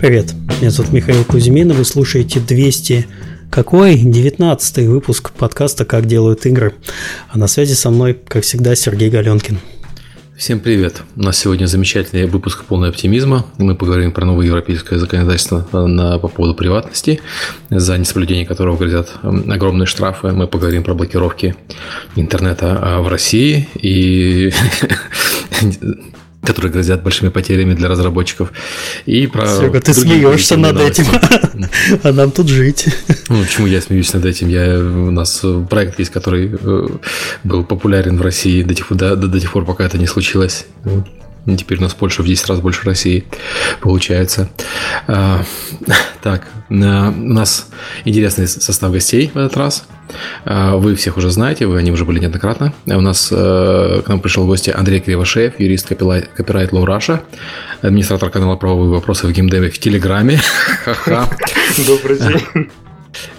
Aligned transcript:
Привет, 0.00 0.32
меня 0.62 0.70
зовут 0.70 0.92
Михаил 0.92 1.24
Кузьмин, 1.24 1.72
и 1.72 1.74
вы 1.74 1.84
слушаете 1.84 2.40
200 2.40 3.06
какой? 3.50 3.96
19 3.98 4.86
выпуск 4.86 5.30
подкаста 5.30 5.84
«Как 5.84 6.06
делают 6.06 6.46
игры». 6.46 6.72
А 7.28 7.36
на 7.36 7.46
связи 7.46 7.74
со 7.74 7.90
мной, 7.90 8.18
как 8.26 8.42
всегда, 8.44 8.74
Сергей 8.74 9.10
Галенкин. 9.10 9.58
Всем 10.38 10.60
привет! 10.60 11.02
У 11.16 11.22
нас 11.22 11.36
сегодня 11.36 11.66
замечательный 11.66 12.24
выпуск 12.24 12.64
полный 12.64 12.88
оптимизма. 12.88 13.44
Мы 13.58 13.74
поговорим 13.74 14.12
про 14.12 14.24
новое 14.24 14.46
европейское 14.46 14.98
законодательство 14.98 15.66
на, 15.86 16.18
по 16.18 16.28
поводу 16.28 16.54
приватности, 16.54 17.20
за 17.68 17.98
несоблюдение 17.98 18.46
которого 18.46 18.78
грозят 18.78 19.12
огромные 19.22 19.84
штрафы. 19.84 20.28
Мы 20.28 20.46
поговорим 20.46 20.82
про 20.82 20.94
блокировки 20.94 21.56
интернета 22.16 22.78
а, 22.80 23.02
в 23.02 23.08
России 23.08 23.68
и 23.74 24.50
которые 26.42 26.72
грозят 26.72 27.02
большими 27.02 27.28
потерями 27.28 27.74
для 27.74 27.88
разработчиков. 27.88 28.52
И 29.06 29.26
про 29.26 29.46
Серега, 29.46 29.80
ты 29.80 29.92
смеешься 29.92 30.56
над 30.56 30.80
этим, 30.80 31.04
а 32.02 32.12
нам 32.12 32.30
тут 32.30 32.48
жить. 32.48 32.88
Ну, 33.28 33.42
почему 33.42 33.66
я 33.66 33.80
смеюсь 33.80 34.12
над 34.12 34.24
этим? 34.24 34.48
Я, 34.48 34.78
у 34.78 35.10
нас 35.10 35.44
проект 35.68 35.98
есть, 35.98 36.10
который 36.10 36.50
э, 36.52 36.88
был 37.44 37.64
популярен 37.64 38.16
в 38.16 38.22
России 38.22 38.62
до 38.62 38.74
тех, 38.74 38.86
до, 38.90 39.16
до, 39.16 39.28
до 39.28 39.40
тех 39.40 39.52
пор, 39.52 39.64
пока 39.64 39.84
это 39.84 39.98
не 39.98 40.06
случилось. 40.06 40.66
Теперь 41.46 41.78
у 41.78 41.82
нас 41.82 41.94
Польша 41.94 42.22
в 42.22 42.26
10 42.26 42.48
раз 42.48 42.60
больше 42.60 42.84
России 42.84 43.24
получается. 43.80 44.50
А, 45.06 45.44
так, 46.22 46.46
у 46.68 46.74
нас 46.74 47.68
интересный 48.04 48.46
состав 48.46 48.92
гостей 48.92 49.30
в 49.32 49.38
этот 49.38 49.56
раз. 49.56 49.84
А, 50.44 50.76
вы 50.76 50.94
всех 50.94 51.16
уже 51.16 51.30
знаете, 51.30 51.66
вы 51.66 51.78
они 51.78 51.90
уже 51.90 52.04
были 52.04 52.18
неоднократно. 52.18 52.72
У 52.86 53.00
нас 53.00 53.28
э, 53.30 54.02
к 54.04 54.08
нам 54.08 54.20
пришел 54.20 54.44
в 54.44 54.46
гости 54.46 54.70
Андрей 54.70 55.00
Кривошеев, 55.00 55.58
юрист 55.58 55.90
Copyright 55.90 56.70
Law 56.70 56.84
Russia, 56.84 57.20
администратор 57.82 58.30
канала 58.30 58.56
«Правовые 58.56 58.90
вопросы» 58.90 59.26
в 59.26 59.32
геймдеве 59.32 59.70
в 59.70 59.78
Телеграме. 59.78 60.40
Добрый 61.86 62.18
день. 62.18 62.70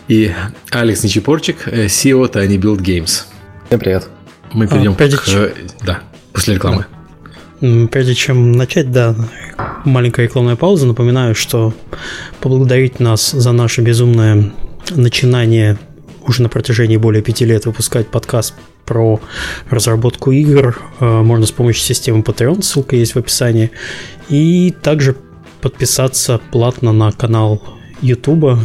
И 0.07 0.31
Алекс 0.71 1.03
Нечипорчик, 1.03 1.67
CEO 1.67 2.31
Tiny 2.31 2.57
Build 2.57 2.79
Games. 2.79 3.23
Всем 3.67 3.79
привет. 3.79 4.09
Мы 4.53 4.67
перейдем 4.67 4.91
а, 4.91 4.95
к... 4.95 5.85
Да, 5.85 6.01
после 6.33 6.55
рекламы. 6.55 6.85
Прежде 7.91 8.15
чем 8.15 8.53
начать, 8.53 8.91
да, 8.91 9.15
маленькая 9.85 10.23
рекламная 10.23 10.55
пауза. 10.55 10.87
Напоминаю, 10.87 11.35
что 11.35 11.73
поблагодарить 12.39 12.99
нас 12.99 13.31
за 13.31 13.51
наше 13.51 13.81
безумное 13.81 14.51
начинание 14.89 15.77
уже 16.27 16.43
на 16.43 16.49
протяжении 16.49 16.97
более 16.97 17.21
пяти 17.21 17.45
лет 17.45 17.65
выпускать 17.65 18.07
подкаст 18.07 18.53
про 18.85 19.19
разработку 19.69 20.31
игр 20.31 20.79
э, 20.99 21.05
можно 21.05 21.45
с 21.45 21.51
помощью 21.51 21.83
системы 21.83 22.21
Patreon, 22.21 22.61
ссылка 22.61 22.95
есть 22.95 23.15
в 23.15 23.19
описании. 23.19 23.71
И 24.29 24.73
также 24.81 25.15
подписаться 25.61 26.39
платно 26.51 26.91
на 26.91 27.11
канал 27.11 27.61
YouTube, 28.01 28.59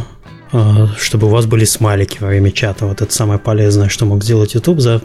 э, 0.51 0.87
чтобы 0.97 1.27
у 1.27 1.29
вас 1.29 1.45
были 1.45 1.65
смайлики 1.65 2.17
во 2.19 2.27
время 2.27 2.51
чата. 2.51 2.85
Вот 2.85 3.01
это 3.01 3.13
самое 3.13 3.39
полезное, 3.39 3.89
что 3.89 4.05
мог 4.05 4.23
сделать 4.23 4.53
YouTube 4.53 4.79
за 4.79 5.01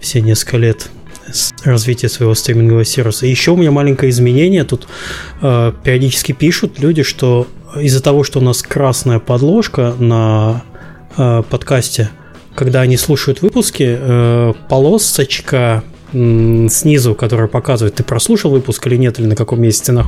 все 0.00 0.20
несколько 0.20 0.58
лет 0.58 0.90
развития 1.64 2.08
своего 2.08 2.34
стримингового 2.34 2.84
сервиса. 2.84 3.26
И 3.26 3.30
еще 3.30 3.52
у 3.52 3.56
меня 3.56 3.70
маленькое 3.70 4.10
изменение. 4.10 4.64
Тут 4.64 4.86
э, 5.40 5.72
периодически 5.82 6.32
пишут 6.32 6.78
люди, 6.78 7.02
что 7.02 7.46
из-за 7.76 8.02
того, 8.02 8.22
что 8.22 8.40
у 8.40 8.42
нас 8.42 8.62
красная 8.62 9.18
подложка 9.18 9.94
на 9.98 10.62
э, 11.16 11.42
подкасте, 11.48 12.10
когда 12.54 12.80
они 12.82 12.96
слушают 12.96 13.42
выпуски, 13.42 13.96
э, 13.98 14.52
полосочка 14.68 15.82
снизу, 16.12 17.14
которая 17.14 17.48
показывает, 17.48 17.94
ты 17.94 18.04
прослушал 18.04 18.50
выпуск 18.50 18.86
или 18.86 18.96
нет, 18.96 19.18
или 19.18 19.26
на 19.26 19.36
каком 19.36 19.62
месте 19.62 19.92
ты 19.92 20.04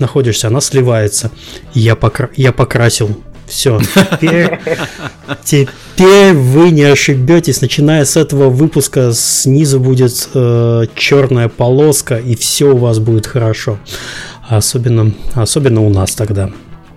находишься, 0.00 0.48
она 0.48 0.60
сливается. 0.60 1.30
Я, 1.72 1.94
покра- 1.94 2.30
я 2.36 2.52
покрасил 2.52 3.16
все, 3.46 3.80
теперь, 4.12 4.58
теперь 5.44 6.32
вы 6.34 6.70
не 6.70 6.84
ошибетесь. 6.84 7.60
Начиная 7.60 8.04
с 8.04 8.16
этого 8.16 8.48
выпуска 8.48 9.12
снизу 9.12 9.80
будет 9.80 10.28
э, 10.34 10.86
черная 10.94 11.48
полоска, 11.48 12.16
и 12.16 12.34
все 12.34 12.72
у 12.72 12.76
вас 12.76 12.98
будет 12.98 13.26
хорошо. 13.26 13.78
Особенно, 14.48 15.12
особенно 15.34 15.82
у 15.82 15.90
нас 15.90 16.14
тогда. 16.14 16.50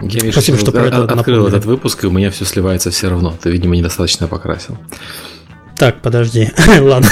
Я 0.09 0.19
вижу, 0.22 0.34
Спасибо, 0.34 0.58
что 0.58 0.72
про 0.72 0.86
это 0.86 1.03
открыл 1.03 1.47
этот 1.47 1.66
выпуск, 1.66 2.03
и 2.03 2.08
у 2.08 2.12
меня 2.12 2.31
все 2.31 2.46
сливается 2.46 2.91
все 2.91 3.09
равно. 3.09 3.36
Ты, 3.41 3.50
видимо, 3.52 3.75
недостаточно 3.75 4.28
покрасил. 4.28 4.78
Так, 5.75 6.02
подожди. 6.02 6.50
Ладно. 6.80 7.09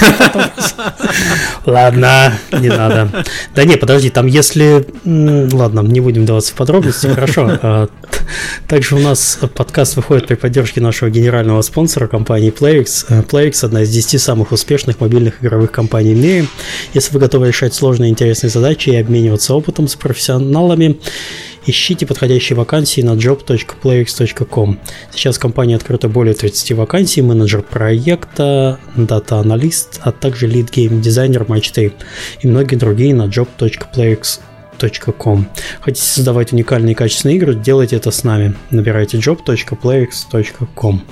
Ладно, 1.66 2.34
не 2.54 2.70
надо. 2.70 3.26
Да 3.56 3.66
не, 3.66 3.76
подожди, 3.76 4.10
там 4.10 4.28
если... 4.28 4.86
Ладно, 5.04 5.82
не 5.82 6.00
будем 6.00 6.26
даваться 6.26 6.54
в 6.54 6.56
подробности, 6.56 7.08
хорошо. 7.08 7.60
А, 7.62 7.90
также 8.68 8.96
у 8.96 9.00
нас 9.00 9.40
подкаст 9.56 9.96
выходит 9.96 10.28
при 10.28 10.36
поддержке 10.36 10.80
нашего 10.80 11.10
генерального 11.10 11.62
спонсора 11.64 12.08
компании 12.08 12.54
PlayX. 12.54 13.06
Э, 13.10 13.22
PlayX– 13.24 13.60
одна 13.66 13.82
из 13.82 13.90
10 13.90 14.22
самых 14.22 14.52
успешных 14.52 15.00
мобильных 15.00 15.44
игровых 15.44 15.72
компаний 15.72 16.14
в 16.14 16.18
мире. 16.18 16.46
Если 16.94 17.14
вы 17.14 17.20
готовы 17.20 17.48
решать 17.48 17.74
сложные 17.74 18.10
и 18.10 18.12
интересные 18.12 18.52
задачи 18.52 18.92
и 18.92 18.96
обмениваться 18.96 19.56
опытом 19.56 19.88
с 19.88 19.96
профессионалами, 19.96 21.00
Ищите 21.66 22.06
подходящие 22.08 22.58
вакансии 22.58 23.02
на 23.02 23.12
job.playx.com. 23.12 24.80
Сейчас 25.12 25.38
в 25.38 25.40
компании 25.40 25.76
открыто 25.76 26.10
более 26.10 26.34
30 26.34 26.72
вакансий, 26.72 27.22
менеджер 27.22 27.62
проекта, 27.62 28.80
дата-аналист, 28.96 30.02
а 30.04 30.12
также 30.12 30.48
lead 30.48 30.72
game 30.72 31.02
дизайнер 31.02 31.44
Match 31.44 31.72
3 31.74 31.94
и 32.42 32.48
многие 32.48 32.78
другие 32.78 33.14
на 33.14 33.28
job.playx.com. 33.28 35.46
Хотите 35.82 36.06
создавать 36.06 36.52
уникальные 36.54 36.94
и 36.94 36.96
качественные 36.96 37.38
игры, 37.38 37.54
делайте 37.54 37.96
это 37.96 38.10
с 38.10 38.24
нами. 38.24 38.56
Набирайте 38.72 39.18
job.playx.com. 39.18 41.04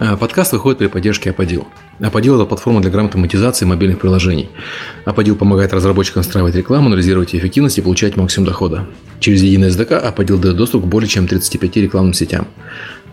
Э, 0.00 0.16
подкаст 0.16 0.52
выходит 0.52 0.78
при 0.78 0.86
поддержке 0.86 1.30
Аподил. 1.30 1.66
Аподил– 2.00 2.34
это 2.36 2.44
платформа 2.44 2.80
для 2.80 2.90
грамотной 2.90 3.20
монетизации 3.20 3.64
мобильных 3.64 3.98
приложений. 3.98 4.50
Аподил 5.04 5.34
помогает 5.34 5.72
разработчикам 5.72 6.20
настраивать 6.20 6.54
рекламу, 6.54 6.86
анализировать 6.86 7.34
эффективность 7.34 7.78
и 7.78 7.82
получать 7.82 8.16
максимум 8.16 8.46
дохода. 8.46 8.86
Через 9.18 9.42
единый 9.42 9.68
SDK 9.68 9.96
Аподил 9.96 10.38
дает 10.38 10.56
доступ 10.56 10.84
к 10.84 10.86
более 10.86 11.08
чем 11.08 11.26
35 11.26 11.76
рекламным 11.76 12.14
сетям. 12.14 12.46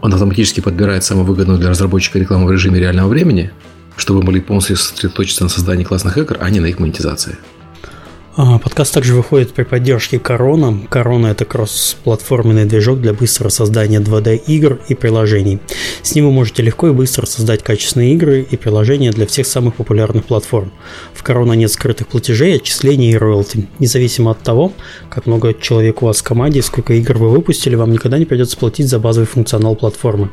Он 0.01 0.13
автоматически 0.13 0.59
подбирает 0.59 1.03
самую 1.03 1.25
выгодную 1.25 1.57
для 1.57 1.69
разработчика 1.69 2.19
рекламу 2.19 2.45
в 2.45 2.51
режиме 2.51 2.79
реального 2.79 3.07
времени, 3.07 3.51
чтобы 3.97 4.21
могли 4.21 4.41
полностью 4.41 4.77
сосредоточиться 4.77 5.43
на 5.43 5.49
создании 5.49 5.83
классных 5.83 6.17
игр, 6.19 6.37
а 6.39 6.49
не 6.51 6.59
на 6.59 6.67
их 6.67 6.77
монетизации. 6.77 7.37
А, 8.37 8.59
подкаст 8.59 8.93
также 8.93 9.15
выходит 9.15 9.53
при 9.53 9.63
поддержке 9.63 10.19
Корона. 10.19 10.81
Корона– 10.89 11.27
это 11.31 11.45
кросс-платформенный 11.45 12.65
движок 12.65 12.99
для 12.99 13.13
быстрого 13.13 13.47
создания 13.47 14.01
2D-игр 14.01 14.81
и 14.89 14.93
приложений. 14.93 15.61
С 16.01 16.15
ним 16.15 16.25
вы 16.25 16.31
можете 16.33 16.61
легко 16.61 16.89
и 16.89 16.91
быстро 16.91 17.25
создать 17.27 17.63
качественные 17.63 18.13
игры 18.13 18.41
и 18.41 18.57
приложения 18.57 19.11
для 19.11 19.25
всех 19.25 19.47
самых 19.47 19.75
популярных 19.75 20.25
платформ. 20.25 20.73
В 21.13 21.23
Корона 21.23 21.53
нет 21.53 21.71
скрытых 21.71 22.09
платежей, 22.09 22.57
отчислений 22.57 23.11
и 23.11 23.17
роялти. 23.17 23.69
Независимо 23.79 24.31
от 24.31 24.39
того, 24.39 24.73
как 25.09 25.27
много 25.27 25.53
человек 25.53 26.03
у 26.03 26.07
вас 26.07 26.17
в 26.17 26.23
команде 26.23 26.59
и 26.59 26.61
сколько 26.61 26.93
игр 26.93 27.17
вы 27.17 27.29
выпустили, 27.29 27.75
вам 27.75 27.93
никогда 27.93 28.17
не 28.17 28.25
придется 28.25 28.57
платить 28.57 28.89
за 28.89 28.99
базовый 28.99 29.27
функционал 29.27 29.77
платформы. 29.77 30.29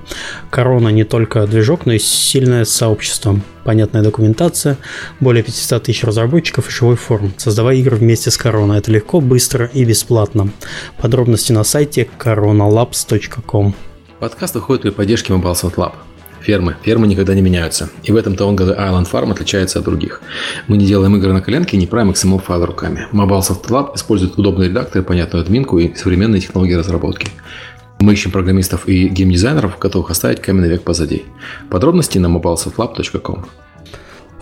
Корона 0.50 0.88
не 0.88 1.04
только 1.04 1.46
движок, 1.46 1.86
но 1.86 1.92
и 1.92 2.00
сильное 2.00 2.64
сообщество 2.64 3.40
понятная 3.64 4.02
документация, 4.02 4.78
более 5.20 5.42
500 5.42 5.82
тысяч 5.82 6.04
разработчиков 6.04 6.68
и 6.68 6.70
живой 6.70 6.96
форум. 6.96 7.32
Создавай 7.36 7.78
игры 7.78 7.96
вместе 7.96 8.30
с 8.30 8.36
Корона. 8.36 8.74
Это 8.74 8.90
легко, 8.90 9.20
быстро 9.20 9.66
и 9.66 9.84
бесплатно. 9.84 10.50
Подробности 11.00 11.52
на 11.52 11.64
сайте 11.64 12.08
coronalabs.com. 12.18 13.74
Подкаст 14.18 14.54
выходит 14.54 14.82
при 14.82 14.90
поддержке 14.90 15.32
Mobile 15.32 15.54
Soft 15.54 15.74
Lab. 15.74 15.92
Фермы. 16.42 16.76
Фермы 16.82 17.06
никогда 17.06 17.34
не 17.34 17.42
меняются. 17.42 17.88
И 18.02 18.12
в 18.12 18.16
этом-то 18.16 18.46
он 18.46 18.56
Island 18.56 19.10
Farm 19.10 19.30
отличается 19.30 19.78
от 19.78 19.84
других. 19.84 20.22
Мы 20.66 20.76
не 20.76 20.86
делаем 20.86 21.16
игры 21.16 21.32
на 21.32 21.40
коленке 21.40 21.76
и 21.76 21.80
не 21.80 21.86
правим 21.86 22.10
XML 22.10 22.42
файлы 22.42 22.66
руками. 22.66 23.06
Mobile 23.12 23.40
Soft 23.40 23.68
Lab 23.68 23.94
использует 23.94 24.36
удобные 24.38 24.68
редакторы, 24.68 25.04
понятную 25.04 25.42
админку 25.42 25.78
и 25.78 25.94
современные 25.94 26.40
технологии 26.40 26.74
разработки. 26.74 27.28
Мы 28.02 28.14
ищем 28.14 28.32
программистов 28.32 28.88
и 28.88 29.06
геймдизайнеров, 29.06 29.78
готовых 29.78 30.10
оставить 30.10 30.42
каменный 30.42 30.68
век 30.68 30.82
позади. 30.82 31.22
Подробности 31.70 32.18
на 32.18 32.26
mobilesoftLab.com. 32.26 33.46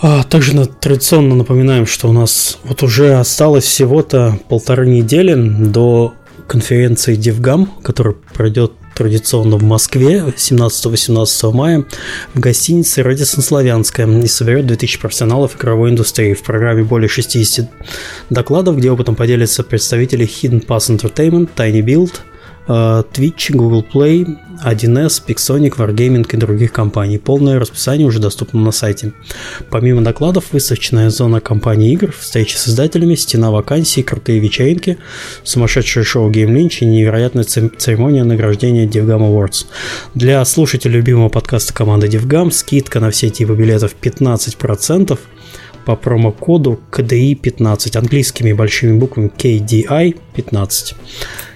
А, 0.00 0.22
также 0.22 0.64
традиционно 0.64 1.34
напоминаем, 1.34 1.84
что 1.84 2.08
у 2.08 2.12
нас 2.12 2.58
вот 2.64 2.82
уже 2.82 3.16
осталось 3.16 3.64
всего-то 3.64 4.38
полторы 4.48 4.86
недели 4.86 5.34
до 5.34 6.14
конференции 6.46 7.18
DevGam, 7.18 7.68
которая 7.82 8.14
пройдет 8.32 8.72
традиционно 8.94 9.58
в 9.58 9.62
Москве 9.62 10.24
17-18 10.34 11.52
мая 11.52 11.84
в 12.32 12.40
гостинице 12.40 13.02
Радисон 13.02 13.42
Славянская 13.42 14.06
и 14.22 14.26
соберет 14.26 14.66
2000 14.68 15.00
профессионалов 15.00 15.56
игровой 15.56 15.90
индустрии. 15.90 16.32
В 16.32 16.42
программе 16.42 16.82
более 16.82 17.10
60 17.10 17.70
докладов, 18.30 18.78
где 18.78 18.90
опытом 18.90 19.16
поделятся 19.16 19.62
представители 19.62 20.26
Hidden 20.26 20.66
Pass 20.66 20.88
Entertainment, 20.88 21.50
Tiny 21.54 21.82
Build– 21.82 22.20
Twitch, 22.66 23.50
Google 23.50 23.84
Play, 23.92 24.26
1С, 24.64 25.22
Pixonic, 25.26 25.76
Wargaming 25.76 26.26
и 26.32 26.36
других 26.36 26.72
компаний. 26.72 27.18
Полное 27.18 27.58
расписание 27.58 28.06
уже 28.06 28.18
доступно 28.18 28.60
на 28.60 28.70
сайте. 28.70 29.12
Помимо 29.70 30.02
докладов, 30.02 30.52
выставочная 30.52 31.10
зона 31.10 31.40
компании 31.40 31.92
игр, 31.92 32.12
встречи 32.12 32.56
с 32.56 32.68
издателями, 32.68 33.14
стена 33.14 33.50
вакансий, 33.50 34.02
крутые 34.02 34.40
вечеринки, 34.40 34.98
сумасшедшее 35.42 36.04
шоу 36.04 36.30
Game 36.30 36.54
Lynch 36.54 36.78
и 36.80 36.84
невероятная 36.84 37.44
церемония 37.44 38.24
награждения 38.24 38.86
DevGam 38.86 39.20
Awards. 39.20 39.66
Для 40.14 40.44
слушателей 40.44 40.96
любимого 40.96 41.28
подкаста 41.28 41.72
команды 41.72 42.08
DevGam 42.08 42.50
скидка 42.50 43.00
на 43.00 43.10
все 43.10 43.30
типы 43.30 43.54
билетов 43.54 43.94
15% 44.00 45.18
по 45.84 45.96
промокоду 45.96 46.78
KDI 46.92 47.34
15 47.34 47.96
английскими 47.96 48.52
большими 48.52 48.98
буквами 48.98 49.30
KDI 49.36 50.16
15. 50.34 50.94
А, 50.94 51.49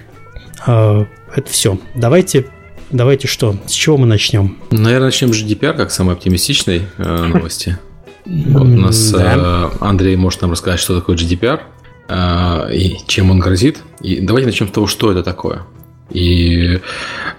это 0.65 1.49
все. 1.49 1.77
Давайте 1.95 2.45
Давайте 2.91 3.27
что? 3.27 3.55
С 3.65 3.71
чего 3.71 3.97
мы 3.97 4.05
начнем? 4.05 4.57
Наверное, 4.71 5.07
начнем 5.07 5.33
с 5.33 5.43
GDPR, 5.43 5.73
как 5.73 5.91
самой 5.91 6.15
оптимистичной 6.15 6.83
э, 6.97 7.25
новости. 7.33 7.77
Вот 8.25 8.63
у 8.63 8.77
нас 8.77 9.11
да. 9.11 9.71
э, 9.73 9.77
Андрей 9.81 10.15
может 10.15 10.41
нам 10.41 10.51
рассказать, 10.51 10.79
что 10.79 10.95
такое 10.95 11.15
GDPR 11.15 11.61
э, 12.07 12.75
и 12.75 12.97
чем 13.07 13.31
он 13.31 13.39
грозит. 13.39 13.79
И 14.01 14.19
давайте 14.21 14.47
начнем 14.47 14.67
с 14.67 14.71
того, 14.71 14.87
что 14.87 15.11
это 15.11 15.23
такое. 15.23 15.63
И 16.11 16.79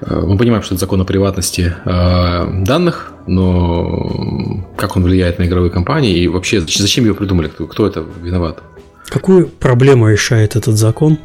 э, 0.01 0.21
мы 0.21 0.37
понимаем, 0.37 0.63
что 0.63 0.75
это 0.75 0.81
закон 0.81 1.01
о 1.01 1.05
приватности 1.05 1.75
э, 1.85 2.63
данных, 2.65 3.13
но 3.27 4.65
как 4.77 4.97
он 4.97 5.05
влияет 5.05 5.39
на 5.39 5.45
игровые 5.45 5.71
компании 5.71 6.19
и 6.19 6.27
вообще 6.27 6.61
зачем 6.61 7.05
его 7.05 7.15
придумали, 7.15 7.49
кто, 7.49 7.67
кто 7.67 7.87
это 7.87 8.05
виноват? 8.21 8.63
Какую 9.09 9.47
проблему 9.47 10.09
решает 10.09 10.57
этот 10.57 10.77
закон? 10.77 11.19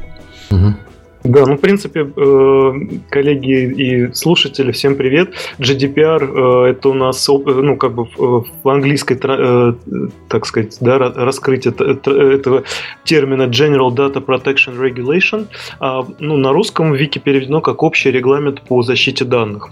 Угу. 0.51 0.75
Да, 1.24 1.46
ну, 1.46 1.56
в 1.56 1.62
принципе, 1.62 2.00
э, 2.02 2.72
коллеги 3.10 3.52
и 3.52 4.14
слушатели, 4.14 4.72
всем 4.72 4.96
привет. 4.96 5.34
GDPR 5.60 6.66
э, 6.66 6.72
это 6.72 6.90
у 6.90 6.94
нас, 6.94 7.30
э, 7.30 7.34
ну, 7.34 7.78
как 7.78 7.94
бы 7.94 8.08
в 8.16 8.70
английской, 8.70 9.16
так 9.16 10.46
сказать, 10.46 10.78
да, 10.82 10.98
раскрытие 10.98 11.74
этого 11.74 12.64
термина 13.04 13.44
General 13.44 13.94
Data 13.94 14.24
Protection 14.26 14.80
Regulation. 14.80 15.48
А, 15.80 16.06
ну, 16.20 16.38
на 16.38 16.52
русском 16.52 16.92
в 16.92 16.96
Вики 16.96 17.20
переведено 17.20 17.62
как 17.62 17.84
общий 17.84 18.10
регламент 18.10 18.62
по 18.62 18.82
защите 18.82 19.24
данных 19.24 19.70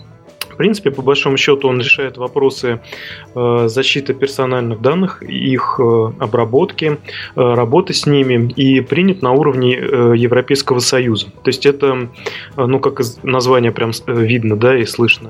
принципе, 0.60 0.92
по 0.92 1.02
большому 1.02 1.38
счету, 1.38 1.70
он 1.70 1.80
решает 1.80 2.18
вопросы 2.18 2.82
э, 3.34 3.68
защиты 3.68 4.14
персональных 4.14 4.82
данных, 4.82 5.24
их 5.24 5.80
э, 5.80 6.12
обработки, 6.20 6.86
э, 6.86 6.98
работы 7.36 7.94
с 7.94 8.06
ними 8.06 8.52
и 8.52 8.82
принят 8.82 9.22
на 9.22 9.32
уровне 9.32 9.72
Европейского 9.72 10.80
Союза. 10.80 11.28
То 11.44 11.48
есть 11.48 11.66
это, 11.66 12.10
ну, 12.58 12.80
как 12.80 13.00
из 13.00 13.24
названия 13.24 13.72
прям 13.72 13.92
видно, 14.08 14.58
да, 14.58 14.78
и 14.78 14.86
слышно, 14.86 15.30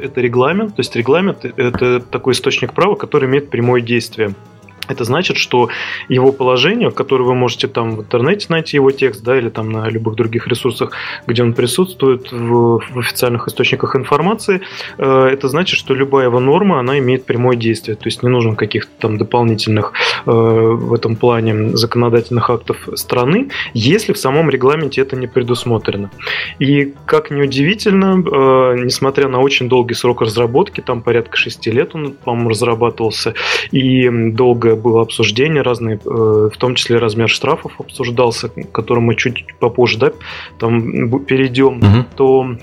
это 0.00 0.20
регламент. 0.20 0.76
То 0.76 0.80
есть 0.80 0.94
регламент– 0.94 1.44
это 1.56 1.98
такой 1.98 2.34
источник 2.34 2.72
права, 2.72 2.94
который 2.94 3.28
имеет 3.28 3.50
прямое 3.50 3.80
действие. 3.80 4.34
Это 4.88 5.04
значит, 5.04 5.36
что 5.36 5.68
его 6.08 6.32
положение, 6.32 6.90
которое 6.90 7.24
вы 7.24 7.34
можете 7.34 7.68
там 7.68 7.96
в 7.96 8.00
интернете 8.00 8.46
найти 8.48 8.76
его 8.76 8.90
текст, 8.90 9.22
да, 9.22 9.38
или 9.38 9.48
там 9.48 9.70
на 9.70 9.88
любых 9.88 10.16
других 10.16 10.46
ресурсах, 10.48 10.92
где 11.26 11.42
он 11.42 11.52
присутствует 11.52 12.32
в, 12.32 12.80
в 12.90 12.98
официальных 12.98 13.48
источниках 13.48 13.96
информации, 13.96 14.62
э, 14.98 15.28
это 15.32 15.48
значит, 15.48 15.78
что 15.78 15.94
любая 15.94 16.26
его 16.26 16.40
норма, 16.40 16.80
она 16.80 16.98
имеет 16.98 17.24
прямое 17.24 17.56
действие. 17.56 17.96
То 17.96 18.06
есть 18.06 18.22
не 18.22 18.28
нужно 18.28 18.56
каких-то 18.56 18.90
там 18.98 19.18
дополнительных 19.18 19.92
э, 20.26 20.30
в 20.30 20.92
этом 20.94 21.16
плане 21.16 21.76
законодательных 21.76 22.50
актов 22.50 22.88
страны, 22.94 23.50
если 23.74 24.12
в 24.12 24.18
самом 24.18 24.50
регламенте 24.50 25.02
это 25.02 25.16
не 25.16 25.26
предусмотрено. 25.26 26.10
И 26.58 26.94
как 27.06 27.30
ни 27.30 27.42
удивительно, 27.42 28.22
э, 28.22 28.84
несмотря 28.84 29.28
на 29.28 29.40
очень 29.40 29.68
долгий 29.68 29.94
срок 29.94 30.22
разработки, 30.22 30.80
там 30.80 31.02
порядка 31.02 31.36
6 31.36 31.66
лет 31.66 31.94
он, 31.94 32.12
по-моему, 32.12 32.50
разрабатывался, 32.50 33.34
и 33.70 34.08
долгое 34.32 34.76
было 34.78 35.02
обсуждение 35.02 35.62
разные, 35.62 35.96
э, 35.96 36.50
в 36.52 36.56
том 36.56 36.74
числе 36.74 36.98
размер 36.98 37.28
штрафов 37.28 37.72
обсуждался, 37.78 38.48
к 38.48 38.72
которому 38.72 39.08
мы 39.08 39.14
чуть 39.16 39.44
попозже 39.58 39.98
да, 39.98 40.12
там 40.58 41.20
перейдем, 41.20 41.78
угу. 41.78 42.06
то 42.16 42.56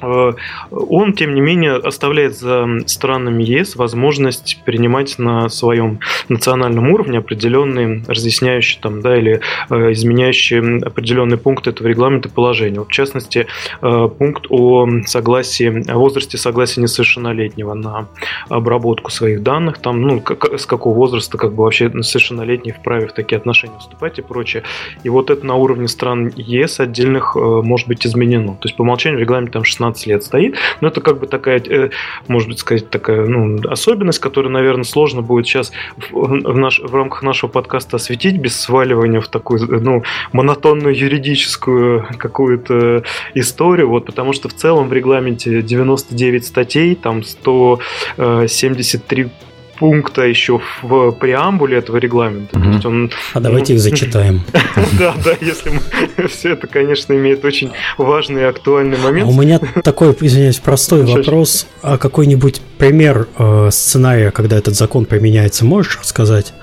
он, 0.00 1.12
тем 1.14 1.34
не 1.34 1.40
менее, 1.40 1.76
оставляет 1.76 2.36
за 2.36 2.66
странами 2.86 3.42
ЕС 3.42 3.76
возможность 3.76 4.60
принимать 4.64 5.18
на 5.18 5.48
своем 5.48 6.00
национальном 6.28 6.90
уровне 6.90 7.18
определенные 7.18 8.02
разъясняющие 8.06 8.80
там, 8.80 9.00
да, 9.00 9.16
или 9.16 9.40
э, 9.70 9.92
изменяющие 9.92 10.80
определенные 10.84 11.38
пункты 11.38 11.70
этого 11.70 11.86
регламента 11.88 12.28
положения. 12.28 12.80
В 12.80 12.88
частности, 12.88 13.46
э, 13.82 14.08
пункт 14.18 14.46
о 14.50 14.86
согласии, 15.06 15.90
о 15.90 15.98
возрасте 15.98 16.38
согласия 16.38 16.80
несовершеннолетнего 16.80 17.74
на 17.74 18.08
обработку 18.48 19.10
своих 19.10 19.42
данных, 19.42 19.78
там, 19.78 20.02
ну, 20.02 20.20
как, 20.20 20.58
с 20.58 20.66
какого 20.66 20.94
возраста 20.94 21.38
как 21.38 21.54
бы 21.54 21.64
вообще 21.64 21.90
несовершеннолетний 21.92 22.72
вправе 22.72 23.06
в 23.06 23.12
такие 23.12 23.36
отношения 23.36 23.78
вступать 23.78 24.18
и 24.18 24.22
прочее. 24.22 24.62
И 25.04 25.08
вот 25.08 25.30
это 25.30 25.44
на 25.46 25.54
уровне 25.54 25.88
стран 25.88 26.32
ЕС 26.36 26.80
отдельных 26.80 27.34
может 27.36 27.88
быть 27.88 28.06
изменено. 28.06 28.52
То 28.54 28.68
есть 28.68 28.76
по 28.76 28.82
умолчанию 28.82 29.20
регламент 29.20 29.52
там 29.52 29.64
16 29.64 29.85
15 29.86 30.06
лет 30.06 30.24
стоит. 30.24 30.56
Но 30.80 30.88
это 30.88 31.00
как 31.00 31.18
бы 31.18 31.26
такая, 31.26 31.60
э, 31.60 31.90
может 32.28 32.48
быть, 32.48 32.58
сказать, 32.58 32.90
такая 32.90 33.26
ну, 33.26 33.58
особенность, 33.68 34.18
которую, 34.18 34.52
наверное, 34.52 34.84
сложно 34.84 35.22
будет 35.22 35.46
сейчас 35.46 35.72
в, 36.10 36.56
наш, 36.56 36.80
в 36.80 36.94
рамках 36.94 37.22
нашего 37.22 37.50
подкаста 37.50 37.96
осветить 37.96 38.38
без 38.38 38.60
сваливания 38.60 39.20
в 39.20 39.28
такую 39.28 39.80
ну, 39.80 40.02
монотонную 40.32 40.96
юридическую 40.96 42.06
какую-то 42.18 43.04
историю. 43.34 43.88
Вот, 43.88 44.06
потому 44.06 44.32
что 44.32 44.48
в 44.48 44.54
целом 44.54 44.88
в 44.88 44.92
регламенте 44.92 45.62
99 45.62 46.44
статей, 46.44 46.94
там 46.94 47.22
173 47.22 49.30
пункта 49.78 50.22
еще 50.22 50.60
в 50.82 51.12
преамбуле 51.12 51.78
этого 51.78 51.96
регламента. 51.96 52.58
Угу. 52.58 52.68
есть 52.70 52.86
он, 52.86 53.10
а 53.34 53.40
давайте 53.40 53.74
их 53.74 53.80
зачитаем. 53.80 54.42
Да, 54.98 55.14
да, 55.24 55.32
если 55.40 55.70
мы... 55.70 56.28
все 56.28 56.52
это, 56.52 56.66
конечно, 56.66 57.12
имеет 57.12 57.44
очень 57.44 57.72
важный 57.98 58.42
и 58.42 58.44
актуальный 58.44 58.98
момент. 58.98 59.28
А 59.28 59.32
у 59.32 59.40
меня 59.40 59.58
такой, 59.82 60.16
извиняюсь, 60.20 60.58
простой 60.58 61.04
вопрос. 61.04 61.66
А 61.82 61.98
какой-нибудь 61.98 62.60
пример 62.78 63.28
э, 63.38 63.68
сценария, 63.70 64.30
когда 64.30 64.56
этот 64.56 64.74
закон 64.74 65.04
применяется, 65.04 65.64
можешь 65.64 65.98
рассказать? 65.98 66.54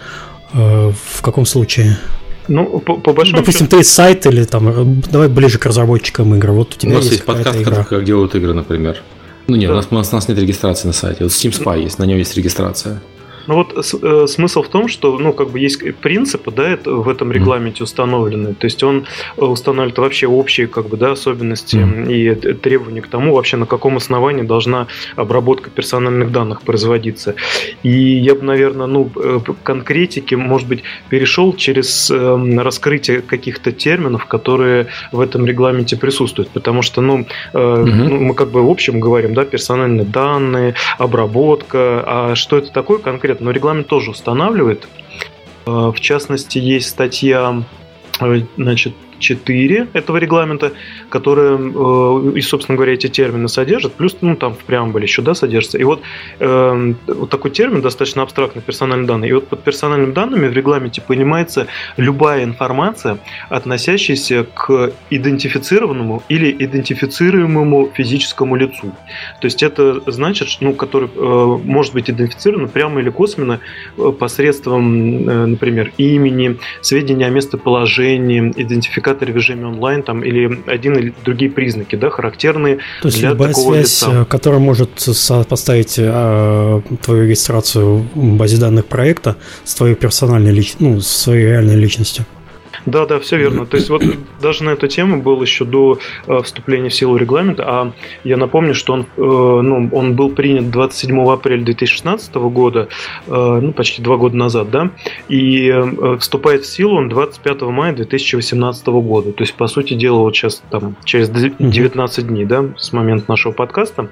Э, 0.54 0.92
в 0.92 1.22
каком 1.22 1.46
случае? 1.46 1.98
Ну, 2.48 2.80
по, 2.80 2.98
по 2.98 3.14
большому 3.14 3.40
Допустим, 3.40 3.68
счету... 3.68 3.78
ты 3.78 3.84
сайт 3.84 4.26
или 4.26 4.44
там, 4.44 5.02
давай 5.12 5.28
ближе 5.28 5.60
к 5.60 5.66
разработчикам 5.66 6.36
игр. 6.36 6.52
Вот 6.52 6.76
у 6.76 6.78
тебя 6.78 6.94
у 6.94 6.96
нас 6.96 7.04
есть, 7.04 7.14
есть 7.16 7.26
подкаст, 7.26 7.62
игра. 7.62 7.84
как 7.84 8.04
делают 8.04 8.36
игры, 8.36 8.54
например. 8.54 8.98
Ну 9.48 9.56
нет, 9.56 9.70
да. 9.70 9.74
у, 9.74 9.78
нас, 9.78 9.88
у, 9.92 9.96
нас, 9.96 10.12
у 10.12 10.16
нас 10.16 10.28
нет 10.28 10.38
регистрации 10.38 10.88
на 10.88 10.94
сайте. 10.94 11.24
Вот 11.24 11.32
Steam 11.32 11.52
Spy 11.52 11.84
есть, 11.84 12.00
на 12.00 12.04
нем 12.04 12.18
есть 12.18 12.36
регистрация. 12.36 13.02
Ну 13.48 13.56
вот 13.56 13.74
э, 13.76 14.28
смысл 14.28 14.64
в 14.64 14.70
том, 14.70 14.88
что, 14.88 15.18
ну, 15.18 15.34
как 15.34 15.50
бы 15.50 15.60
есть 15.60 15.96
принципы, 15.98 16.52
да, 16.52 16.70
это 16.70 16.92
в 16.92 17.10
этом 17.10 17.32
регламенте 17.32 17.84
установлены. 17.84 18.54
То 18.54 18.66
есть 18.66 18.84
он 18.84 19.06
э, 19.38 19.44
устанавливает 19.44 19.98
вообще 19.98 20.28
общие, 20.28 20.68
как 20.68 20.88
бы, 20.88 20.98
да, 20.98 21.12
особенности 21.12 21.78
mm. 21.78 22.12
и 22.12 22.54
требования 22.54 23.02
к 23.02 23.08
тому, 23.08 23.34
вообще 23.34 23.58
на 23.58 23.66
каком 23.66 23.98
основании 23.98 24.44
должна 24.44 24.88
обработка 25.16 25.70
персональных 25.70 26.32
данных 26.32 26.62
производиться. 26.62 27.36
И 27.84 27.90
я 27.90 28.36
бы, 28.36 28.44
наверное, 28.44 28.88
ну, 28.88 29.12
э, 29.16 29.40
конкретики, 29.64 30.36
может 30.36 30.68
быть, 30.68 30.84
перешел 31.10 31.54
через 31.54 32.10
э, 32.12 32.58
раскрытие 32.58 33.22
каких-то 33.22 33.72
терминов, 33.72 34.26
которые 34.26 34.88
в 35.12 35.20
этом 35.20 35.46
регламенте 35.46 35.98
присутствуют. 35.98 36.50
Потому 36.50 36.82
что, 36.82 37.02
ну, 37.02 37.26
э, 37.54 37.58
mm-hmm. 37.58 37.86
ну, 37.86 38.20
мы 38.20 38.34
как 38.34 38.52
бы 38.52 38.62
в 38.62 38.70
общем 38.70 39.00
говорим, 39.00 39.34
да, 39.34 39.46
персональные 39.46 40.06
данные, 40.06 40.76
обработка, 40.98 42.04
а 42.06 42.36
что 42.36 42.58
это 42.58 42.72
такое 42.72 43.00
конкретно? 43.00 43.33
Конкретно, 43.34 43.46
но 43.46 43.52
регламент 43.52 43.88
тоже 43.88 44.12
устанавливает. 44.12 44.88
Э, 45.66 45.92
в 45.94 46.00
частности, 46.00 46.60
есть 46.60 46.90
статья 46.90 47.64
э, 48.20 48.42
значит, 48.58 48.94
4 49.24 49.88
этого 49.94 50.18
регламента, 50.18 50.74
которые, 51.10 51.58
э, 51.58 52.38
и, 52.38 52.42
собственно 52.42 52.76
говоря, 52.76 52.94
эти 52.94 53.08
термины 53.08 53.48
содержат, 53.48 53.94
плюс, 53.94 54.18
ну, 54.22 54.36
там 54.36 54.54
в 54.54 54.64
преамбуле 54.66 55.06
еще, 55.06 55.22
да, 55.22 55.34
содержится. 55.34 55.78
И 55.78 55.84
вот, 55.84 56.02
э, 56.40 56.94
вот 57.08 57.30
такой 57.30 57.52
термин 57.52 57.82
достаточно 57.82 58.22
абстрактный, 58.22 58.62
персональные 58.62 59.08
данные. 59.08 59.30
И 59.30 59.34
вот 59.34 59.48
под 59.48 59.64
персональными 59.64 60.14
данными 60.14 60.48
в 60.48 60.54
регламенте 60.54 61.02
понимается 61.02 61.68
любая 61.98 62.44
информация, 62.44 63.18
относящаяся 63.50 64.46
к 64.54 64.92
идентифицированному 65.10 66.24
или 66.30 66.52
идентифицируемому 66.52 67.92
физическому 67.94 68.56
лицу. 68.56 68.94
То 69.42 69.46
есть 69.46 69.64
это 69.64 70.02
значит, 70.12 70.50
ну, 70.60 70.74
который 70.74 71.10
э, 71.16 71.60
может 71.64 71.94
быть 71.94 72.10
идентифицирован 72.10 72.68
прямо 72.68 73.00
или 73.02 73.10
косвенно 73.10 73.60
э, 73.98 74.12
посредством, 74.18 75.30
э, 75.30 75.46
например, 75.46 75.92
имени, 75.98 76.58
сведения 76.82 77.28
о 77.28 77.30
местоположении, 77.30 78.52
идентификации 78.56 79.13
идентификаторе 79.14 79.34
в 79.34 79.36
режиме 79.36 79.68
онлайн 79.68 80.04
там, 80.04 80.24
или 80.24 80.64
один 80.68 80.98
или 80.98 81.14
другие 81.24 81.52
признаки, 81.52 81.96
да, 81.96 82.10
характерные 82.10 82.78
То 83.02 83.08
есть 83.08 83.20
для 83.20 83.30
любая 83.30 83.50
такого 83.50 83.74
связь, 83.74 84.02
лица. 84.02 84.22
Э, 84.22 84.26
которая 84.26 84.60
может 84.60 84.90
поставить 85.50 85.96
э, 85.98 86.82
твою 87.02 87.24
регистрацию 87.24 88.06
в 88.14 88.38
базе 88.38 88.58
данных 88.58 88.86
проекта 88.86 89.36
с 89.64 89.76
твоей 89.76 89.96
персональной 89.96 90.52
личностью, 90.52 90.88
ну, 90.90 91.02
с 91.02 91.08
своей 91.08 91.46
реальной 91.46 91.76
личностью. 91.76 92.26
Да, 92.86 93.06
да, 93.06 93.20
все 93.20 93.38
верно. 93.38 93.66
То 93.66 93.78
есть 93.78 93.90
вот 93.90 94.04
даже 94.42 94.64
на 94.64 94.72
эту 94.72 94.88
тему 94.88 95.22
был 95.22 95.42
еще 95.42 95.64
до 95.64 96.00
э, 96.28 96.42
вступления 96.42 96.90
в 96.90 96.94
силу 96.94 97.16
регламента, 97.16 97.64
а 97.66 97.94
я 98.24 98.36
напомню, 98.36 98.74
что 98.74 98.94
он, 98.94 99.02
э, 99.02 99.06
ну, 99.16 99.90
он 99.92 100.16
был 100.16 100.30
принят 100.30 100.70
27 100.70 101.32
апреля 101.32 101.64
2016 101.64 102.36
года, 102.36 102.90
э, 103.28 103.60
ну, 103.62 103.72
почти 103.72 104.02
два 104.02 104.18
года 104.18 104.36
назад, 104.36 104.70
да, 104.70 104.92
и 105.30 105.74
вступает 106.20 106.64
в 106.64 106.68
силу 106.68 106.98
он 106.98 107.10
25 107.10 107.62
мая 107.64 107.94
2018 107.94 108.88
года. 108.88 109.32
То 109.32 109.44
есть, 109.44 109.54
по 109.54 109.68
сути 109.68 109.94
дела, 109.94 110.20
вот 110.20 110.36
сейчас 110.36 110.62
там 110.70 110.96
через 111.06 111.30
19 111.30 112.28
дней, 112.28 112.46
да, 112.46 112.66
с 112.78 112.92
момента 112.92 113.26
нашего 113.30 113.54
подкаста. 113.54 114.10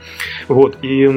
Вот, 0.47 0.77
и 0.81 1.07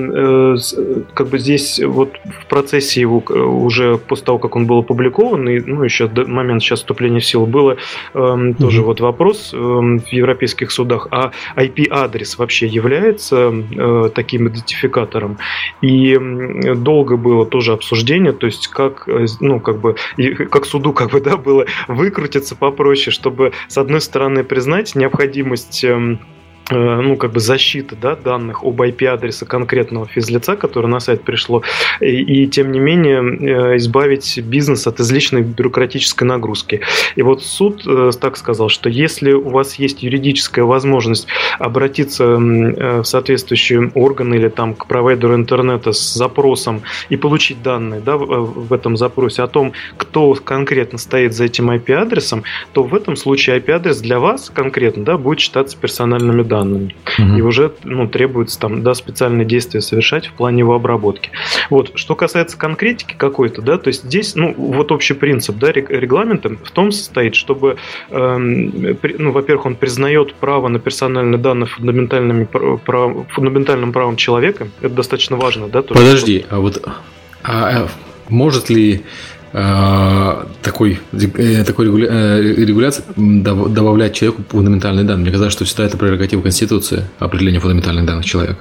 как 1.15 1.29
бы 1.29 1.39
здесь 1.39 1.81
вот 1.85 2.15
в 2.43 2.47
процессе 2.47 3.01
его 3.01 3.19
уже 3.19 3.99
после 3.99 4.27
того, 4.27 4.39
как 4.39 4.57
он 4.57 4.67
был 4.67 4.79
опубликован, 4.79 5.49
и, 5.49 5.61
ну, 5.61 5.83
еще 5.83 6.09
до 6.09 6.27
момента 6.27 6.65
сейчас 6.65 6.81
вступления 6.81 7.21
в 7.21 7.25
силу 7.25 7.44
было 7.47 7.77
э, 8.15 8.53
тоже 8.59 8.83
вот 8.83 9.01
вопрос 9.01 9.53
э, 9.53 9.57
в 9.57 10.13
европейских 10.13 10.71
судах, 10.71 11.09
а 11.11 11.33
IP-адрес 11.57 12.39
вообще 12.39 12.67
является 12.67 13.53
э, 13.53 14.11
таким 14.15 14.49
идентификатором? 14.49 15.39
И 15.81 16.19
долго 16.75 17.17
было 17.17 17.47
тоже 17.47 17.73
обсуждение, 17.73 18.33
то 18.33 18.47
есть 18.47 18.69
как, 18.69 19.09
э, 19.09 19.27
ну, 19.41 19.61
как 19.61 19.81
бы, 19.81 19.97
как 20.51 20.67
суду, 20.67 20.93
как 20.93 21.11
бы, 21.11 21.21
да, 21.21 21.37
было 21.37 21.67
выкрутиться 21.89 22.57
попроще, 22.57 23.13
чтобы, 23.13 23.53
с 23.69 23.79
одной 23.79 24.01
стороны, 24.01 24.45
признать 24.45 24.95
необходимость 24.95 25.85
эм, 25.85 26.15
Э, 26.15 26.34
ну, 26.71 27.17
как 27.17 27.33
бы 27.33 27.41
защиты 27.41 27.97
да, 28.01 28.17
данных 28.17 28.65
об 28.65 28.81
IP-адреса 28.81 29.45
конкретного 29.45 30.07
физлица, 30.07 30.57
которое 30.57 30.89
на 30.89 31.01
сайт 31.01 31.23
пришло, 31.23 31.63
и, 32.01 32.07
и 32.07 32.47
тем 32.47 32.73
не 32.73 32.79
менее 32.79 33.21
э, 33.21 33.77
избавить 33.77 34.39
бизнес 34.39 34.87
от 34.87 35.01
излишней 35.01 35.43
бюрократической 35.43 36.25
нагрузки. 36.25 36.81
И 37.17 37.23
вот 37.23 37.43
суд 37.43 37.83
э, 37.87 38.11
так 38.19 38.37
сказал, 38.37 38.69
что 38.69 38.89
если 38.89 39.33
у 39.33 39.51
вас 39.51 39.75
есть 39.75 40.03
юридическая 40.03 40.65
возможность 40.65 41.27
обратиться 41.59 42.25
в 42.25 43.05
соответствующие 43.05 43.91
органы 43.95 44.37
или 44.37 44.49
там 44.49 44.75
к 44.75 44.87
провайдеру 44.87 45.35
интернета 45.35 45.93
с 45.93 46.15
запросом 46.15 46.83
и 47.11 47.17
получить 47.17 47.63
данные 47.63 48.01
да, 48.01 48.17
в 48.17 48.73
этом 48.73 48.97
запросе 48.97 49.43
о 49.43 49.49
том, 49.49 49.73
кто 49.97 50.35
конкретно 50.35 50.99
стоит 50.99 51.35
за 51.35 51.45
этим 51.45 51.71
IP-адресом, 51.71 52.45
то 52.73 52.83
в 52.83 52.95
этом 52.95 53.17
случае 53.17 53.59
IP-адрес 53.59 54.01
для 54.01 54.19
вас 54.19 54.51
конкретно 54.51 55.05
да, 55.05 55.19
будет 55.19 55.41
считаться 55.41 55.77
персональными 55.77 56.43
данными 56.43 56.54
данными. 56.55 56.95
Угу. 57.19 57.37
И 57.37 57.41
уже 57.41 57.73
ну, 57.83 58.07
требуется 58.07 58.61
там, 58.61 58.83
да, 58.83 58.95
специальные 58.95 59.45
действия 59.45 59.81
совершать 59.81 60.27
в 60.27 60.33
плане 60.33 60.61
его 60.61 60.75
обработки. 60.75 61.31
Вот. 61.69 61.93
Что 61.97 62.15
касается 62.15 62.57
конкретики 62.57 63.15
какой-то, 63.17 63.61
да, 63.61 63.77
то 63.77 63.89
есть 63.89 64.05
здесь, 64.05 64.37
ну, 64.37 64.55
вот 64.57 64.93
общий 64.93 65.15
принцип, 65.15 65.57
да, 65.57 65.73
регламента 65.73 66.51
в 66.51 66.71
том 66.71 66.93
состоит, 66.93 67.35
чтобы, 67.35 67.77
э, 68.11 68.37
ну, 68.39 69.33
во-первых, 69.33 69.67
он 69.67 69.75
признает 69.75 70.35
право 70.35 70.69
на 70.69 70.79
персональные 70.79 71.39
данные 71.39 71.67
фундаментальными, 71.67 72.45
прав, 72.45 73.27
фундаментальным 73.33 73.93
правом 73.93 74.17
человека. 74.17 74.69
Это 74.81 74.95
достаточно 74.95 75.37
важно, 75.37 75.69
да? 75.69 75.83
То, 75.83 75.95
Подожди, 75.95 76.41
что... 76.41 76.57
а 76.57 76.61
вот 76.61 76.83
а, 76.87 76.93
а 77.43 77.89
может 78.29 78.71
ли 78.71 79.05
такой, 79.55 80.99
э, 81.13 81.65
такой 81.65 81.87
э, 81.87 82.43
регуляции 82.43 83.05
добавлять 83.17 84.13
человеку 84.13 84.43
фундаментальные 84.49 85.05
данные. 85.05 85.23
Мне 85.23 85.31
казалось, 85.31 85.53
что 85.53 85.65
всегда 85.65 85.85
это 85.85 85.97
прерогатива 85.97 86.43
Конституции, 86.43 87.05
определение 87.21 87.61
фундаментальных 87.61 88.05
данных 88.05 88.25
человека. 88.25 88.59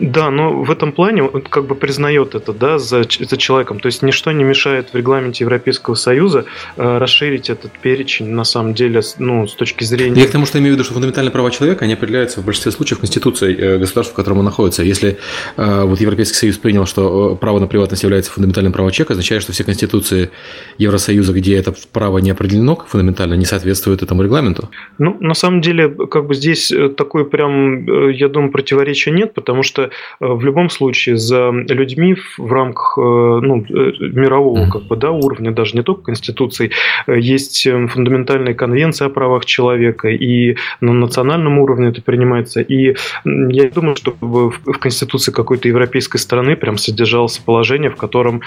Да, 0.00 0.30
но 0.32 0.64
в 0.64 0.70
этом 0.72 0.90
плане 0.90 1.22
он 1.22 1.42
как 1.42 1.66
бы 1.66 1.76
признает 1.76 2.34
это 2.34 2.52
да, 2.52 2.80
за, 2.80 3.04
за 3.04 3.36
человеком. 3.36 3.78
То 3.78 3.86
есть 3.86 4.02
ничто 4.02 4.32
не 4.32 4.42
мешает 4.42 4.88
в 4.92 4.96
регламенте 4.96 5.44
Европейского 5.44 5.94
Союза 5.94 6.44
расширить 6.76 7.48
этот 7.48 7.70
перечень, 7.78 8.26
на 8.26 8.42
самом 8.42 8.74
деле, 8.74 9.02
ну, 9.18 9.46
с 9.46 9.54
точки 9.54 9.84
зрения... 9.84 10.22
Я 10.22 10.26
к 10.26 10.32
тому, 10.32 10.44
что 10.44 10.58
имею 10.58 10.72
в 10.72 10.74
виду, 10.74 10.82
что 10.82 10.94
фундаментальные 10.94 11.30
права 11.30 11.52
человека, 11.52 11.84
они 11.84 11.94
определяются 11.94 12.40
в 12.40 12.44
большинстве 12.44 12.72
случаев 12.72 12.98
Конституцией 12.98 13.78
государства, 13.78 14.12
в 14.12 14.16
котором 14.16 14.38
он 14.38 14.44
находится. 14.44 14.82
Если 14.82 15.18
вот 15.56 16.00
Европейский 16.00 16.36
Союз 16.36 16.58
принял, 16.58 16.84
что 16.84 17.36
право 17.36 17.60
на 17.60 17.68
приватность 17.68 18.02
является 18.02 18.32
фундаментальным 18.32 18.72
правом 18.72 18.90
человека, 18.90 19.12
означает, 19.12 19.42
что 19.42 19.52
все 19.52 19.62
конституции 19.62 20.15
Конституции 20.16 20.30
Евросоюза, 20.78 21.32
где 21.32 21.56
это 21.56 21.72
право 21.92 22.18
не 22.18 22.30
определено 22.30 22.76
фундаментально, 22.76 23.34
не 23.34 23.46
соответствует 23.46 24.02
этому 24.02 24.22
регламенту? 24.22 24.68
Ну, 24.98 25.16
на 25.20 25.34
самом 25.34 25.60
деле, 25.60 25.88
как 25.88 26.26
бы 26.26 26.34
здесь 26.34 26.70
э, 26.70 26.90
такой 26.90 27.24
прям, 27.24 27.88
э, 27.88 28.12
я 28.12 28.28
думаю, 28.28 28.52
противоречия 28.52 29.10
нет, 29.10 29.32
потому 29.32 29.62
что 29.62 29.82
э, 29.82 29.88
в 30.20 30.44
любом 30.44 30.68
случае 30.68 31.16
за 31.16 31.50
людьми 31.50 32.16
в 32.38 32.52
рамках 32.52 32.96
ну, 32.96 33.64
мирового 33.68 34.70
как 34.70 34.82
бы, 34.82 34.96
да, 34.96 35.10
уровня, 35.10 35.50
даже 35.50 35.76
не 35.76 35.82
только 35.82 36.02
Конституции, 36.02 36.70
есть 37.06 37.66
фундаментальные 37.66 38.54
конвенции 38.54 39.06
о 39.06 39.08
правах 39.08 39.44
человека, 39.44 40.08
и 40.08 40.56
на 40.80 40.92
национальном 40.92 41.58
уровне 41.58 41.88
это 41.88 42.02
принимается. 42.02 42.60
И 42.60 42.96
я 43.24 43.70
думаю, 43.70 43.96
что 43.96 44.14
в 44.20 44.78
Конституции 44.78 45.32
какой-то 45.32 45.68
европейской 45.68 46.18
страны 46.18 46.56
прям 46.56 46.76
содержалось 46.76 47.38
положение, 47.38 47.90
в 47.90 47.96
котором 47.96 48.42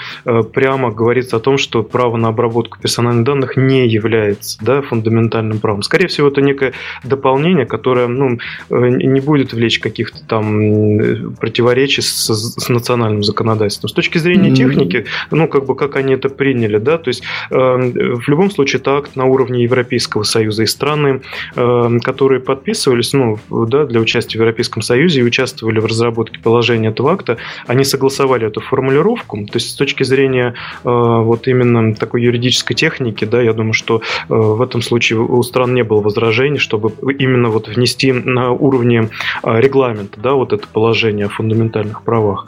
прямо 0.52 0.90
говорится 0.90 1.36
о 1.36 1.40
том, 1.40 1.58
что 1.60 1.82
право 1.82 2.16
на 2.16 2.28
обработку 2.28 2.78
персональных 2.80 3.24
данных 3.24 3.56
не 3.56 3.86
является 3.86 4.58
да, 4.64 4.82
фундаментальным 4.82 5.58
правом. 5.58 5.82
Скорее 5.82 6.08
всего, 6.08 6.28
это 6.28 6.40
некое 6.40 6.72
дополнение, 7.04 7.66
которое 7.66 8.08
ну, 8.08 8.38
э, 8.70 8.88
не 8.88 9.20
будет 9.20 9.52
влечь 9.52 9.78
каких-то 9.78 10.24
там 10.26 11.34
противоречий 11.36 12.02
с, 12.02 12.28
с 12.34 12.68
национальным 12.68 13.22
законодательством. 13.22 13.88
С 13.88 13.92
точки 13.92 14.18
зрения 14.18 14.54
техники, 14.54 15.06
ну, 15.30 15.48
как 15.48 15.66
бы 15.66 15.74
как 15.74 15.96
они 15.96 16.14
это 16.14 16.28
приняли, 16.28 16.78
да, 16.78 16.98
то 16.98 17.08
есть 17.08 17.22
э, 17.50 17.54
в 17.54 18.28
любом 18.28 18.50
случае 18.50 18.80
это 18.80 18.96
акт 18.96 19.16
на 19.16 19.26
уровне 19.26 19.62
Европейского 19.62 20.22
Союза 20.22 20.62
и 20.62 20.66
страны, 20.66 21.22
э, 21.56 21.98
которые 22.02 22.40
подписывались, 22.40 23.12
ну, 23.12 23.38
да, 23.50 23.84
для 23.84 24.00
участия 24.00 24.38
в 24.38 24.40
Европейском 24.42 24.82
Союзе 24.82 25.20
и 25.20 25.22
участвовали 25.22 25.80
в 25.80 25.86
разработке 25.86 26.40
положения 26.40 26.88
этого 26.88 27.12
акта, 27.12 27.38
они 27.66 27.84
согласовали 27.84 28.46
эту 28.46 28.60
формулировку, 28.60 29.36
то 29.46 29.56
есть 29.56 29.70
с 29.70 29.74
точки 29.74 30.02
зрения 30.02 30.54
э, 30.84 30.88
вот 30.88 31.48
именно 31.50 31.94
такой 31.94 32.22
юридической 32.22 32.74
техники, 32.74 33.24
да, 33.24 33.42
я 33.42 33.52
думаю, 33.52 33.72
что 33.72 33.96
э, 34.00 34.34
в 34.34 34.62
этом 34.62 34.82
случае 34.82 35.20
у 35.20 35.42
стран 35.42 35.74
не 35.74 35.84
было 35.84 36.00
возражений, 36.00 36.58
чтобы 36.58 36.92
именно 37.18 37.48
вот 37.48 37.68
внести 37.68 38.12
на 38.12 38.50
уровне 38.50 39.08
э, 39.42 39.60
регламента, 39.60 40.20
да, 40.20 40.32
вот 40.32 40.52
это 40.52 40.66
положение 40.66 41.26
о 41.26 41.28
фундаментальных 41.28 42.02
правах. 42.02 42.46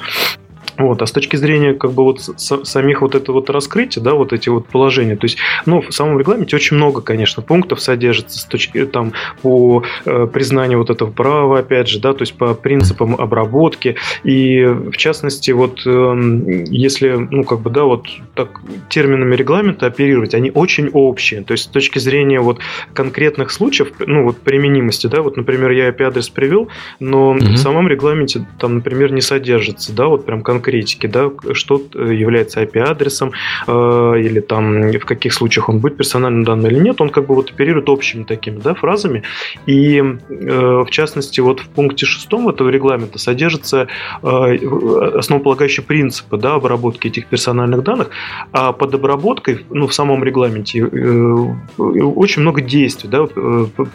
Вот, 0.79 1.03
а 1.03 1.07
с 1.07 1.13
точки 1.13 1.37
зрения 1.37 1.75
как 1.75 1.93
бы 1.93 2.03
вот 2.03 2.21
самих 2.21 3.03
вот 3.03 3.15
это 3.15 3.33
вот 3.33 3.51
раскрытия, 3.51 4.03
да, 4.03 4.15
вот 4.15 4.33
эти 4.33 4.49
вот 4.49 4.67
положения, 4.67 5.17
то 5.17 5.27
есть, 5.27 5.39
ну, 5.67 5.83
в 5.83 5.93
самом 5.93 6.19
регламенте 6.19 6.57
очень 6.57 6.77
много, 6.77 7.03
конечно, 7.03 7.43
пунктов 7.43 7.81
содержится 7.81 8.39
с 8.39 8.45
точки 8.45 8.87
там 8.87 9.13
по 9.43 9.83
э, 10.05 10.27
признанию 10.33 10.79
вот 10.79 10.91
этого 10.91 11.11
права, 11.11 11.59
опять 11.59 11.89
же, 11.89 12.01
да, 12.01 12.15
то 12.15 12.23
есть 12.23 12.35
по 12.35 12.55
принципам 12.55 13.17
обработки 13.17 13.97
и 14.25 14.65
в 14.65 14.97
частности 14.97 15.51
вот 15.51 15.83
э, 15.85 16.63
если, 16.71 17.29
ну, 17.31 17.45
как 17.45 17.61
бы, 17.61 17.71
да, 17.71 17.85
вот 17.85 18.07
так 18.35 18.61
терминами 18.89 19.37
регламента 19.37 19.87
оперировать, 19.87 20.35
они 20.35 20.51
очень 20.51 20.89
общие, 20.93 21.43
то 21.43 21.53
есть 21.53 21.65
с 21.65 21.69
точки 21.69 21.99
зрения 21.99 22.41
вот 22.41 22.61
конкретных 22.95 23.51
случаев, 23.51 23.93
ну, 23.99 24.25
вот 24.25 24.39
применимости, 24.39 25.07
да, 25.07 25.21
вот, 25.23 25.37
например, 25.37 25.71
я 25.73 25.89
IP-адрес 25.91 26.31
привел, 26.31 26.69
но 26.99 27.35
mm-hmm. 27.35 27.53
в 27.53 27.57
самом 27.59 27.89
регламенте 27.89 28.47
там, 28.59 28.77
например, 28.77 29.13
не 29.13 29.21
содержится, 29.21 29.93
да, 29.93 30.07
вот 30.07 30.25
прям 30.25 30.43
конкретики, 30.53 31.07
да, 31.07 31.31
что 31.53 31.81
э, 31.95 32.15
является 32.15 32.63
IP-адресом, 32.63 33.33
э, 33.67 33.73
или 34.21 34.41
там 34.41 34.91
в 34.93 35.05
каких 35.05 35.33
случаях 35.33 35.69
он 35.69 35.79
будет 35.79 35.97
персональным 35.97 36.45
данным 36.45 36.71
или 36.71 36.79
нет, 36.79 37.01
он 37.01 37.09
как 37.09 37.27
бы 37.27 37.35
вот 37.35 37.51
оперирует 37.51 37.89
общими 37.89 38.25
такими, 38.25 38.61
да, 38.61 38.75
фразами. 38.75 39.23
И 39.67 39.99
э, 39.99 40.83
в 40.87 40.91
частности, 40.91 41.41
вот 41.41 41.61
в 41.61 41.69
пункте 41.69 42.07
шестом 42.07 42.49
этого 42.49 42.69
регламента 42.69 43.19
содержатся 43.19 43.89
основополагающие 44.23 45.85
принципы, 45.85 46.37
да, 46.37 46.55
обработки 46.55 47.09
этих 47.09 47.27
персональных 47.27 47.83
данных, 47.83 48.11
а 48.53 48.73
под 48.73 48.95
обработкой, 48.95 49.65
ну, 49.71 49.87
в 49.87 49.95
самом 49.95 50.25
регламенте 50.25 50.85
очень 51.79 52.43
много 52.43 52.61
действий, 52.61 53.11
да, 53.11 53.27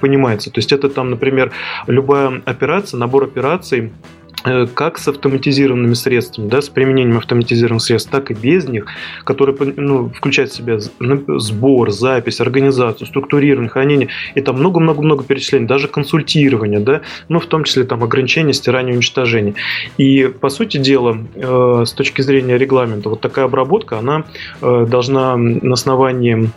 понимается. 0.02 0.52
То 0.52 0.60
есть 0.60 0.72
это 0.72 0.90
там, 0.90 1.10
например, 1.10 1.52
любая 1.88 2.42
операция, 2.46 2.98
набор 2.98 3.24
операций, 3.24 3.92
Э, 4.26 4.26
как 4.44 4.98
с 4.98 5.08
автоматизированными 5.08 5.94
средствами, 5.94 6.48
да, 6.48 6.62
с 6.62 6.70
применением 6.70 7.17
автоматизированных 7.17 7.82
средств, 7.82 8.12
так 8.12 8.32
и 8.32 8.34
без 8.34 8.67
них, 8.67 8.86
которые 9.24 9.58
ну, 9.75 10.10
включают 10.10 10.51
в 10.51 10.56
себя 10.56 10.79
сбор, 10.79 11.91
запись, 11.91 12.39
организацию, 12.39 13.08
структурирование, 13.08 13.70
хранение, 13.70 14.10
и 14.36 14.41
там 14.41 14.58
много-много-много 14.58 15.24
перечислений, 15.24 15.67
даже 15.67 15.88
консультирование, 15.88 16.79
да, 16.79 17.01
ну, 17.29 17.39
в 17.39 17.46
том 17.48 17.63
числе 17.63 17.84
там 17.84 18.03
ограничения, 18.03 18.53
стирание, 18.53 18.94
уничтожение. 18.94 19.56
И, 19.98 20.32
по 20.39 20.50
сути 20.50 20.77
дела, 20.77 21.17
э, 21.36 21.84
с 21.86 21.94
точки 21.94 22.22
зрения 22.22 22.58
регламента, 22.58 23.10
вот 23.10 23.22
такая 23.22 23.46
обработка, 23.46 23.98
она 23.98 24.25
э, 24.62 24.86
должна 24.88 25.36
на 25.36 25.74
основании 25.74 26.51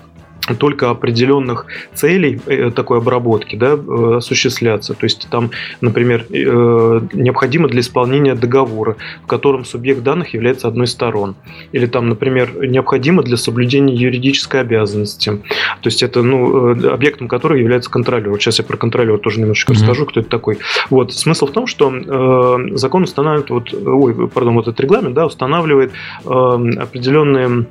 только 0.58 0.90
определенных 0.90 1.66
целей 1.94 2.40
э, 2.46 2.70
такой 2.70 2.98
обработки 2.98 3.56
да, 3.56 3.74
э, 3.76 4.16
осуществляться. 4.16 4.94
То 4.94 5.04
есть 5.04 5.28
там, 5.30 5.50
например, 5.80 6.26
э, 6.30 7.00
необходимо 7.12 7.68
для 7.68 7.80
исполнения 7.80 8.34
договора, 8.34 8.96
в 9.22 9.26
котором 9.26 9.64
субъект 9.64 10.02
данных 10.02 10.34
является 10.34 10.68
одной 10.68 10.86
из 10.86 10.92
сторон. 10.92 11.36
Или 11.72 11.86
там, 11.86 12.08
например, 12.08 12.66
необходимо 12.66 13.22
для 13.22 13.36
соблюдения 13.36 13.94
юридической 13.94 14.60
обязанности. 14.60 15.30
То 15.30 15.86
есть 15.86 16.02
это 16.02 16.22
ну, 16.22 16.70
объектом 16.90 17.28
которого 17.28 17.56
является 17.56 17.90
контролер. 17.90 18.30
Вот 18.30 18.40
сейчас 18.40 18.58
я 18.58 18.64
про 18.64 18.76
контролера 18.76 19.18
тоже 19.18 19.40
немножечко 19.40 19.72
mm-hmm. 19.72 19.76
расскажу, 19.76 20.06
кто 20.06 20.20
это 20.20 20.28
такой. 20.28 20.58
Вот. 20.88 21.12
Смысл 21.12 21.46
в 21.46 21.52
том, 21.52 21.66
что 21.66 22.58
закон 22.72 23.04
устанавливает, 23.04 23.50
вот, 23.50 23.74
ой, 23.74 24.28
пардон, 24.28 24.54
вот 24.54 24.68
этот 24.68 24.80
регламент 24.80 25.14
да, 25.14 25.26
устанавливает 25.26 25.92
определенные 26.24 27.66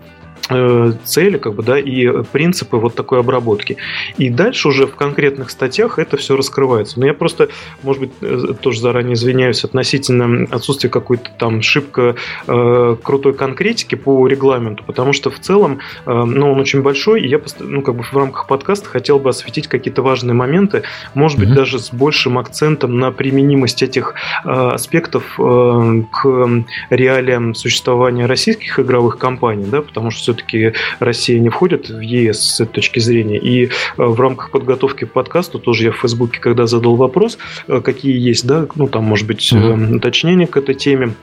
цели 0.49 1.37
как 1.37 1.53
бы, 1.53 1.63
да, 1.63 1.79
и 1.79 2.23
принципы 2.31 2.77
вот 2.77 2.95
такой 2.95 3.19
обработки. 3.19 3.77
И 4.17 4.29
дальше 4.29 4.69
уже 4.69 4.87
в 4.87 4.95
конкретных 4.95 5.49
статьях 5.49 5.99
это 5.99 6.17
все 6.17 6.35
раскрывается. 6.35 6.99
Но 6.99 7.05
я 7.05 7.13
просто, 7.13 7.49
может 7.83 8.01
быть, 8.01 8.11
э, 8.21 8.53
тоже 8.59 8.79
заранее 8.81 9.13
извиняюсь 9.13 9.63
относительно 9.63 10.47
отсутствия 10.51 10.89
какой-то 10.89 11.29
там 11.37 11.61
шибко 11.61 12.15
э, 12.47 12.95
крутой 13.01 13.33
конкретики 13.33 13.95
по 13.95 14.27
регламенту, 14.27 14.83
потому 14.85 15.13
что 15.13 15.29
в 15.29 15.39
целом, 15.39 15.79
э, 16.05 16.11
ну, 16.11 16.51
он 16.51 16.59
очень 16.59 16.81
большой, 16.81 17.21
и 17.21 17.27
я 17.27 17.39
ну, 17.59 17.81
как 17.81 17.95
бы 17.95 18.03
в 18.03 18.13
рамках 18.13 18.47
подкаста 18.47 18.89
хотел 18.89 19.19
бы 19.19 19.29
осветить 19.29 19.67
какие-то 19.67 20.01
важные 20.01 20.33
моменты, 20.33 20.83
может 21.13 21.39
быть, 21.39 21.49
mm-hmm. 21.49 21.53
даже 21.53 21.79
с 21.79 21.91
большим 21.91 22.37
акцентом 22.37 22.99
на 22.99 23.11
применимость 23.11 23.83
этих 23.83 24.15
э, 24.43 24.49
аспектов 24.49 25.23
э, 25.39 26.03
к 26.11 26.65
реалиям 26.89 27.55
существования 27.55 28.25
российских 28.25 28.79
игровых 28.79 29.17
компаний, 29.17 29.65
да, 29.69 29.81
потому 29.81 30.11
что 30.11 30.38
все-таки 30.39 30.73
Россия 30.99 31.39
не 31.39 31.49
входит 31.49 31.89
в 31.89 31.99
ЕС 31.99 32.39
с 32.39 32.61
этой 32.61 32.73
точки 32.73 32.99
зрения. 32.99 33.37
И 33.37 33.65
э, 33.65 33.69
в 33.97 34.19
рамках 34.19 34.51
подготовки 34.51 35.05
к 35.05 35.11
подкасту 35.11 35.59
тоже 35.59 35.85
я 35.85 35.91
в 35.91 35.97
Фейсбуке, 35.97 36.39
когда 36.39 36.67
задал 36.67 36.95
вопрос, 36.95 37.37
э, 37.67 37.81
какие 37.81 38.17
есть, 38.17 38.45
да, 38.45 38.67
ну 38.75 38.87
там, 38.87 39.03
может 39.03 39.27
быть, 39.27 39.51
mm-hmm. 39.51 39.97
уточнения 39.97 40.47
к 40.47 40.57
этой 40.57 40.75
теме, 40.75 41.13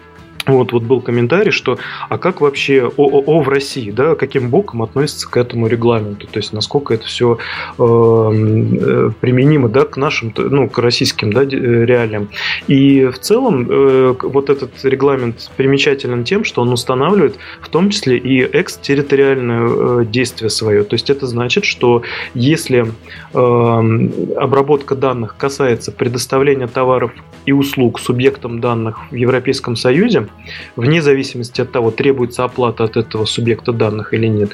вот, 0.46 0.72
вот 0.72 0.82
был 0.82 1.00
комментарий, 1.00 1.50
что 1.50 1.78
а 2.08 2.18
как 2.18 2.40
вообще 2.40 2.90
ООО 2.96 3.40
в 3.40 3.48
России, 3.48 3.90
да, 3.90 4.14
каким 4.14 4.50
боком 4.50 4.82
относится 4.82 5.28
к 5.28 5.36
этому 5.36 5.66
регламенту, 5.66 6.26
то 6.26 6.38
есть 6.38 6.52
насколько 6.52 6.94
это 6.94 7.06
все 7.06 7.38
э, 7.78 7.82
э, 7.82 9.10
применимо, 9.20 9.68
да, 9.68 9.84
к 9.84 9.96
нашим, 9.96 10.32
ну, 10.36 10.68
к 10.68 10.78
российским, 10.78 11.32
да, 11.32 11.44
реалиям. 11.44 12.28
И 12.66 13.06
в 13.06 13.18
целом 13.18 13.66
э, 13.68 14.14
вот 14.22 14.50
этот 14.50 14.84
регламент 14.84 15.50
примечателен 15.56 16.24
тем, 16.24 16.44
что 16.44 16.62
он 16.62 16.72
устанавливает 16.72 17.36
в 17.60 17.68
том 17.68 17.90
числе 17.90 18.18
и 18.18 18.42
экстерриториальное 18.44 19.68
э, 19.68 20.04
действие 20.06 20.50
свое. 20.50 20.84
То 20.84 20.94
есть 20.94 21.10
это 21.10 21.26
значит, 21.26 21.64
что 21.64 22.02
если 22.34 22.86
э, 22.86 23.38
обработка 24.36 24.94
данных 24.94 25.36
касается 25.36 25.92
предоставления 25.92 26.66
товаров 26.66 27.12
и 27.44 27.52
услуг 27.52 28.00
субъектам 28.00 28.60
данных 28.60 29.10
в 29.10 29.14
Европейском 29.14 29.76
Союзе, 29.76 30.28
вне 30.76 31.02
зависимости 31.02 31.60
от 31.60 31.72
того, 31.72 31.90
требуется 31.90 32.44
оплата 32.44 32.84
от 32.84 32.96
этого 32.96 33.24
субъекта 33.24 33.72
данных 33.72 34.14
или 34.14 34.26
нет, 34.26 34.50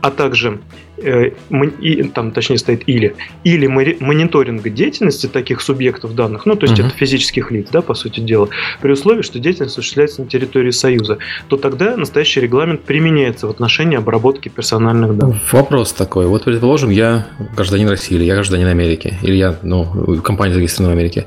а 0.00 0.10
также 0.10 0.60
и, 0.96 2.02
там 2.14 2.30
точнее 2.32 2.58
стоит 2.58 2.82
или, 2.86 3.14
или 3.42 3.66
мониторинга 3.66 4.70
деятельности 4.70 5.26
таких 5.26 5.60
субъектов 5.60 6.14
данных, 6.14 6.46
ну 6.46 6.56
то 6.56 6.66
есть 6.66 6.78
uh-huh. 6.78 6.86
это 6.86 6.96
физических 6.96 7.50
лиц, 7.50 7.68
да, 7.72 7.82
по 7.82 7.94
сути 7.94 8.20
дела, 8.20 8.48
при 8.80 8.92
условии, 8.92 9.22
что 9.22 9.38
деятельность 9.38 9.72
осуществляется 9.72 10.22
на 10.22 10.28
территории 10.28 10.70
Союза, 10.70 11.18
то 11.48 11.56
тогда 11.56 11.96
настоящий 11.96 12.40
регламент 12.40 12.82
применяется 12.82 13.46
в 13.46 13.50
отношении 13.50 13.96
обработки 13.96 14.48
персональных 14.48 15.16
данных. 15.16 15.52
Вопрос 15.52 15.92
такой, 15.92 16.26
вот 16.26 16.44
предположим, 16.44 16.90
я 16.90 17.26
гражданин 17.56 17.88
России, 17.88 18.14
или 18.14 18.24
я 18.24 18.34
гражданин 18.34 18.66
Америки, 18.66 19.18
или 19.22 19.36
я, 19.36 19.58
ну, 19.62 20.20
компания 20.22 20.54
зарегистрирована 20.54 20.94
в 20.94 20.98
Америке, 20.98 21.26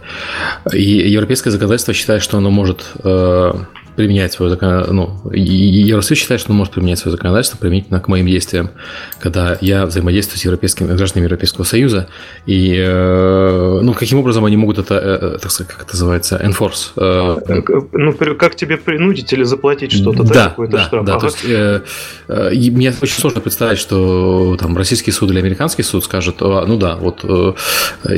и 0.74 0.82
европейское 0.82 1.52
законодательство 1.52 1.94
считает, 1.94 2.22
что 2.22 2.38
оно 2.38 2.50
может 2.50 2.86
э, 3.04 3.54
применять 3.98 4.32
свое 4.32 4.52
законодательство, 4.52 4.94
ну, 4.94 5.32
Евросоюз 5.34 6.20
считает, 6.20 6.40
что 6.40 6.52
он 6.52 6.58
может 6.58 6.74
применять 6.74 7.00
свое 7.00 7.12
законодательство 7.12 7.58
применительно 7.58 8.00
к 8.00 8.08
моим 8.08 8.28
действиям, 8.28 8.70
когда 9.20 9.58
я 9.68 9.86
взаимодействую 9.86 10.40
с 10.40 10.46
европейскими 10.46 10.96
гражданами 10.96 11.26
Европейского 11.26 11.66
Союза, 11.66 12.08
и, 12.46 12.74
э, 12.78 13.80
ну, 13.82 13.94
каким 13.94 14.20
образом 14.20 14.46
они 14.46 14.58
могут 14.58 14.78
это, 14.80 14.96
э, 14.96 15.36
э, 15.36 15.38
так 15.42 15.52
сказать, 15.52 15.72
как 15.72 15.84
это 15.84 15.94
называется, 15.94 16.42
enforce? 16.44 16.94
Ну, 17.92 18.14
как 18.36 18.56
тебе 18.56 18.78
принудить 18.78 19.34
или 19.34 19.44
заплатить 19.44 19.92
что-то, 19.92 20.24
да, 20.24 20.34
да 20.34 20.50
какой-то 20.50 20.78
да, 20.78 20.84
штраф? 20.84 21.06
Да, 21.06 21.16
ага. 21.16 21.20
то 21.20 21.26
есть, 21.28 21.46
э, 21.46 21.82
э, 22.28 22.72
мне 22.72 22.94
очень 23.02 23.20
сложно 23.20 23.42
представить, 23.42 23.80
что 23.80 24.56
там 24.60 24.78
российский 24.78 25.12
суд 25.12 25.30
или 25.32 25.40
американский 25.40 25.84
суд 25.84 26.04
скажет, 26.04 26.42
ну 26.42 26.78
да, 26.78 26.96
вот 26.96 27.24
э, 27.24 27.54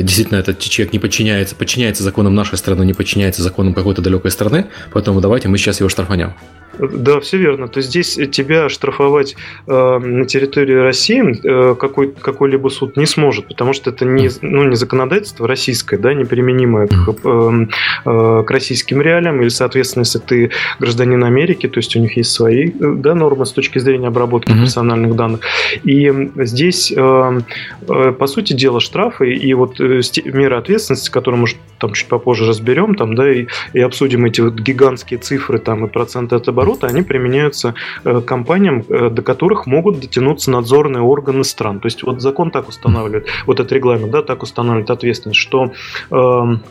действительно 0.02 0.38
этот 0.38 0.58
человек 0.60 0.92
не 0.92 0.98
подчиняется, 0.98 1.54
подчиняется 1.56 2.02
законам 2.02 2.34
нашей 2.34 2.58
страны, 2.58 2.84
не 2.84 2.94
подчиняется 2.94 3.42
законам 3.42 3.74
какой-то 3.74 4.02
далекой 4.02 4.30
страны, 4.30 4.66
поэтому 4.92 5.20
давайте 5.20 5.48
мы 5.48 5.58
сейчас 5.58 5.80
его 5.80 5.88
штрафанем. 5.88 6.34
Да, 6.78 7.20
все 7.20 7.36
верно. 7.36 7.68
То 7.68 7.78
есть 7.78 7.90
здесь 7.90 8.14
тебя 8.30 8.68
штрафовать 8.68 9.36
э, 9.66 9.98
на 9.98 10.24
территории 10.24 10.74
России 10.74 11.40
э, 11.44 11.74
какой, 11.74 12.12
какой-либо 12.12 12.68
суд 12.68 12.96
не 12.96 13.06
сможет, 13.06 13.48
потому 13.48 13.72
что 13.72 13.90
это 13.90 14.04
не, 14.04 14.30
ну, 14.40 14.64
не 14.64 14.76
законодательство 14.76 15.46
российское, 15.46 15.98
да, 15.98 16.14
неприменимое 16.14 16.86
к, 16.86 17.08
э, 17.24 17.66
э, 18.06 18.44
к 18.46 18.50
российским 18.50 19.02
реалиям, 19.02 19.40
или, 19.40 19.48
соответственно, 19.48 20.02
если 20.02 20.18
ты 20.18 20.50
гражданин 20.78 21.22
Америки, 21.24 21.68
то 21.68 21.78
есть 21.78 21.94
у 21.96 22.00
них 22.00 22.16
есть 22.16 22.30
свои 22.30 22.70
да, 22.78 23.14
нормы 23.14 23.46
с 23.46 23.52
точки 23.52 23.78
зрения 23.78 24.08
обработки 24.08 24.52
mm-hmm. 24.52 24.60
персональных 24.60 25.16
данных. 25.16 25.40
И 25.84 26.30
здесь, 26.36 26.92
э, 26.96 27.40
э, 27.88 28.12
по 28.12 28.26
сути 28.26 28.52
дела, 28.52 28.80
штрафы 28.80 29.34
и 29.34 29.52
вот 29.54 29.80
э, 29.80 30.00
меры 30.24 30.56
ответственности, 30.56 31.10
которые 31.10 31.40
мы 31.40 31.48
там 31.78 31.94
чуть 31.94 32.08
попозже 32.08 32.46
разберем, 32.46 32.94
там, 32.94 33.14
да, 33.14 33.32
и, 33.32 33.46
и 33.72 33.80
обсудим 33.80 34.24
эти 34.24 34.40
вот 34.40 34.54
гигантские 34.54 35.18
цифры 35.18 35.58
там 35.58 35.86
и 35.86 35.88
проценты 35.88 36.36
от 36.36 36.48
оборота, 36.48 36.69
оборота, 36.70 36.86
они 36.86 37.02
применяются 37.02 37.74
э, 38.04 38.20
компаниям, 38.20 38.84
э, 38.88 39.10
до 39.10 39.22
которых 39.22 39.66
могут 39.66 40.00
дотянуться 40.00 40.50
надзорные 40.50 41.02
органы 41.02 41.44
стран. 41.44 41.80
То 41.80 41.86
есть 41.86 42.02
вот 42.02 42.20
закон 42.20 42.50
так 42.50 42.68
устанавливает, 42.68 43.26
вот 43.46 43.60
этот 43.60 43.72
регламент, 43.72 44.10
да, 44.10 44.22
так 44.22 44.42
устанавливает 44.42 44.90
ответственность, 44.90 45.40
что 45.40 45.72
эм, 46.10 46.62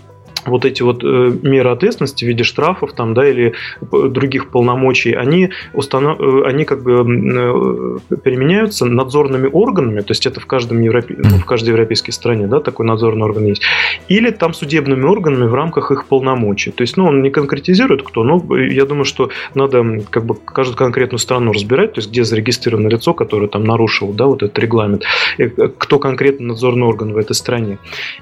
вот 0.45 0.65
эти 0.65 0.81
вот 0.81 1.03
э, 1.03 1.31
меры 1.41 1.69
ответственности 1.69 2.25
в 2.25 2.27
виде 2.27 2.43
штрафов 2.43 2.93
там, 2.93 3.13
да, 3.13 3.27
или 3.27 3.53
других 3.81 4.49
полномочий, 4.49 5.13
они, 5.13 5.51
установ... 5.73 6.19
Э, 6.19 6.43
они 6.45 6.65
как 6.65 6.83
бы 6.83 7.99
э, 8.11 8.15
применяются 8.17 8.85
надзорными 8.85 9.49
органами, 9.51 10.01
то 10.01 10.11
есть 10.11 10.25
это 10.25 10.39
в, 10.39 10.45
каждом 10.45 10.81
Европе... 10.81 11.15
ну, 11.17 11.37
в 11.37 11.45
каждой 11.45 11.69
европейской 11.69 12.11
стране 12.11 12.47
да, 12.47 12.59
такой 12.59 12.85
надзорный 12.85 13.23
орган 13.23 13.45
есть, 13.45 13.63
или 14.07 14.31
там 14.31 14.53
судебными 14.53 15.05
органами 15.05 15.45
в 15.45 15.53
рамках 15.53 15.91
их 15.91 16.05
полномочий. 16.05 16.71
То 16.71 16.81
есть 16.81 16.97
ну, 16.97 17.05
он 17.05 17.21
не 17.21 17.29
конкретизирует 17.29 18.03
кто, 18.03 18.23
но 18.23 18.57
я 18.57 18.85
думаю, 18.85 19.05
что 19.05 19.29
надо 19.53 20.01
как 20.09 20.25
бы 20.25 20.35
каждую 20.35 20.77
конкретную 20.77 21.19
страну 21.19 21.51
разбирать, 21.51 21.93
то 21.93 21.99
есть 21.99 22.09
где 22.09 22.23
зарегистрировано 22.23 22.87
лицо, 22.87 23.13
которое 23.13 23.47
там 23.47 23.63
нарушило 23.63 24.13
да, 24.13 24.25
вот 24.25 24.43
этот 24.43 24.57
регламент, 24.59 25.03
кто 25.77 25.99
конкретно 25.99 26.47
надзорный 26.47 26.87
орган 26.87 27.13
в 27.13 27.17
этой 27.17 27.33
стране. 27.33 27.77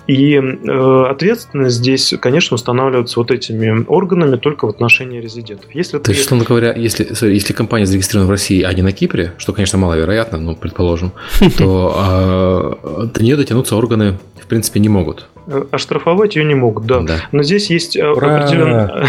И 0.08 0.36
э, 0.36 1.06
ответственность 1.10 1.78
здесь 1.78 2.07
конечно, 2.16 2.56
устанавливаются 2.56 3.20
вот 3.20 3.32
этими 3.32 3.86
органами 3.88 4.38
только 4.38 4.66
в 4.66 4.70
отношении 4.70 5.20
резидентов. 5.20 5.74
Если 5.74 5.98
То 5.98 6.12
есть, 6.12 6.26
условно 6.26 6.46
говоря, 6.46 6.74
если, 6.74 7.08
если 7.28 7.54
компания 7.54 7.86
зарегистрирована 7.86 8.28
в 8.28 8.32
России, 8.32 8.62
а 8.62 8.74
не 8.74 8.82
на 8.82 8.92
Кипре, 8.92 9.34
что, 9.38 9.54
конечно, 9.54 9.78
маловероятно, 9.78 10.38
но 10.38 10.56
предположим, 10.56 11.12
то 11.58 11.96
а, 11.98 13.10
до 13.14 13.24
нее 13.24 13.36
дотянуться 13.36 13.76
органы, 13.76 14.18
в 14.42 14.48
принципе, 14.48 14.80
не 14.80 14.90
могут. 14.90 15.28
Оштрафовать 15.72 16.36
ее 16.36 16.44
не 16.44 16.56
могут, 16.56 16.86
да. 16.86 17.00
да. 17.00 17.22
Но 17.32 17.42
здесь 17.42 17.70
есть 17.70 17.96
э, 17.96 18.02
определенная 18.02 19.06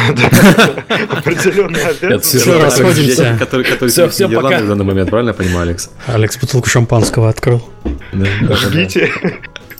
ответственность. 1.90 4.14
Все, 4.14 4.28
пока. 4.28 4.60
в 4.60 4.68
данный 4.68 4.84
момент, 4.84 5.10
правильно 5.10 5.30
я 5.30 5.34
понимаю, 5.34 5.62
Алекс? 5.62 5.90
Алекс 6.06 6.38
бутылку 6.38 6.68
шампанского 6.68 7.28
открыл. 7.28 7.60
Жгите 8.12 9.10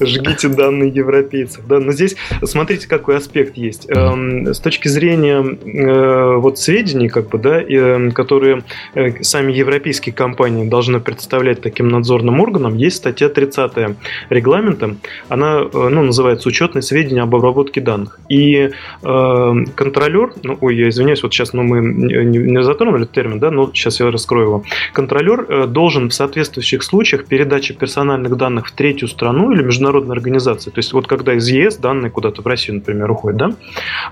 жгите 0.06 0.48
данные 0.48 0.90
европейцев. 0.90 1.66
Да? 1.66 1.78
Но 1.80 1.92
здесь 1.92 2.16
смотрите, 2.42 2.88
какой 2.88 3.16
аспект 3.16 3.56
есть. 3.56 3.88
Эм, 3.88 4.46
с 4.46 4.60
точки 4.60 4.88
зрения 4.88 5.42
э, 5.42 6.36
вот 6.36 6.58
сведений, 6.58 7.08
как 7.08 7.28
бы, 7.28 7.38
да, 7.38 7.60
э, 7.60 8.10
которые 8.10 8.62
э, 8.94 9.22
сами 9.22 9.52
европейские 9.52 10.14
компании 10.14 10.68
должны 10.68 11.00
представлять 11.00 11.60
таким 11.60 11.88
надзорным 11.88 12.40
органам, 12.40 12.76
есть 12.76 12.96
статья 12.96 13.28
30 13.28 13.96
регламента. 14.30 14.96
Она 15.28 15.64
ну, 15.72 16.02
называется 16.02 16.48
«Учетные 16.48 16.82
сведения 16.82 17.22
об 17.22 17.34
обработке 17.34 17.80
данных». 17.80 18.20
И 18.28 18.70
контролер, 19.00 20.32
ну, 20.42 20.58
ой, 20.60 20.76
я 20.76 20.88
извиняюсь, 20.88 21.22
вот 21.22 21.32
сейчас 21.32 21.52
ну, 21.52 21.62
мы 21.62 21.80
не 21.80 22.62
затронули 22.62 23.02
этот 23.02 23.14
термин, 23.14 23.38
да, 23.38 23.50
но 23.50 23.70
сейчас 23.72 24.00
я 24.00 24.10
раскрою 24.10 24.46
его. 24.46 24.64
Контролер 24.92 25.66
должен 25.66 26.10
в 26.10 26.14
соответствующих 26.14 26.82
случаях 26.82 27.26
передачи 27.26 27.74
персональных 27.74 28.36
данных 28.36 28.68
в 28.68 28.72
третью 28.72 29.08
страну 29.08 29.52
или 29.52 29.62
международную 29.62 29.87
международной 29.88 30.16
организации. 30.16 30.70
То 30.70 30.78
есть 30.78 30.92
вот 30.92 31.06
когда 31.06 31.34
из 31.34 31.48
ЕС 31.48 31.76
данные 31.76 32.10
куда-то 32.10 32.42
в 32.42 32.46
Россию, 32.46 32.76
например, 32.76 33.10
уходят, 33.10 33.38
да, 33.38 33.52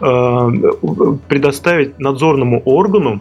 э, 0.01 0.51
предоставить 1.29 1.99
надзорному 1.99 2.63
органу 2.65 3.21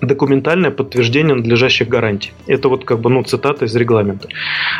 документальное 0.00 0.70
подтверждение 0.70 1.34
надлежащих 1.34 1.88
гарантий. 1.88 2.32
Это 2.46 2.68
вот 2.68 2.84
как 2.84 3.00
бы 3.00 3.10
ну, 3.10 3.22
цитата 3.22 3.64
из 3.64 3.74
регламента. 3.76 4.28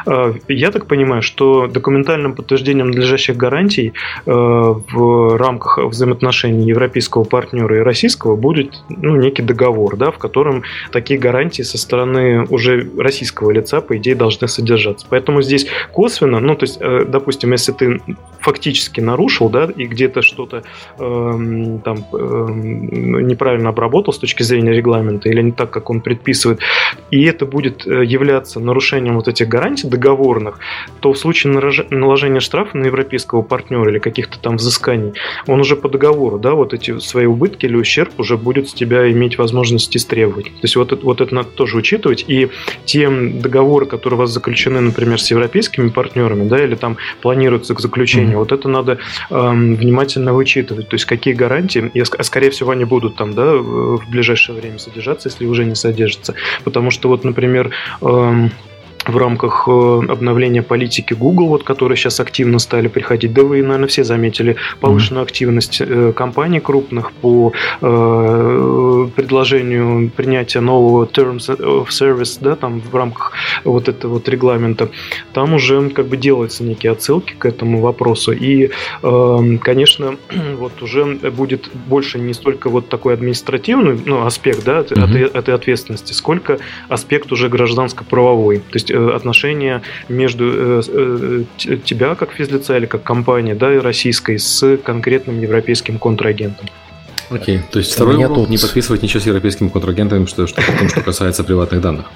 Э, 0.07 0.35
я 0.49 0.71
так 0.71 0.87
понимаю, 0.87 1.23
что 1.23 1.67
документальным 1.67 2.35
подтверждением 2.35 2.89
надлежащих 2.89 3.37
гарантий 3.37 3.93
э, 4.27 4.33
в 4.33 5.37
рамках 5.37 5.79
взаимоотношений 5.79 6.67
европейского 6.67 7.25
партнера 7.25 7.77
и 7.77 7.81
российского 7.81 8.37
будет 8.37 8.83
ну, 8.89 9.17
некий 9.17 9.43
договор, 9.43 9.97
да, 9.97 10.11
в 10.11 10.19
котором 10.19 10.63
такие 10.93 11.19
гарантии 11.19 11.63
со 11.63 11.79
стороны 11.79 12.45
уже 12.49 12.89
российского 12.99 13.51
лица, 13.51 13.81
по 13.81 13.97
идее, 13.97 14.15
должны 14.15 14.49
содержаться. 14.49 15.07
Поэтому 15.09 15.43
здесь 15.43 15.67
косвенно, 15.93 16.41
ну, 16.41 16.55
то 16.55 16.65
есть, 16.65 16.79
э, 16.81 17.05
допустим, 17.07 17.53
если 17.53 17.73
ты 17.73 18.01
фактически 18.41 19.01
нарушил, 19.01 19.49
да, 19.49 19.69
и 19.77 19.85
где-то 19.87 20.23
что-то 20.23 20.63
э, 20.99 21.79
там 21.85 22.07
э, 22.13 22.47
неправильно 23.23 23.69
обработал 23.69 24.13
с 24.13 24.19
точки 24.19 24.43
зрения 24.43 24.73
регламента, 24.73 25.10
регламента 25.11 25.29
или 25.29 25.43
не 25.43 25.53
так, 25.53 25.71
как 25.71 25.91
он 25.91 26.01
предписывает, 26.01 26.61
и 27.11 27.23
это 27.25 27.47
будет 27.47 27.87
э, 27.87 28.05
являться 28.05 28.61
нарушением 28.61 29.17
вот 29.17 29.29
этих 29.29 29.49
гарантий 29.49 29.89
договорных, 29.89 30.59
то 31.01 31.13
в 31.13 31.19
случае 31.19 31.53
наложения 31.91 32.41
штрафа 32.41 32.77
на 32.77 32.87
европейского 32.87 33.43
партнера 33.43 33.91
или 33.91 33.99
каких-то 33.99 34.39
там 34.39 34.57
взысканий, 34.57 35.13
он 35.47 35.61
уже 35.61 35.77
по 35.77 35.89
договору, 35.89 36.39
да, 36.39 36.53
вот 36.53 36.75
эти 36.75 36.99
свои 36.99 37.27
убытки 37.27 37.67
или 37.67 37.77
ущерб 37.77 38.11
уже 38.19 38.37
будет 38.37 38.69
с 38.69 38.75
тебя 38.75 39.11
иметь 39.11 39.39
возможность 39.39 39.97
истребовать. 39.97 40.47
То 40.47 40.65
есть 40.65 40.77
вот 40.77 40.93
это, 40.93 41.05
вот 41.05 41.21
это 41.21 41.35
надо 41.35 41.49
тоже 41.49 41.77
учитывать, 41.77 42.25
и 42.29 42.51
те 42.85 43.09
договоры, 43.11 43.87
которые 43.87 44.19
у 44.19 44.21
вас 44.21 44.31
заключены, 44.31 44.81
например, 44.81 45.21
с 45.21 45.31
европейскими 45.31 45.89
партнерами, 45.89 46.49
да, 46.49 46.63
или 46.63 46.75
там 46.75 46.97
планируются 47.21 47.75
к 47.75 47.81
заключению, 47.81 48.37
mm-hmm. 48.37 48.39
вот 48.39 48.53
это 48.53 48.69
надо 48.69 48.99
эм, 49.31 49.75
внимательно 49.75 50.33
вычитывать, 50.33 50.89
то 50.89 50.95
есть 50.95 51.07
какие 51.07 51.35
гарантии, 51.35 51.91
и, 51.95 52.01
а 52.01 52.23
скорее 52.23 52.51
всего 52.51 52.71
они 52.71 52.85
будут 52.85 53.17
там, 53.17 53.35
да, 53.35 53.55
в 53.55 54.09
ближайшее 54.11 54.57
время 54.57 54.79
содержаться 54.79 55.00
содержаться, 55.01 55.29
если 55.29 55.47
уже 55.47 55.65
не 55.65 55.75
содержится. 55.75 56.35
Потому 56.65 56.91
что 56.91 57.09
вот, 57.09 57.25
например, 57.25 57.71
эм, 58.03 58.51
в 59.07 59.17
рамках 59.17 59.65
э, 59.67 60.01
обновления 60.09 60.63
политики 60.63 61.15
Google, 61.15 61.49
вот, 61.49 61.63
которые 61.63 61.97
сейчас 61.97 62.21
активно 62.21 62.59
стали 62.59 62.89
приходить, 62.89 63.33
да 63.33 63.43
вы, 63.43 63.63
наверное, 63.63 63.89
все 63.89 64.05
заметили 64.05 64.57
повышенную 64.81 65.23
mm-hmm. 65.23 65.29
активность 65.29 65.81
э, 65.81 66.13
компаний 66.15 66.61
крупных 66.61 67.13
по 67.13 67.53
э, 67.81 69.09
предложению 69.17 70.11
принятия 70.11 70.61
нового 70.61 71.07
Terms 71.07 71.49
of 71.49 71.89
Service, 71.89 72.39
да, 72.41 72.57
там 72.57 72.81
в 72.81 72.95
рамках 72.95 73.33
вот 73.65 73.89
этого 73.89 74.15
вот 74.15 74.29
регламента, 74.29 74.91
там 75.33 75.55
уже 75.55 75.89
как 75.91 76.07
бы 76.07 76.17
делаются 76.17 76.63
некие 76.63 76.93
отсылки 76.93 77.35
к 77.39 77.47
этому 77.47 77.81
вопросу. 77.81 78.33
И, 78.33 78.71
э, 79.03 79.59
конечно, 79.63 80.17
вот 80.59 80.83
уже 80.83 81.05
будет 81.31 81.71
больше 81.75 82.19
не 82.19 82.35
столько 82.35 82.69
вот 82.69 82.89
такой 82.89 83.15
административный 83.15 83.99
ну, 84.05 84.27
аспект 84.27 84.65
да, 84.65 84.81
mm-hmm. 84.81 85.25
от 85.25 85.35
этой 85.35 85.55
ответственности, 85.55 86.13
сколько 86.13 86.59
аспект 86.89 87.33
уже 87.33 87.49
гражданско-правовой. 87.49 88.59
То 88.59 88.75
есть 88.75 88.90
Э, 88.91 89.11
отношения 89.15 89.83
между 90.09 90.45
э, 90.45 91.45
э, 91.65 91.77
тебя 91.85 92.15
как 92.15 92.33
физлица 92.33 92.77
или 92.77 92.87
как 92.87 93.03
компания, 93.03 93.55
да, 93.55 93.73
и 93.75 93.79
российской 93.79 94.39
с 94.39 94.77
конкретным 94.79 95.41
европейским 95.41 95.99
контрагентом. 95.99 96.67
Окей, 97.31 97.61
то 97.71 97.79
есть 97.79 97.93
второй 97.93 98.17
урок 98.17 98.35
тут... 98.35 98.51
не 98.51 98.59
подписывать 98.59 99.03
ничего 99.03 99.21
с 99.21 99.27
европейским 99.27 99.71
контрагентом, 99.71 100.27
что, 100.27 100.47
что, 100.47 100.61
что, 100.61 100.89
что 100.89 101.01
касается 101.03 101.45
приватных 101.45 101.81
данных. 101.81 102.07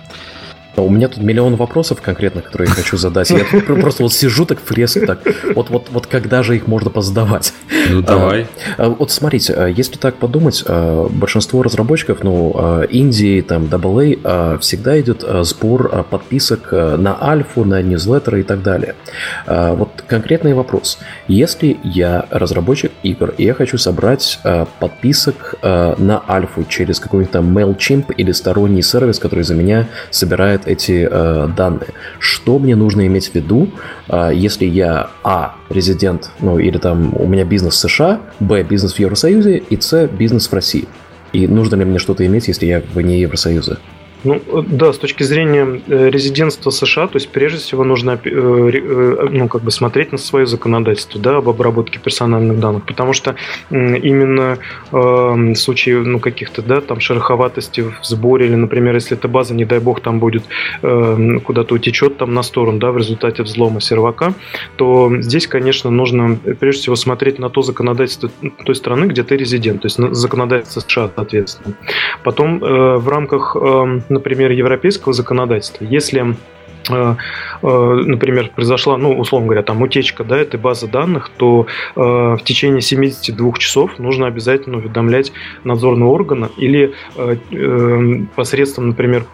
У 0.77 0.91
меня 0.91 1.09
тут 1.09 1.23
миллион 1.23 1.57
вопросов 1.57 2.03
конкретно, 2.03 2.43
которые 2.43 2.69
я 2.69 2.75
хочу 2.75 2.97
задать. 2.97 3.31
Я 3.31 3.45
просто 3.45 4.03
вот 4.03 4.13
сижу 4.13 4.45
так 4.45 4.59
фреск, 4.61 5.07
так 5.07 5.21
вот, 5.55 5.71
вот, 5.71 5.89
вот 5.91 6.07
когда 6.07 6.43
же 6.43 6.57
их 6.57 6.67
можно 6.67 6.91
позадавать? 6.91 7.53
Ну 7.91 8.03
давай. 8.03 8.47
А, 8.77 8.87
а, 8.87 8.89
вот 8.91 9.11
смотрите, 9.11 9.55
а, 9.55 9.67
если 9.67 9.97
так 9.97 10.17
подумать, 10.17 10.65
большинство 10.67 11.63
разработчиков, 11.63 12.23
ну, 12.23 12.83
Индии, 12.91 13.41
там, 13.41 13.65
AA, 13.65 14.59
всегда 14.59 15.01
идет 15.01 15.25
сбор 15.43 16.05
подписок 16.11 16.73
на 16.73 17.17
альфу, 17.21 17.65
на 17.65 17.83
ньюзлеттеры 17.83 18.41
и 18.41 18.43
так 18.43 18.63
далее. 18.63 18.95
Вот 19.47 20.05
конкретный 20.07 20.55
вопрос. 20.55 20.99
Если 21.29 21.79
я 21.83 22.27
разработчик 22.31 22.93
игр, 23.03 23.35
и 23.37 23.45
я 23.45 23.55
хочу 23.55 23.79
собрать 23.79 24.39
подписок 24.79 25.57
на 25.63 26.23
альфу 26.29 26.65
через 26.69 27.01
какой-нибудь 27.01 27.33
там 27.33 27.57
MailChimp 27.57 28.15
или 28.17 28.33
сторонний 28.33 28.83
сервис, 28.83 29.19
который 29.19 29.45
за 29.45 29.55
меня 29.55 29.89
собирает 30.11 30.64
эти 30.67 31.07
э, 31.11 31.49
данные. 31.57 31.89
Что 32.19 32.59
мне 32.59 32.77
нужно 32.77 33.07
иметь 33.07 33.31
в 33.31 33.35
виду, 33.35 33.69
э, 34.09 34.31
если 34.35 34.67
я 34.67 35.11
А, 35.23 35.57
резидент, 35.71 36.31
ну 36.41 36.59
или 36.59 36.79
там 36.79 37.15
у 37.17 37.27
меня 37.27 37.45
бизнес 37.45 37.75
в 37.75 37.79
США, 37.79 38.21
Б, 38.41 38.63
бизнес 38.63 38.95
в 38.95 38.99
Евросоюзе 38.99 39.59
и 39.59 39.81
С, 39.81 40.07
бизнес 40.07 40.49
в 40.49 40.53
России. 40.53 40.87
И 41.33 41.49
нужно 41.49 41.77
ли 41.77 41.85
мне 41.85 41.99
что-то 41.99 42.25
иметь, 42.27 42.49
если 42.49 42.67
я 42.67 42.83
вне 42.95 43.21
Евросоюза? 43.21 43.79
Ну, 44.25 44.41
да, 44.67 44.93
с 44.93 44.99
точки 44.99 45.23
зрения 45.23 45.83
э, 45.87 46.09
резидентства 46.09 46.71
США, 46.71 47.09
то 47.09 47.17
есть 47.17 47.29
прежде 47.29 47.59
всего 47.59 47.85
нужно 47.85 48.19
э, 48.25 48.29
э, 48.29 49.29
ну, 49.31 49.49
как 49.49 49.63
бы 49.63 49.71
смотреть 49.71 50.13
на 50.13 50.19
свое 50.19 50.47
законодательство 50.47 51.21
да, 51.21 51.37
об 51.37 51.49
обработке 51.49 51.99
персональных 51.99 52.59
данных, 52.59 52.85
потому 52.87 53.13
что 53.13 53.37
именно 53.71 54.59
в 54.91 55.55
случае 55.57 55.99
ну, 55.99 56.19
каких-то 56.21 56.63
да, 56.63 56.81
там 56.81 57.01
шероховатостей 57.01 57.83
в 57.83 57.99
сборе, 58.03 58.47
или, 58.47 58.55
например, 58.55 58.95
если 58.95 59.17
эта 59.17 59.29
база, 59.29 59.55
не 59.55 59.65
дай 59.65 59.79
бог, 59.79 60.01
там 60.01 60.21
будет 60.21 60.45
куда-то 60.81 61.75
утечет 61.75 62.17
там 62.17 62.33
на 62.33 62.43
сторону 62.43 62.79
да, 62.79 62.93
в 62.93 62.97
результате 62.97 63.43
взлома 63.43 63.81
сервака, 63.81 64.35
то 64.77 65.13
здесь, 65.21 65.47
конечно, 65.47 65.91
нужно 65.91 66.39
прежде 66.59 66.83
всего 66.83 66.97
смотреть 66.97 67.39
на 67.39 67.51
то 67.51 67.63
законодательство 67.63 68.31
той 68.65 68.75
страны, 68.75 69.07
где 69.07 69.23
ты 69.23 69.37
резидент, 69.37 69.83
то 69.83 69.87
есть 69.87 69.99
на 69.99 70.15
законодательство 70.15 70.81
США, 70.81 71.11
соответственно. 71.15 71.75
Потом 72.23 72.59
в 72.61 73.09
рамках 73.09 73.57
например, 74.15 74.51
европейского 74.53 75.13
законодательства, 75.13 75.85
если 75.85 76.35
например, 76.91 78.51
произошла, 78.55 78.97
ну, 78.97 79.19
условно 79.19 79.47
говоря, 79.47 79.63
там 79.63 79.83
утечка 79.83 80.25
да, 80.25 80.37
этой 80.37 80.59
базы 80.59 80.87
данных, 80.87 81.31
то 81.37 81.67
э, 81.97 82.01
в 82.01 82.41
течение 82.45 82.81
72 82.81 83.53
часов 83.59 83.99
нужно 83.99 84.27
обязательно 84.27 84.79
уведомлять 84.79 85.33
надзорный 85.65 86.07
орган 86.07 86.51
или 86.57 86.95
посредством, 88.35 88.89
например, 88.89 89.25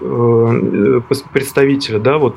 представителя, 1.32 1.98
да, 1.98 2.18
вот 2.18 2.36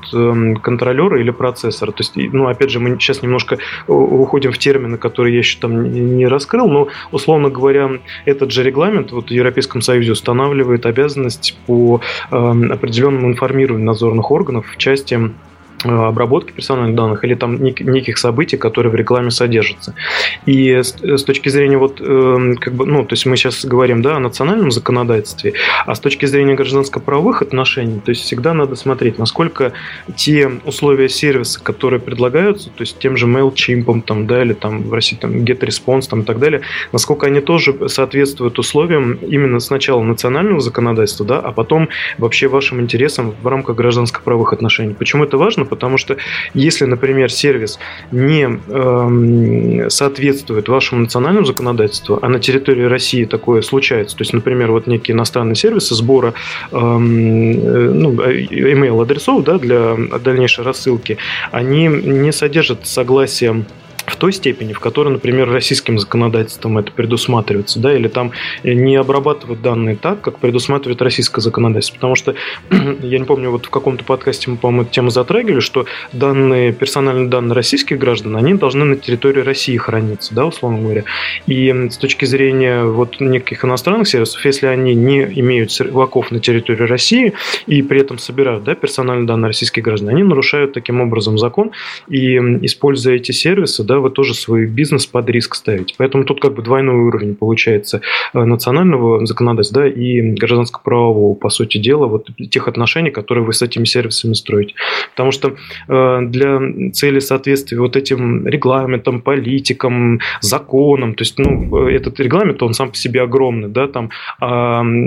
контролера 0.61 1.19
или 1.19 1.31
процессора. 1.31 1.91
То 1.91 2.01
есть, 2.01 2.15
ну, 2.15 2.47
опять 2.47 2.69
же, 2.69 2.79
мы 2.79 2.97
сейчас 2.99 3.21
немножко 3.21 3.57
уходим 3.87 4.51
в 4.51 4.57
термины, 4.57 4.97
которые 4.97 5.33
я 5.33 5.39
еще 5.39 5.59
там 5.59 5.91
не 6.17 6.27
раскрыл, 6.27 6.67
но, 6.67 6.87
условно 7.11 7.49
говоря, 7.49 7.91
этот 8.25 8.51
же 8.51 8.63
регламент 8.63 9.11
вот 9.11 9.27
в 9.27 9.31
Европейском 9.31 9.81
Союзе 9.81 10.11
устанавливает 10.13 10.85
обязанность 10.85 11.57
по 11.67 12.01
определенному 12.29 13.27
информированию 13.29 13.85
надзорных 13.85 14.31
органов 14.31 14.65
в 14.67 14.77
части 14.77 15.02
части 15.03 15.15
Э, 15.15 15.52
обработки 15.85 16.51
персональных 16.51 16.95
данных 16.95 17.23
или 17.23 17.35
там 17.35 17.61
неких 17.63 18.17
событий, 18.17 18.57
которые 18.57 18.91
в 18.91 18.95
рекламе 18.95 19.31
содержатся. 19.31 19.95
И 20.45 20.71
с, 20.71 20.95
с 21.01 21.23
точки 21.23 21.49
зрения 21.49 21.77
вот 21.77 21.99
э, 21.99 22.55
как 22.59 22.73
бы, 22.73 22.85
ну, 22.85 23.03
то 23.05 23.13
есть 23.13 23.25
мы 23.25 23.37
сейчас 23.37 23.65
говорим, 23.65 24.01
да, 24.01 24.17
о 24.17 24.19
национальном 24.19 24.71
законодательстве, 24.71 25.53
а 25.85 25.95
с 25.95 25.99
точки 25.99 26.25
зрения 26.25 26.55
гражданско-правовых 26.55 27.41
отношений, 27.41 27.99
то 27.99 28.09
есть 28.09 28.21
всегда 28.21 28.53
надо 28.53 28.75
смотреть, 28.75 29.17
насколько 29.17 29.73
те 30.15 30.51
условия 30.65 31.09
сервиса, 31.09 31.61
которые 31.61 31.99
предлагаются, 31.99 32.69
то 32.69 32.81
есть 32.81 32.99
тем 32.99 33.17
же 33.17 33.27
MailChimp, 33.27 34.01
там, 34.03 34.27
да, 34.27 34.41
или 34.41 34.53
там 34.53 34.83
в 34.83 34.93
России 34.93 35.17
там 35.17 35.31
GetResponse, 35.31 36.09
там 36.09 36.21
и 36.21 36.25
так 36.25 36.39
далее, 36.39 36.61
насколько 36.91 37.27
они 37.27 37.41
тоже 37.41 37.89
соответствуют 37.89 38.59
условиям 38.59 39.13
именно 39.13 39.59
сначала 39.59 40.01
национального 40.01 40.59
законодательства, 40.59 41.25
да, 41.25 41.39
а 41.39 41.51
потом 41.51 41.89
вообще 42.17 42.47
вашим 42.47 42.81
интересам 42.81 43.33
в 43.41 43.47
рамках 43.47 43.75
гражданско-правовых 43.75 44.53
отношений. 44.53 44.93
Почему 44.93 45.23
это 45.23 45.37
важно? 45.37 45.65
Потому 45.75 45.97
что 45.97 46.17
если, 46.53 46.85
например, 46.85 47.31
сервис 47.31 47.79
не 48.11 48.47
э, 48.67 49.89
соответствует 49.89 50.69
вашему 50.69 51.01
национальному 51.01 51.45
законодательству, 51.45 52.19
а 52.21 52.29
на 52.29 52.39
территории 52.39 52.83
России 52.83 53.25
такое 53.25 53.61
случается, 53.61 54.15
то 54.15 54.21
есть, 54.21 54.33
например, 54.33 54.71
вот 54.71 54.87
некие 54.87 55.15
иностранные 55.15 55.55
сервисы 55.55 55.95
сбора 55.95 56.33
эм, 56.71 57.51
э, 57.51 57.91
ну, 57.93 58.13
email 58.13 59.01
адресов 59.01 59.43
да, 59.43 59.57
для 59.57 59.95
дальнейшей 60.23 60.63
рассылки, 60.63 61.17
они 61.51 61.87
не 61.87 62.31
содержат 62.31 62.87
согласия 62.87 63.63
в 64.13 64.15
той 64.15 64.31
степени, 64.31 64.73
в 64.73 64.79
которой, 64.79 65.09
например, 65.09 65.49
российским 65.49 65.97
законодательством 65.97 66.77
это 66.77 66.91
предусматривается, 66.91 67.79
да, 67.79 67.95
или 67.95 68.07
там 68.07 68.31
не 68.63 68.95
обрабатывают 68.95 69.61
данные 69.61 69.95
так, 69.95 70.21
как 70.21 70.37
предусматривает 70.37 71.01
российское 71.01 71.41
законодательство. 71.41 71.95
Потому 71.95 72.15
что, 72.15 72.35
я 73.01 73.17
не 73.17 73.25
помню, 73.25 73.49
вот 73.49 73.65
в 73.65 73.69
каком-то 73.71 74.03
подкасте 74.03 74.51
мы, 74.51 74.57
по-моему, 74.57 74.83
эту 74.83 74.91
тему 74.91 75.09
затрагивали, 75.09 75.61
что 75.61 75.87
данные, 76.11 76.73
персональные 76.73 77.27
данные 77.27 77.55
российских 77.55 77.97
граждан, 77.97 78.37
они 78.37 78.53
должны 78.53 78.85
на 78.85 78.95
территории 78.97 79.41
России 79.41 79.77
храниться, 79.77 80.35
да, 80.35 80.45
условно 80.45 80.83
говоря. 80.83 81.05
И 81.47 81.73
с 81.89 81.97
точки 81.97 82.25
зрения 82.25 82.83
вот 82.83 83.19
неких 83.19 83.65
иностранных 83.65 84.07
сервисов, 84.07 84.45
если 84.45 84.67
они 84.67 84.93
не 84.93 85.23
имеют 85.23 85.71
серваков 85.71 86.29
на 86.29 86.39
территории 86.39 86.83
России 86.83 87.33
и 87.65 87.81
при 87.81 88.01
этом 88.01 88.19
собирают, 88.19 88.63
да, 88.63 88.75
персональные 88.75 89.25
данные 89.25 89.47
российских 89.47 89.81
граждан, 89.81 90.09
они 90.09 90.21
нарушают 90.21 90.73
таким 90.73 91.01
образом 91.01 91.39
закон 91.39 91.71
и, 92.07 92.37
используя 92.37 93.15
эти 93.15 93.31
сервисы, 93.31 93.83
да, 93.83 94.02
в 94.03 94.13
тоже 94.13 94.33
свой 94.33 94.65
бизнес 94.65 95.05
под 95.05 95.29
риск 95.29 95.55
ставить. 95.55 95.95
Поэтому 95.97 96.23
тут 96.23 96.41
как 96.41 96.53
бы 96.53 96.61
двойной 96.61 96.95
уровень 96.95 97.35
получается 97.35 98.01
национального 98.33 99.25
законодательства 99.25 99.81
да, 99.81 99.87
и 99.87 100.21
гражданско-правового, 100.33 101.35
по 101.35 101.49
сути 101.49 101.77
дела, 101.77 102.07
вот 102.07 102.29
тех 102.51 102.67
отношений, 102.67 103.11
которые 103.11 103.43
вы 103.43 103.53
с 103.53 103.61
этими 103.61 103.85
сервисами 103.85 104.33
строите. 104.33 104.75
Потому 105.11 105.31
что 105.31 105.55
для 105.87 106.91
цели 106.91 107.19
соответствия 107.19 107.79
вот 107.79 107.95
этим 107.95 108.47
регламентам, 108.47 109.21
политикам, 109.21 110.19
законам, 110.41 111.15
то 111.15 111.21
есть, 111.21 111.39
ну, 111.39 111.87
этот 111.87 112.19
регламент, 112.19 112.61
он 112.61 112.73
сам 112.73 112.89
по 112.89 112.95
себе 112.95 113.21
огромный, 113.21 113.69
да, 113.69 113.87
там, 113.87 114.09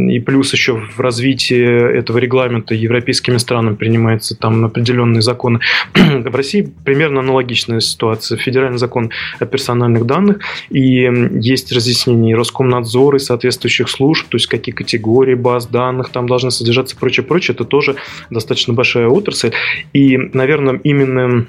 и 0.08 0.18
плюс 0.20 0.52
еще 0.52 0.74
в 0.74 1.00
развитии 1.00 1.96
этого 1.98 2.18
регламента 2.18 2.74
европейскими 2.74 3.36
странами 3.36 3.74
принимается 3.74 4.36
там 4.36 4.64
определенные 4.64 5.22
законы. 5.22 5.60
в 5.94 6.34
России 6.34 6.72
примерно 6.84 7.20
аналогичная 7.20 7.80
ситуация. 7.80 8.38
Федеральный 8.38 8.78
закон 8.86 9.10
о 9.40 9.46
персональных 9.46 10.06
данных, 10.06 10.38
и 10.70 11.10
есть 11.40 11.72
разъяснение 11.72 12.34
Роскомнадзора 12.36 13.16
и 13.16 13.20
соответствующих 13.20 13.88
служб, 13.88 14.26
то 14.28 14.36
есть 14.36 14.46
какие 14.46 14.74
категории 14.74 15.34
баз 15.34 15.66
данных 15.66 16.10
там 16.10 16.26
должны 16.26 16.50
содержаться, 16.50 16.96
прочее, 16.96 17.24
прочее. 17.24 17.54
Это 17.54 17.64
тоже 17.64 17.96
достаточно 18.30 18.74
большая 18.74 19.08
отрасль. 19.08 19.50
И, 19.92 20.16
наверное, 20.32 20.80
именно 20.84 21.46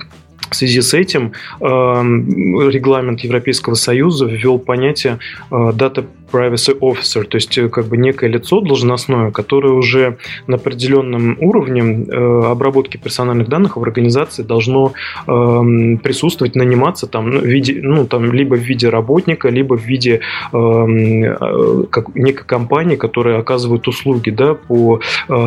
в 0.49 0.55
связи 0.55 0.81
с 0.81 0.93
этим 0.93 1.33
э, 1.59 1.65
регламент 1.65 3.21
Европейского 3.21 3.75
Союза 3.75 4.25
ввел 4.25 4.59
понятие 4.59 5.19
э, 5.51 5.55
Data 5.55 6.05
Privacy 6.31 6.77
Officer, 6.79 7.23
то 7.23 7.37
есть 7.37 7.57
э, 7.57 7.69
как 7.69 7.85
бы 7.87 7.97
некое 7.97 8.29
лицо 8.29 8.61
должностное, 8.61 9.31
которое 9.31 9.73
уже 9.73 10.17
на 10.47 10.55
определенном 10.55 11.37
уровне 11.39 12.05
обработки 12.07 12.97
персональных 12.97 13.49
данных 13.49 13.77
в 13.77 13.83
организации 13.83 14.43
должно 14.43 14.93
эм, 15.27 15.97
присутствовать, 15.97 16.55
наниматься 16.55 17.07
там 17.07 17.29
ну, 17.29 17.39
в 17.39 17.45
виде, 17.45 17.79
ну 17.81 18.05
там 18.05 18.31
либо 18.33 18.55
в 18.55 18.61
виде 18.61 18.89
работника, 18.89 19.49
либо 19.49 19.75
в 19.77 19.83
виде 19.83 20.21
эм, 20.53 21.87
как, 21.89 22.15
некой 22.15 22.45
компании, 22.45 22.95
которая 22.95 23.39
оказывает 23.39 23.87
услуги, 23.87 24.29
да, 24.29 24.53
по 24.53 24.99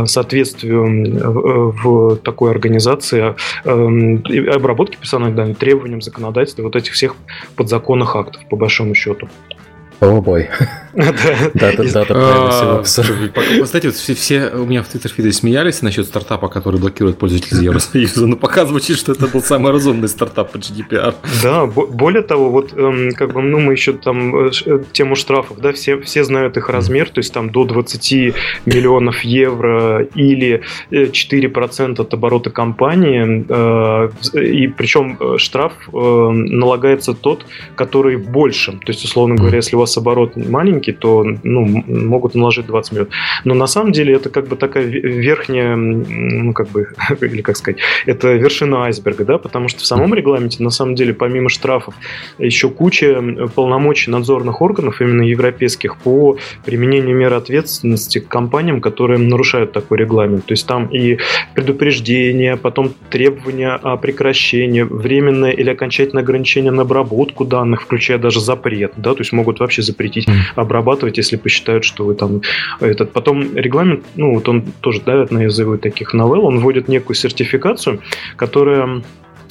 соответствию 0.06 1.72
в 1.82 2.16
такой 2.16 2.50
организации 2.50 3.34
эм, 3.64 4.22
обработки 4.48 4.80
обработки 4.80 4.96
персональных 4.96 5.36
данных, 5.36 5.58
требованиям 5.58 6.00
законодательства, 6.00 6.62
вот 6.62 6.76
этих 6.76 6.92
всех 6.92 7.14
подзаконных 7.56 8.16
актов, 8.16 8.42
по 8.48 8.56
большому 8.56 8.94
счету. 8.94 9.28
О, 10.00 10.20
бой. 10.20 10.48
А, 10.92 12.82
Кстати, 12.82 13.86
вот 13.86 13.94
все, 13.94 14.50
у 14.50 14.66
меня 14.66 14.82
в 14.82 14.88
Твиттер 14.88 15.10
фиде 15.10 15.32
смеялись 15.32 15.82
насчет 15.82 16.06
стартапа, 16.06 16.48
который 16.48 16.80
блокирует 16.80 17.18
пользователей 17.18 17.64
Евросоюза, 17.64 18.26
но 18.26 18.36
пока 18.36 18.66
звучит, 18.66 18.98
что 18.98 19.12
это 19.12 19.28
был 19.28 19.40
самый 19.42 19.72
разумный 19.72 20.08
стартап 20.08 20.50
по 20.52 20.56
GDPR. 20.56 21.14
Да, 21.42 21.66
более 21.66 22.22
того, 22.22 22.50
вот 22.50 22.72
эм, 22.76 23.12
как 23.12 23.32
бы, 23.32 23.42
ну, 23.42 23.60
мы 23.60 23.72
еще 23.72 23.92
там 23.92 24.46
э, 24.46 24.50
э, 24.66 24.80
тему 24.92 25.14
штрафов, 25.14 25.58
да, 25.60 25.72
все, 25.72 26.00
все 26.00 26.24
знают 26.24 26.56
их 26.56 26.68
размер, 26.68 27.08
то 27.08 27.20
есть 27.20 27.32
там 27.32 27.50
до 27.50 27.64
20 27.64 28.34
миллионов 28.66 29.20
евро 29.20 30.02
или 30.14 30.62
4% 30.90 31.98
э, 31.98 32.02
от 32.02 32.14
оборота 32.14 32.50
компании, 32.50 33.44
и 34.34 34.68
причем 34.68 35.38
штраф 35.38 35.72
налагается 35.92 37.14
тот, 37.14 37.46
который 37.76 38.16
больше, 38.16 38.72
то 38.72 38.88
есть, 38.88 39.04
условно 39.04 39.36
говоря, 39.36 39.56
если 39.56 39.76
у 39.76 39.78
вас 39.78 39.89
оборот 39.96 40.36
маленький, 40.36 40.92
то 40.92 41.24
ну, 41.42 41.64
могут 41.86 42.34
наложить 42.34 42.66
20 42.66 42.92
миллионов. 42.92 43.12
Но 43.44 43.54
на 43.54 43.66
самом 43.66 43.92
деле 43.92 44.14
это 44.14 44.30
как 44.30 44.48
бы 44.48 44.56
такая 44.56 44.84
верхняя, 44.84 45.76
ну 45.76 46.52
как 46.52 46.68
бы, 46.68 46.88
или 47.20 47.42
как 47.42 47.56
сказать, 47.56 47.80
это 48.06 48.34
вершина 48.34 48.84
айсберга, 48.84 49.24
да, 49.24 49.38
потому 49.38 49.68
что 49.68 49.80
в 49.80 49.86
самом 49.86 50.14
регламенте 50.14 50.62
на 50.62 50.70
самом 50.70 50.94
деле 50.94 51.14
помимо 51.14 51.48
штрафов 51.48 51.94
еще 52.38 52.68
куча 52.70 53.22
полномочий 53.54 54.10
надзорных 54.10 54.62
органов, 54.62 55.00
именно 55.00 55.22
европейских, 55.22 55.96
по 55.96 56.36
применению 56.64 57.16
мер 57.16 57.32
ответственности 57.34 58.18
к 58.20 58.28
компаниям, 58.28 58.80
которые 58.80 59.18
нарушают 59.18 59.72
такой 59.72 59.98
регламент. 59.98 60.46
То 60.46 60.52
есть 60.52 60.66
там 60.66 60.86
и 60.86 61.18
предупреждение, 61.54 62.56
потом 62.56 62.92
требования 63.10 63.72
о 63.72 63.96
прекращении, 63.96 64.82
временное 64.82 65.50
или 65.50 65.70
окончательное 65.70 66.22
ограничение 66.22 66.72
на 66.72 66.82
обработку 66.82 67.44
данных, 67.44 67.82
включая 67.82 68.18
даже 68.18 68.40
запрет, 68.40 68.92
да, 68.96 69.14
то 69.14 69.20
есть 69.20 69.32
могут 69.32 69.60
вообще 69.60 69.79
запретить 69.82 70.26
обрабатывать, 70.56 71.16
если 71.18 71.36
посчитают, 71.36 71.84
что 71.84 72.04
вы 72.04 72.14
там 72.14 72.42
этот. 72.80 73.12
Потом 73.12 73.56
регламент, 73.56 74.04
ну 74.16 74.34
вот 74.34 74.48
он 74.48 74.62
тоже 74.80 75.00
давит 75.00 75.30
на 75.30 75.40
язык 75.40 75.80
таких 75.80 76.14
новелл, 76.14 76.46
он 76.46 76.60
вводит 76.60 76.88
некую 76.88 77.16
сертификацию, 77.16 78.00
которая 78.36 78.80
Э, 78.86 79.02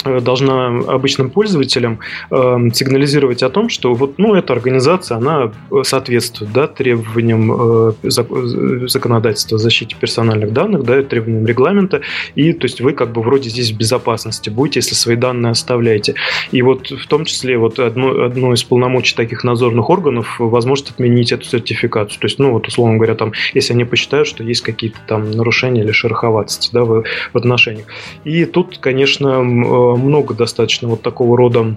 должна 0.04 0.68
обычным 0.88 1.30
пользователям 1.30 1.98
э, 2.30 2.58
сигнализировать 2.72 3.42
о 3.42 3.50
том, 3.50 3.68
что 3.68 3.94
вот, 3.94 4.18
ну, 4.18 4.34
эта 4.34 4.52
организация, 4.52 5.18
она 5.18 5.52
соответствует 5.82 6.52
да, 6.52 6.66
требованиям 6.66 7.92
э, 8.02 8.88
законодательства 8.88 9.56
о 9.56 9.58
защите 9.58 9.96
персональных 9.98 10.52
данных, 10.52 10.84
да, 10.84 11.02
требованиям 11.02 11.46
регламента, 11.46 12.00
и 12.34 12.52
то 12.52 12.66
есть 12.66 12.80
вы 12.80 12.92
как 12.92 13.12
бы 13.12 13.22
вроде 13.22 13.50
здесь 13.50 13.72
в 13.72 13.76
безопасности 13.76 14.50
будете, 14.50 14.80
если 14.80 14.94
свои 14.94 15.16
данные 15.16 15.52
оставляете. 15.52 16.14
И 16.52 16.62
вот 16.62 16.90
в 16.90 17.06
том 17.06 17.24
числе 17.24 17.58
вот 17.58 17.78
одно, 17.78 18.24
одно 18.24 18.52
из 18.54 18.62
полномочий 18.62 19.14
таких 19.14 19.44
надзорных 19.44 19.90
органов 19.90 20.36
возможность 20.38 20.90
отменить 20.92 21.32
эту 21.32 21.44
сертификацию. 21.44 22.20
То 22.20 22.26
есть, 22.26 22.38
ну, 22.38 22.52
вот 22.52 22.66
условно 22.66 22.96
говоря, 22.96 23.14
там, 23.14 23.32
если 23.54 23.72
они 23.72 23.84
посчитают, 23.84 24.28
что 24.28 24.42
есть 24.42 24.62
какие-то 24.62 24.98
там 25.06 25.30
нарушения 25.30 25.82
или 25.82 25.92
шероховатости 25.92 26.70
да, 26.72 26.84
в, 26.84 27.04
в 27.32 27.36
отношениях. 27.36 27.86
И 28.24 28.44
тут, 28.44 28.78
конечно, 28.78 29.89
много 29.96 30.34
достаточно 30.34 30.88
вот 30.88 31.02
такого 31.02 31.36
рода 31.36 31.76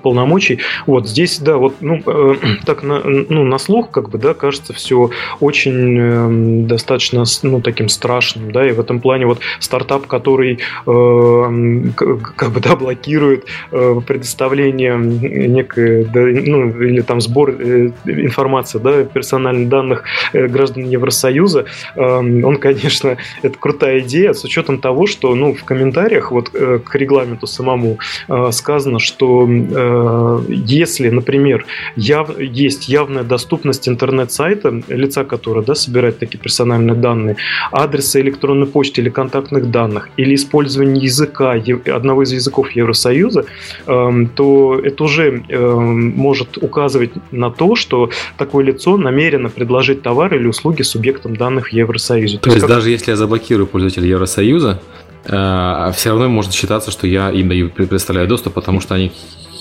полномочий. 0.00 0.60
Вот 0.86 1.08
здесь, 1.08 1.38
да, 1.38 1.56
вот, 1.56 1.74
ну, 1.80 2.02
э, 2.06 2.34
так 2.66 2.82
на, 2.82 3.00
ну, 3.04 3.44
на 3.44 3.58
слух, 3.58 3.90
как 3.90 4.10
бы, 4.10 4.18
да, 4.18 4.34
кажется 4.34 4.72
все 4.72 5.10
очень 5.40 5.98
э, 5.98 6.66
достаточно, 6.66 7.24
ну, 7.42 7.60
таким 7.60 7.88
страшным, 7.88 8.52
да, 8.52 8.68
и 8.68 8.72
в 8.72 8.80
этом 8.80 9.00
плане 9.00 9.26
вот 9.26 9.40
стартап, 9.60 10.06
который, 10.06 10.58
э, 10.86 11.82
как 11.94 12.52
бы, 12.52 12.60
да, 12.62 12.76
блокирует 12.76 13.46
э, 13.72 14.00
предоставление 14.06 14.96
некой, 14.96 16.04
да, 16.04 16.20
ну, 16.20 16.70
или 16.80 17.00
там 17.00 17.20
сбор 17.20 17.50
э, 17.50 17.90
информации, 18.06 18.78
да, 18.78 19.04
персональных 19.04 19.68
данных 19.68 20.04
э, 20.32 20.46
граждан 20.48 20.84
Евросоюза, 20.84 21.66
э, 21.96 22.00
он, 22.00 22.56
конечно, 22.56 23.16
это 23.42 23.58
крутая 23.58 24.00
идея 24.00 24.32
с 24.32 24.44
учетом 24.44 24.78
того, 24.78 25.06
что, 25.06 25.34
ну, 25.34 25.54
в 25.54 25.64
комментариях 25.64 26.30
вот 26.30 26.50
э, 26.54 26.80
к 26.84 26.94
регламенту 26.94 27.46
самому 27.46 27.98
э, 28.28 28.50
сказано, 28.52 28.98
что 28.98 29.46
э, 29.48 29.83
если, 30.48 31.08
например, 31.08 31.66
яв, 31.96 32.38
есть 32.38 32.88
явная 32.88 33.22
доступность 33.22 33.88
интернет-сайта, 33.88 34.82
лица, 34.88 35.24
которое 35.24 35.64
да, 35.64 35.74
собирает 35.74 36.18
такие 36.18 36.38
персональные 36.38 36.94
данные, 36.94 37.36
адреса 37.72 38.20
электронной 38.20 38.66
почты 38.66 39.00
или 39.00 39.10
контактных 39.10 39.70
данных, 39.70 40.08
или 40.16 40.34
использование 40.34 41.02
языка, 41.02 41.56
одного 41.94 42.22
из 42.22 42.32
языков 42.32 42.70
Евросоюза, 42.70 43.44
эм, 43.86 44.26
то 44.28 44.80
это 44.82 45.04
уже 45.04 45.42
эм, 45.48 46.10
может 46.16 46.58
указывать 46.58 47.10
на 47.30 47.50
то, 47.50 47.76
что 47.76 48.10
такое 48.36 48.64
лицо 48.64 48.96
намерено 48.96 49.48
предложить 49.48 50.02
товар 50.02 50.34
или 50.34 50.46
услуги 50.46 50.82
субъектам 50.82 51.36
данных 51.36 51.68
в 51.68 51.72
Евросоюзе. 51.72 52.38
То, 52.38 52.44
то 52.44 52.50
есть 52.50 52.60
как... 52.60 52.70
даже 52.70 52.90
если 52.90 53.10
я 53.10 53.16
заблокирую 53.16 53.66
пользователя 53.66 54.06
Евросоюза, 54.06 54.80
э, 55.24 55.92
все 55.94 56.10
равно 56.10 56.28
может 56.28 56.52
считаться, 56.52 56.90
что 56.90 57.06
я 57.06 57.30
им 57.30 57.48
даю 57.48 57.70
предоставляю 57.70 58.28
доступ, 58.28 58.54
потому 58.54 58.80
что 58.80 58.94
они 58.94 59.12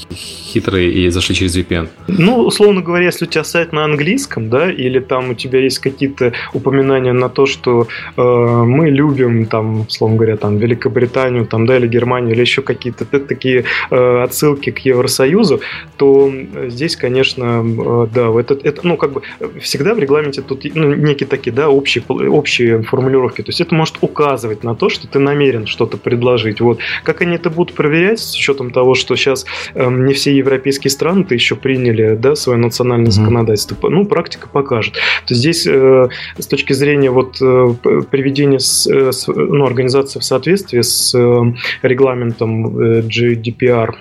Peace. 0.10 0.39
хитрые 0.54 0.92
и 0.92 1.10
зашли 1.10 1.36
через 1.36 1.58
VPN. 1.58 1.88
Ну, 2.08 2.46
условно 2.46 2.82
говоря, 2.82 3.06
если 3.06 3.26
у 3.26 3.28
тебя 3.28 3.44
сайт 3.44 3.74
на 3.74 3.84
английском, 3.86 4.50
да, 4.50 4.72
или 4.72 5.00
там 5.00 5.32
у 5.32 5.34
тебя 5.34 5.60
есть 5.60 5.80
какие-то 5.80 6.34
упоминания 6.54 7.13
на 7.13 7.30
то, 7.30 7.46
что 7.46 7.88
э, 8.18 8.22
мы 8.22 8.89
любим, 8.89 9.46
там, 9.46 9.82
условно 9.82 10.18
говоря, 10.18 10.38
там, 10.38 10.58
Великобританию, 10.58 11.46
там, 11.46 11.66
да, 11.66 11.78
или 11.78 11.88
Германию, 11.88 12.34
или 12.34 12.42
еще 12.42 12.62
какие-то 12.62 13.06
такие 13.06 13.66
э, 13.92 14.24
отсылки 14.24 14.72
к 14.72 14.80
Евросоюзу, 14.80 15.62
то 15.98 16.32
здесь, 16.68 16.96
конечно, 16.96 17.63
э, 17.63 18.08
да, 18.13 18.39
это, 18.39 18.58
это, 18.63 18.82
ну, 18.84 18.98
как 18.98 19.13
бы 19.13 19.22
всегда 19.62 19.94
в 19.94 20.00
регламенте 20.00 20.42
тут 20.42 20.63
ну, 20.76 20.94
некие 20.94 21.28
такие, 21.28 21.52
да, 21.52 21.70
общие, 21.70 22.04
общие 22.08 22.84
формулировки. 22.84 23.42
То 23.42 23.50
есть 23.50 23.62
это 23.62 23.76
может 23.76 23.98
указывать 24.02 24.63
на 24.63 24.76
то, 24.76 24.89
что 24.89 25.08
ты 25.08 25.20
намерен 25.20 25.68
что-то 25.68 25.98
предложить. 25.98 26.62
Вот. 26.62 26.80
Как 27.04 27.22
они 27.22 27.36
это 27.36 27.50
будут 27.50 27.76
проверять 27.76 28.20
с 28.20 28.36
учетом 28.36 28.72
того, 28.72 28.96
что 28.96 29.16
сейчас 29.16 29.46
э, 29.74 29.89
не 29.89 30.13
все 30.13 30.32
европейские 30.44 30.92
страны-то 30.92 31.34
еще 31.34 31.56
приняли 31.56 32.16
да, 32.16 32.36
свое 32.36 32.60
национальное 32.60 33.08
mm-hmm. 33.08 33.12
законодательство. 33.12 33.90
Ну, 33.90 34.06
практика 34.06 34.48
покажет. 34.48 34.96
То 35.28 35.34
здесь 35.34 35.66
э, 35.68 36.10
с 36.38 36.48
точки 36.48 36.74
зрения 36.74 37.12
вот 37.12 37.42
э, 37.42 37.74
приведения 38.10 38.60
с, 38.60 38.88
э, 38.88 39.12
с, 39.12 39.28
ну, 39.28 39.66
организации 39.66 40.20
в 40.20 40.24
соответствии 40.24 40.82
с 40.82 41.14
э, 41.16 41.54
регламентом 41.82 42.80
э, 42.80 43.02
GDPR 43.02 43.96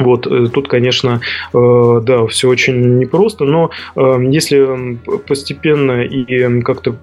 Вот, 0.00 0.26
э, 0.26 0.48
тут, 0.52 0.66
конечно, 0.68 1.20
э, 1.52 2.00
да, 2.02 2.26
все 2.26 2.48
очень 2.48 2.98
непросто, 2.98 3.44
но 3.44 3.70
э, 3.94 4.24
если 4.30 4.98
постепенно 5.26 6.02
и 6.02 6.62
как-то 6.62 6.96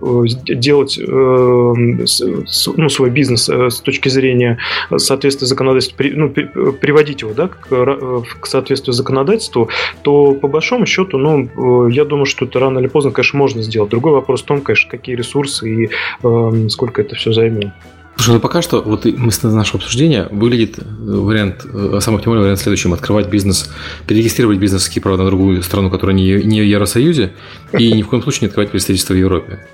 делать 0.47 0.99
ну, 0.99 2.89
свой 2.89 3.09
бизнес 3.09 3.49
с 3.49 3.81
точки 3.81 4.09
зрения 4.09 4.57
соответствия 4.95 5.47
законодательству, 5.47 6.05
ну, 6.13 6.29
приводить 6.29 7.21
его 7.21 7.33
да, 7.33 7.47
к, 7.47 8.47
соответствию 8.47 8.93
законодательству, 8.93 9.69
то 10.01 10.33
по 10.33 10.47
большому 10.47 10.85
счету, 10.85 11.17
ну, 11.17 11.87
я 11.89 12.05
думаю, 12.05 12.25
что 12.25 12.45
это 12.45 12.59
рано 12.59 12.79
или 12.79 12.87
поздно, 12.87 13.11
конечно, 13.11 13.37
можно 13.37 13.61
сделать. 13.61 13.91
Другой 13.91 14.13
вопрос 14.13 14.41
в 14.41 14.45
том, 14.45 14.61
конечно, 14.61 14.89
какие 14.89 15.15
ресурсы 15.15 15.69
и 15.69 15.89
сколько 16.69 17.01
это 17.01 17.15
все 17.15 17.31
займет. 17.31 17.69
Слушай, 18.17 18.33
ну 18.33 18.39
пока 18.39 18.61
что, 18.63 18.81
вот 18.81 19.05
мы 19.05 19.31
с 19.31 19.43
нашего 19.43 19.77
обсуждения, 19.77 20.27
выглядит 20.31 20.79
э, 20.79 20.83
вариант, 20.83 21.65
э, 21.65 21.99
самый 22.01 22.17
оптимальный 22.17 22.41
вариант 22.41 22.59
следующим. 22.59 22.93
Открывать 22.93 23.29
бизнес, 23.29 23.69
перерегистрировать 24.07 24.57
бизнес 24.57 24.83
с 24.83 24.89
Кипра 24.89 25.15
на 25.15 25.25
другую 25.25 25.61
страну, 25.61 25.91
которая 25.91 26.15
не, 26.15 26.43
не 26.43 26.61
в 26.61 26.65
Евросоюзе, 26.65 27.33
и 27.77 27.91
ни 27.91 28.01
в 28.01 28.07
коем 28.07 28.23
случае 28.23 28.41
не 28.41 28.47
открывать 28.47 28.71
представительство 28.71 29.13
в 29.13 29.17
Европе. 29.17 29.65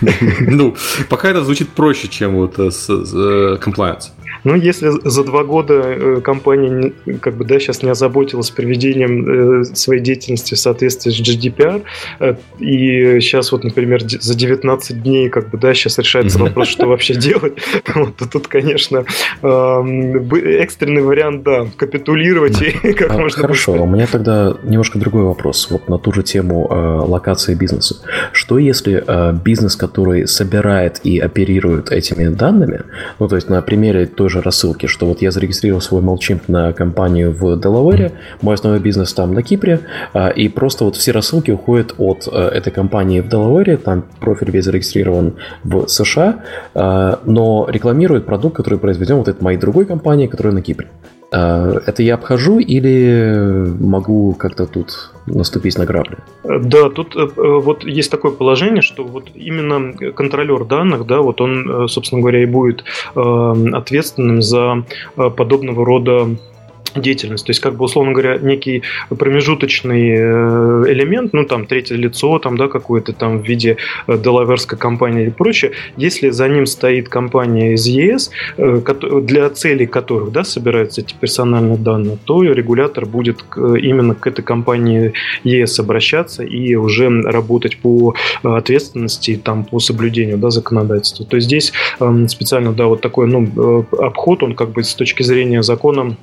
Ну, 0.40 0.76
пока 1.08 1.30
это 1.30 1.44
звучит 1.44 1.68
проще, 1.68 2.08
чем 2.08 2.34
вот 2.34 2.58
э, 2.58 2.68
compliance. 2.68 4.10
Ну, 4.48 4.54
если 4.54 4.90
за 5.04 5.24
два 5.24 5.44
года 5.44 5.74
э, 5.74 6.20
компания 6.22 6.94
как 7.20 7.36
бы, 7.36 7.44
да, 7.44 7.60
сейчас 7.60 7.82
не 7.82 7.90
озаботилась 7.90 8.48
приведением 8.48 9.60
э, 9.60 9.64
своей 9.74 10.00
деятельности 10.00 10.54
в 10.54 10.58
соответствии 10.58 11.10
с 11.10 11.20
GDPR, 11.20 11.82
э, 12.20 12.34
и 12.58 13.20
сейчас 13.20 13.52
вот, 13.52 13.64
например, 13.64 14.00
за 14.00 14.34
19 14.34 15.02
дней 15.02 15.28
как 15.28 15.50
бы, 15.50 15.58
да, 15.58 15.74
сейчас 15.74 15.98
решается 15.98 16.38
вопрос, 16.38 16.68
что 16.68 16.86
вообще 16.86 17.14
делать, 17.28 17.58
вот, 17.94 18.16
то 18.16 18.26
тут, 18.26 18.48
конечно, 18.48 19.04
экстренный 19.42 21.02
вариант, 21.02 21.42
да, 21.42 21.66
капитулировать 21.76 22.62
и 22.62 22.70
как 22.94 23.10
а, 23.10 23.18
можно 23.18 23.42
Хорошо, 23.42 23.72
у 23.72 23.86
меня 23.86 24.06
тогда 24.06 24.56
немножко 24.62 24.98
другой 24.98 25.24
вопрос, 25.24 25.68
вот 25.70 25.90
на 25.90 25.98
ту 25.98 26.10
же 26.12 26.22
тему 26.22 26.66
локации 27.06 27.54
бизнеса. 27.54 27.96
Что 28.32 28.56
если 28.56 29.04
бизнес, 29.44 29.76
который 29.76 30.26
собирает 30.26 31.00
и 31.04 31.18
оперирует 31.18 31.92
этими 31.92 32.28
данными, 32.28 32.84
ну, 33.18 33.28
то 33.28 33.36
есть 33.36 33.50
на 33.50 33.60
примере 33.60 34.06
той 34.06 34.30
же 34.30 34.37
рассылки, 34.40 34.86
что 34.86 35.06
вот 35.06 35.22
я 35.22 35.30
зарегистрировал 35.30 35.80
свой 35.80 36.02
MailChimp 36.02 36.42
на 36.48 36.72
компанию 36.72 37.32
в 37.32 37.60
Делавере, 37.60 38.12
мой 38.42 38.54
основной 38.54 38.80
бизнес 38.80 39.12
там 39.12 39.34
на 39.34 39.42
Кипре, 39.42 39.80
а, 40.12 40.28
и 40.28 40.48
просто 40.48 40.84
вот 40.84 40.96
все 40.96 41.12
рассылки 41.12 41.50
уходят 41.50 41.94
от 41.98 42.28
э, 42.30 42.38
этой 42.38 42.72
компании 42.72 43.20
в 43.20 43.28
Делавере, 43.28 43.76
там 43.76 44.04
профиль 44.20 44.50
весь 44.50 44.64
зарегистрирован 44.64 45.34
в 45.64 45.86
США, 45.86 46.44
а, 46.74 47.20
но 47.24 47.66
рекламирует 47.68 48.26
продукт, 48.26 48.56
который 48.56 48.78
произведен 48.78 49.16
вот 49.16 49.28
этой 49.28 49.42
моей 49.42 49.58
другой 49.58 49.86
компании, 49.86 50.26
которая 50.26 50.54
на 50.54 50.62
Кипре. 50.62 50.88
А, 51.30 51.74
это 51.86 52.02
я 52.02 52.14
обхожу 52.14 52.58
или 52.58 53.70
могу 53.80 54.32
как-то 54.34 54.66
тут 54.66 55.12
наступить 55.26 55.76
на 55.76 55.84
грабли? 55.84 56.16
Да, 56.44 56.88
тут 56.88 57.16
э, 57.16 57.20
э, 57.20 57.60
вот 57.60 57.84
есть 57.84 58.10
такое 58.10 58.32
положение, 58.32 58.80
что 58.80 59.04
вот 59.04 59.30
именно 59.34 59.92
контролер 60.12 60.64
данных, 60.64 61.06
да, 61.06 61.20
вот 61.20 61.40
он, 61.40 61.84
э, 61.84 61.88
собственно 61.88 62.22
говоря, 62.22 62.42
и 62.42 62.46
будет 62.46 62.84
ответственным 63.14 64.40
за 64.42 64.84
подобного 65.14 65.84
рода 65.84 66.28
деятельность. 66.94 67.46
То 67.46 67.50
есть, 67.50 67.60
как 67.60 67.76
бы, 67.76 67.84
условно 67.84 68.12
говоря, 68.12 68.38
некий 68.38 68.82
промежуточный 69.08 70.10
э, 70.10 70.84
элемент, 70.88 71.32
ну, 71.32 71.44
там, 71.44 71.66
третье 71.66 71.96
лицо, 71.96 72.38
там, 72.38 72.56
да, 72.56 72.68
какое-то 72.68 73.12
там 73.12 73.40
в 73.40 73.46
виде 73.46 73.76
э, 74.06 74.18
делаверской 74.18 74.78
компании 74.78 75.26
и 75.26 75.30
прочее, 75.30 75.72
если 75.96 76.30
за 76.30 76.48
ним 76.48 76.66
стоит 76.66 77.08
компания 77.08 77.74
из 77.74 77.86
ЕС, 77.86 78.30
э, 78.56 78.82
для 79.22 79.50
целей 79.50 79.86
которых, 79.86 80.32
да, 80.32 80.44
собираются 80.44 81.00
эти 81.00 81.14
персональные 81.14 81.78
данные, 81.78 82.18
то 82.24 82.42
регулятор 82.42 83.06
будет 83.06 83.44
именно 83.56 84.14
к 84.14 84.26
этой 84.26 84.42
компании 84.42 85.12
ЕС 85.44 85.78
обращаться 85.78 86.42
и 86.42 86.74
уже 86.74 87.08
работать 87.22 87.78
по 87.78 88.14
ответственности, 88.42 89.40
там, 89.42 89.64
по 89.64 89.78
соблюдению, 89.80 90.38
да, 90.38 90.50
законодательства. 90.50 91.26
То 91.26 91.36
есть, 91.36 91.46
здесь 91.46 91.72
эм, 92.00 92.28
специально, 92.28 92.72
да, 92.72 92.86
вот 92.86 93.00
такой, 93.00 93.26
ну, 93.26 93.84
обход, 93.98 94.42
он 94.42 94.54
как 94.54 94.70
бы 94.70 94.82
с 94.82 94.94
точки 94.94 95.22
зрения 95.22 95.62
закона 95.62 96.16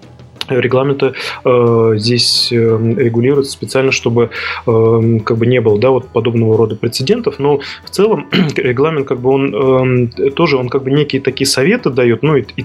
регламенты 0.50 1.14
э, 1.44 1.94
здесь 1.98 2.52
э, 2.52 2.56
регулируются 2.56 3.52
специально, 3.52 3.92
чтобы 3.92 4.30
э, 4.66 5.20
как 5.26 5.38
бы 5.38 5.46
не 5.46 5.62
было 5.62 5.80
да, 5.80 5.90
вот 5.90 6.08
подобного 6.08 6.58
рода 6.58 6.76
прецедентов, 6.76 7.40
но 7.40 7.60
в 7.84 7.90
целом 7.90 8.28
регламент 8.56 9.08
как 9.08 9.20
бы 9.20 9.30
он 9.30 10.10
э, 10.18 10.32
тоже 10.32 10.58
он 10.58 10.70
как 10.70 10.84
бы 10.84 10.92
некие 10.92 11.22
такие 11.22 11.48
советы 11.48 11.90
дает, 11.90 12.24
ну 12.24 12.36
и, 12.36 12.42
и 12.42 12.64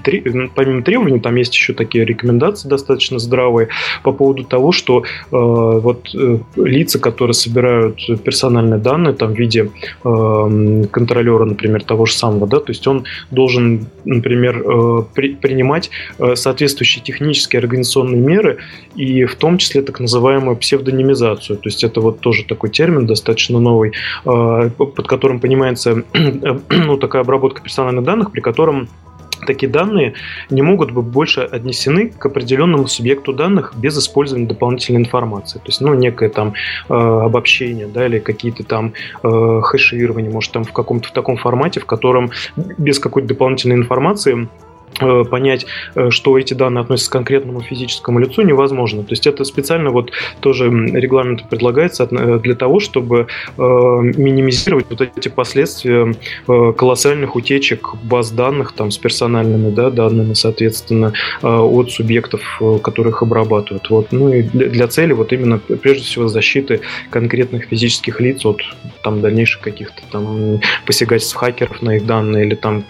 помимо 0.55 0.83
требований 0.83 1.19
там 1.19 1.35
есть 1.35 1.53
еще 1.53 1.73
такие 1.73 2.05
рекомендации 2.05 2.67
достаточно 2.67 3.19
здравые 3.19 3.69
по 4.03 4.11
поводу 4.11 4.43
того, 4.43 4.71
что 4.71 5.03
э, 5.03 5.03
вот 5.31 6.09
э, 6.13 6.39
лица, 6.55 6.99
которые 6.99 7.33
собирают 7.33 7.99
персональные 8.23 8.79
данные 8.79 9.13
там 9.13 9.33
в 9.33 9.37
виде 9.37 9.69
э, 10.03 10.83
контролера, 10.91 11.45
например, 11.45 11.83
того 11.83 12.05
же 12.05 12.13
самого, 12.13 12.47
да, 12.47 12.59
то 12.59 12.71
есть 12.71 12.87
он 12.87 13.05
должен, 13.31 13.87
например, 14.05 14.63
э, 14.65 15.03
при, 15.13 15.35
принимать 15.35 15.89
э, 16.19 16.35
соответствующие 16.35 17.03
технические 17.03 17.59
организационные 17.71 18.21
меры, 18.21 18.57
и 18.95 19.25
в 19.25 19.35
том 19.35 19.57
числе 19.57 19.81
так 19.81 19.99
называемую 19.99 20.57
псевдонимизацию. 20.57 21.57
То 21.57 21.69
есть 21.69 21.83
это 21.83 22.01
вот 22.01 22.19
тоже 22.19 22.43
такой 22.43 22.69
термин 22.69 23.07
достаточно 23.07 23.59
новый, 23.59 23.93
а, 24.25 24.69
под 24.69 25.07
которым 25.07 25.39
понимается 25.39 26.03
ну, 26.69 26.97
такая 26.97 27.21
обработка 27.21 27.61
персональных 27.61 28.03
данных, 28.03 28.31
при 28.31 28.41
котором 28.41 28.89
такие 29.47 29.71
данные 29.71 30.13
не 30.49 30.61
могут 30.61 30.91
быть 30.91 31.05
больше 31.05 31.41
отнесены 31.41 32.09
к 32.09 32.23
определенному 32.25 32.87
субъекту 32.87 33.33
данных 33.33 33.73
без 33.75 33.97
использования 33.97 34.45
дополнительной 34.45 35.01
информации. 35.01 35.57
То 35.57 35.65
есть, 35.67 35.81
ну, 35.81 35.95
некое 35.95 36.29
там 36.29 36.53
э, 36.89 36.93
обобщение, 36.93 37.87
да, 37.87 38.05
или 38.05 38.19
какие-то 38.19 38.63
там 38.63 38.93
э, 39.23 39.61
хэширования, 39.63 40.29
может, 40.29 40.51
там 40.51 40.63
в 40.63 40.73
каком-то 40.73 41.07
в 41.07 41.11
таком 41.11 41.37
формате, 41.37 41.79
в 41.79 41.85
котором 41.85 42.29
без 42.55 42.99
какой-то 42.99 43.29
дополнительной 43.29 43.77
информации 43.77 44.47
понять, 44.99 45.65
э, 45.95 46.09
что 46.09 46.37
эти 46.37 46.53
данные 46.53 46.81
относятся 46.81 47.09
к 47.09 47.13
конкретному 47.13 47.61
физическому 47.61 48.19
лицу, 48.19 48.41
невозможно. 48.41 49.03
То 49.03 49.11
есть 49.11 49.27
это 49.27 49.43
специально 49.43 49.89
вот 49.89 50.11
тоже 50.39 50.69
регламент 50.69 51.49
предлагается 51.49 52.07
э, 52.09 52.39
для 52.39 52.55
того, 52.55 52.79
чтобы 52.79 53.27
минимизировать 53.57 54.85
вот 54.89 55.01
эти 55.01 55.27
последствия 55.29 56.13
колоссальных 56.45 57.35
утечек 57.35 57.95
баз 58.03 58.31
данных 58.31 58.73
там 58.73 58.91
с 58.91 58.97
персональными 58.97 59.69
да, 59.69 59.89
данными, 59.89 60.33
соответственно, 60.33 61.13
от 61.41 61.91
субъектов, 61.91 62.61
которых 62.83 63.23
обрабатывают. 63.23 63.89
Вот. 63.89 64.11
Ну 64.11 64.33
и 64.33 64.43
для 64.43 64.87
цели 64.87 65.13
вот 65.13 65.33
именно 65.33 65.59
прежде 65.59 66.03
всего 66.03 66.27
защиты 66.27 66.81
конкретных 67.09 67.65
физических 67.65 68.19
лиц 68.19 68.45
от 68.45 68.61
там 69.03 69.21
дальнейших 69.21 69.61
каких-то 69.61 70.01
там 70.11 70.59
посягательств 70.85 71.35
хакеров 71.35 71.81
на 71.81 71.97
их 71.97 72.05
данные 72.05 72.45
или 72.45 72.55
там 72.55 72.83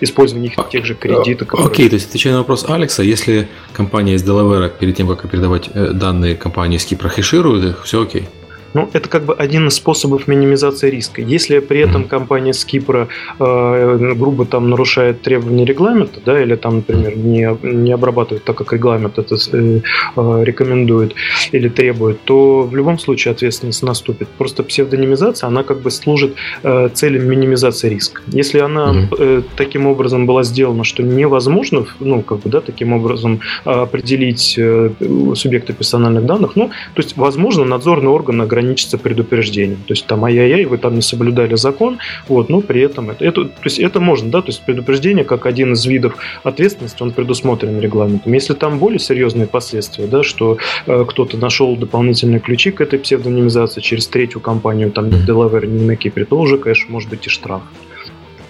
использования 0.00 0.48
их 0.48 0.68
тех 0.70 0.84
же 0.84 0.94
кредитов 0.94 1.31
Которые... 1.34 1.68
Окей, 1.68 1.88
то 1.88 1.94
есть 1.94 2.08
отвечая 2.08 2.34
на 2.34 2.38
вопрос 2.40 2.64
Алекса, 2.68 3.02
если 3.02 3.48
компания 3.72 4.14
из 4.14 4.22
Делавера 4.22 4.68
перед 4.68 4.96
тем, 4.96 5.08
как 5.08 5.30
передавать 5.30 5.70
э, 5.72 5.92
данные 5.92 6.36
компании 6.36 6.76
из 6.76 6.84
Кипра 6.84 7.08
хеширует 7.08 7.64
их, 7.64 7.84
все 7.84 8.02
окей. 8.02 8.28
Ну, 8.74 8.88
это 8.92 9.08
как 9.08 9.24
бы 9.24 9.34
один 9.34 9.68
из 9.68 9.74
способов 9.74 10.28
минимизации 10.28 10.90
риска. 10.90 11.20
Если 11.20 11.58
при 11.58 11.80
этом 11.80 12.04
компания 12.04 12.52
с 12.52 12.64
Кипра 12.64 13.08
э, 13.38 14.14
грубо 14.14 14.46
там 14.46 14.70
нарушает 14.70 15.22
требования 15.22 15.64
регламента, 15.64 16.20
да, 16.24 16.42
или 16.42 16.56
там, 16.56 16.76
например, 16.76 17.16
не, 17.16 17.56
не 17.62 17.92
обрабатывает 17.92 18.44
так, 18.44 18.56
как 18.56 18.72
регламент 18.72 19.18
это 19.18 19.36
э, 19.52 19.80
э, 20.16 20.44
рекомендует 20.44 21.14
или 21.52 21.68
требует, 21.68 22.22
то 22.24 22.62
в 22.62 22.74
любом 22.74 22.98
случае 22.98 23.32
ответственность 23.32 23.82
наступит. 23.82 24.28
Просто 24.28 24.62
псевдонимизация, 24.62 25.48
она 25.48 25.62
как 25.62 25.80
бы 25.80 25.90
служит 25.90 26.34
э, 26.62 26.88
целям 26.92 27.28
минимизации 27.28 27.90
риска. 27.90 28.22
Если 28.28 28.58
она 28.58 29.08
э, 29.18 29.42
таким 29.56 29.86
образом 29.86 30.26
была 30.26 30.44
сделана, 30.44 30.84
что 30.84 31.02
невозможно, 31.02 31.84
ну, 32.00 32.22
как 32.22 32.38
бы, 32.38 32.50
да, 32.50 32.60
таким 32.60 32.92
образом 32.92 33.40
определить 33.64 34.54
э, 34.58 34.90
субъекта 35.34 35.72
персональных 35.72 36.24
данных, 36.24 36.56
ну, 36.56 36.68
то 36.94 37.02
есть, 37.02 37.16
возможно, 37.16 37.64
надзорный 37.64 38.10
орган 38.10 38.40
ограничивает 38.40 38.61
ограничиться 38.62 38.98
предупреждением. 38.98 39.78
То 39.86 39.92
есть 39.92 40.06
там 40.06 40.24
ай-яй-яй, 40.24 40.64
вы 40.64 40.78
там 40.78 40.94
не 40.94 41.02
соблюдали 41.02 41.56
закон, 41.56 41.98
вот, 42.28 42.48
но 42.48 42.60
при 42.60 42.80
этом 42.80 43.10
это, 43.10 43.24
это, 43.24 43.44
то 43.44 43.64
есть 43.64 43.78
это 43.78 44.00
можно, 44.00 44.30
да, 44.30 44.40
то 44.40 44.48
есть 44.48 44.62
предупреждение 44.64 45.24
как 45.24 45.46
один 45.46 45.72
из 45.72 45.84
видов 45.86 46.14
ответственности, 46.44 47.02
он 47.02 47.10
предусмотрен 47.10 47.80
регламентом. 47.80 48.32
Если 48.32 48.54
там 48.54 48.78
более 48.78 48.98
серьезные 48.98 49.46
последствия, 49.46 50.06
да, 50.06 50.22
что 50.22 50.58
э, 50.86 51.04
кто-то 51.08 51.36
нашел 51.36 51.76
дополнительные 51.76 52.40
ключи 52.40 52.70
к 52.70 52.80
этой 52.80 52.98
псевдонимизации 52.98 53.80
через 53.80 54.06
третью 54.06 54.40
компанию, 54.40 54.90
там, 54.90 55.10
не 55.10 55.16
в 55.16 55.26
Делавер, 55.26 55.66
не 55.66 55.84
на 55.84 55.96
Кипре, 55.96 56.24
то 56.24 56.38
уже, 56.38 56.58
конечно, 56.58 56.92
может 56.92 57.10
быть 57.10 57.26
и 57.26 57.30
штраф. 57.30 57.62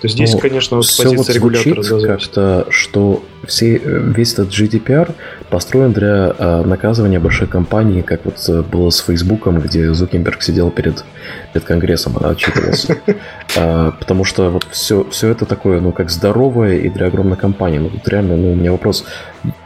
То 0.02 0.06
есть 0.06 0.16
здесь, 0.16 0.32
ну, 0.32 0.40
конечно, 0.40 0.76
вот 0.78 0.86
позиция 0.86 1.16
вот 1.16 1.28
регулятора 1.30 1.80
звучит 1.80 2.08
как-то, 2.08 2.66
что 2.70 3.22
все, 3.46 3.78
весь 3.78 4.32
этот 4.32 4.48
GDPR 4.48 5.14
построен 5.48 5.92
для 5.92 6.34
э, 6.36 6.64
наказывания 6.64 7.20
больших 7.20 7.50
компаний, 7.50 8.02
как 8.02 8.24
вот 8.24 8.34
э, 8.48 8.62
было 8.62 8.90
с 8.90 8.98
Фейсбуком, 8.98 9.60
где 9.60 9.94
Зукенберг 9.94 10.42
сидел 10.42 10.72
перед, 10.72 11.04
перед 11.52 11.64
Конгрессом, 11.64 12.16
отчитывался. 12.18 12.98
э, 13.56 13.92
потому 13.96 14.24
что 14.24 14.50
вот 14.50 14.66
все, 14.72 15.06
все 15.08 15.28
это 15.28 15.46
такое, 15.46 15.80
ну, 15.80 15.92
как 15.92 16.10
здоровое 16.10 16.78
и 16.78 16.88
для 16.88 17.06
огромной 17.06 17.36
компании. 17.36 17.78
Ну, 17.78 17.88
тут 17.88 18.08
реально, 18.08 18.36
ну, 18.36 18.50
у 18.50 18.56
меня 18.56 18.72
вопрос. 18.72 19.04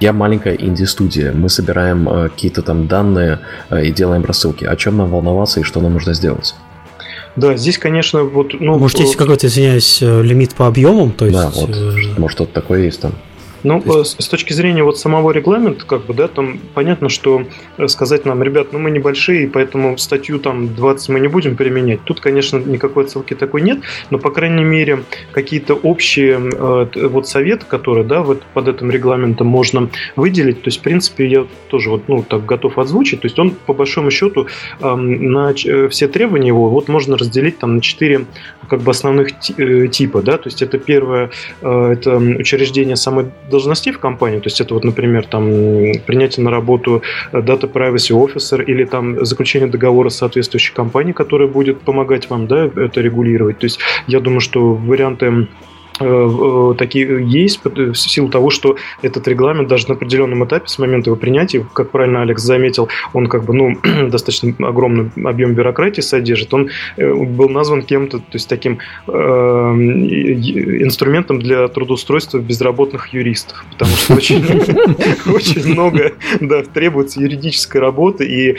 Я 0.00 0.12
маленькая 0.12 0.52
инди-студия, 0.52 1.32
мы 1.32 1.48
собираем 1.48 2.06
э, 2.10 2.28
какие-то 2.28 2.60
там 2.60 2.88
данные 2.88 3.38
э, 3.70 3.86
и 3.86 3.90
делаем 3.90 4.22
рассылки. 4.22 4.66
О 4.66 4.76
чем 4.76 4.98
нам 4.98 5.08
волноваться 5.08 5.60
и 5.60 5.62
что 5.62 5.80
нам 5.80 5.94
нужно 5.94 6.12
сделать? 6.12 6.54
Да, 7.36 7.56
здесь, 7.56 7.78
конечно, 7.78 8.22
вот... 8.24 8.58
Ну, 8.58 8.78
Может, 8.78 9.00
есть 9.00 9.16
какой-то, 9.16 9.46
извиняюсь, 9.46 10.02
э, 10.02 10.22
лимит 10.22 10.54
по 10.54 10.66
объемам? 10.66 11.12
То 11.12 11.26
есть... 11.26 11.36
Да, 11.36 11.50
вот, 11.50 12.18
может, 12.18 12.36
что-то 12.36 12.52
такое 12.52 12.84
есть 12.84 13.00
там. 13.00 13.12
Ну, 13.66 13.82
есть... 13.84 14.22
с 14.22 14.28
точки 14.28 14.52
зрения 14.52 14.84
вот 14.84 14.96
самого 14.96 15.32
регламента, 15.32 15.84
как 15.84 16.06
бы, 16.06 16.14
да, 16.14 16.28
там 16.28 16.60
понятно, 16.72 17.08
что 17.08 17.42
э, 17.78 17.88
сказать 17.88 18.24
нам, 18.24 18.40
ребят, 18.44 18.68
ну 18.72 18.78
мы 18.78 18.92
небольшие, 18.92 19.48
поэтому 19.48 19.98
статью 19.98 20.38
там 20.38 20.72
20 20.72 21.08
мы 21.08 21.18
не 21.18 21.26
будем 21.26 21.56
применять. 21.56 22.00
Тут, 22.04 22.20
конечно, 22.20 22.58
никакой 22.58 23.04
отсылки 23.04 23.34
такой 23.34 23.62
нет, 23.62 23.80
но, 24.10 24.18
по 24.18 24.30
крайней 24.30 24.62
мере, 24.62 25.02
какие-то 25.32 25.74
общие 25.74 26.38
э, 26.38 27.08
вот 27.08 27.26
советы, 27.26 27.66
которые, 27.66 28.06
да, 28.06 28.22
вот 28.22 28.44
под 28.54 28.68
этим 28.68 28.88
регламентом 28.92 29.48
можно 29.48 29.90
выделить, 30.14 30.62
то 30.62 30.68
есть, 30.68 30.78
в 30.78 30.82
принципе, 30.82 31.26
я 31.26 31.44
тоже 31.66 31.90
вот, 31.90 32.02
ну, 32.06 32.22
так 32.22 32.46
готов 32.46 32.78
озвучить, 32.78 33.22
то 33.22 33.26
есть 33.26 33.38
он, 33.40 33.50
по 33.50 33.74
большому 33.74 34.12
счету, 34.12 34.46
э, 34.78 34.94
на 34.94 35.52
э, 35.52 35.88
все 35.88 36.06
требования 36.06 36.48
его 36.48 36.70
вот 36.70 36.86
можно 36.86 37.16
разделить 37.16 37.58
там 37.58 37.74
на 37.74 37.80
четыре 37.80 38.26
как 38.68 38.82
бы 38.82 38.90
основных 38.90 39.28
э, 39.58 39.88
типа, 39.88 40.22
да, 40.22 40.38
то 40.38 40.48
есть 40.48 40.62
это 40.62 40.78
первое, 40.78 41.30
э, 41.62 41.92
это 41.92 42.16
учреждение 42.16 42.96
самой 42.96 43.26
должностей 43.56 43.92
в 43.92 43.98
компании, 43.98 44.38
то 44.38 44.46
есть 44.46 44.60
это 44.60 44.74
вот, 44.74 44.84
например, 44.84 45.26
там 45.26 45.46
принятие 46.06 46.44
на 46.44 46.50
работу 46.50 47.02
Data 47.32 47.70
Privacy 47.72 48.12
Officer 48.12 48.62
или 48.62 48.84
там 48.84 49.24
заключение 49.24 49.68
договора 49.68 50.10
с 50.10 50.16
соответствующей 50.16 50.74
компанией, 50.74 51.14
которая 51.14 51.48
будет 51.48 51.80
помогать 51.80 52.30
вам, 52.30 52.46
да, 52.46 52.66
это 52.66 53.00
регулировать. 53.00 53.58
То 53.58 53.66
есть 53.66 53.80
я 54.06 54.20
думаю, 54.20 54.40
что 54.40 54.74
варианты 54.74 55.26
Э, 55.26 55.46
такие 55.98 57.26
есть 57.26 57.60
в 57.64 57.94
силу 57.94 58.28
того, 58.28 58.50
что 58.50 58.76
этот 59.02 59.26
регламент 59.28 59.68
даже 59.68 59.86
на 59.88 59.94
определенном 59.94 60.44
этапе 60.44 60.68
с 60.68 60.78
момента 60.78 61.10
его 61.10 61.16
принятия, 61.16 61.66
как 61.72 61.90
правильно 61.90 62.20
Алекс 62.22 62.42
заметил, 62.42 62.88
он 63.12 63.26
как 63.28 63.44
бы 63.44 63.54
ну 63.54 63.76
достаточно 64.08 64.52
огромный 64.66 65.10
объем 65.24 65.54
бюрократии 65.54 66.02
содержит, 66.02 66.52
он 66.52 66.70
э, 66.96 67.12
был 67.12 67.48
назван 67.48 67.82
кем-то, 67.82 68.18
то 68.18 68.34
есть 68.34 68.48
таким 68.48 68.78
э, 69.08 69.12
инструментом 69.12 71.40
для 71.40 71.66
трудоустройства 71.68 72.38
безработных 72.38 73.14
юристов, 73.14 73.64
потому 73.72 73.92
что 73.92 74.14
очень, 74.14 74.44
много 75.72 76.12
требуется 76.74 77.20
юридической 77.20 77.80
работы, 77.80 78.26
и 78.26 78.56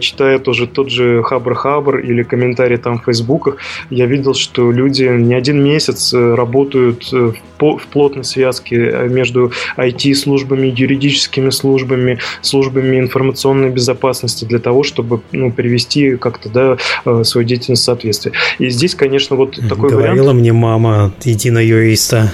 читая 0.00 0.38
тоже 0.38 0.66
тот 0.66 0.90
же 0.90 1.22
Хабр-Хабр 1.22 2.00
или 2.00 2.22
комментарии 2.22 2.76
там 2.76 2.98
в 2.98 3.04
Фейсбуках, 3.04 3.56
я 3.90 4.06
видел, 4.06 4.34
что 4.34 4.70
люди 4.70 5.04
не 5.04 5.34
один 5.34 5.62
месяц 5.62 6.12
работают 6.12 6.73
работают 6.74 7.08
э, 7.12 7.32
в 7.58 7.86
плотной 7.86 8.24
связке 8.24 8.76
э, 8.76 9.08
между 9.08 9.52
IT-службами, 9.76 10.72
юридическими 10.76 11.50
службами, 11.50 12.18
службами 12.42 12.98
информационной 12.98 13.70
безопасности 13.70 14.44
для 14.44 14.58
того, 14.58 14.82
чтобы 14.82 15.20
ну, 15.32 15.52
привести 15.52 16.16
как-то 16.16 16.48
да, 16.48 16.76
э, 17.04 17.24
свою 17.24 17.46
деятельность 17.46 17.82
в 17.82 17.84
соответствие. 17.84 18.34
И 18.58 18.68
здесь, 18.68 18.94
конечно, 18.94 19.36
вот 19.36 19.56
такой 19.68 19.90
Говорила 19.90 20.24
вариант... 20.24 20.40
мне 20.40 20.52
мама, 20.52 21.12
иди 21.24 21.50
на 21.50 21.60
юриста. 21.60 22.32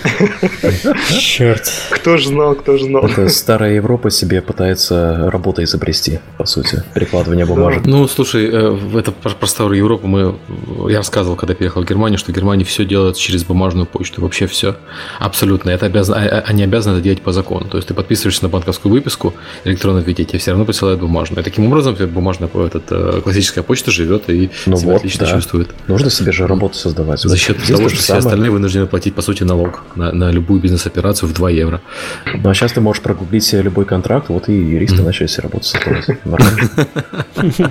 Черт. 1.20 1.70
Кто 1.90 2.16
же 2.16 2.28
знал, 2.28 2.54
кто 2.54 2.76
же 2.76 2.84
знал. 2.86 3.04
Это 3.04 3.28
старая 3.28 3.74
Европа 3.74 4.10
себе 4.10 4.42
пытается 4.42 5.30
работу 5.30 5.62
изобрести, 5.62 6.20
по 6.38 6.46
сути, 6.46 6.82
перекладывание 6.94 7.46
бумажек. 7.46 7.84
Ну, 7.84 8.08
слушай, 8.08 8.46
это 8.46 9.12
про 9.12 9.46
старую 9.46 9.78
Европу 9.78 10.06
мы... 10.06 10.36
Я 10.88 10.98
рассказывал, 10.98 11.36
когда 11.36 11.54
переехал 11.54 11.82
в 11.82 11.86
Германию, 11.86 12.18
что 12.18 12.32
в 12.32 12.34
Германии 12.34 12.64
все 12.64 12.84
делается 12.84 13.22
через 13.22 13.44
бумажную 13.44 13.86
почту 13.86 14.20
вообще 14.30 14.46
все. 14.46 14.76
Абсолютно. 15.18 15.70
Это 15.70 15.86
обязан, 15.86 16.14
а, 16.14 16.18
а, 16.18 16.44
они 16.46 16.62
обязаны 16.62 16.94
это 16.94 17.02
делать 17.02 17.20
по 17.20 17.32
закону. 17.32 17.68
То 17.68 17.78
есть 17.78 17.88
ты 17.88 17.94
подписываешься 17.94 18.44
на 18.44 18.48
банковскую 18.48 18.92
выписку, 18.92 19.34
электронный 19.64 20.02
виде, 20.02 20.24
тебе 20.24 20.38
все 20.38 20.52
равно 20.52 20.64
присылают 20.64 21.00
бумажную. 21.00 21.40
И 21.40 21.44
таким 21.44 21.66
образом 21.66 21.96
бумажная 22.06 22.48
этот, 22.48 22.84
э, 22.90 23.20
классическая 23.22 23.62
почта 23.62 23.90
живет 23.90 24.30
и 24.30 24.50
ну 24.66 24.76
себя 24.76 24.92
вот, 24.92 24.96
отлично 24.98 25.26
да. 25.26 25.32
чувствует. 25.32 25.74
Нужно 25.88 26.10
себе 26.10 26.32
же 26.32 26.46
работу 26.46 26.76
создавать. 26.76 27.20
За 27.20 27.36
счет 27.36 27.58
Здесь 27.58 27.76
того, 27.76 27.88
что 27.88 27.98
все 27.98 28.14
остальные 28.14 28.50
вынуждены 28.50 28.86
платить, 28.86 29.14
по 29.14 29.22
сути, 29.22 29.42
налог 29.42 29.82
на, 29.96 30.12
на 30.12 30.30
любую 30.30 30.60
бизнес-операцию 30.60 31.28
в 31.28 31.32
2 31.32 31.50
евро. 31.50 31.80
Ну 32.34 32.48
а 32.48 32.54
сейчас 32.54 32.72
ты 32.72 32.80
можешь 32.80 33.02
прогуглить 33.02 33.44
себе 33.44 33.62
любой 33.62 33.84
контракт, 33.84 34.28
вот 34.28 34.48
и 34.48 34.52
юристы 34.52 34.98
mm-hmm. 34.98 35.04
начали 35.04 35.26
себе 35.26 35.42
работу 35.42 35.64
создавать. 35.64 36.06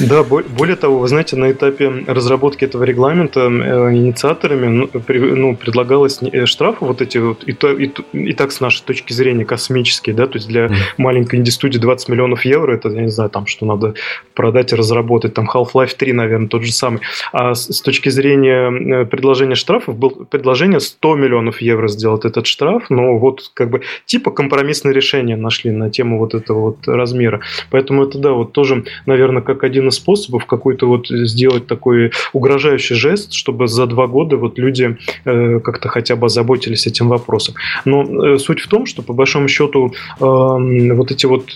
Да, 0.00 0.22
более 0.22 0.76
того, 0.76 0.98
вы 0.98 1.08
знаете, 1.08 1.36
на 1.36 1.50
этапе 1.50 2.04
разработки 2.06 2.64
этого 2.64 2.84
регламента 2.84 3.40
э, 3.40 3.94
инициаторами 3.94 4.66
ну, 4.66 4.90
ну 5.36 5.56
предлагал 5.56 5.95
предлагалось 5.96 6.18
э, 6.22 6.46
штрафы 6.46 6.84
вот 6.84 7.00
эти 7.00 7.18
вот, 7.18 7.44
и, 7.44 7.52
то, 7.52 7.72
и, 7.72 7.90
и 8.12 8.32
так 8.32 8.52
с 8.52 8.60
нашей 8.60 8.84
точки 8.84 9.12
зрения 9.12 9.44
космические, 9.44 10.14
да, 10.14 10.26
то 10.26 10.36
есть 10.36 10.48
для 10.48 10.66
mm. 10.66 10.74
маленькой 10.98 11.36
инди-студии 11.40 11.78
20 11.78 12.08
миллионов 12.08 12.44
евро, 12.44 12.74
это, 12.74 12.88
я 12.88 13.02
не 13.02 13.08
знаю, 13.08 13.30
там, 13.30 13.46
что 13.46 13.66
надо 13.66 13.94
продать 14.34 14.72
и 14.72 14.76
разработать, 14.76 15.34
там 15.34 15.48
Half-Life 15.52 15.96
3, 15.96 16.12
наверное, 16.12 16.48
тот 16.48 16.62
же 16.64 16.72
самый. 16.72 17.00
А 17.32 17.54
с, 17.54 17.72
с 17.72 17.80
точки 17.80 18.10
зрения 18.10 18.70
э, 18.70 19.04
предложения 19.06 19.54
штрафов, 19.54 19.96
было 19.96 20.24
предложение 20.24 20.80
100 20.80 21.16
миллионов 21.16 21.60
евро 21.60 21.88
сделать 21.88 22.24
этот 22.24 22.46
штраф, 22.46 22.90
но 22.90 23.18
вот 23.18 23.50
как 23.54 23.70
бы 23.70 23.82
типа 24.04 24.30
компромиссное 24.30 24.92
решение 24.92 25.36
нашли 25.36 25.70
на 25.70 25.90
тему 25.90 26.18
вот 26.18 26.34
этого 26.34 26.60
вот 26.60 26.88
размера. 26.88 27.40
Поэтому 27.70 28.04
это, 28.04 28.18
да, 28.18 28.32
вот 28.32 28.52
тоже, 28.52 28.84
наверное, 29.06 29.42
как 29.42 29.64
один 29.64 29.88
из 29.88 29.94
способов 29.94 30.46
какой-то 30.46 30.86
вот 30.86 31.08
сделать 31.08 31.66
такой 31.66 32.12
угрожающий 32.32 32.96
жест, 32.96 33.32
чтобы 33.32 33.68
за 33.68 33.86
два 33.86 34.06
года 34.06 34.36
вот 34.36 34.58
люди 34.58 34.96
э, 35.24 35.60
как-то 35.60 35.85
хотя 35.88 36.16
бы 36.16 36.26
озаботились 36.26 36.86
этим 36.86 37.08
вопросом. 37.08 37.54
Но 37.84 38.02
э, 38.02 38.38
суть 38.38 38.60
в 38.60 38.68
том, 38.68 38.86
что 38.86 39.02
по 39.02 39.12
большому 39.12 39.48
счету 39.48 39.94
эм, 40.20 40.96
вот 40.96 41.10
эти 41.10 41.26
вот 41.26 41.52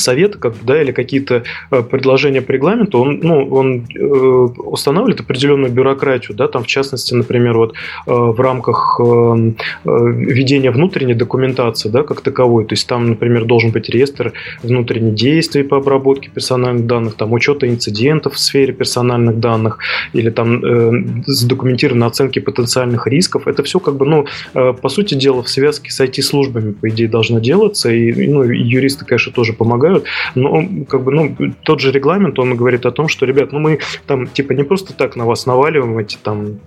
совета, 0.00 0.38
как, 0.38 0.54
да, 0.62 0.80
или 0.80 0.92
какие-то 0.92 1.42
э, 1.70 1.82
предложения 1.82 2.42
по 2.42 2.52
регламенту, 2.52 2.98
он, 2.98 3.20
ну, 3.22 3.46
он 3.50 3.86
э, 3.94 4.00
устанавливает 4.00 5.20
определенную 5.20 5.72
бюрократию, 5.72 6.36
да, 6.36 6.48
там 6.48 6.62
в 6.62 6.66
частности, 6.66 7.14
например, 7.14 7.56
вот 7.56 7.74
э, 8.06 8.12
в 8.12 8.40
рамках 8.40 9.00
ведения 9.84 10.70
внутренней 10.70 11.14
документации, 11.14 11.88
да, 11.88 12.02
как 12.02 12.20
таковой, 12.20 12.64
то 12.64 12.74
есть 12.74 12.86
там, 12.86 13.08
например, 13.08 13.44
должен 13.44 13.70
быть 13.70 13.88
реестр 13.88 14.32
внутренних 14.62 15.14
действий 15.14 15.62
по 15.62 15.76
обработке 15.76 16.30
персональных 16.30 16.86
данных, 16.86 17.14
там 17.14 17.32
учета 17.32 17.68
инцидентов 17.68 18.34
в 18.34 18.38
сфере 18.38 18.72
персональных 18.72 19.38
данных, 19.38 19.78
или 20.12 20.30
там 20.30 20.64
э, 20.64 21.04
задокументированы 21.26 22.04
оценки 22.04 22.38
потенциальных 22.38 23.06
рисков, 23.06 23.46
это 23.46 23.62
все 23.62 23.78
как 23.80 23.96
бы, 23.96 24.06
ну, 24.06 24.26
по 24.52 24.88
сути 24.88 25.14
дела, 25.14 25.42
в 25.42 25.48
связке 25.48 25.90
с 25.90 26.00
IT-службами, 26.00 26.72
по 26.72 26.88
идее, 26.88 27.08
должно 27.08 27.40
делаться, 27.40 27.90
и, 27.90 28.26
ну, 28.28 28.44
и 28.44 28.58
юристы, 28.58 29.04
конечно, 29.04 29.32
тоже 29.32 29.52
помогают 29.52 29.89
помогают, 29.90 30.04
но 30.34 30.84
как 30.88 31.02
бы, 31.02 31.12
ну, 31.12 31.36
тот 31.62 31.80
же 31.80 31.92
регламент, 31.92 32.38
он 32.38 32.56
говорит 32.56 32.86
о 32.86 32.90
том, 32.90 33.08
что, 33.08 33.26
ребят, 33.26 33.52
ну 33.52 33.58
мы 33.58 33.80
там 34.06 34.26
типа 34.26 34.52
не 34.52 34.64
просто 34.64 34.94
так 34.94 35.16
на 35.16 35.24
вас 35.24 35.46
наваливаем 35.46 35.98
эти 35.98 36.16
там 36.22 36.60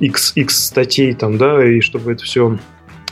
X, 0.00 0.32
X 0.36 0.66
статей 0.66 1.14
там, 1.14 1.38
да, 1.38 1.64
и 1.64 1.80
чтобы 1.80 2.12
это 2.12 2.24
все 2.24 2.58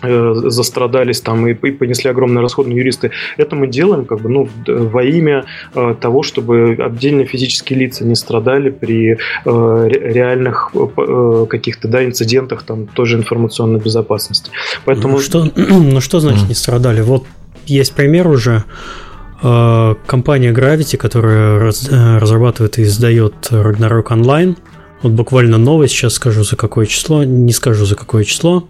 э, 0.03 0.33
застрадались 0.35 1.21
там 1.21 1.47
и, 1.47 1.55
понесли 1.55 2.11
огромные 2.11 2.43
расходы 2.43 2.71
юристы. 2.71 3.11
Это 3.37 3.57
мы 3.57 3.67
делаем 3.67 4.05
как 4.05 4.21
бы, 4.21 4.29
ну, 4.29 4.49
во 4.67 5.05
имя 5.05 5.45
э, 5.75 5.95
того, 6.01 6.23
чтобы 6.23 6.77
отдельные 6.79 7.27
физические 7.27 7.79
лица 7.79 8.05
не 8.05 8.15
страдали 8.15 8.71
при 8.71 9.13
э, 9.13 9.17
реальных 9.45 10.73
э, 10.75 11.47
каких-то 11.49 11.89
да, 11.89 12.05
инцидентах 12.05 12.63
там 12.63 12.87
тоже 12.87 13.17
информационной 13.17 13.81
безопасности. 13.81 14.51
Поэтому... 14.85 15.15
Ну 15.15 15.21
что, 15.21 15.51
ну, 15.57 16.01
что 16.01 16.21
значит 16.21 16.49
не 16.49 16.55
страдали? 16.55 17.01
Вот 17.01 17.25
есть 17.67 17.95
пример 17.95 18.27
уже 18.27 18.65
Э, 18.65 19.12
компания 19.43 20.53
Gravity, 20.53 20.97
которая 20.97 21.59
раз, 21.59 21.89
э, 21.91 22.19
разрабатывает 22.19 22.79
и 22.79 22.83
издает 22.83 23.35
Ragnarok 23.51 24.09
Online. 24.09 24.57
Вот 25.03 25.13
буквально 25.13 25.59
новость, 25.59 25.95
сейчас 25.95 26.15
скажу 26.15 26.45
за 26.45 26.57
какое 26.57 26.87
число, 26.87 27.25
не 27.25 27.53
скажу 27.53 27.85
за 27.85 27.97
какое 27.97 28.25
число. 28.25 28.69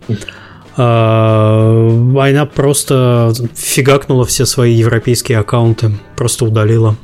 Uh, 0.75 2.19
она 2.19 2.47
просто 2.47 3.35
фигакнула 3.55 4.25
все 4.25 4.47
свои 4.47 4.73
европейские 4.73 5.39
аккаунты, 5.39 5.91
просто 6.17 6.47
удалила. 6.47 6.97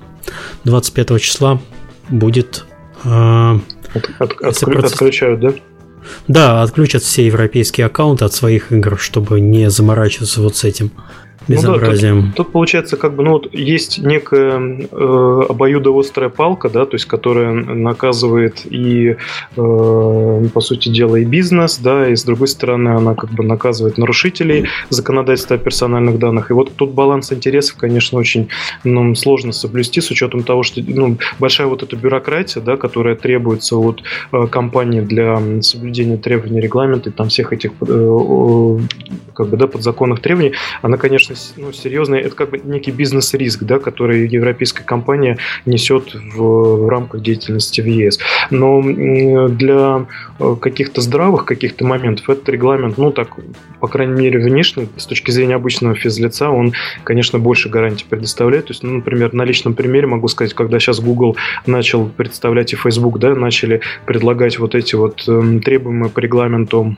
25 0.64 1.20
числа 1.20 1.60
будет... 2.08 2.64
От, 3.04 3.60
от, 4.18 4.42
откры, 4.42 4.80
Отключают, 4.80 5.40
да? 5.40 5.52
Да, 6.26 6.62
отключат 6.62 7.02
все 7.02 7.26
европейские 7.26 7.86
аккаунты 7.86 8.24
от 8.24 8.32
своих 8.32 8.72
игр, 8.72 8.98
чтобы 8.98 9.40
не 9.40 9.70
заморачиваться 9.70 10.40
вот 10.40 10.56
с 10.56 10.64
этим. 10.64 10.90
Безобразием. 11.48 12.16
Ну, 12.16 12.22
да, 12.22 12.26
тут, 12.28 12.36
тут 12.36 12.52
получается, 12.52 12.96
как 12.96 13.14
бы, 13.14 13.22
ну 13.22 13.32
вот 13.32 13.54
есть 13.54 13.98
некая 13.98 14.88
э, 14.90 15.42
обоюдоострая 15.48 16.28
палка, 16.30 16.68
да, 16.68 16.84
то 16.86 16.94
есть 16.94 17.06
которая 17.06 17.52
наказывает 17.52 18.62
и, 18.64 19.16
э, 19.56 20.44
по 20.52 20.60
сути 20.60 20.88
дела, 20.88 21.16
и 21.16 21.24
бизнес, 21.24 21.78
да, 21.78 22.08
и 22.08 22.16
с 22.16 22.24
другой 22.24 22.48
стороны 22.48 22.90
она 22.90 23.14
как 23.14 23.30
бы 23.30 23.44
наказывает 23.44 23.98
нарушителей 23.98 24.68
законодательства 24.90 25.56
о 25.56 25.58
персональных 25.58 26.18
данных. 26.18 26.50
И 26.50 26.54
вот 26.54 26.72
тут 26.76 26.90
баланс 26.92 27.32
интересов, 27.32 27.76
конечно, 27.76 28.18
очень 28.18 28.48
ну, 28.84 29.14
сложно 29.14 29.52
соблюсти 29.52 30.00
с 30.00 30.10
учетом 30.10 30.42
того, 30.42 30.62
что 30.62 30.80
ну, 30.86 31.16
большая 31.38 31.66
вот 31.66 31.82
эта 31.82 31.96
бюрократия, 31.96 32.60
да, 32.60 32.76
которая 32.76 33.16
требуется 33.16 33.76
от 33.76 34.02
э, 34.32 34.46
компании 34.46 35.00
для 35.00 35.40
соблюдения 35.62 36.16
требований 36.16 36.60
регламента 36.60 37.10
и 37.10 37.12
там 37.12 37.28
всех 37.28 37.52
этих 37.52 37.72
э, 37.80 38.78
как 39.38 39.46
бы, 39.46 39.56
да, 39.56 39.68
подзаконных 39.68 40.20
требований, 40.20 40.54
она, 40.82 40.96
конечно, 40.96 41.36
ну, 41.56 41.72
серьезная, 41.72 42.20
это 42.20 42.34
как 42.34 42.50
бы 42.50 42.58
некий 42.58 42.90
бизнес-риск, 42.90 43.62
да, 43.62 43.78
который 43.78 44.26
европейская 44.26 44.82
компания 44.82 45.38
несет 45.64 46.12
в, 46.12 46.84
в 46.84 46.88
рамках 46.88 47.22
деятельности 47.22 47.80
в 47.80 47.86
ЕС. 47.86 48.18
Но 48.50 48.82
для 48.82 50.06
э, 50.40 50.56
каких-то 50.60 51.00
здравых 51.00 51.44
каких-то 51.44 51.86
моментов 51.86 52.28
этот 52.28 52.48
регламент, 52.48 52.98
ну 52.98 53.12
так, 53.12 53.28
по 53.78 53.86
крайней 53.86 54.20
мере, 54.20 54.40
внешне, 54.40 54.88
с 54.96 55.06
точки 55.06 55.30
зрения 55.30 55.54
обычного 55.54 55.94
физлица, 55.94 56.50
он, 56.50 56.72
конечно, 57.04 57.38
больше 57.38 57.68
гарантий 57.68 58.06
предоставляет. 58.08 58.66
То 58.66 58.72
есть, 58.72 58.82
ну, 58.82 58.94
например, 58.94 59.32
на 59.34 59.44
личном 59.44 59.74
примере 59.74 60.08
могу 60.08 60.26
сказать, 60.26 60.52
когда 60.52 60.80
сейчас 60.80 60.98
Google 60.98 61.36
начал 61.64 62.08
представлять 62.08 62.72
и 62.72 62.76
Facebook, 62.76 63.20
да, 63.20 63.36
начали 63.36 63.82
предлагать 64.04 64.58
вот 64.58 64.74
эти 64.74 64.96
вот 64.96 65.22
э, 65.28 65.60
требуемые 65.64 66.10
по 66.10 66.18
регламенту 66.18 66.96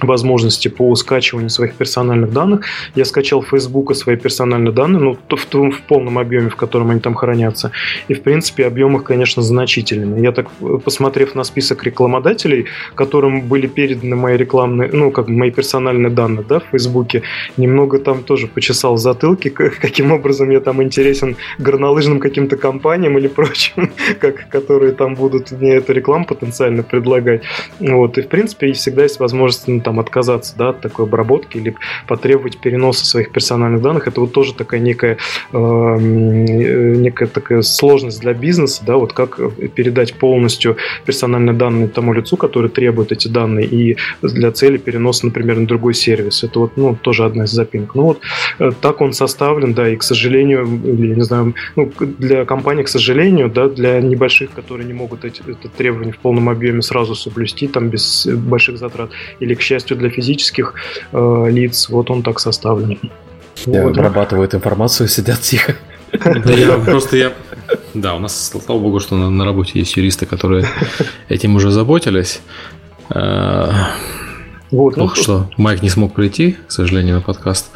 возможности 0.00 0.68
по 0.68 0.94
скачиванию 0.94 1.50
своих 1.50 1.74
персональных 1.74 2.32
данных. 2.32 2.66
Я 2.94 3.04
скачал 3.04 3.42
Facebook 3.42 3.94
свои 3.94 4.16
персональные 4.16 4.72
данные, 4.72 5.02
ну, 5.02 5.18
в, 5.28 5.54
в, 5.54 5.70
в 5.70 5.80
полном 5.82 6.18
объеме, 6.18 6.48
в 6.48 6.56
котором 6.56 6.90
они 6.90 7.00
там 7.00 7.14
хранятся. 7.14 7.70
И, 8.08 8.14
в 8.14 8.22
принципе, 8.22 8.66
объем 8.66 8.96
их, 8.96 9.04
конечно, 9.04 9.42
значительный. 9.42 10.22
Я 10.22 10.32
так, 10.32 10.48
посмотрев 10.84 11.34
на 11.34 11.44
список 11.44 11.84
рекламодателей, 11.84 12.66
которым 12.94 13.42
были 13.42 13.66
переданы 13.66 14.16
мои 14.16 14.36
рекламные, 14.36 14.90
ну, 14.92 15.10
как 15.10 15.28
мои 15.28 15.50
персональные 15.50 16.10
данные, 16.10 16.44
да, 16.48 16.60
в 16.60 16.64
Фейсбуке, 16.70 17.22
немного 17.56 17.98
там 17.98 18.22
тоже 18.22 18.46
почесал 18.46 18.94
в 18.94 18.98
затылке, 18.98 19.50
каким 19.50 20.12
образом 20.12 20.50
я 20.50 20.60
там 20.60 20.82
интересен 20.82 21.36
горнолыжным 21.58 22.20
каким-то 22.20 22.56
компаниям 22.56 23.18
или 23.18 23.28
прочим, 23.28 23.90
как, 24.20 24.48
которые 24.48 24.92
там 24.92 25.14
будут 25.14 25.52
мне 25.52 25.74
эту 25.74 25.92
рекламу 25.92 26.24
потенциально 26.24 26.82
предлагать. 26.82 27.42
Вот. 27.80 28.18
И, 28.18 28.22
в 28.22 28.28
принципе, 28.28 28.72
всегда 28.72 29.02
есть 29.02 29.20
возможность 29.20 29.68
там 29.88 30.00
отказаться 30.00 30.54
да, 30.58 30.68
от 30.68 30.82
такой 30.82 31.06
обработки 31.06 31.56
или 31.56 31.74
потребовать 32.06 32.58
переноса 32.58 33.06
своих 33.06 33.30
персональных 33.32 33.80
данных, 33.80 34.06
это 34.06 34.20
вот 34.20 34.32
тоже 34.32 34.52
такая 34.52 34.80
некая, 34.80 35.16
э, 35.50 35.56
некая 35.56 37.26
такая 37.26 37.62
сложность 37.62 38.20
для 38.20 38.34
бизнеса, 38.34 38.82
да, 38.86 38.98
вот 38.98 39.14
как 39.14 39.40
передать 39.74 40.12
полностью 40.12 40.76
персональные 41.06 41.54
данные 41.54 41.88
тому 41.88 42.12
лицу, 42.12 42.36
который 42.36 42.68
требует 42.68 43.12
эти 43.12 43.28
данные, 43.28 43.64
и 43.64 43.96
для 44.20 44.52
цели 44.52 44.76
переноса, 44.76 45.24
например, 45.24 45.58
на 45.58 45.66
другой 45.66 45.94
сервис. 45.94 46.44
Это 46.44 46.58
вот, 46.58 46.76
ну, 46.76 46.94
тоже 46.94 47.24
одна 47.24 47.44
из 47.44 47.50
запинок. 47.50 47.94
Ну 47.94 48.02
вот 48.02 48.20
э, 48.58 48.72
так 48.82 49.00
он 49.00 49.14
составлен, 49.14 49.72
да, 49.72 49.88
и, 49.88 49.96
к 49.96 50.02
сожалению, 50.02 50.66
или, 50.84 51.14
не 51.14 51.22
знаю, 51.22 51.54
ну, 51.76 51.90
для 52.18 52.44
компаний, 52.44 52.82
к 52.82 52.88
сожалению, 52.88 53.48
да, 53.48 53.68
для 53.68 54.02
небольших, 54.02 54.50
которые 54.50 54.86
не 54.86 54.92
могут 54.92 55.24
эти, 55.24 55.40
это 55.40 55.70
требования 55.70 56.12
в 56.12 56.18
полном 56.18 56.50
объеме 56.50 56.82
сразу 56.82 57.14
соблюсти, 57.14 57.68
там, 57.68 57.88
без 57.88 58.26
больших 58.26 58.76
затрат, 58.76 59.12
или, 59.40 59.54
к 59.54 59.62
счастью, 59.62 59.77
для 59.86 60.10
физических 60.10 60.74
э, 61.12 61.46
лиц, 61.50 61.88
вот 61.88 62.10
он 62.10 62.22
так 62.22 62.40
составлен. 62.40 62.98
Я 63.66 63.84
вот. 63.84 63.96
обрабатывают 63.96 64.54
информацию, 64.54 65.08
сидят 65.08 65.40
тихо. 65.40 65.76
Да 66.12 66.52
я 66.52 66.78
просто 66.78 67.16
я... 67.16 67.32
Да, 67.94 68.14
у 68.14 68.18
нас, 68.18 68.48
слава 68.48 68.80
богу, 68.80 69.00
что 69.00 69.16
на, 69.16 69.30
на 69.30 69.44
работе 69.44 69.78
есть 69.78 69.96
юристы, 69.96 70.26
которые 70.26 70.66
этим 71.28 71.56
уже 71.56 71.70
заботились. 71.70 72.40
Э, 73.10 73.70
вот, 74.70 74.96
ну, 74.96 75.08
что 75.14 75.50
Майк 75.56 75.82
не 75.82 75.88
смог 75.88 76.14
прийти, 76.14 76.56
к 76.66 76.70
сожалению, 76.70 77.16
на 77.16 77.20
подкаст. 77.20 77.70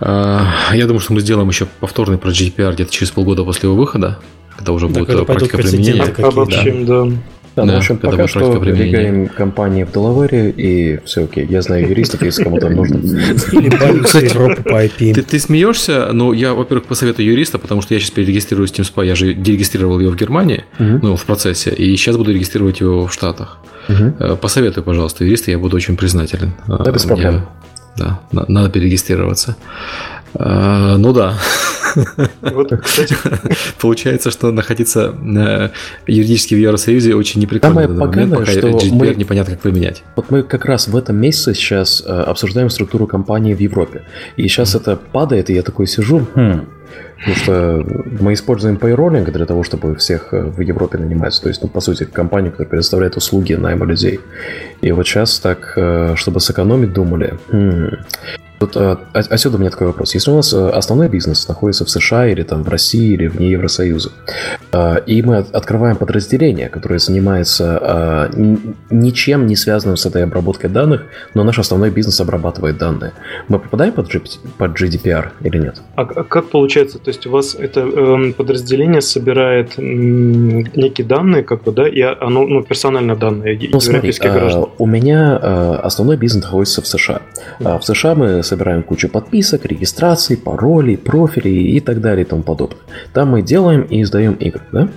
Э, 0.00 0.40
я 0.72 0.86
думаю, 0.86 1.00
что 1.00 1.12
мы 1.12 1.20
сделаем 1.20 1.48
еще 1.48 1.66
повторный 1.80 2.18
про 2.18 2.30
GDPR 2.30 2.72
где-то 2.74 2.90
через 2.90 3.10
полгода 3.10 3.44
после 3.44 3.68
его 3.68 3.76
выхода, 3.76 4.18
когда 4.56 4.72
уже 4.72 4.88
да, 4.88 5.00
будет 5.00 5.06
когда 5.08 5.24
практика 5.24 5.58
применения. 5.58 6.02
Обобщим, 6.02 6.86
да. 6.86 7.04
да. 7.04 7.12
Да, 7.54 7.64
ну, 7.64 7.74
в 7.74 7.76
общем, 7.76 7.98
пока 7.98 8.26
что 8.26 8.58
двигаем 8.58 9.28
компании 9.28 9.84
в 9.84 9.92
Делавере, 9.92 10.50
и 10.50 11.00
все 11.04 11.24
окей. 11.24 11.46
Я 11.48 11.60
знаю 11.60 11.88
юристов, 11.88 12.22
если 12.22 12.44
кому-то 12.44 12.70
нужно. 12.70 13.00
Кстати, 14.04 14.34
по 14.34 14.84
IP. 14.84 15.14
Ты, 15.14 15.22
ты 15.22 15.38
смеешься? 15.38 16.08
Ну, 16.12 16.32
я, 16.32 16.54
во-первых, 16.54 16.86
посоветую 16.86 17.26
юриста, 17.26 17.58
потому 17.58 17.82
что 17.82 17.94
я 17.94 18.00
сейчас 18.00 18.10
перерегистрирую 18.10 18.66
Steam 18.68 18.90
Spy. 18.90 19.06
Я 19.06 19.14
же 19.14 19.34
дерегистрировал 19.34 20.00
его 20.00 20.12
в 20.12 20.16
Германии, 20.16 20.64
угу. 20.78 20.98
ну, 21.02 21.16
в 21.16 21.24
процессе, 21.24 21.70
и 21.70 21.94
сейчас 21.96 22.16
буду 22.16 22.32
регистрировать 22.32 22.80
его 22.80 23.06
в 23.06 23.12
Штатах. 23.12 23.58
Угу. 23.88 24.36
Посоветуй, 24.36 24.82
пожалуйста, 24.82 25.24
юриста, 25.24 25.50
я 25.50 25.58
буду 25.58 25.76
очень 25.76 25.96
признателен. 25.96 26.54
Да, 26.66 26.90
без 26.90 27.04
проблем. 27.04 27.46
Я, 27.98 28.20
да, 28.32 28.44
надо 28.48 28.70
перерегистрироваться. 28.70 29.56
А, 30.34 30.96
ну 30.96 31.12
да. 31.12 31.34
Вот, 32.40 32.72
кстати. 32.82 33.14
Получается, 33.80 34.30
что 34.30 34.50
находиться 34.50 35.14
э, 35.36 35.68
юридически 36.06 36.54
в 36.54 36.58
Евросоюзе 36.58 37.14
очень 37.14 37.40
неприкольно. 37.40 37.82
Самое 37.82 38.00
поганое, 38.00 38.38
пока 38.38 38.50
что 38.50 38.68
GDPR 38.68 38.92
мы, 38.92 39.14
непонятно, 39.14 39.54
как 39.54 39.62
поменять. 39.62 40.02
Вот 40.16 40.30
мы 40.30 40.42
как 40.42 40.64
раз 40.64 40.88
в 40.88 40.96
этом 40.96 41.16
месяце 41.16 41.54
сейчас 41.54 42.02
э, 42.04 42.10
обсуждаем 42.10 42.70
структуру 42.70 43.06
компании 43.06 43.54
в 43.54 43.60
Европе. 43.60 44.02
И 44.36 44.48
сейчас 44.48 44.74
mm. 44.74 44.80
это 44.80 44.96
падает, 44.96 45.50
и 45.50 45.54
я 45.54 45.62
такой 45.62 45.86
сижу, 45.86 46.26
хм, 46.34 46.66
Потому 47.18 47.36
что 47.36 47.86
мы 48.20 48.32
используем 48.32 48.76
payrolling 48.76 49.30
для 49.30 49.46
того, 49.46 49.62
чтобы 49.62 49.94
всех 49.94 50.34
э, 50.34 50.42
в 50.42 50.60
Европе 50.60 50.98
нанимать. 50.98 51.40
То 51.40 51.48
есть, 51.48 51.62
ну, 51.62 51.68
по 51.68 51.80
сути, 51.80 52.04
компанию, 52.04 52.50
которая 52.50 52.70
предоставляет 52.70 53.16
услуги 53.16 53.54
найма 53.54 53.86
людей. 53.86 54.20
И 54.80 54.92
вот 54.92 55.06
сейчас 55.06 55.38
так, 55.38 55.78
чтобы 56.16 56.40
сэкономить, 56.40 56.92
думали, 56.92 57.34
Тут 58.62 58.76
а, 58.76 58.96
отсюда 59.12 59.56
у 59.56 59.60
меня 59.60 59.70
такой 59.70 59.88
вопрос. 59.88 60.14
Если 60.14 60.30
у 60.30 60.36
нас 60.36 60.52
э, 60.52 60.68
основной 60.68 61.08
бизнес 61.08 61.48
находится 61.48 61.84
в 61.84 61.90
США 61.90 62.28
или 62.28 62.44
там 62.44 62.62
в 62.62 62.68
России 62.68 63.14
или 63.14 63.26
вне 63.26 63.50
Евросоюза, 63.50 64.12
а, 64.70 64.98
и 64.98 65.20
мы 65.20 65.38
открываем 65.38 65.96
подразделение, 65.96 66.68
которое 66.68 67.00
занимается 67.00 67.78
а, 67.82 68.30
ничем 68.88 69.48
не 69.48 69.56
связанным 69.56 69.96
с 69.96 70.06
этой 70.06 70.22
обработкой 70.22 70.70
данных, 70.70 71.06
но 71.34 71.42
наш 71.42 71.58
основной 71.58 71.90
бизнес 71.90 72.20
обрабатывает 72.20 72.78
данные, 72.78 73.14
мы 73.48 73.58
попадаем 73.58 73.94
под, 73.94 74.08
под 74.58 74.80
GDPR 74.80 75.30
или 75.40 75.58
нет? 75.58 75.82
А 75.96 76.04
как 76.04 76.48
получается? 76.48 77.00
То 77.00 77.08
есть 77.08 77.26
у 77.26 77.32
вас 77.32 77.56
это 77.56 77.80
э, 77.80 78.32
подразделение 78.32 79.00
собирает 79.00 79.72
э, 79.76 79.82
некие 79.82 81.04
данные, 81.04 81.42
как 81.42 81.64
бы, 81.64 81.72
да, 81.72 81.88
и 81.88 82.00
оно, 82.00 82.46
ну, 82.46 82.62
персональные 82.62 83.16
данные 83.16 83.58
ну, 83.72 83.80
смотри, 83.80 84.12
граждан? 84.12 84.66
У 84.78 84.86
меня 84.86 85.36
э, 85.42 85.74
основной 85.82 86.16
бизнес 86.16 86.44
находится 86.44 86.80
в 86.80 86.86
США. 86.86 87.22
Mm-hmm. 87.58 87.78
В 87.80 87.84
США 87.84 88.14
мы 88.14 88.42
собираем 88.52 88.82
кучу 88.82 89.08
подписок, 89.08 89.64
регистраций, 89.64 90.36
паролей, 90.36 90.98
профилей 90.98 91.76
и 91.76 91.80
так 91.80 92.00
далее 92.00 92.24
и 92.24 92.28
тому 92.28 92.42
подобное. 92.42 92.78
Там 93.14 93.30
мы 93.30 93.42
делаем 93.42 93.82
и 93.82 94.02
издаем 94.02 94.34
игры. 94.34 94.60
Да? 94.72 94.88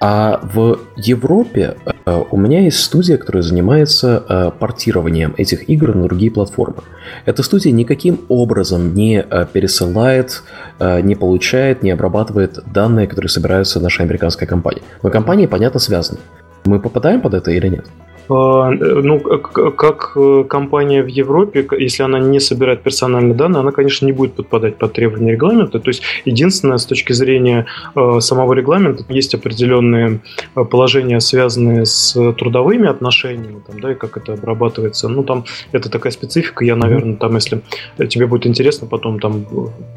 А 0.00 0.40
в 0.54 0.78
Европе 0.96 1.76
э, 2.06 2.24
у 2.30 2.36
меня 2.38 2.60
есть 2.60 2.78
студия, 2.78 3.18
которая 3.18 3.42
занимается 3.42 4.24
э, 4.26 4.50
портированием 4.58 5.34
этих 5.36 5.68
игр 5.68 5.94
на 5.94 6.04
другие 6.04 6.30
платформы. 6.30 6.82
Эта 7.26 7.42
студия 7.42 7.72
никаким 7.72 8.20
образом 8.28 8.94
не 8.94 9.20
э, 9.20 9.46
пересылает, 9.52 10.42
не 10.80 11.14
получает, 11.14 11.82
не 11.82 11.92
обрабатывает 11.92 12.58
данные, 12.72 13.06
которые 13.06 13.28
собираются 13.28 13.80
нашей 13.80 14.02
американской 14.04 14.46
компании. 14.46 14.82
Но 15.02 15.10
компании, 15.10 15.46
понятно, 15.46 15.78
связаны. 15.78 16.18
Мы 16.64 16.80
попадаем 16.80 17.20
под 17.20 17.34
это 17.34 17.50
или 17.50 17.68
нет? 17.68 17.86
А, 18.28 18.70
ну, 18.70 19.20
как 19.20 20.12
э, 20.16 20.44
компания 20.48 21.02
в 21.02 21.08
Европе, 21.08 21.66
если 21.78 22.02
она 22.02 22.18
не 22.18 22.40
собирает 22.40 22.82
персональные 22.82 23.34
данные, 23.34 23.60
она, 23.60 23.70
конечно, 23.70 24.06
не 24.06 24.12
будет 24.12 24.34
подпадать 24.34 24.76
под 24.76 24.92
требования 24.92 25.32
регламента. 25.32 25.78
То 25.78 25.90
есть, 25.90 26.02
единственное, 26.24 26.78
с 26.78 26.86
точки 26.86 27.12
зрения 27.12 27.66
э, 27.94 28.20
самого 28.20 28.54
регламента, 28.54 29.04
есть 29.08 29.34
определенные 29.34 30.20
э, 30.56 30.64
положения, 30.64 31.20
связанные 31.20 31.84
с 31.84 32.14
трудовыми 32.38 32.88
отношениями, 32.88 33.60
там, 33.66 33.80
да, 33.80 33.92
и 33.92 33.94
как 33.94 34.16
это 34.16 34.32
обрабатывается. 34.32 35.08
Ну, 35.08 35.22
там, 35.22 35.44
это 35.72 35.90
такая 35.90 36.12
специфика, 36.12 36.64
я, 36.64 36.76
наверное, 36.76 37.16
там, 37.16 37.34
если 37.34 37.60
тебе 38.08 38.26
будет 38.26 38.46
интересно, 38.46 38.86
потом, 38.86 39.20
там, 39.20 39.44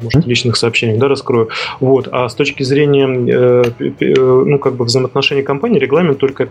может, 0.02 0.24
в 0.24 0.28
личных 0.28 0.56
сообщениях, 0.56 0.98
да, 0.98 1.08
раскрою. 1.08 1.48
Вот. 1.80 2.08
А 2.12 2.28
с 2.28 2.34
точки 2.34 2.62
зрения, 2.62 3.06
ну, 3.06 4.58
как 4.58 4.74
бы 4.74 4.84
взаимоотношений 4.84 5.42
компании, 5.42 5.78
регламент 5.78 6.18
только 6.18 6.48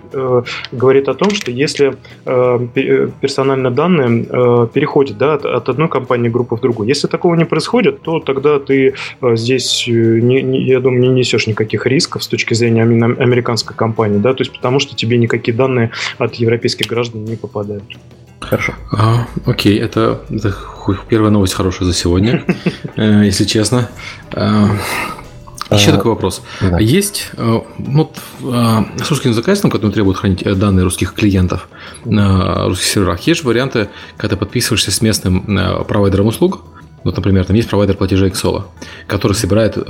говорит 0.72 1.08
о 1.10 1.14
том, 1.14 1.30
что 1.32 1.52
если 1.52 1.67
если 1.68 1.98
персональные 3.22 3.72
данные 3.72 4.68
переходят 4.68 5.18
да, 5.18 5.34
от, 5.34 5.46
от 5.46 5.70
одной 5.70 5.90
компании 5.90 6.30
группы 6.30 6.56
в 6.56 6.62
другую. 6.62 6.88
Если 6.88 7.08
такого 7.08 7.36
не 7.36 7.46
происходит, 7.46 8.02
то 8.02 8.20
тогда 8.20 8.60
ты 8.60 8.96
здесь, 9.22 9.86
не, 9.88 10.42
не, 10.42 10.64
я 10.64 10.80
думаю, 10.80 11.02
не 11.02 11.10
несешь 11.10 11.48
никаких 11.48 11.86
рисков 11.86 12.24
с 12.24 12.28
точки 12.28 12.54
зрения 12.54 12.84
американской 12.84 13.76
компании, 13.76 14.18
да, 14.18 14.34
то 14.34 14.42
есть 14.42 14.54
потому 14.54 14.80
что 14.80 14.96
тебе 14.96 15.18
никакие 15.18 15.56
данные 15.56 15.92
от 16.18 16.36
европейских 16.36 16.88
граждан 16.88 17.26
не 17.26 17.36
попадают. 17.36 17.84
Хорошо. 18.40 18.74
А, 18.92 19.28
окей, 19.46 19.78
это, 19.80 20.22
это 20.30 20.56
первая 21.10 21.32
новость 21.32 21.54
хорошая 21.54 21.88
за 21.88 21.94
сегодня, 21.94 22.44
э, 22.96 23.24
если 23.26 23.44
честно. 23.46 23.90
А, 25.70 25.76
еще 25.76 25.92
такой 25.92 26.12
вопрос. 26.12 26.42
Да. 26.62 26.80
Есть 26.80 27.32
э, 27.34 27.60
э, 27.80 28.84
с 29.04 29.10
русским 29.10 29.34
заказчиком, 29.34 29.72
который 29.72 29.92
требует 29.92 30.18
хранить 30.18 30.44
данные 30.58 30.84
русских 30.84 31.14
клиентов 31.14 31.68
на 32.06 32.66
русских 32.66 32.86
серверах, 32.86 33.20
есть 33.22 33.42
же 33.42 33.48
варианты, 33.48 33.90
когда 34.16 34.36
ты 34.36 34.40
подписываешься 34.40 34.92
с 34.92 35.02
местным 35.02 35.46
провайдером 35.88 36.28
услуг, 36.28 36.62
вот, 37.04 37.16
например, 37.16 37.46
там 37.46 37.56
есть 37.56 37.70
провайдер 37.70 37.96
платежей 37.96 38.30
Xolo, 38.30 38.64
который 39.08 39.34
собирает 39.34 39.78
э, 39.78 39.82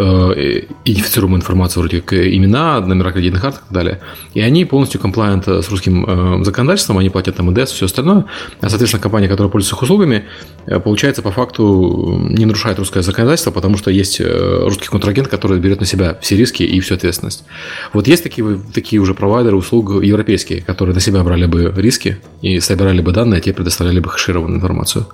идентифицируемую 0.85 1.39
информацию, 1.39 1.81
вроде 1.81 2.01
как 2.01 2.13
имена, 2.13 2.79
номера 2.81 3.11
кредитных 3.11 3.41
карт 3.41 3.55
и 3.55 3.59
так 3.59 3.71
далее. 3.71 3.99
И 4.33 4.41
они 4.41 4.65
полностью 4.65 5.01
комплайент 5.01 5.47
с 5.47 5.69
русским 5.69 6.05
э, 6.05 6.43
законодательством, 6.43 6.99
они 6.99 7.09
платят 7.09 7.35
там 7.37 7.51
ИДС, 7.51 7.71
все 7.71 7.85
остальное. 7.85 8.25
А, 8.61 8.69
соответственно, 8.69 9.01
компания, 9.01 9.27
которая 9.27 9.49
пользуется 9.49 9.75
их 9.75 9.81
услугами, 9.81 10.25
э, 10.67 10.79
получается, 10.79 11.23
по 11.23 11.31
факту 11.31 12.19
не 12.29 12.45
нарушает 12.45 12.77
русское 12.77 13.01
законодательство, 13.01 13.49
потому 13.49 13.77
что 13.77 13.89
есть 13.89 14.21
э, 14.21 14.59
русский 14.63 14.87
контрагент, 14.87 15.27
который 15.27 15.59
берет 15.59 15.79
на 15.79 15.87
себя 15.87 16.17
все 16.21 16.35
риски 16.35 16.61
и 16.61 16.79
всю 16.81 16.93
ответственность. 16.93 17.45
Вот 17.93 18.07
есть 18.07 18.21
такие, 18.21 18.59
такие 18.73 19.01
уже 19.01 19.15
провайдеры 19.15 19.55
услуг 19.55 20.03
европейские, 20.03 20.61
которые 20.61 20.93
на 20.93 21.01
себя 21.01 21.23
брали 21.23 21.47
бы 21.47 21.73
риски 21.75 22.17
и 22.43 22.59
собирали 22.59 23.01
бы 23.01 23.11
данные, 23.11 23.39
а 23.39 23.41
те 23.41 23.53
предоставляли 23.53 23.99
бы 23.99 24.09
хэшированную 24.09 24.57
информацию. 24.57 25.07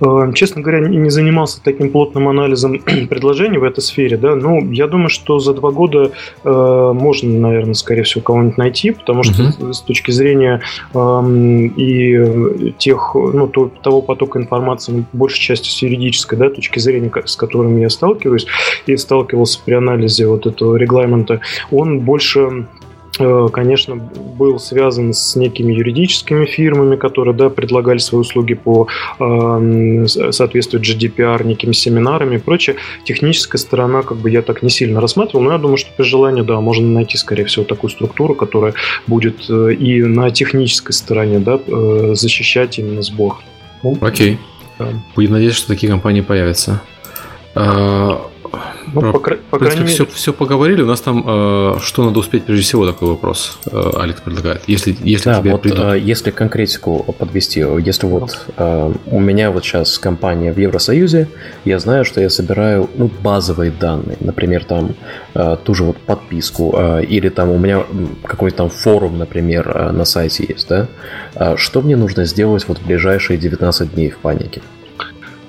Э, 0.00 0.32
честно 0.34 0.62
говоря, 0.62 0.80
не 0.88 1.10
занимался 1.10 1.31
занимался 1.32 1.62
таким 1.62 1.90
плотным 1.90 2.28
анализом 2.28 2.78
предложений 3.08 3.58
в 3.58 3.64
этой 3.64 3.80
сфере, 3.80 4.16
да, 4.16 4.34
ну, 4.34 4.70
я 4.70 4.86
думаю, 4.86 5.08
что 5.08 5.38
за 5.38 5.54
два 5.54 5.70
года 5.70 6.12
э, 6.44 6.92
можно, 6.94 7.40
наверное, 7.40 7.74
скорее 7.74 8.02
всего, 8.02 8.22
кого-нибудь 8.22 8.58
найти, 8.58 8.90
потому 8.90 9.22
что 9.22 9.42
uh-huh. 9.42 9.72
с 9.72 9.80
точки 9.80 10.10
зрения 10.10 10.60
э, 10.94 10.98
и 11.76 12.74
тех, 12.78 13.14
ну, 13.14 13.46
то, 13.48 13.70
того 13.82 14.02
потока 14.02 14.38
информации, 14.38 15.04
большей 15.12 15.40
части 15.40 15.70
с 15.70 15.82
юридической, 15.82 16.38
да, 16.38 16.50
точки 16.50 16.78
зрения, 16.78 17.10
с 17.24 17.36
которыми 17.36 17.80
я 17.80 17.88
сталкиваюсь 17.88 18.46
и 18.86 18.96
сталкивался 18.96 19.58
при 19.64 19.74
анализе 19.74 20.26
вот 20.26 20.46
этого 20.46 20.76
регламента, 20.76 21.40
он 21.70 22.00
больше 22.00 22.66
конечно, 23.18 23.96
был 23.96 24.58
связан 24.58 25.12
с 25.12 25.36
некими 25.36 25.72
юридическими 25.72 26.46
фирмами, 26.46 26.96
которые 26.96 27.34
да, 27.34 27.50
предлагали 27.50 27.98
свои 27.98 28.22
услуги 28.22 28.54
по 28.54 28.88
э, 29.18 30.06
соответствию 30.06 30.82
GDPR, 30.82 31.44
некими 31.44 31.72
семинарами 31.72 32.36
и 32.36 32.38
прочее. 32.38 32.76
Техническая 33.04 33.58
сторона, 33.58 34.02
как 34.02 34.16
бы 34.16 34.30
я 34.30 34.40
так 34.40 34.62
не 34.62 34.70
сильно 34.70 35.00
рассматривал, 35.00 35.44
но 35.44 35.52
я 35.52 35.58
думаю, 35.58 35.76
что 35.76 35.90
при 35.96 36.04
желании, 36.04 36.42
да, 36.42 36.60
можно 36.60 36.88
найти, 36.88 37.18
скорее 37.18 37.44
всего, 37.44 37.64
такую 37.64 37.90
структуру, 37.90 38.34
которая 38.34 38.74
будет 39.06 39.50
э, 39.50 39.74
и 39.74 40.02
на 40.02 40.30
технической 40.30 40.94
стороне 40.94 41.38
да, 41.38 41.60
э, 41.66 42.12
защищать 42.14 42.78
именно 42.78 43.02
сбор. 43.02 43.36
Окей. 44.00 44.38
Да. 44.78 44.88
Будем 45.14 45.32
надеяться, 45.32 45.58
что 45.58 45.68
такие 45.68 45.90
компании 45.90 46.22
появятся. 46.22 46.80
А, 47.54 48.30
ну, 48.92 49.00
Про, 49.00 49.12
по, 49.12 49.36
по 49.50 49.58
крайней 49.58 49.80
мере... 49.80 49.92
все, 49.92 50.06
все 50.06 50.32
поговорили. 50.32 50.82
У 50.82 50.86
нас 50.86 51.00
там 51.00 51.24
э, 51.26 51.78
что 51.82 52.04
надо 52.04 52.18
успеть 52.18 52.44
прежде 52.44 52.64
всего 52.64 52.86
такой 52.86 53.08
вопрос 53.08 53.58
э, 53.70 53.90
Алекс 53.96 54.20
предлагает. 54.20 54.62
Если, 54.66 54.96
если 55.02 55.30
да, 55.30 55.40
тебе 55.40 55.52
вот, 55.52 55.62
придут... 55.62 55.80
э, 55.80 55.98
если 55.98 56.30
конкретику 56.30 57.14
подвести, 57.18 57.60
если 57.60 58.06
вот 58.06 58.46
э, 58.56 58.92
у 59.06 59.20
меня 59.20 59.50
вот 59.50 59.64
сейчас 59.64 59.98
компания 59.98 60.52
в 60.52 60.58
Евросоюзе, 60.58 61.28
я 61.64 61.78
знаю, 61.78 62.04
что 62.04 62.20
я 62.20 62.30
собираю 62.30 62.90
ну, 62.94 63.10
базовые 63.22 63.70
данные, 63.70 64.16
например, 64.20 64.64
там 64.64 64.94
э, 65.34 65.56
ту 65.64 65.74
же 65.74 65.84
вот 65.84 65.96
подписку, 65.98 66.74
э, 66.76 67.04
или 67.04 67.28
там 67.28 67.50
у 67.50 67.58
меня 67.58 67.84
какой-то 68.24 68.58
там 68.58 68.70
форум, 68.70 69.18
например, 69.18 69.70
э, 69.74 69.90
на 69.92 70.04
сайте 70.04 70.44
есть, 70.48 70.68
да? 70.68 70.88
Э, 71.34 71.56
что 71.56 71.80
мне 71.80 71.96
нужно 71.96 72.24
сделать 72.24 72.66
вот 72.68 72.78
в 72.78 72.86
ближайшие 72.86 73.38
19 73.38 73.94
дней 73.94 74.10
в 74.10 74.18
панике? 74.18 74.62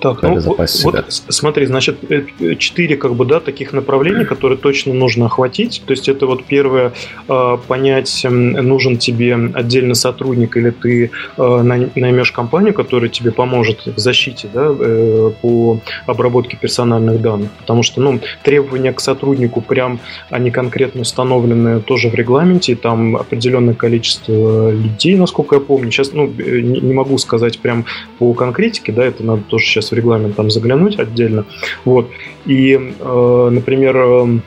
Так, 0.04 0.22
ну, 0.22 0.38
вот, 0.41 0.58
вот 0.84 1.06
смотри, 1.30 1.66
значит, 1.66 1.99
э, 2.10 2.56
четыре 2.58 2.97
как 2.97 3.16
бы, 3.16 3.26
да, 3.26 3.39
таких 3.39 3.72
направления, 3.72 4.26
которые 4.26 4.58
точно 4.58 4.93
нужно 4.93 5.28
охватить. 5.28 5.82
То 5.86 5.91
есть 5.93 6.10
это 6.10 6.26
вот 6.26 6.43
первое, 6.43 6.91
а, 7.30 7.56
понять, 7.56 8.26
нужен 8.30 8.97
тебе 8.97 9.34
отдельный 9.54 9.95
сотрудник 9.95 10.58
или 10.58 10.72
ты 10.72 11.12
а, 11.38 11.64
наймешь 11.64 12.34
компанию, 12.34 12.74
которая 12.74 13.10
тебе 13.10 13.32
поможет 13.32 13.86
в 13.86 13.97
защите, 13.97 14.49
да, 14.54 14.76
э, 14.78 15.32
по 15.41 15.80
обработке 16.06 16.58
персональных 16.58 17.22
данных. 17.22 17.51
Потому 17.60 17.82
что, 17.82 18.01
ну, 18.01 18.20
требования 18.43 18.91
к 18.91 18.99
сотруднику 18.99 19.62
прям, 19.62 20.01
они 20.30 20.51
конкретно 20.51 21.04
установлены 21.04 21.80
тоже 21.80 22.10
в 22.10 22.16
регламенте, 22.16 22.76
там 22.76 23.16
определенное 23.16 23.74
количество 23.74 24.70
людей, 24.70 25.16
насколько 25.16 25.56
я 25.56 25.62
помню. 25.62 25.91
Сейчас, 25.91 26.12
ну, 26.12 26.30
э, 26.38 26.60
не 26.60 26.93
могу 26.93 27.18
сказать 27.18 27.60
прям 27.60 27.86
по 28.20 28.34
конкретике, 28.34 28.91
да, 28.91 29.06
это 29.06 29.24
надо 29.24 29.43
тоже 29.43 29.66
сейчас 29.66 29.93
в 29.94 29.98
регламент 29.98 30.36
там 30.36 30.50
заглянуть 30.50 31.00
отдельно. 31.00 31.46
Вот. 31.86 32.10
И, 32.46 32.74
э, 33.00 33.50
например, 33.52 33.98
э, 33.98 34.39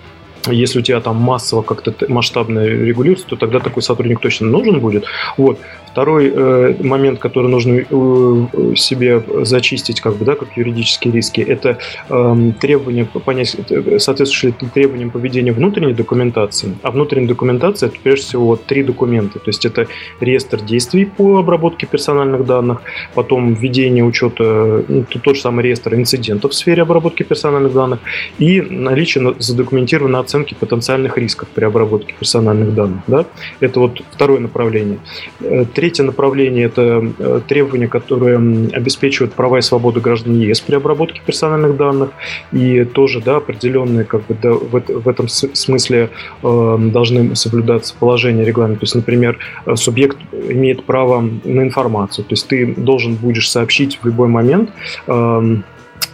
если 0.50 0.78
у 0.78 0.82
тебя 0.82 1.00
там 1.00 1.16
массово 1.16 1.62
как-то 1.62 1.94
масштабно 2.08 2.64
регулируется, 2.66 3.26
то 3.26 3.36
тогда 3.36 3.58
такой 3.60 3.82
сотрудник 3.82 4.20
точно 4.20 4.46
нужен 4.48 4.80
будет. 4.80 5.04
Вот. 5.36 5.58
Второй 5.96 6.30
э, 6.30 6.74
момент, 6.82 7.20
который 7.20 7.50
нужно 7.50 7.72
э, 7.80 8.74
себе 8.76 9.24
зачистить, 9.44 10.02
как 10.02 10.16
бы, 10.16 10.26
да, 10.26 10.34
как 10.34 10.54
юридические 10.54 11.14
риски, 11.14 11.40
это 11.40 11.78
э, 12.10 12.52
требования 12.60 13.06
понять, 13.06 13.56
соответствующие 13.98 14.52
требованиям 14.74 15.08
поведения 15.08 15.52
внутренней 15.52 15.94
документации. 15.94 16.76
А 16.82 16.90
внутренняя 16.90 17.28
документация 17.28 17.88
это 17.88 17.96
прежде 18.02 18.26
всего 18.26 18.56
три 18.56 18.82
документа. 18.82 19.38
То 19.38 19.48
есть 19.48 19.64
это 19.64 19.86
реестр 20.20 20.60
действий 20.60 21.06
по 21.06 21.38
обработке 21.38 21.86
персональных 21.86 22.44
данных, 22.44 22.82
потом 23.14 23.54
введение 23.54 24.04
учета, 24.04 24.84
ну, 24.86 25.06
тот 25.08 25.36
же 25.36 25.40
самый 25.40 25.64
реестр 25.64 25.94
инцидентов 25.94 26.50
в 26.50 26.54
сфере 26.54 26.82
обработки 26.82 27.22
персональных 27.22 27.72
данных 27.72 28.00
и 28.38 28.60
наличие 28.60 29.34
задокументированной 29.38 30.20
оценки 30.20 30.52
потенциальных 30.52 31.16
рисков 31.16 31.48
при 31.54 31.64
обработке 31.64 32.14
персональных 32.18 32.74
данных. 32.74 33.00
Да? 33.06 33.24
Это 33.60 33.80
вот 33.80 34.02
второе 34.12 34.40
направление. 34.40 34.98
Э, 35.40 35.64
Третье 35.86 36.02
направление– 36.02 36.64
это 36.66 37.12
э, 37.16 37.40
требования, 37.46 37.86
которые 37.86 38.38
обеспечивают 38.72 39.34
права 39.34 39.58
и 39.58 39.62
свободы 39.62 40.00
граждан 40.00 40.36
ЕС 40.36 40.60
при 40.60 40.74
обработке 40.74 41.20
персональных 41.24 41.76
данных. 41.76 42.10
И 42.50 42.82
тоже 42.82 43.20
да, 43.20 43.36
определенные 43.36 44.04
как 44.04 44.26
бы, 44.26 44.36
да, 44.42 44.50
в, 44.50 44.80
в 44.80 45.08
этом 45.08 45.28
смысле 45.28 46.10
э, 46.42 46.78
должны 46.92 47.36
соблюдаться 47.36 47.94
положения 47.96 48.44
регламента. 48.44 48.80
То 48.80 48.84
есть, 48.84 48.96
например, 48.96 49.38
э, 49.64 49.76
субъект 49.76 50.18
имеет 50.32 50.82
право 50.82 51.20
на 51.20 51.60
информацию. 51.60 52.24
То 52.24 52.32
есть 52.32 52.48
ты 52.48 52.74
должен 52.74 53.14
будешь 53.14 53.48
сообщить 53.48 54.00
в 54.02 54.06
любой 54.06 54.26
момент 54.26 54.70
э, 55.06 55.56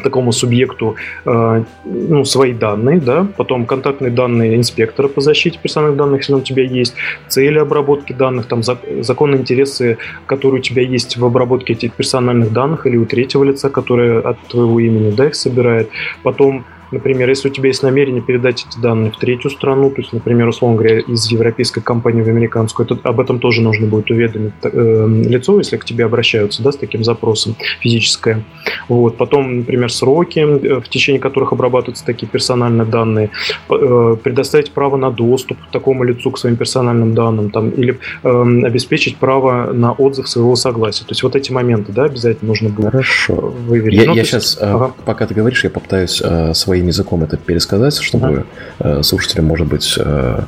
такому 0.03 0.33
субъекту 0.33 0.97
э, 1.25 1.65
ну, 1.85 2.25
свои 2.25 2.53
данные, 2.53 3.01
да, 3.01 3.27
потом 3.37 3.67
контактные 3.67 4.11
данные 4.11 4.57
инспектора 4.57 5.09
по 5.09 5.21
защите 5.21 5.59
персональных 5.63 5.97
данных, 5.99 6.21
если 6.21 6.35
он 6.35 6.41
у 6.41 6.45
тебя 6.45 6.65
есть, 6.65 6.95
цели 7.29 7.59
обработки 7.59 8.13
данных, 8.13 8.47
там 8.47 8.63
законные 8.63 9.41
интересы, 9.41 9.99
которые 10.27 10.61
у 10.61 10.63
тебя 10.63 10.83
есть 10.83 11.17
в 11.17 11.25
обработке 11.25 11.73
этих 11.73 11.95
персональных 11.95 12.53
данных 12.53 12.87
или 12.87 12.97
у 12.97 13.07
третьего 13.07 13.45
лица, 13.45 13.71
которое 13.71 14.21
от 14.21 14.39
твоего 14.49 14.81
имени, 14.81 15.11
да, 15.11 15.27
их 15.27 15.35
собирает, 15.35 15.89
потом 16.23 16.65
Например, 16.93 17.29
если 17.29 17.49
у 17.49 17.51
тебя 17.51 17.69
есть 17.69 17.83
намерение 17.83 18.23
передать 18.23 18.67
эти 18.69 18.81
данные 18.81 19.11
в 19.11 19.17
третью 19.17 19.51
страну, 19.51 19.91
то 19.91 20.03
есть, 20.03 20.13
например, 20.13 20.49
условно 20.49 20.77
говоря, 20.77 21.01
из 21.01 21.31
европейской 21.31 21.81
компании 21.81 22.23
в 22.23 22.29
американскую, 22.29 22.87
это, 22.87 23.09
об 23.09 23.19
этом 23.19 23.39
тоже 23.39 23.63
нужно 23.63 23.87
будет 23.87 24.11
уведомить 24.11 24.53
э, 24.63 25.07
лицо, 25.29 25.59
если 25.59 25.77
к 25.79 25.85
тебе 25.85 26.05
обращаются 26.05 26.63
да, 26.63 26.71
с 26.71 26.77
таким 26.77 27.03
запросом 27.03 27.57
физическое. 27.81 28.45
Вот. 28.89 29.17
Потом, 29.17 29.59
например, 29.59 29.91
сроки, 29.91 30.41
э, 30.41 30.81
в 30.81 30.89
течение 30.89 31.21
которых 31.21 31.53
обрабатываются 31.53 32.05
такие 32.05 32.29
персональные 32.29 32.87
данные, 32.87 33.31
э, 33.71 34.17
предоставить 34.23 34.71
право 34.73 34.97
на 34.97 35.11
доступ 35.11 35.57
такому 35.73 36.05
лицу 36.05 36.31
к 36.31 36.39
своим 36.39 36.57
персональным 36.57 37.15
данным 37.15 37.51
там, 37.51 37.71
или 37.71 37.99
э, 38.23 38.29
обеспечить 38.65 39.17
право 39.17 39.73
на 39.73 39.93
отзыв 39.93 40.29
своего 40.29 40.57
согласия. 40.57 41.05
То 41.05 41.13
есть 41.13 41.23
вот 41.23 41.37
эти 41.37 41.51
моменты 41.53 41.93
да, 41.93 42.05
обязательно 42.05 42.49
нужно 42.49 42.69
будет 42.69 42.91
Хорошо. 42.91 43.35
выверить. 43.35 44.01
Я, 44.01 44.07
ну, 44.07 44.15
я 44.15 44.25
сейчас, 44.25 44.59
э, 44.61 44.65
ага. 44.65 44.93
пока 45.05 45.27
ты 45.27 45.35
говоришь, 45.35 45.65
я 45.65 45.71
попытаюсь 45.71 46.21
э, 46.23 46.53
свои 46.55 46.82
своим 46.83 46.89
языком 46.89 47.23
это 47.23 47.37
пересказать, 47.37 47.97
чтобы 47.97 48.47
э, 48.81 49.03
слушателям, 49.03 49.47
может 49.47 49.67
быть... 49.67 49.95
Э, 49.99 50.43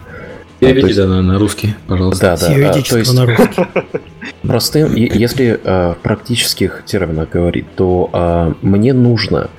Переведи 0.61 0.95
да, 0.95 1.07
на, 1.07 1.23
на 1.23 1.39
русский, 1.39 1.75
пожалуйста. 1.87 2.37
Да, 2.41 2.49
да. 2.49 2.71
А, 2.71 2.83
то 2.83 2.99
есть, 2.99 3.13
на 3.13 3.27
русский. 3.27 3.63
Простым, 4.43 4.95
если 4.95 5.61
э, 5.63 5.93
в 5.93 5.97
практических 6.03 6.83
терминах 6.87 7.31
говорить, 7.31 7.67
то 7.77 8.09
э, 8.13 8.55
мне 8.63 8.93
нужно 8.93 9.51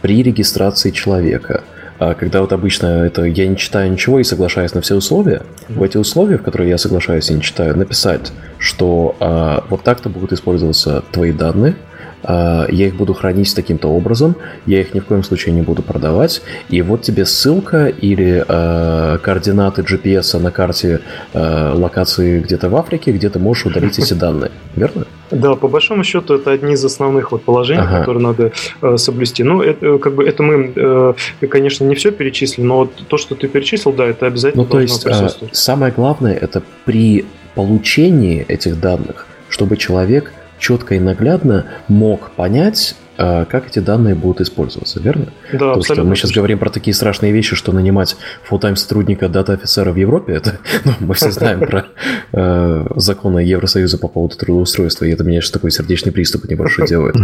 при 0.00 0.22
регистрации 0.22 0.90
человека 0.90 1.64
а, 2.00 2.14
когда 2.14 2.40
вот 2.40 2.52
обычно 2.52 3.04
это 3.04 3.24
я 3.24 3.48
не 3.48 3.56
читаю 3.56 3.90
ничего 3.90 4.20
и 4.20 4.24
соглашаюсь 4.24 4.72
на 4.72 4.80
все 4.80 4.94
условия, 4.94 5.42
в 5.68 5.82
эти 5.82 5.96
условия, 5.96 6.38
в 6.38 6.42
которые 6.42 6.70
я 6.70 6.78
соглашаюсь 6.78 7.28
и 7.30 7.34
не 7.34 7.42
читаю, 7.42 7.76
написать, 7.76 8.32
что 8.58 9.16
а, 9.18 9.64
вот 9.68 9.82
так-то 9.82 10.08
будут 10.08 10.32
использоваться 10.32 11.02
твои 11.10 11.32
данные, 11.32 11.74
а, 11.74 11.87
я 12.22 12.66
их 12.68 12.96
буду 12.96 13.14
хранить 13.14 13.54
таким-то 13.54 13.88
образом, 13.88 14.36
я 14.66 14.80
их 14.80 14.94
ни 14.94 15.00
в 15.00 15.04
коем 15.04 15.22
случае 15.22 15.54
не 15.54 15.62
буду 15.62 15.82
продавать, 15.82 16.42
и 16.68 16.82
вот 16.82 17.02
тебе 17.02 17.24
ссылка 17.24 17.86
или 17.86 18.44
э, 18.46 19.18
координаты 19.18 19.82
GPS 19.82 20.38
на 20.38 20.50
карте 20.50 21.00
э, 21.32 21.72
локации 21.74 22.40
где-то 22.40 22.68
в 22.68 22.76
Африке, 22.76 23.12
где 23.12 23.28
ты 23.28 23.38
можешь 23.38 23.66
удалить 23.66 23.98
эти 23.98 24.14
данные, 24.24 24.50
верно? 24.76 25.06
Да, 25.30 25.54
по 25.54 25.68
большому 25.68 26.04
счету 26.04 26.34
это 26.34 26.52
одни 26.52 26.72
из 26.72 26.84
основных 26.84 27.32
вот 27.32 27.42
положений, 27.42 27.82
ага. 27.82 27.98
которые 28.00 28.22
надо 28.22 28.52
э, 28.82 28.96
соблюсти. 28.96 29.44
Ну, 29.44 29.60
это 29.60 29.98
как 29.98 30.14
бы 30.14 30.24
это 30.24 30.42
мы, 30.42 30.72
э, 30.74 31.14
конечно, 31.48 31.84
не 31.84 31.94
все 31.94 32.10
перечислили, 32.10 32.64
но 32.64 32.78
вот 32.78 32.94
то, 33.08 33.18
что 33.18 33.34
ты 33.34 33.48
перечислил, 33.48 33.92
да, 33.92 34.06
это 34.06 34.26
обязательно. 34.26 34.62
Ну, 34.62 34.68
то 34.68 34.80
есть 34.80 35.06
э, 35.06 35.28
самое 35.52 35.92
главное 35.92 36.34
это 36.34 36.62
при 36.84 37.26
получении 37.54 38.44
этих 38.48 38.80
данных, 38.80 39.26
чтобы 39.48 39.76
человек 39.76 40.32
четко 40.58 40.94
и 40.94 41.00
наглядно 41.00 41.66
мог 41.88 42.30
понять, 42.30 42.94
а, 43.20 43.46
как 43.46 43.66
эти 43.66 43.80
данные 43.80 44.14
будут 44.14 44.40
использоваться, 44.40 45.00
верно? 45.00 45.26
Да, 45.52 45.74
Потому 45.74 45.82
что 45.82 46.04
мы 46.04 46.14
сейчас 46.14 46.30
говорим 46.30 46.58
про 46.58 46.70
такие 46.70 46.94
страшные 46.94 47.32
вещи, 47.32 47.56
что 47.56 47.72
нанимать 47.72 48.16
full-time 48.48 48.76
сотрудника 48.76 49.28
дата-офицера 49.28 49.90
в 49.90 49.96
Европе, 49.96 50.34
это, 50.34 50.58
ну, 50.84 50.92
мы 51.00 51.14
все 51.14 51.32
знаем 51.32 51.58
про 51.58 51.86
э, 52.32 52.86
законы 52.94 53.40
Евросоюза 53.40 53.98
по 53.98 54.06
поводу 54.06 54.36
трудоустройства, 54.36 55.04
и 55.04 55.10
это 55.10 55.24
меня 55.24 55.40
сейчас 55.40 55.50
такой 55.50 55.72
сердечный 55.72 56.12
приступ 56.12 56.44
небольшой 56.44 56.86
делает. 56.88 57.16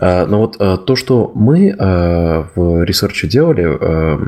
Но 0.00 0.38
вот 0.38 0.58
то, 0.84 0.96
что 0.96 1.32
мы 1.34 1.74
в 1.78 2.84
research 2.84 3.21
е 3.21 3.26
делали, 3.26 3.78
Э, 3.80 4.18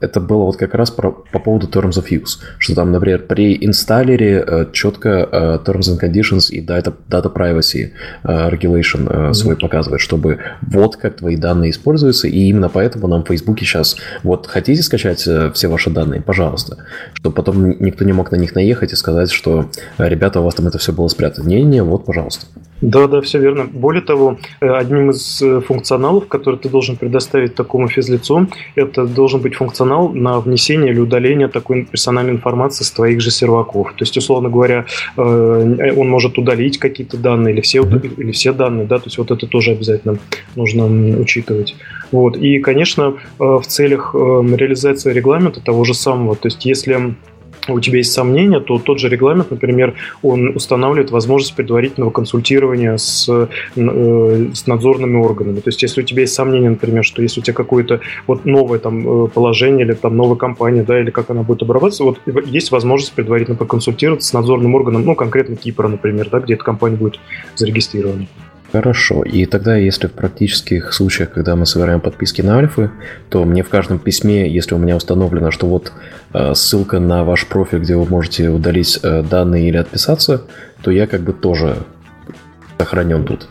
это 0.00 0.20
было 0.20 0.44
вот 0.44 0.56
как 0.56 0.74
раз 0.74 0.90
про, 0.90 1.12
по 1.12 1.38
поводу 1.38 1.66
Terms 1.66 2.02
of 2.02 2.08
Use, 2.10 2.38
что 2.58 2.74
там, 2.74 2.92
например, 2.92 3.26
при 3.26 3.56
инсталлере 3.64 4.44
э, 4.46 4.66
четко 4.72 5.08
э, 5.30 5.58
Terms 5.64 5.90
and 5.90 6.00
Conditions 6.00 6.50
и 6.50 6.64
Data, 6.64 6.94
data 7.08 7.32
Privacy 7.32 7.92
Regulation 8.24 9.06
mm-hmm. 9.06 9.34
свой 9.34 9.56
показывает, 9.56 10.00
чтобы 10.00 10.38
вот 10.62 10.96
как 10.96 11.16
твои 11.16 11.36
данные 11.36 11.70
используются, 11.70 12.28
и 12.28 12.38
именно 12.48 12.68
поэтому 12.68 13.08
нам 13.08 13.24
в 13.24 13.28
Фейсбуке 13.28 13.64
сейчас 13.64 13.96
вот 14.22 14.46
хотите 14.46 14.82
скачать 14.82 15.28
все 15.54 15.68
ваши 15.68 15.90
данные, 15.90 16.22
пожалуйста, 16.22 16.78
чтобы 17.14 17.34
потом 17.34 17.70
никто 17.80 18.04
не 18.04 18.12
мог 18.12 18.32
на 18.32 18.36
них 18.36 18.54
наехать 18.54 18.92
и 18.92 18.96
сказать, 18.96 19.30
что 19.30 19.70
ребята, 19.98 20.40
у 20.40 20.44
вас 20.44 20.54
там 20.54 20.66
это 20.66 20.78
все 20.78 20.92
было 20.92 21.08
спрятано. 21.08 21.46
Не-не, 21.46 21.82
вот, 21.82 22.06
пожалуйста. 22.06 22.46
Да, 22.82 23.06
да, 23.06 23.20
все 23.20 23.38
верно. 23.38 23.64
Более 23.64 24.02
того, 24.02 24.38
одним 24.60 25.10
из 25.10 25.40
функционалов, 25.66 26.26
который 26.26 26.58
ты 26.58 26.68
должен 26.68 26.96
предоставить 26.96 27.54
такому 27.54 27.88
физлицу, 27.88 28.48
это 28.74 29.06
должен 29.06 29.40
быть 29.40 29.54
функционал 29.54 30.08
на 30.08 30.40
внесение 30.40 30.92
или 30.92 30.98
удаление 30.98 31.46
такой 31.46 31.84
персональной 31.84 32.32
информации 32.32 32.82
с 32.84 32.90
твоих 32.90 33.20
же 33.20 33.30
серваков. 33.30 33.92
То 33.92 34.02
есть, 34.02 34.16
условно 34.16 34.48
говоря, 34.48 34.86
э, 35.16 35.92
он 35.96 36.08
может 36.08 36.38
удалить 36.38 36.78
какие-то 36.78 37.16
данные 37.16 37.54
или 37.54 37.60
все, 37.60 37.82
или 37.82 38.32
все 38.32 38.52
данные, 38.52 38.86
да, 38.86 38.98
то 38.98 39.06
есть 39.06 39.18
вот 39.18 39.30
это 39.30 39.46
тоже 39.46 39.70
обязательно 39.70 40.18
нужно 40.56 40.86
учитывать. 41.20 41.76
Вот. 42.10 42.36
И, 42.36 42.58
конечно, 42.58 43.14
э, 43.14 43.14
в 43.38 43.62
целях 43.66 44.10
э, 44.14 44.18
реализации 44.18 45.12
регламента 45.12 45.60
того 45.60 45.84
же 45.84 45.94
самого, 45.94 46.34
то 46.34 46.48
есть 46.48 46.66
если 46.66 47.14
у 47.68 47.80
тебя 47.80 47.98
есть 47.98 48.12
сомнения, 48.12 48.60
то 48.60 48.78
тот 48.78 48.98
же 48.98 49.08
регламент, 49.08 49.50
например, 49.50 49.94
он 50.22 50.56
устанавливает 50.56 51.10
возможность 51.10 51.54
предварительного 51.54 52.10
консультирования 52.10 52.96
с, 52.96 53.28
э, 53.28 53.46
с 54.54 54.66
надзорными 54.66 55.16
органами. 55.16 55.60
То 55.60 55.68
есть, 55.68 55.82
если 55.82 56.02
у 56.02 56.04
тебя 56.04 56.22
есть 56.22 56.34
сомнения, 56.34 56.70
например, 56.70 57.04
что 57.04 57.22
если 57.22 57.40
у 57.40 57.42
тебя 57.42 57.54
какое-то 57.54 58.00
вот 58.26 58.44
новое 58.44 58.78
там 58.78 59.26
э, 59.26 59.28
положение 59.28 59.86
или 59.86 59.94
там 59.94 60.16
новая 60.16 60.36
компания, 60.36 60.82
да, 60.82 61.00
или 61.00 61.10
как 61.10 61.30
она 61.30 61.42
будет 61.42 61.62
обрабатываться, 61.62 62.04
вот 62.04 62.20
есть 62.46 62.70
возможность 62.70 63.12
предварительно 63.12 63.56
поконсультироваться 63.56 64.28
с 64.28 64.32
надзорным 64.32 64.74
органом, 64.74 65.04
ну, 65.04 65.14
конкретно 65.14 65.56
Кипра, 65.56 65.88
например, 65.88 66.28
да, 66.30 66.40
где 66.40 66.54
эта 66.54 66.64
компания 66.64 66.96
будет 66.96 67.20
зарегистрирована. 67.54 68.26
Хорошо. 68.72 69.22
И 69.22 69.44
тогда, 69.44 69.76
если 69.76 70.06
в 70.06 70.12
практических 70.12 70.94
случаях, 70.94 71.32
когда 71.32 71.56
мы 71.56 71.66
собираем 71.66 72.00
подписки 72.00 72.40
на 72.40 72.56
альфы, 72.56 72.90
то 73.28 73.44
мне 73.44 73.62
в 73.62 73.68
каждом 73.68 73.98
письме, 73.98 74.50
если 74.50 74.74
у 74.74 74.78
меня 74.78 74.96
установлено, 74.96 75.50
что 75.50 75.66
вот 75.66 75.92
э, 76.32 76.54
ссылка 76.54 76.98
на 76.98 77.22
ваш 77.22 77.46
профиль, 77.46 77.80
где 77.80 77.96
вы 77.96 78.06
можете 78.06 78.48
удалить 78.48 78.98
э, 79.02 79.22
данные 79.22 79.68
или 79.68 79.76
отписаться, 79.76 80.44
то 80.82 80.90
я 80.90 81.06
как 81.06 81.20
бы 81.20 81.34
тоже 81.34 81.76
сохранен 82.78 83.26
тут. 83.26 83.46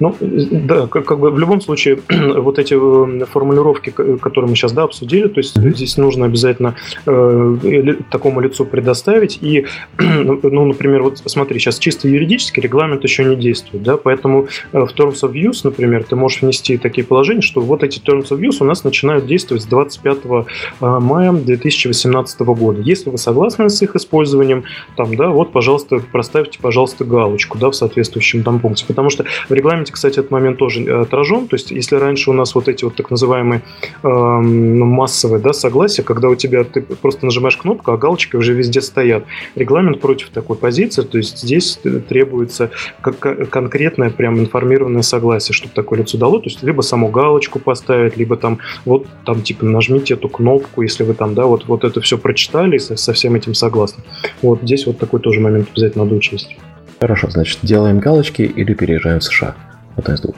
Ну, 0.00 0.16
да, 0.20 0.86
как, 0.86 1.04
как 1.04 1.18
бы 1.18 1.30
в 1.30 1.38
любом 1.38 1.60
случае 1.60 2.00
вот 2.08 2.58
эти 2.58 2.74
э, 2.74 3.24
формулировки, 3.26 3.90
которые 3.90 4.50
мы 4.50 4.56
сейчас 4.56 4.72
да, 4.72 4.82
обсудили, 4.82 5.28
то 5.28 5.38
есть 5.38 5.56
здесь 5.56 5.96
нужно 5.96 6.26
обязательно 6.26 6.74
э, 7.06 7.96
такому 8.10 8.40
лицу 8.40 8.64
предоставить. 8.64 9.38
И, 9.40 9.66
ну, 9.98 10.66
например, 10.66 11.02
вот 11.02 11.18
смотри, 11.24 11.58
сейчас 11.58 11.78
чисто 11.78 12.08
юридически 12.08 12.60
регламент 12.60 13.04
еще 13.04 13.24
не 13.24 13.36
действует, 13.36 13.82
да, 13.82 13.96
поэтому 13.96 14.48
э, 14.72 14.78
в 14.78 14.90
Terms 14.94 15.20
of 15.22 15.32
Use, 15.32 15.60
например, 15.64 16.04
ты 16.04 16.16
можешь 16.16 16.42
внести 16.42 16.76
такие 16.78 17.06
положения, 17.06 17.42
что 17.42 17.60
вот 17.60 17.82
эти 17.82 18.00
Terms 18.00 18.28
of 18.30 18.40
Use 18.40 18.56
у 18.60 18.64
нас 18.64 18.84
начинают 18.84 19.26
действовать 19.26 19.62
с 19.62 19.66
25 19.66 20.18
э, 20.24 20.44
мая 20.80 21.32
2018 21.32 22.40
года. 22.40 22.80
Если 22.80 23.10
вы 23.10 23.18
согласны 23.18 23.68
с 23.68 23.80
их 23.82 23.96
использованием, 23.96 24.64
там, 24.96 25.14
да, 25.16 25.28
вот, 25.28 25.52
пожалуйста, 25.52 26.00
проставьте, 26.12 26.58
пожалуйста, 26.60 27.04
галочку, 27.04 27.58
да, 27.58 27.70
в 27.70 27.74
соответствующем 27.74 28.42
там 28.42 28.60
пункте, 28.60 28.84
потому 28.86 29.10
что 29.10 29.24
в 29.48 29.52
регламенте, 29.52 29.83
кстати, 29.90 30.18
этот 30.18 30.30
момент 30.30 30.58
тоже 30.58 30.84
э, 30.84 31.02
отражен. 31.02 31.48
То 31.48 31.56
есть, 31.56 31.70
если 31.70 31.96
раньше 31.96 32.30
у 32.30 32.32
нас 32.32 32.54
вот 32.54 32.68
эти 32.68 32.84
вот 32.84 32.96
так 32.96 33.10
называемые 33.10 33.62
э, 34.02 34.08
массовые 34.08 35.40
да, 35.40 35.52
согласия, 35.52 36.02
когда 36.02 36.28
у 36.28 36.34
тебя 36.34 36.64
ты 36.64 36.82
просто 36.82 37.26
нажимаешь 37.26 37.56
кнопку, 37.56 37.92
а 37.92 37.96
галочки 37.96 38.36
уже 38.36 38.54
везде 38.54 38.80
стоят. 38.80 39.24
Регламент 39.54 40.00
против 40.00 40.30
такой 40.30 40.56
позиции, 40.56 41.02
то 41.02 41.18
есть 41.18 41.38
здесь 41.38 41.78
требуется 42.08 42.70
как 43.00 43.50
конкретное 43.50 44.10
прям 44.10 44.38
информированное 44.38 45.02
согласие, 45.02 45.54
чтобы 45.54 45.74
такое 45.74 46.00
лицо 46.00 46.18
дало. 46.18 46.38
То 46.38 46.46
есть, 46.46 46.62
либо 46.62 46.82
саму 46.82 47.08
галочку 47.08 47.58
поставить, 47.58 48.16
либо 48.16 48.36
там 48.36 48.58
вот 48.84 49.06
там 49.24 49.42
типа 49.42 49.64
нажмите 49.64 50.14
эту 50.14 50.28
кнопку, 50.28 50.82
если 50.82 51.04
вы 51.04 51.14
там, 51.14 51.34
да, 51.34 51.46
вот, 51.46 51.66
вот 51.66 51.84
это 51.84 52.00
все 52.00 52.18
прочитали 52.18 52.76
и 52.76 52.78
со, 52.78 52.96
со 52.96 53.12
всем 53.12 53.34
этим 53.34 53.54
согласны. 53.54 54.02
Вот 54.42 54.60
здесь 54.62 54.86
вот 54.86 54.98
такой 54.98 55.20
тоже 55.20 55.40
момент 55.40 55.68
обязательно 55.72 56.04
надо 56.04 56.16
учесть. 56.16 56.56
Хорошо, 57.00 57.28
значит, 57.30 57.58
делаем 57.62 57.98
галочки 57.98 58.42
или 58.42 58.72
переезжаем 58.74 59.20
в 59.20 59.24
США. 59.24 59.54
Вот 59.96 60.08
из 60.08 60.20
двух. 60.20 60.34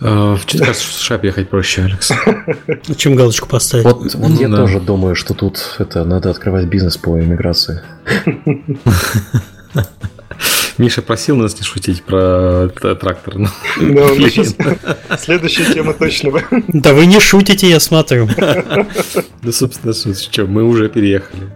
А, 0.00 0.36
в 0.36 0.44
в 0.46 0.74
США 0.74 1.18
ехать 1.22 1.48
проще, 1.48 1.82
Алекс. 1.82 2.12
Чем 2.96 3.16
галочку 3.16 3.48
поставить? 3.48 3.84
Вот, 3.84 4.14
вот 4.14 4.40
я 4.40 4.48
тоже 4.48 4.80
думаю, 4.80 5.14
что 5.14 5.34
тут 5.34 5.76
это 5.78 6.04
надо 6.04 6.30
открывать 6.30 6.66
бизнес 6.66 6.96
по 6.96 7.18
иммиграции. 7.18 7.82
Миша 10.78 11.02
просил 11.02 11.34
нас 11.34 11.58
не 11.58 11.64
шутить 11.64 12.04
про 12.04 12.68
трактор. 12.68 13.34
Да, 13.38 13.48
ну, 13.80 14.28
следующая 15.18 15.72
тема 15.72 15.92
точно. 15.92 16.32
Да 16.68 16.94
вы 16.94 17.06
не 17.06 17.18
шутите, 17.18 17.68
я 17.68 17.80
смотрю. 17.80 18.28
Да, 18.36 18.86
собственно, 19.52 19.92
что, 19.92 20.46
мы 20.46 20.62
уже 20.62 20.88
переехали. 20.88 21.48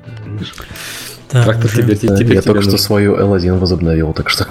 Да, 1.30 1.44
Трактор 1.44 1.66
уже. 1.66 1.82
теперь, 1.82 1.98
да, 2.02 2.16
теперь 2.16 2.34
Я 2.34 2.42
только 2.42 2.62
что 2.62 2.76
свою 2.76 3.16
L1 3.16 3.58
возобновил, 3.58 4.12
так 4.12 4.28
что... 4.28 4.48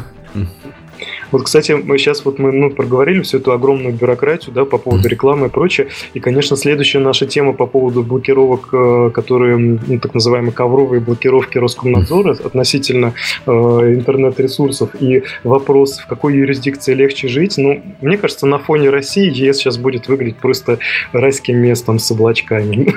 Вот, 1.32 1.44
кстати, 1.44 1.72
мы 1.72 1.98
сейчас 1.98 2.26
вот 2.26 2.40
мы 2.40 2.52
ну, 2.52 2.70
проговорили 2.70 3.22
всю 3.22 3.38
эту 3.38 3.52
огромную 3.52 3.94
бюрократию 3.94 4.54
да, 4.54 4.66
по 4.66 4.78
поводу 4.78 5.08
рекламы 5.08 5.48
и 5.48 5.50
прочее. 5.50 5.88
И, 6.14 6.20
конечно, 6.20 6.58
следующая 6.58 7.00
наша 7.00 7.26
тема 7.26 7.54
по 7.54 7.66
поводу 7.66 8.04
блокировок, 8.04 8.70
э, 8.74 9.12
которые, 9.14 9.58
ну, 9.58 10.00
так 10.00 10.14
называемые 10.14 10.52
ковровые 10.52 11.00
блокировки 11.00 11.58
Роскомнадзора 11.58 12.32
относительно 12.44 13.14
э, 13.46 13.52
интернет-ресурсов 13.52 14.90
и 15.00 15.24
вопрос, 15.44 16.00
в 16.00 16.08
какой 16.08 16.36
юрисдикции 16.36 16.94
легче 16.94 17.28
жить. 17.28 17.58
Ну, 17.58 17.82
мне 18.02 18.18
кажется, 18.18 18.46
на 18.46 18.60
фоне 18.60 18.90
России 18.90 19.32
ЕС 19.32 19.58
сейчас 19.58 19.78
будет 19.78 20.08
выглядеть 20.08 20.38
просто 20.38 20.80
райским 21.14 21.58
местом 21.58 22.00
с 22.00 22.12
облачками. 22.12 22.94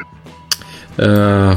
Э, 0.96 1.54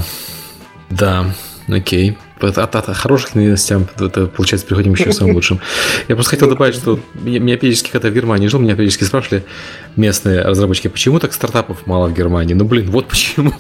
да, 0.90 1.26
Окей. 1.68 2.18
От, 2.40 2.58
от, 2.58 2.76
от 2.76 2.96
хороших 2.96 3.36
новостям, 3.36 3.88
это, 4.00 4.28
получается, 4.28 4.68
переходим 4.68 4.94
еще 4.94 5.06
к 5.06 5.14
самым 5.14 5.36
лучшим. 5.36 5.60
Я 6.08 6.16
просто 6.16 6.32
хотел 6.32 6.50
добавить, 6.50 6.76
что 6.76 7.00
меня 7.16 7.58
периодически, 7.58 7.90
когда 7.90 8.10
в 8.10 8.14
Германии 8.14 8.48
жил, 8.48 8.60
меня 8.60 8.76
периодически 8.76 9.04
спрашивали 9.06 9.44
местные 9.96 10.42
разработчики, 10.42 10.88
почему 10.88 11.20
так 11.20 11.34
стартапов 11.34 11.88
мало 11.88 12.08
в 12.08 12.14
Германии? 12.14 12.54
Ну, 12.54 12.66
блин, 12.66 12.90
вот 12.92 13.08
почему. 13.08 13.54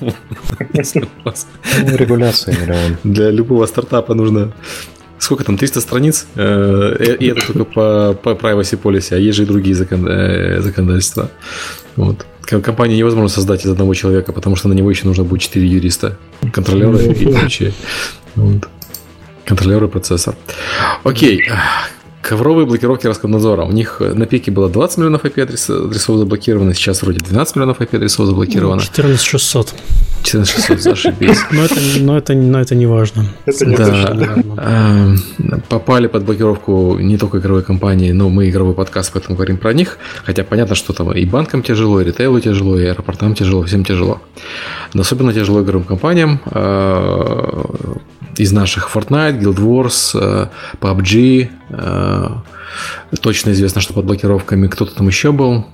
Регуляция, 1.73 2.55
миллион. 2.55 2.97
Для 3.03 3.31
любого 3.31 3.65
стартапа 3.65 4.13
нужно 4.13 4.53
сколько 5.19 5.43
там, 5.43 5.57
300 5.57 5.81
страниц, 5.81 6.27
э, 6.35 7.15
и 7.19 7.27
это 7.27 7.47
только 7.47 7.65
по, 7.65 8.13
по 8.21 8.29
privacy 8.29 8.79
policy, 8.81 9.15
а 9.15 9.17
есть 9.17 9.37
же 9.37 9.43
и 9.43 9.45
другие 9.45 9.75
закон, 9.75 10.07
э, 10.07 10.61
законодательства. 10.61 11.31
Вот. 11.95 12.25
Компанию 12.41 12.97
невозможно 12.97 13.27
создать 13.27 13.65
из 13.65 13.69
одного 13.69 13.93
человека, 13.93 14.31
потому 14.31 14.55
что 14.55 14.69
на 14.69 14.73
него 14.73 14.89
еще 14.89 15.05
нужно 15.05 15.23
будет 15.23 15.41
4 15.41 15.67
юриста, 15.67 16.17
контролера 16.51 16.97
и 16.97 17.25
прочее. 17.33 17.73
Вот. 18.35 18.67
Контролеры 19.45 19.87
процесса. 19.87 20.35
Окей. 21.03 21.49
Ковровые 22.27 22.65
блокировки 22.65 23.07
Роскомнадзора. 23.07 23.63
У 23.63 23.71
них 23.71 24.01
на 24.01 24.25
пике 24.25 24.51
было 24.51 24.69
20 24.69 24.97
миллионов 24.97 25.23
IP-адресов 25.23 26.17
заблокировано, 26.17 26.73
сейчас 26.73 27.01
вроде 27.01 27.19
12 27.19 27.55
миллионов 27.55 27.79
IP-адресов 27.79 28.25
заблокировано. 28.25 28.81
14 28.81 29.25
600. 29.25 29.73
14 30.23 30.55
600, 30.55 30.81
зашибись. 30.81 31.39
Но 31.51 31.63
это, 31.63 31.75
но 31.99 32.17
это, 32.17 32.33
но 32.33 32.59
это 32.59 32.75
не 32.75 32.85
важно. 32.85 33.25
Это 33.45 33.65
не 33.65 33.75
да. 33.77 35.15
Попали 35.69 36.07
под 36.07 36.23
блокировку 36.23 36.97
не 36.99 37.17
только 37.17 37.37
игровые 37.37 37.63
компании, 37.63 38.11
но 38.11 38.29
мы 38.29 38.49
игровой 38.49 38.73
подкаст, 38.73 39.11
поэтому 39.13 39.35
говорим 39.35 39.57
про 39.57 39.73
них. 39.73 39.97
Хотя 40.25 40.43
понятно, 40.43 40.75
что 40.75 40.93
там 40.93 41.13
и 41.13 41.25
банкам 41.25 41.63
тяжело, 41.63 42.01
и 42.01 42.03
ритейлу 42.03 42.41
тяжело, 42.41 42.77
и 42.77 42.85
аэропортам 42.87 43.35
тяжело, 43.35 43.63
всем 43.63 43.85
тяжело. 43.85 44.19
Но 44.93 45.01
особенно 45.01 45.33
тяжело 45.33 45.61
игровым 45.61 45.85
компаниям 45.85 46.41
из 48.39 48.51
наших 48.51 48.89
Fortnite, 48.93 49.39
Guild 49.39 49.57
Wars, 49.57 50.49
PUBG, 50.79 51.49
Точно 53.21 53.51
известно, 53.51 53.81
что 53.81 53.93
под 53.93 54.05
блокировками 54.05 54.67
кто-то 54.67 54.93
там 54.95 55.07
еще 55.07 55.31
был. 55.31 55.65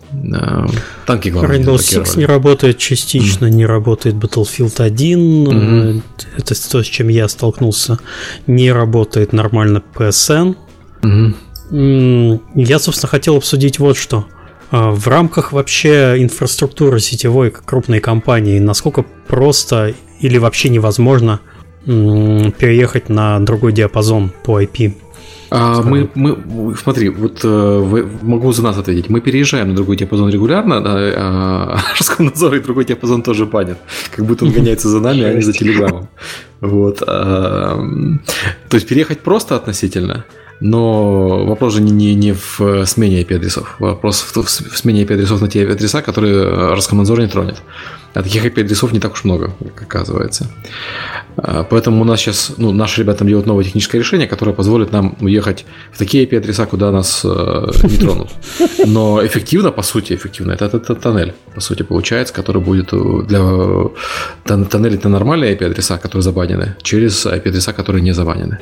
Танки, 1.06 1.30
главное, 1.30 1.58
Rainbow 1.58 1.76
Six 1.76 2.18
не 2.18 2.26
работает 2.26 2.78
частично, 2.78 3.46
mm. 3.46 3.50
не 3.50 3.66
работает 3.66 4.16
Battlefield 4.16 4.82
1. 4.82 5.20
Mm-hmm. 5.20 6.02
Это 6.38 6.70
то, 6.70 6.84
с 6.84 6.86
чем 6.86 7.08
я 7.08 7.28
столкнулся. 7.28 8.00
Не 8.48 8.72
работает 8.72 9.34
нормально 9.34 9.82
PSN. 9.96 10.56
Mm-hmm. 11.02 12.40
Я, 12.56 12.80
собственно, 12.80 13.10
хотел 13.10 13.38
обсудить 13.38 13.80
вот 13.80 13.98
что. 13.98 14.26
В 14.72 15.08
рамках 15.08 15.52
вообще 15.52 16.16
инфраструктуры 16.18 17.00
сетевой 17.00 17.52
крупной 17.52 18.00
компании, 18.00 18.60
насколько 18.60 19.06
просто 19.28 19.94
или 20.20 20.38
вообще 20.38 20.70
невозможно 20.70 21.42
переехать 21.86 23.10
на 23.10 23.40
другой 23.40 23.74
диапазон 23.74 24.32
по 24.44 24.62
IP? 24.62 24.94
А, 25.56 25.84
мы, 25.84 26.10
мы, 26.16 26.76
смотри, 26.76 27.10
вот 27.10 27.42
э, 27.44 28.08
могу 28.24 28.52
за 28.54 28.64
нас 28.64 28.76
ответить. 28.76 29.10
Мы 29.10 29.22
переезжаем 29.22 29.70
на 29.70 29.76
другой 29.76 29.98
диапазон 29.98 30.32
регулярно, 30.32 30.82
а 30.84 31.78
Роскомнадзор 32.00 32.56
и 32.56 32.60
другой 32.60 32.86
диапазон 32.86 33.22
тоже 33.22 33.46
банят. 33.46 33.78
Как 34.10 34.26
будто 34.26 34.46
он 34.46 34.52
гоняется 34.52 34.90
за 34.90 35.00
нами, 35.00 35.22
а 35.22 35.34
не 35.34 35.42
за 35.42 35.54
телеграммом. 35.54 36.10
Вот. 36.60 37.04
А, 37.06 37.78
то 38.68 38.76
есть 38.78 38.88
переехать 38.88 39.20
просто 39.20 39.56
относительно, 39.56 40.26
но 40.60 41.46
вопрос 41.46 41.74
же 41.74 41.82
не, 41.82 41.92
не, 41.92 42.16
не 42.16 42.34
в 42.34 42.86
смене 42.86 43.22
IP-адресов. 43.22 43.76
Вопрос 43.80 44.22
в, 44.22 44.36
в, 44.36 44.46
в 44.46 44.78
смене 44.78 45.04
IP-адресов 45.04 45.42
на 45.42 45.48
те 45.48 45.64
IP-адреса, 45.64 46.02
которые 46.02 46.74
Роскомнадзор 46.74 47.20
не 47.20 47.28
тронет. 47.28 47.62
А 48.14 48.22
таких 48.22 48.46
IP-адресов 48.46 48.94
не 48.94 49.00
так 49.00 49.14
уж 49.14 49.24
много, 49.24 49.52
как 49.76 49.84
оказывается. 49.84 50.48
А, 51.38 51.64
поэтому 51.64 52.02
у 52.02 52.06
нас 52.06 52.20
сейчас, 52.20 52.54
ну, 52.58 52.72
наши 52.72 53.02
ребята 53.02 53.26
делают 53.26 53.48
новое 53.48 53.64
техническое 53.64 53.98
решение, 53.98 54.28
которое 54.28 54.54
позволит 54.54 54.92
нам 54.92 55.16
уехать 55.20 55.66
в 55.92 55.98
такие 55.98 56.26
IP-адреса, 56.26 56.66
куда 56.68 56.92
нас 56.92 57.26
э, 57.26 57.72
не 57.84 57.98
тронут. 57.98 58.30
Но 58.86 59.26
эффективно, 59.26 59.72
по 59.72 59.82
сути, 59.82 60.14
эффективно, 60.14 60.52
это, 60.52 60.66
это, 60.66 60.78
это 60.78 60.96
тоннель, 60.96 61.34
по 61.56 61.62
сути, 61.62 61.84
получается, 61.84 62.34
который 62.34 62.62
будет 62.62 62.94
э, 62.94 63.24
для 63.28 63.40
тоннель 64.46 64.94
это 64.94 65.10
нормальные 65.10 65.56
IP-адреса, 65.56 65.98
которые 65.98 66.22
забанены, 66.22 66.76
через 66.84 67.26
IP-адреса, 67.26 67.74
которые 67.74 68.04
не 68.04 68.14
забанены. 68.14 68.60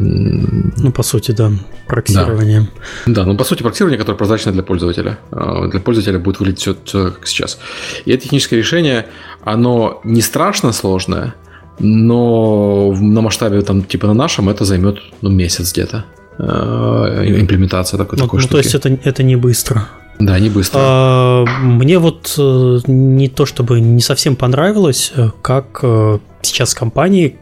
Ну, 0.00 0.92
по 0.92 1.02
сути, 1.02 1.32
да, 1.32 1.50
проксирование. 1.86 2.68
Да. 3.06 3.12
да, 3.12 3.24
ну, 3.24 3.36
по 3.36 3.44
сути, 3.44 3.62
проксирование, 3.62 3.98
которое 3.98 4.16
прозрачно 4.16 4.52
для 4.52 4.62
пользователя. 4.62 5.18
А, 5.30 5.66
для 5.66 5.80
пользователя 5.80 6.18
будет 6.18 6.38
выглядеть 6.38 6.60
все, 6.60 6.76
все 6.84 7.10
как 7.10 7.26
сейчас. 7.26 7.58
И 8.04 8.12
это 8.12 8.24
техническое 8.24 8.56
решение, 8.56 9.06
оно 9.42 10.00
не 10.04 10.20
страшно 10.20 10.72
сложное, 10.72 11.34
но 11.78 12.92
на 12.92 13.20
масштабе, 13.20 13.62
там, 13.62 13.82
типа 13.82 14.06
на 14.06 14.14
нашем, 14.14 14.48
это 14.48 14.64
займет 14.64 14.98
ну, 15.20 15.30
месяц 15.30 15.72
где-то. 15.72 16.04
А, 16.38 17.24
имплементация 17.24 17.98
такой, 17.98 18.18
ну, 18.18 18.24
такой 18.24 18.38
ну, 18.38 18.42
штуки. 18.42 18.52
То 18.52 18.58
есть 18.58 18.74
это, 18.74 18.98
это 19.04 19.22
не 19.22 19.36
быстро. 19.36 19.88
Да, 20.20 20.38
не 20.38 20.48
быстро. 20.48 20.80
А, 20.82 21.44
мне 21.44 21.98
вот 21.98 22.34
э, 22.38 22.78
не 22.86 23.28
то 23.28 23.46
чтобы 23.46 23.80
не 23.80 24.00
совсем 24.00 24.36
понравилось, 24.36 25.12
э, 25.14 25.30
как 25.42 25.80
э, 25.82 26.18
сейчас 26.42 26.74
компании 26.74 27.38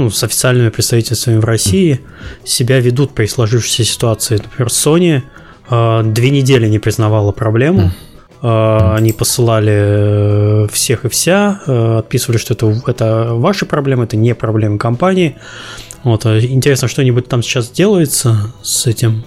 ну, 0.00 0.10
с 0.10 0.24
официальными 0.24 0.70
представительствами 0.70 1.36
в 1.36 1.44
России 1.44 2.00
себя 2.42 2.80
ведут 2.80 3.12
при 3.12 3.26
сложившейся 3.26 3.84
ситуации. 3.84 4.38
Например, 4.38 4.68
Sony 4.68 5.22
э, 5.68 6.02
две 6.04 6.30
недели 6.30 6.68
не 6.68 6.78
признавала 6.78 7.32
проблему. 7.32 7.92
Э, 8.42 8.94
они 8.96 9.12
посылали 9.12 10.64
э, 10.64 10.68
всех 10.72 11.04
и 11.04 11.08
вся, 11.10 11.60
э, 11.66 11.98
отписывали, 11.98 12.38
что 12.38 12.54
это, 12.54 12.74
это 12.86 13.34
ваши 13.34 13.66
проблемы, 13.66 14.04
это 14.04 14.16
не 14.16 14.34
проблемы 14.34 14.78
компании. 14.78 15.36
Вот, 16.02 16.24
интересно, 16.24 16.88
что-нибудь 16.88 17.28
там 17.28 17.42
сейчас 17.42 17.70
делается 17.70 18.54
с 18.62 18.86
этим? 18.86 19.22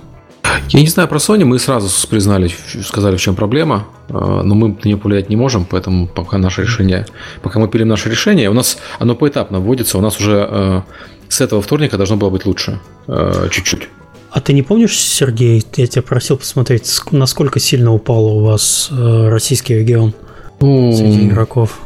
Я 0.70 0.82
не 0.82 0.88
знаю 0.88 1.10
про 1.10 1.18
Sony, 1.18 1.46
мы 1.46 1.60
сразу 1.60 1.90
признали, 2.08 2.52
сказали, 2.84 3.16
в 3.16 3.22
чем 3.22 3.36
проблема, 3.36 3.88
а, 4.10 4.44
но 4.44 4.56
мы 4.56 4.70
на 4.70 4.80
нее 4.84 4.98
повлиять 4.98 5.30
не 5.30 5.36
можем, 5.36 5.66
поэтому 5.66 6.08
пока 6.08 6.38
наше 6.38 6.64
решение, 6.64 7.06
пока 7.42 7.60
мы 7.60 7.68
пилим 7.68 7.88
наше 7.88 8.10
решение, 8.10 8.50
у 8.50 8.54
нас 8.54 8.78
оно 9.00 9.16
поэтапно 9.16 9.60
вводится, 9.60 9.98
у 9.98 10.02
нас 10.02 10.20
уже 10.20 10.48
э, 10.50 10.82
с 11.30 11.42
этого 11.42 11.62
вторника 11.62 11.98
должно 11.98 12.16
было 12.16 12.30
быть 12.30 12.46
лучше, 12.46 12.80
э, 13.08 13.48
чуть-чуть. 13.52 13.90
А 14.32 14.42
ты 14.42 14.54
не 14.54 14.64
помнишь, 14.64 14.98
Сергей, 14.98 15.64
я 15.76 15.88
тебя 15.88 16.02
просил 16.02 16.38
посмотреть, 16.38 16.90
насколько 17.12 17.60
сильно 17.60 17.94
упал 17.94 18.26
у 18.26 18.44
вас 18.44 18.90
э, 18.92 19.28
российский 19.30 19.76
регион 19.76 20.16
ну, 20.60 20.92
среди 20.92 21.28
игроков? 21.28 21.80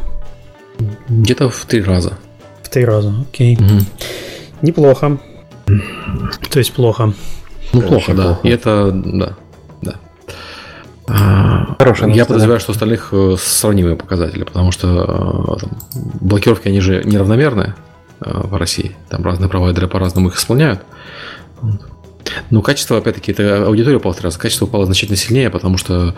Где-то 1.09 1.49
в 1.49 1.65
три 1.65 1.81
раза. 1.81 2.17
В 2.63 2.69
три 2.69 2.85
раза, 2.85 3.13
окей. 3.29 3.55
Угу. 3.55 3.85
Неплохо. 4.61 5.19
То 6.49 6.59
есть 6.59 6.71
плохо. 6.71 7.13
Ну, 7.73 7.81
плохо, 7.81 8.13
да. 8.13 8.23
Плохо. 8.23 8.47
И 8.47 8.49
это, 8.49 8.91
да, 8.91 9.33
да. 9.81 9.95
А, 11.07 11.75
Хорошая 11.79 12.09
Я 12.09 12.25
подозреваю, 12.25 12.59
что 12.59 12.71
у 12.71 12.73
остальных 12.73 13.09
э, 13.11 13.35
сравнимые 13.39 13.95
показатели, 13.95 14.43
потому 14.43 14.71
что 14.71 15.57
э, 15.57 15.59
там, 15.59 15.71
блокировки, 16.21 16.67
они 16.67 16.81
же 16.81 17.03
неравномерные 17.03 17.75
э, 18.19 18.29
в 18.29 18.55
России. 18.55 18.95
Там 19.09 19.23
разные 19.23 19.49
провайдеры 19.49 19.87
по-разному 19.87 20.29
их 20.29 20.35
исполняют. 20.35 20.81
Но 22.49 22.61
качество, 22.61 22.97
опять-таки, 22.97 23.31
это 23.31 23.65
аудитория 23.65 23.97
упала 23.97 24.15
раза. 24.21 24.39
Качество 24.39 24.65
упало 24.65 24.85
значительно 24.85 25.17
сильнее, 25.17 25.49
потому 25.49 25.77
что 25.77 26.15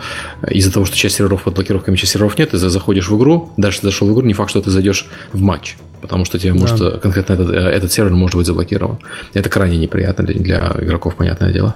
из-за 0.48 0.72
того, 0.72 0.84
что 0.84 0.96
часть 0.96 1.16
серверов 1.16 1.44
под 1.44 1.54
блокировками, 1.54 1.96
часть 1.96 2.12
серверов 2.12 2.38
нет, 2.38 2.50
ты 2.50 2.58
заходишь 2.58 3.08
в 3.08 3.16
игру, 3.16 3.52
дальше 3.56 3.80
зашел 3.82 4.08
в 4.08 4.12
игру, 4.12 4.26
не 4.26 4.34
факт, 4.34 4.50
что 4.50 4.60
ты 4.60 4.70
зайдешь 4.70 5.06
в 5.32 5.40
матч, 5.40 5.76
потому 6.00 6.24
что 6.24 6.38
тебе 6.38 6.52
да. 6.52 6.58
может 6.58 7.00
конкретно 7.00 7.34
этот, 7.34 7.50
этот 7.50 7.92
сервер 7.92 8.12
может 8.12 8.36
быть 8.36 8.46
заблокирован. 8.46 8.98
Это 9.34 9.48
крайне 9.48 9.76
неприятно 9.76 10.24
для, 10.24 10.34
для 10.40 10.76
игроков, 10.80 11.16
понятное 11.16 11.52
дело. 11.52 11.74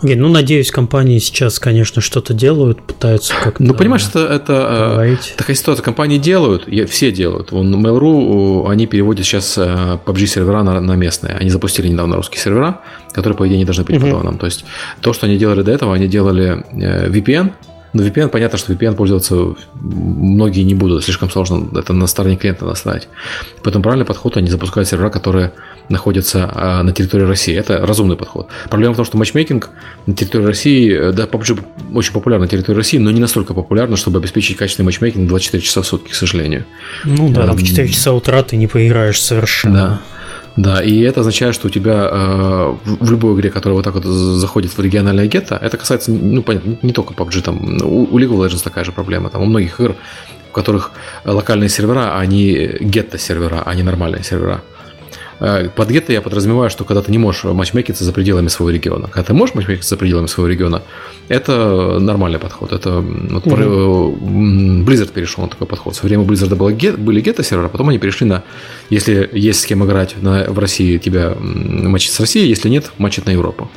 Окей, 0.00 0.14
ну, 0.14 0.28
надеюсь, 0.28 0.70
компании 0.70 1.18
сейчас, 1.18 1.58
конечно, 1.58 2.00
что-то 2.00 2.32
делают, 2.32 2.80
пытаются 2.82 3.34
как-то... 3.34 3.62
Ну, 3.62 3.74
понимаешь, 3.74 4.06
это, 4.08 4.20
это 4.20 4.92
говорить. 4.94 5.34
такая 5.36 5.56
ситуация. 5.56 5.82
Компании 5.82 6.18
делают, 6.18 6.68
все 6.88 7.10
делают. 7.10 7.50
Вон 7.50 7.74
Mail.ru, 7.84 8.70
они 8.70 8.86
переводят 8.86 9.26
сейчас 9.26 9.58
PUBG 9.58 10.26
сервера 10.26 10.62
на, 10.62 10.80
на 10.80 10.92
местные. 10.92 11.34
Они 11.34 11.50
запустили 11.50 11.88
недавно 11.88 12.16
русские 12.16 12.40
сервера, 12.40 12.80
которые, 13.12 13.36
по 13.36 13.46
идее, 13.48 13.58
не 13.58 13.64
должны 13.64 13.84
быть 13.84 13.96
угу. 13.96 14.06
Uh-huh. 14.08 14.38
То 14.38 14.46
есть, 14.46 14.64
то, 15.00 15.12
что 15.12 15.26
они 15.26 15.36
делали 15.36 15.62
до 15.62 15.72
этого, 15.72 15.94
они 15.94 16.06
делали 16.06 16.64
VPN, 16.72 17.52
но 17.92 18.02
VPN, 18.02 18.28
понятно, 18.28 18.58
что 18.58 18.72
VPN 18.72 18.94
пользоваться 18.94 19.54
многие 19.74 20.62
не 20.62 20.74
будут, 20.74 21.04
слишком 21.04 21.30
сложно 21.30 21.68
это 21.78 21.92
на 21.92 22.06
стороне 22.06 22.36
клиента 22.36 22.64
настраивать. 22.64 23.08
Поэтому 23.62 23.82
правильный 23.82 24.04
подход, 24.04 24.36
они 24.36 24.48
запускают 24.48 24.88
сервера, 24.88 25.10
которые 25.10 25.52
находятся 25.88 26.50
а, 26.52 26.82
на 26.82 26.92
территории 26.92 27.24
России. 27.24 27.54
Это 27.54 27.84
разумный 27.86 28.16
подход. 28.16 28.48
Проблема 28.68 28.94
в 28.94 28.96
том, 28.96 29.06
что 29.06 29.16
матчмейкинг 29.16 29.70
на 30.06 30.14
территории 30.14 30.44
России, 30.44 30.92
э, 30.92 31.12
да, 31.12 31.24
PUBG 31.24 31.62
очень 31.94 32.12
популярен 32.12 32.42
на 32.42 32.48
территории 32.48 32.76
России, 32.76 32.98
но 32.98 33.10
не 33.10 33.20
настолько 33.20 33.54
популярно, 33.54 33.96
чтобы 33.96 34.18
обеспечить 34.18 34.56
качественный 34.56 34.86
матчмейкинг 34.86 35.28
24 35.28 35.62
часа 35.62 35.82
в 35.82 35.86
сутки, 35.86 36.10
к 36.10 36.14
сожалению. 36.14 36.64
Ну 37.04 37.28
да, 37.30 37.46
там 37.46 37.56
в 37.56 37.62
4 37.62 37.88
часа 37.88 38.12
утра 38.12 38.42
ты 38.42 38.56
не 38.56 38.66
поиграешь 38.66 39.20
совершенно. 39.20 39.74
Да. 39.74 40.00
Да, 40.56 40.82
и 40.82 41.02
это 41.02 41.20
означает, 41.20 41.54
что 41.54 41.68
у 41.68 41.70
тебя 41.70 42.08
э, 42.10 42.74
в 42.84 43.10
любой 43.12 43.34
игре, 43.34 43.48
которая 43.48 43.76
вот 43.76 43.84
так 43.84 43.94
вот 43.94 44.04
заходит 44.04 44.76
в 44.76 44.80
региональное 44.80 45.28
гетто, 45.28 45.56
это 45.56 45.76
касается, 45.76 46.10
ну, 46.10 46.42
понятно, 46.42 46.76
не 46.82 46.92
только 46.92 47.14
PUBG, 47.14 47.42
там, 47.42 47.78
у, 47.84 48.12
у 48.12 48.18
League 48.18 48.30
of 48.30 48.44
Legends 48.44 48.64
такая 48.64 48.82
же 48.82 48.90
проблема, 48.90 49.30
там, 49.30 49.42
у 49.42 49.44
многих 49.44 49.78
игр, 49.78 49.94
в 50.50 50.52
которых 50.52 50.90
локальные 51.24 51.68
сервера, 51.68 52.18
они 52.18 52.70
гетто-сервера, 52.80 53.62
а 53.64 53.74
не 53.76 53.84
нормальные 53.84 54.24
сервера. 54.24 54.60
Э, 54.72 54.77
под 55.38 55.90
гетто 55.90 56.12
я 56.12 56.20
подразумеваю, 56.20 56.70
что 56.70 56.84
когда 56.84 57.02
ты 57.02 57.12
не 57.12 57.18
можешь 57.18 57.44
матчмейкиться 57.44 58.04
за 58.04 58.12
пределами 58.12 58.48
своего 58.48 58.70
региона. 58.70 59.08
Когда 59.08 59.28
ты 59.28 59.34
можешь 59.34 59.54
матчмейкиться 59.54 59.90
за 59.90 59.96
пределами 59.96 60.26
своего 60.26 60.48
региона, 60.48 60.82
это 61.28 61.98
нормальный 62.00 62.38
подход. 62.38 62.72
Это 62.72 63.00
вот 63.00 63.46
угу. 63.46 63.54
Blizzard 63.54 65.12
перешел 65.12 65.44
на 65.44 65.50
такой 65.50 65.66
подход. 65.66 65.94
Со 65.94 66.06
временем 66.06 66.28
Blizzard 66.28 66.54
было 66.54 66.72
гет, 66.72 66.98
были 66.98 67.20
гетто-сервера, 67.20 67.68
потом 67.68 67.88
они 67.88 67.98
перешли 67.98 68.26
на, 68.26 68.42
если 68.90 69.28
есть 69.32 69.60
с 69.60 69.66
кем 69.66 69.84
играть 69.84 70.20
на, 70.20 70.44
в 70.48 70.58
России, 70.58 70.98
тебя 70.98 71.34
мочить 71.38 72.12
с 72.12 72.20
Россией, 72.20 72.48
если 72.48 72.68
нет, 72.68 72.92
мочить 72.98 73.26
на 73.26 73.30
Европу. 73.30 73.70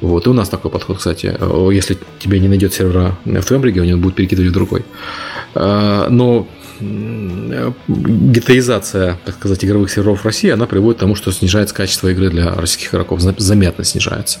Вот. 0.00 0.26
И 0.26 0.30
у 0.30 0.32
нас 0.32 0.48
такой 0.48 0.70
подход, 0.70 0.98
кстати. 0.98 1.34
Если 1.72 1.98
тебе 2.18 2.38
не 2.38 2.48
найдет 2.48 2.72
сервера 2.72 3.16
в 3.24 3.42
твоем 3.42 3.64
регионе, 3.64 3.94
он 3.94 4.00
будет 4.00 4.14
перекидывать 4.14 4.50
в 4.50 4.54
другой. 4.54 4.84
Э, 5.54 6.06
но 6.08 6.46
гетоизация, 7.88 9.18
так 9.24 9.34
сказать, 9.36 9.64
игровых 9.64 9.90
серверов 9.90 10.24
России, 10.24 10.50
она 10.50 10.66
приводит 10.66 10.98
к 10.98 11.00
тому, 11.00 11.14
что 11.14 11.32
снижается 11.32 11.74
качество 11.74 12.08
игры 12.08 12.30
для 12.30 12.54
российских 12.54 12.94
игроков, 12.94 13.20
заметно 13.20 13.84
снижается. 13.84 14.40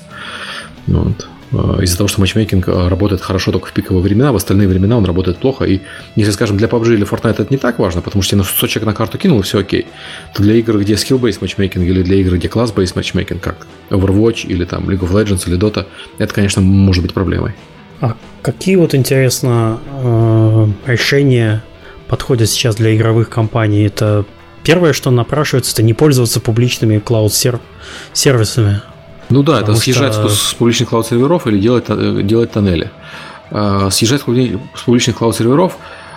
Вот. 0.86 1.26
Э, 1.52 1.78
из-за 1.82 1.96
того, 1.96 2.08
что 2.08 2.20
матчмейкинг 2.20 2.68
э, 2.68 2.88
работает 2.88 3.22
хорошо 3.22 3.52
только 3.52 3.68
в 3.68 3.72
пиковые 3.72 4.02
времена, 4.02 4.32
в 4.32 4.36
остальные 4.36 4.68
времена 4.68 4.96
он 4.96 5.04
работает 5.04 5.38
плохо. 5.38 5.64
И 5.64 5.80
если, 6.14 6.32
скажем, 6.32 6.56
для 6.56 6.68
PUBG 6.68 6.94
или 6.94 7.06
Fortnite 7.06 7.40
это 7.42 7.46
не 7.50 7.58
так 7.58 7.78
важно, 7.78 8.02
потому 8.02 8.22
что 8.22 8.36
тебе 8.36 8.44
100 8.44 8.66
человек 8.66 8.86
на 8.86 8.94
карту 8.94 9.18
кинул, 9.18 9.40
и 9.40 9.42
все 9.42 9.60
окей, 9.60 9.86
то 10.34 10.42
для 10.42 10.54
игр, 10.54 10.78
где 10.78 10.94
skill-based 10.94 11.38
матчмейкинг 11.40 11.84
или 11.84 12.02
для 12.02 12.16
игр, 12.16 12.36
где 12.36 12.48
класс-based 12.48 12.92
матчмейкинг, 12.94 13.40
как 13.40 13.66
Overwatch 13.90 14.46
или 14.46 14.64
там 14.64 14.88
League 14.88 15.00
of 15.00 15.10
Legends 15.10 15.48
или 15.48 15.58
Dota, 15.58 15.86
это, 16.18 16.34
конечно, 16.34 16.60
может 16.62 17.02
быть 17.02 17.14
проблемой. 17.14 17.52
А 18.00 18.16
какие 18.42 18.76
вот, 18.76 18.94
интересно, 18.94 19.80
э, 20.02 20.66
решения 20.86 21.62
подходят 22.08 22.48
сейчас 22.48 22.76
для 22.76 22.96
игровых 22.96 23.28
компаний? 23.28 23.84
Это 23.84 24.24
первое, 24.62 24.92
что 24.92 25.10
напрашивается, 25.10 25.72
это 25.72 25.82
не 25.82 25.94
пользоваться 25.94 26.40
публичными 26.40 26.98
клауд-сервисами. 26.98 28.82
Ну 29.30 29.42
да, 29.42 29.60
это 29.60 29.74
съезжать 29.74 30.14
что... 30.14 30.28
с 30.28 30.54
публичных 30.54 30.88
клауд-серверов 30.88 31.46
или 31.46 31.58
делать, 31.58 32.26
делать 32.26 32.50
тоннели. 32.50 32.90
А, 33.50 33.90
съезжать 33.90 34.22
с 34.22 34.82
публичных 34.84 35.16
клауд-серверов 35.16 35.76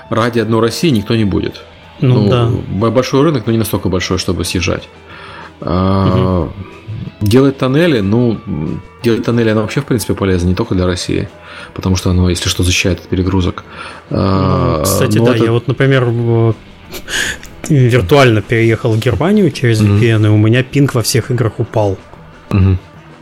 ради 0.10 0.40
одной 0.40 0.62
России 0.62 0.90
никто 0.90 1.16
не 1.16 1.26
будет. 1.26 1.62
Ну, 2.00 2.24
ну 2.24 2.30
да. 2.30 2.90
Большой 2.90 3.22
рынок, 3.24 3.46
но 3.46 3.52
не 3.52 3.58
настолько 3.58 3.90
большой, 3.90 4.18
чтобы 4.18 4.44
съезжать. 4.44 4.88
Угу. 5.62 6.52
Делать 7.22 7.58
тоннели, 7.58 8.00
ну, 8.00 8.40
делать 9.04 9.24
тоннели, 9.24 9.50
оно 9.50 9.62
вообще, 9.62 9.82
в 9.82 9.86
принципе, 9.86 10.16
полезно 10.16 10.50
не 10.50 10.56
только 10.56 10.76
для 10.76 10.86
России, 10.86 11.30
потому 11.74 11.96
что 11.96 12.10
оно, 12.10 12.30
если 12.30 12.50
что, 12.50 12.64
защищает 12.64 13.00
от 13.00 13.08
перегрузок. 13.08 13.64
А, 14.10 14.78
ну, 14.78 14.84
кстати, 14.84 15.18
но 15.20 15.26
да, 15.26 15.36
это... 15.36 15.46
я 15.46 15.52
вот, 15.52 15.68
например, 15.68 16.08
виртуально 17.70 18.42
переехал 18.42 18.94
в 18.94 19.00
Германию 19.00 19.52
через 19.52 19.82
VPN, 19.82 20.18
угу. 20.18 20.26
и 20.26 20.30
у 20.30 20.38
меня 20.38 20.64
пинг 20.64 20.96
во 20.96 21.04
всех 21.04 21.32
играх 21.32 21.60
упал. 21.60 21.98
Угу. 22.50 22.78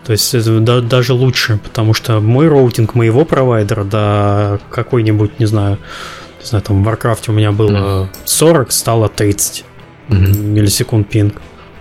То 0.05 0.13
есть 0.13 0.33
это 0.33 0.59
да, 0.59 0.81
даже 0.81 1.13
лучше, 1.13 1.59
потому 1.63 1.93
что 1.93 2.19
мой 2.19 2.47
роутинг 2.47 2.95
моего 2.95 3.25
провайдера, 3.25 3.83
да 3.83 4.59
какой-нибудь, 4.71 5.39
не 5.39 5.45
знаю, 5.45 5.77
не 6.39 6.45
знаю, 6.45 6.63
там 6.63 6.83
в 6.83 6.87
Warcraft 6.87 7.25
у 7.27 7.31
меня 7.33 7.51
было 7.51 8.09
40, 8.25 8.71
стало 8.71 9.09
30 9.09 9.65
mm-hmm. 10.07 10.37
миллисекунд 10.37 11.09
пинг. 11.09 11.35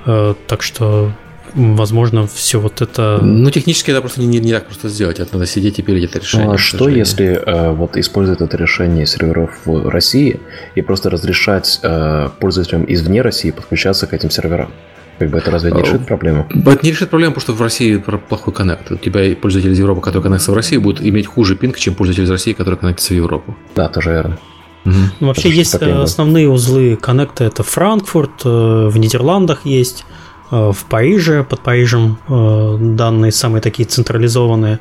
Э, 0.04 0.34
так 0.46 0.62
что 0.62 1.12
возможно, 1.54 2.26
все 2.26 2.60
вот 2.60 2.80
это... 2.80 3.18
Ну, 3.22 3.50
технически 3.50 3.90
это 3.90 4.00
просто 4.00 4.20
не, 4.20 4.26
не, 4.26 4.38
не 4.38 4.52
так 4.52 4.66
просто 4.66 4.88
сделать. 4.88 5.18
Это 5.18 5.34
надо 5.34 5.46
сидеть 5.46 5.78
и 5.78 5.82
пилить 5.82 6.10
это 6.10 6.20
решение. 6.20 6.48
Ну, 6.48 6.54
а 6.54 6.58
что 6.58 6.88
если 6.88 7.40
э, 7.44 7.72
вот 7.72 7.96
использовать 7.96 8.40
это 8.40 8.56
решение 8.56 9.06
серверов 9.06 9.50
в 9.64 9.88
России 9.88 10.40
и 10.74 10.82
просто 10.82 11.10
разрешать 11.10 11.80
э, 11.82 12.28
пользователям 12.40 12.84
извне 12.88 13.22
России 13.22 13.50
подключаться 13.50 14.06
к 14.06 14.14
этим 14.14 14.30
серверам? 14.30 14.70
Как 15.18 15.30
бы 15.30 15.38
это 15.38 15.50
разве 15.50 15.72
не 15.72 15.82
решит 15.82 16.06
проблему? 16.06 16.46
Это 16.50 16.78
не 16.82 16.92
решит 16.92 17.10
проблему, 17.10 17.34
потому 17.34 17.42
что 17.42 17.52
в 17.54 17.62
России 17.62 17.96
плохой 17.96 18.54
коннект. 18.54 18.90
У 18.92 18.96
тебя 18.96 19.34
пользователь 19.34 19.72
из 19.72 19.78
Европы, 19.78 20.00
который 20.00 20.22
коннектится 20.22 20.52
в 20.52 20.54
Россию, 20.54 20.80
будет 20.80 21.04
иметь 21.04 21.26
хуже 21.26 21.56
пинг, 21.56 21.76
чем 21.76 21.94
пользователь 21.94 22.24
из 22.24 22.30
России, 22.30 22.52
который 22.52 22.76
коннектится 22.76 23.14
в 23.14 23.16
Европу. 23.16 23.56
Да, 23.74 23.88
тоже 23.88 24.10
верно. 24.10 24.38
Угу. 24.84 24.94
Ну, 25.20 25.26
вообще 25.26 25.50
есть 25.50 25.72
проблема. 25.72 26.04
основные 26.04 26.48
узлы 26.48 26.96
коннекта. 26.96 27.44
Это 27.44 27.64
Франкфурт, 27.64 28.44
э, 28.44 28.88
в 28.88 28.96
Нидерландах 28.96 29.66
есть, 29.66 30.04
э, 30.08 30.17
в 30.50 30.84
Париже, 30.88 31.44
под 31.44 31.60
Парижем 31.60 32.18
э, 32.28 32.78
данные 32.80 33.32
самые 33.32 33.60
такие 33.60 33.86
централизованные. 33.86 34.78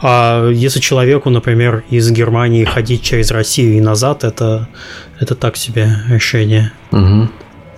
А 0.00 0.48
если 0.50 0.80
человеку, 0.80 1.30
например, 1.30 1.84
из 1.90 2.10
Германии 2.10 2.64
ходить 2.64 3.02
через 3.02 3.30
Россию 3.30 3.76
и 3.76 3.80
назад, 3.80 4.24
это, 4.24 4.68
это 5.18 5.34
так 5.34 5.56
себе 5.56 5.90
решение. 6.08 6.72
Угу. 6.92 7.28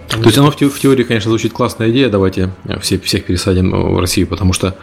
То 0.09 0.24
есть 0.24 0.39
оно 0.39 0.51
в, 0.51 0.57
те, 0.57 0.68
в 0.68 0.80
теории, 0.80 1.05
конечно, 1.05 1.28
звучит 1.30 1.53
классная 1.53 1.91
идея, 1.91 2.09
давайте 2.09 2.51
все, 2.80 2.99
всех 2.99 3.24
пересадим 3.24 3.70
в 3.70 4.01
Россию, 4.01 4.26
потому 4.26 4.53
что 4.53 4.76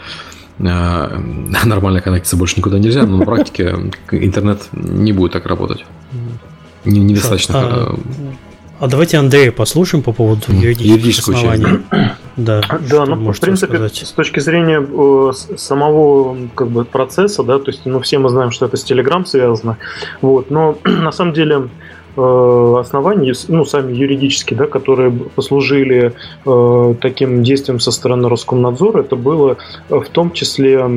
э, 0.60 0.64
нормально 1.66 2.02
коннектиться 2.02 2.38
больше 2.38 2.56
никуда 2.58 2.80
нельзя, 2.80 3.06
но 3.06 3.18
на 3.18 3.26
практике 3.26 3.76
интернет 4.12 4.62
не 4.72 5.12
будет 5.12 5.34
так 5.34 5.46
работать. 5.46 5.84
Не, 6.86 7.00
недостаточно. 7.00 7.98
А, 8.80 8.88
давайте 8.88 9.18
Андрея 9.18 9.52
послушаем 9.52 10.04
по 10.04 10.12
поводу 10.12 10.52
юридических 10.52 11.36
оснований. 11.36 11.80
Да, 12.38 12.62
да 12.90 13.06
ну, 13.06 13.32
в 13.32 13.40
принципе, 13.40 13.76
сказать? 13.76 13.96
с 13.96 14.12
точки 14.12 14.42
зрения 14.42 14.86
э, 14.86 15.32
самого 15.56 16.36
как 16.54 16.68
бы, 16.68 16.84
процесса, 16.84 17.44
да, 17.44 17.60
то 17.60 17.72
есть, 17.72 17.86
ну, 17.86 18.02
все 18.02 18.20
мы 18.20 18.28
знаем, 18.28 18.52
что 18.52 18.66
это 18.66 18.76
с 18.76 18.84
Telegram 18.84 19.26
связано, 19.26 19.78
вот, 20.20 20.52
но 20.52 20.78
на 20.84 21.14
самом 21.14 21.32
деле 21.32 21.70
оснований, 22.18 23.34
ну, 23.48 23.66
сами 23.66 23.94
юридические, 23.94 24.58
да, 24.58 24.68
которые 24.68 25.12
послужили 25.12 26.14
э, 26.46 26.96
таким 27.02 27.44
действием 27.44 27.80
со 27.80 27.92
стороны 27.92 28.30
Роскомнадзора, 28.30 29.02
это 29.02 29.16
было 29.16 29.58
э, 29.90 30.00
в 30.00 30.10
том 30.10 30.32
числе 30.32 30.76
э, 30.76 30.88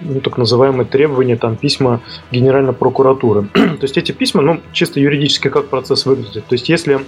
ну, 0.00 0.20
так 0.22 0.38
называемые 0.38 0.86
требования, 0.86 1.36
там, 1.36 1.56
письма 1.56 2.00
Генеральной 2.30 2.72
прокуратуры. 2.72 3.48
То 3.52 3.82
есть 3.82 3.96
эти 3.96 4.12
письма, 4.12 4.42
ну, 4.42 4.60
чисто 4.72 5.00
юридически 5.00 5.48
как 5.48 5.68
процесс 5.68 6.06
выглядит. 6.06 6.44
То 6.46 6.54
есть 6.54 6.68
если 6.68 7.00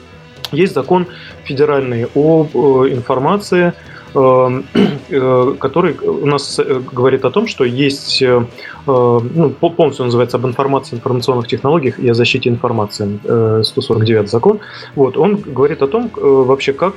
есть 0.53 0.75
закон 0.75 1.07
федеральный 1.45 2.07
об 2.15 2.49
э, 2.55 2.93
информации, 2.93 3.69
э, 3.69 3.73
который 5.61 5.97
у 6.01 6.27
нас 6.27 6.59
э, 6.59 6.81
говорит 6.93 7.25
о 7.25 7.31
том, 7.31 7.47
что 7.47 7.65
есть, 7.65 8.23
э, 8.23 8.45
ну, 8.87 9.51
полностью 9.51 10.05
называется 10.05 10.37
об 10.37 10.47
информации, 10.47 10.97
информационных 10.97 11.47
технологиях 11.47 11.99
и 11.99 12.09
о 12.09 12.15
защите 12.15 12.49
информации, 12.49 13.19
149 13.63 14.31
закон. 14.31 14.61
Вот, 14.95 15.17
он 15.17 15.37
говорит 15.37 15.83
о 15.83 15.87
том, 15.87 16.11
вообще, 16.15 16.73
как 16.73 16.95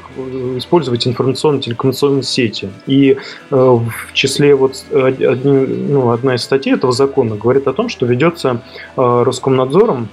использовать 0.56 1.08
информационно-телекоммуникационные 1.08 2.24
сети. 2.24 2.70
И 2.88 3.18
в 3.50 4.14
числе 4.14 4.56
вот 4.56 4.86
одни, 4.94 5.52
ну, 5.90 6.12
одна 6.12 6.36
из 6.36 6.44
статей 6.44 6.74
этого 6.74 6.94
закона 6.94 7.36
говорит 7.36 7.68
о 7.68 7.74
том, 7.74 7.90
что 7.90 8.06
ведется 8.06 8.62
Роскомнадзором 8.96 10.08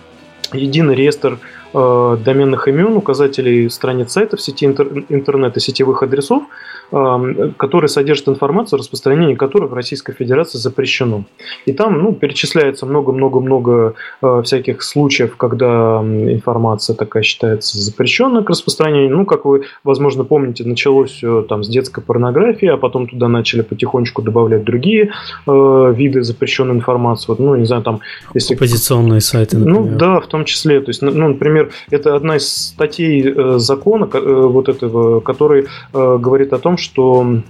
единый 0.53 0.95
реестр 0.95 1.39
доменных 1.73 2.69
имен, 2.69 2.97
указателей 2.97 3.69
страниц 3.71 4.13
сайтов 4.13 4.41
сети 4.41 4.65
интернет 4.65 5.57
и 5.57 5.61
сетевых 5.61 6.03
адресов, 6.03 6.45
который 6.91 7.89
содержит 7.89 8.29
информацию, 8.29 8.79
распространение 8.79 9.37
которой 9.37 9.69
в 9.69 9.75
Российской 9.75 10.15
Федерации 10.15 10.59
запрещено. 10.59 11.25
И 11.67 11.73
там 11.73 11.99
ну, 11.99 12.13
перечисляется 12.13 12.87
много-много-много 12.87 13.95
э, 14.23 14.43
всяких 14.45 14.83
случаев, 14.83 15.37
когда 15.37 16.01
информация 16.03 16.97
такая 16.97 17.23
считается 17.23 17.79
запрещенной 17.79 18.43
к 18.43 18.51
распространению. 18.51 19.17
Ну, 19.17 19.27
как 19.27 19.45
вы, 19.45 19.65
возможно, 19.85 20.25
помните, 20.25 20.65
началось 20.65 21.11
все 21.11 21.43
там 21.43 21.63
с 21.63 21.69
детской 21.69 22.03
порнографии, 22.03 22.69
а 22.69 22.77
потом 22.77 23.07
туда 23.07 23.29
начали 23.29 23.61
потихонечку 23.61 24.23
добавлять 24.23 24.65
другие 24.65 25.11
э, 25.47 25.95
виды 25.95 26.23
запрещенной 26.23 26.75
информации. 26.75 27.27
Вот, 27.29 27.39
ну, 27.39 27.55
не 27.55 27.67
знаю, 27.67 27.83
там... 27.83 28.01
Если... 28.33 28.55
Оппозиционные 28.55 29.21
сайты, 29.21 29.59
ну, 29.59 29.67
например. 29.67 29.91
Ну, 29.91 29.99
да, 29.99 30.21
в 30.21 30.27
том 30.27 30.45
числе. 30.47 30.81
То 30.81 30.89
есть, 30.89 31.03
ну, 31.03 31.29
например, 31.29 31.71
это 31.91 32.15
одна 32.15 32.37
из 32.37 32.49
статей 32.49 33.23
э, 33.23 33.59
закона 33.59 34.09
э, 34.11 34.19
вот 34.19 34.69
этого, 34.69 35.21
который 35.21 35.67
э, 35.93 36.19
говорит 36.19 36.53
о 36.53 36.59
том, 36.59 36.78
что 36.79 37.43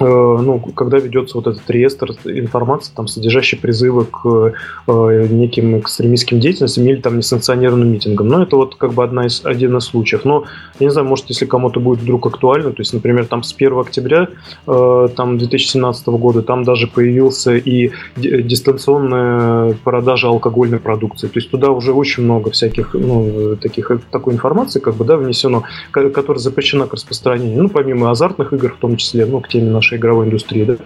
ну, 0.00 0.58
когда 0.74 0.98
ведется 0.98 1.36
вот 1.36 1.46
этот 1.46 1.68
реестр 1.70 2.12
информации, 2.24 2.92
там, 2.94 3.06
содержащий 3.06 3.58
призывы 3.58 4.04
к 4.06 4.52
э, 4.88 5.26
неким 5.30 5.78
экстремистским 5.78 6.40
деятельностям 6.40 6.84
или 6.86 6.96
там 6.96 7.18
несанкционированным 7.18 7.90
митингам. 7.90 8.28
Но 8.28 8.42
это 8.42 8.56
вот 8.56 8.76
как 8.76 8.94
бы 8.94 9.04
одна 9.04 9.26
из, 9.26 9.44
один 9.44 9.76
из 9.76 9.84
случаев. 9.84 10.24
Но, 10.24 10.44
я 10.78 10.86
не 10.86 10.92
знаю, 10.92 11.06
может, 11.06 11.26
если 11.28 11.44
кому-то 11.44 11.80
будет 11.80 12.00
вдруг 12.00 12.26
актуально, 12.26 12.70
то 12.70 12.80
есть, 12.80 12.92
например, 12.92 13.26
там 13.26 13.42
с 13.42 13.54
1 13.54 13.78
октября 13.78 14.28
э, 14.66 15.08
там 15.14 15.38
2017 15.38 16.06
года 16.08 16.42
там 16.42 16.64
даже 16.64 16.86
появился 16.86 17.56
и 17.56 17.90
дистанционная 18.16 19.74
продажа 19.84 20.28
алкогольной 20.28 20.78
продукции. 20.78 21.26
То 21.26 21.38
есть 21.38 21.50
туда 21.50 21.70
уже 21.70 21.92
очень 21.92 22.24
много 22.24 22.50
всяких, 22.50 22.94
ну, 22.94 23.56
таких, 23.56 23.90
такой 24.10 24.34
информации, 24.34 24.80
как 24.80 24.94
бы, 24.94 25.04
да, 25.04 25.16
внесено, 25.16 25.64
которая 25.90 26.38
запрещена 26.38 26.86
к 26.86 26.94
распространению. 26.94 27.64
Ну, 27.64 27.68
помимо 27.68 28.10
азартных 28.10 28.52
игр 28.52 28.72
в 28.72 28.78
том 28.78 28.96
числе, 28.96 29.26
ну, 29.26 29.40
к 29.40 29.48
теме 29.48 29.70
нашей 29.70 29.91
игровой 29.96 30.26
индустрии. 30.26 30.64
Да? 30.64 30.76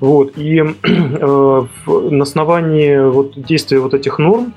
Вот. 0.00 0.36
И 0.36 0.58
э, 0.82 1.62
на 1.86 2.22
основании 2.22 3.10
вот, 3.10 3.40
действия 3.40 3.80
вот 3.80 3.94
этих 3.94 4.18
норм 4.18 4.54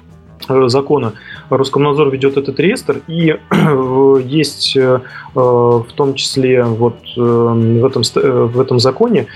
э, 0.47 0.67
закона 0.67 1.13
Роскомнадзор 1.49 2.09
ведет 2.09 2.37
этот 2.37 2.59
реестр, 2.59 3.01
и 3.07 3.37
есть 4.25 4.75
э, 4.77 4.99
в 5.33 5.87
том 5.95 6.13
числе 6.15 6.63
вот 6.63 6.97
э, 7.17 7.21
в 7.21 7.85
этом, 7.85 8.03
э, 8.15 8.43
в 8.53 8.59
этом 8.59 8.79
законе 8.79 9.27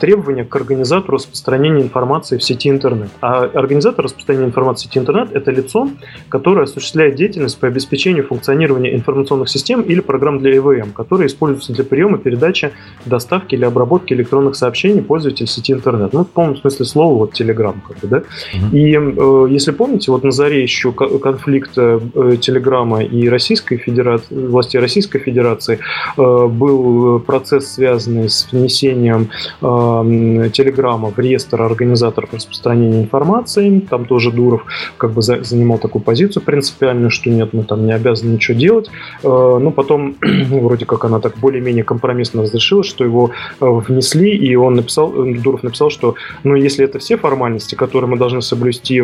требования 0.00 0.44
к 0.44 0.54
организатору 0.56 1.16
распространения 1.16 1.82
информации 1.82 2.38
в 2.38 2.44
сети 2.44 2.68
интернет. 2.68 3.10
А 3.20 3.44
организатор 3.54 4.04
распространения 4.04 4.46
информации 4.46 4.86
в 4.86 4.90
сети 4.90 4.98
интернет– 4.98 5.28
это 5.32 5.50
лицо, 5.50 5.88
которое 6.28 6.64
осуществляет 6.64 7.16
деятельность 7.16 7.58
по 7.58 7.66
обеспечению 7.66 8.26
функционирования 8.26 8.94
информационных 8.94 9.48
систем 9.48 9.82
или 9.82 10.00
программ 10.00 10.38
для 10.38 10.56
ИВМ, 10.56 10.92
которые 10.92 11.26
используются 11.26 11.72
для 11.72 11.84
приема, 11.84 12.18
передачи, 12.18 12.72
доставки 13.04 13.54
или 13.54 13.64
обработки 13.64 14.12
электронных 14.12 14.56
сообщений 14.56 15.02
пользователей 15.02 15.46
сети 15.46 15.72
интернет. 15.72 16.12
Ну, 16.12 16.24
в 16.24 16.28
полном 16.28 16.56
смысле 16.56 16.86
слова, 16.86 17.14
вот 17.14 17.38
Telegram, 17.38 17.74
как 17.86 17.98
бы, 17.98 18.08
да. 18.08 18.18
Mm-hmm. 18.18 19.48
И 19.48 19.52
если 19.52 19.72
помните, 19.72 20.10
вот 20.10 20.24
на 20.24 20.30
заре 20.30 20.62
еще 20.62 20.92
конфликт 20.92 21.47
конфликта 21.48 22.00
Телеграма 22.40 23.02
и 23.02 23.28
Российской 23.28 23.78
Федерации, 23.78 24.34
власти 24.34 24.76
Российской 24.76 25.18
Федерации 25.18 25.78
был 26.16 27.20
процесс, 27.20 27.72
связанный 27.72 28.28
с 28.28 28.48
внесением 28.52 29.30
Телеграма 29.60 31.10
в 31.10 31.18
реестр 31.18 31.62
организаторов 31.62 32.34
распространения 32.34 33.00
информации. 33.00 33.80
Там 33.80 34.04
тоже 34.04 34.30
Дуров 34.30 34.64
как 34.96 35.12
бы 35.12 35.22
занимал 35.22 35.78
такую 35.78 36.02
позицию 36.02 36.42
принципиальную, 36.42 37.10
что 37.10 37.30
нет, 37.30 37.52
мы 37.52 37.64
там 37.64 37.86
не 37.86 37.92
обязаны 37.92 38.34
ничего 38.34 38.58
делать. 38.58 38.90
Но 39.22 39.70
потом 39.70 40.16
вроде 40.50 40.84
как 40.84 41.04
она 41.04 41.20
так 41.20 41.38
более-менее 41.38 41.84
компромиссно 41.84 42.42
разрешила, 42.42 42.84
что 42.84 43.04
его 43.04 43.30
внесли, 43.60 44.36
и 44.36 44.54
он 44.54 44.74
написал, 44.74 45.12
Дуров 45.12 45.62
написал, 45.62 45.90
что 45.90 46.14
ну, 46.44 46.54
если 46.54 46.84
это 46.84 46.98
все 46.98 47.16
формальности, 47.16 47.74
которые 47.74 48.10
мы 48.10 48.18
должны 48.18 48.42
соблюсти 48.42 49.02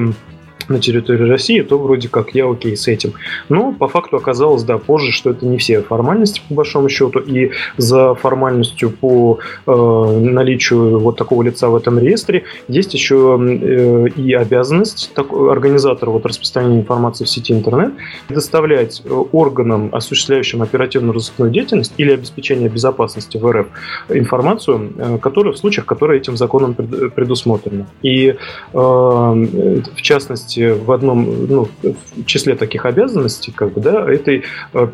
на 0.69 0.79
территории 0.81 1.29
России, 1.29 1.61
то 1.63 1.79
вроде 1.79 2.09
как 2.09 2.35
я 2.35 2.51
окей 2.51 2.77
с 2.77 2.89
этим. 2.89 3.13
Но 3.49 3.73
по 3.73 3.89
факту 3.89 4.17
оказалось, 4.17 4.63
да, 4.63 4.79
позже, 4.79 5.13
что 5.13 5.31
это 5.31 5.47
не 5.47 5.59
все 5.59 5.83
формальности, 5.83 6.41
по 6.49 6.55
большому 6.55 6.89
счету, 6.89 7.19
и 7.21 7.51
за 7.77 8.15
формальностью 8.15 8.91
по 8.91 9.39
э, 9.67 9.73
наличию 9.73 10.99
вот 11.01 11.17
такого 11.17 11.43
лица 11.43 11.69
в 11.69 11.77
этом 11.77 11.99
реестре 11.99 12.45
есть 12.69 12.95
еще 12.95 13.39
э, 13.41 14.09
и 14.17 14.33
обязанность 14.33 15.11
так, 15.15 15.33
организатора 15.33 16.11
вот, 16.11 16.27
распространения 16.27 16.81
информации 16.81 17.25
в 17.25 17.29
сети 17.29 17.53
интернет 17.53 17.93
предоставлять 18.29 19.03
э, 19.05 19.25
органам, 19.33 19.91
осуществляющим 19.93 20.63
оперативно-розыскную 20.63 21.51
деятельность 21.51 21.95
или 21.99 22.13
обеспечение 22.13 22.69
безопасности 22.69 23.37
в 23.37 23.51
РФ 23.51 23.67
информацию, 24.11 24.93
э, 24.97 25.19
которая 25.19 25.53
в 25.53 25.59
случаях, 25.59 25.87
которые 25.87 26.21
этим 26.21 26.37
законом 26.37 26.75
предусмотрены. 26.75 27.87
И 28.03 28.29
э, 28.29 28.37
в 28.75 30.03
частности, 30.03 30.54
в 30.59 30.93
одном 30.93 31.47
ну, 31.47 31.69
в 31.83 32.25
числе 32.27 32.55
таких 32.57 32.87
обязанностей, 32.87 33.53
как 33.53 33.73
бы, 33.73 33.81
да, 33.81 34.11
это 34.11 34.33
э, 34.33 34.43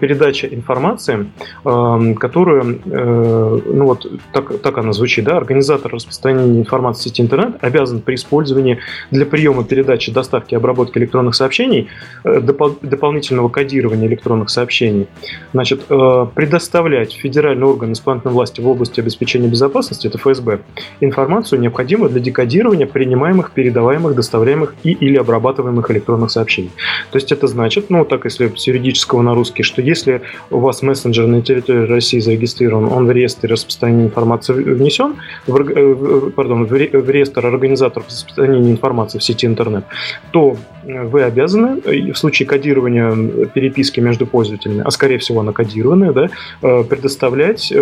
передача 0.01 0.47
информации, 0.47 1.31
эм, 1.65 2.15
которую, 2.15 2.81
э, 2.85 3.61
ну 3.67 3.85
вот 3.85 4.07
так, 4.33 4.59
так 4.61 4.79
она 4.79 4.93
звучит, 4.93 5.25
да, 5.25 5.37
организатор 5.37 5.93
распространения 5.93 6.61
информации 6.61 7.01
в 7.01 7.05
сети 7.05 7.23
интернет 7.23 7.57
обязан 7.61 8.01
при 8.01 8.15
использовании 8.15 8.79
для 9.11 9.27
приема, 9.27 9.65
передачи, 9.65 10.13
доставки 10.13 10.55
обработки 10.55 10.99
электронных 10.99 11.35
сообщений, 11.35 11.89
э, 12.25 12.41
допол- 12.41 12.79
дополнительного 12.83 13.49
кодирования 13.49 14.09
электронных 14.09 14.51
сообщений, 14.51 15.07
значит, 15.53 15.85
предоставлять 15.87 17.13
федеральный 17.13 17.67
орган 17.67 17.93
исполнительной 17.93 18.35
власти 18.35 18.61
в 18.61 18.69
области 18.69 19.01
обеспечения 19.01 19.49
безопасности, 19.49 20.07
это 20.07 20.19
ФСБ, 20.19 20.61
информацию, 21.01 21.61
необходимую 21.61 22.11
для 22.11 22.21
декодирования 22.21 22.87
принимаемых, 22.87 23.53
передаваемых, 23.53 24.15
доставляемых 24.15 24.75
и 24.83 24.93
или 24.93 25.17
обрабатываемых 25.17 25.50
обрабатываемых 25.51 25.91
электронных 25.91 26.31
сообщений. 26.31 26.71
То 27.11 27.19
есть 27.19 27.33
это 27.33 27.47
значит, 27.47 27.91
ну 27.91 28.05
так 28.05 28.25
если 28.25 28.53
с 28.55 28.67
юридического 28.67 29.23
на 29.23 29.35
русский, 29.35 29.63
что 29.63 29.83
если 29.83 30.23
у 30.51 30.59
вас 30.59 30.83
мессенджер 30.83 31.27
на 31.27 31.43
территории 31.43 31.87
России 31.87 32.21
зарегистрирован, 32.21 32.93
он 32.93 33.07
в 33.07 33.11
реестре 33.11 33.51
распространения 33.51 34.05
информации 34.05 34.53
внесен, 34.53 35.17
в, 35.47 35.57
э, 35.57 36.31
пардон, 36.31 36.67
в 36.67 37.11
реестр 37.11 37.47
организаторов 37.47 38.07
распространения 38.09 38.71
информации 38.71 39.19
в 39.19 39.23
сети 39.25 39.47
интернет, 39.47 39.85
то 40.33 40.57
вы 40.85 41.23
обязаны 41.23 41.81
в 42.13 42.15
случае 42.15 42.47
кодирования 42.47 43.13
переписки 43.47 44.01
между 44.01 44.27
пользователями, 44.27 44.83
а 44.85 44.91
скорее 44.91 45.19
всего 45.19 45.41
она 45.41 45.53
кодированная, 45.53 46.13
да, 46.13 46.31
э, 46.63 46.85
предоставлять 46.85 47.73
э, 47.73 47.77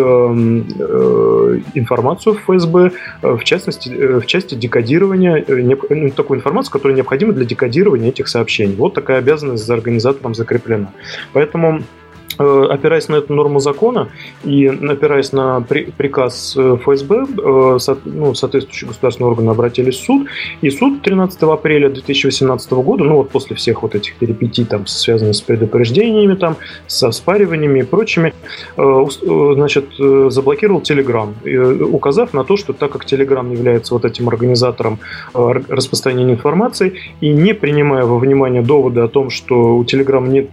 информацию 1.74 2.34
в 2.34 2.38
ФСБ, 2.40 2.90
в 3.22 3.44
частности, 3.44 3.88
в 3.88 4.26
части 4.26 4.54
декодирования, 4.54 5.44
ну, 5.48 6.10
такую 6.10 6.38
информацию, 6.38 6.72
которая 6.72 6.96
необходима 6.96 7.32
для 7.32 7.44
декодирования 7.58 8.10
этих 8.10 8.28
сообщений. 8.28 8.76
Вот 8.76 8.94
такая 8.94 9.18
обязанность 9.18 9.66
за 9.66 9.74
организатором 9.74 10.34
закреплена. 10.34 10.92
Поэтому 11.32 11.82
опираясь 12.38 13.08
на 13.08 13.16
эту 13.16 13.34
норму 13.34 13.60
закона 13.60 14.08
и 14.44 14.66
опираясь 14.66 15.32
на 15.32 15.60
приказ 15.60 16.54
э, 16.56 16.76
ФСБ, 16.80 17.26
э, 17.26 17.78
ну, 18.04 18.34
соответствующие 18.34 18.88
государственные 18.88 19.30
органы 19.30 19.50
обратились 19.50 19.96
в 19.96 20.04
суд, 20.04 20.28
и 20.60 20.70
суд 20.70 21.02
13 21.02 21.42
апреля 21.42 21.88
2018 21.88 22.70
года, 22.72 23.04
ну 23.04 23.16
вот 23.16 23.30
после 23.30 23.56
всех 23.56 23.82
вот 23.82 23.94
этих 23.94 24.14
перипетий, 24.16 24.64
там, 24.64 24.86
связанных 24.86 25.34
с 25.34 25.40
предупреждениями, 25.40 26.34
там, 26.34 26.56
со 26.86 27.10
спариваниями 27.10 27.80
и 27.80 27.82
прочими, 27.82 28.32
значит, 28.76 29.86
заблокировал 29.98 30.80
Telegram, 30.80 31.32
указав 31.84 32.34
на 32.34 32.44
то, 32.44 32.56
что 32.56 32.72
так 32.72 32.92
как 32.92 33.04
Telegram 33.04 33.50
является 33.52 33.94
вот 33.94 34.04
этим 34.04 34.28
организатором 34.28 34.98
распространения 35.34 36.34
информации 36.34 36.94
и 37.20 37.30
не 37.30 37.54
принимая 37.54 38.04
во 38.04 38.18
внимание 38.18 38.62
доводы 38.62 39.00
о 39.00 39.08
том, 39.08 39.30
что 39.30 39.76
у 39.76 39.84
Telegram 39.84 40.26
нет 40.28 40.50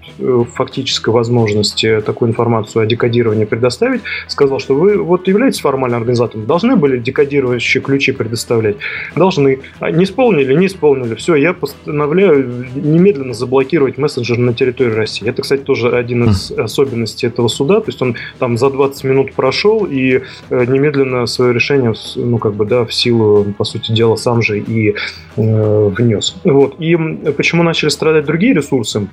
фактической 0.53 1.09
возможности 1.09 1.74
возможности 1.75 2.01
такую 2.05 2.31
информацию 2.31 2.83
о 2.83 2.85
декодировании 2.85 3.45
предоставить, 3.45 4.01
сказал, 4.27 4.59
что 4.59 4.75
вы 4.75 4.97
вот 4.97 5.27
являетесь 5.27 5.61
формальным 5.61 5.99
организатором, 5.99 6.45
должны 6.45 6.75
были 6.75 6.97
декодирующие 6.99 7.81
ключи 7.81 8.11
предоставлять? 8.11 8.77
Должны. 9.15 9.59
А 9.79 9.91
не 9.91 10.03
исполнили? 10.03 10.55
Не 10.55 10.67
исполнили. 10.67 11.15
Все, 11.15 11.35
я 11.35 11.53
постановляю 11.53 12.65
немедленно 12.75 13.33
заблокировать 13.33 13.97
мессенджер 13.97 14.37
на 14.37 14.53
территории 14.53 14.93
России. 14.93 15.27
Это, 15.27 15.41
кстати, 15.41 15.61
тоже 15.61 15.89
один 15.89 16.29
из 16.29 16.51
особенностей 16.51 17.27
этого 17.27 17.47
суда. 17.47 17.79
То 17.79 17.87
есть 17.87 18.01
он 18.01 18.15
там 18.39 18.57
за 18.57 18.69
20 18.69 19.03
минут 19.03 19.33
прошел 19.33 19.85
и 19.85 20.21
э, 20.49 20.65
немедленно 20.65 21.25
свое 21.27 21.53
решение, 21.53 21.93
ну, 22.15 22.37
как 22.37 22.53
бы, 22.53 22.65
да, 22.65 22.85
в 22.85 22.93
силу, 22.93 23.45
по 23.57 23.63
сути 23.63 23.91
дела, 23.91 24.15
сам 24.15 24.41
же 24.41 24.59
и 24.59 24.95
э, 25.37 25.89
внес. 25.97 26.35
Вот. 26.43 26.75
И 26.79 26.95
почему 27.37 27.63
начали 27.63 27.89
страдать 27.89 28.25
другие 28.25 28.53
ресурсы? 28.53 29.07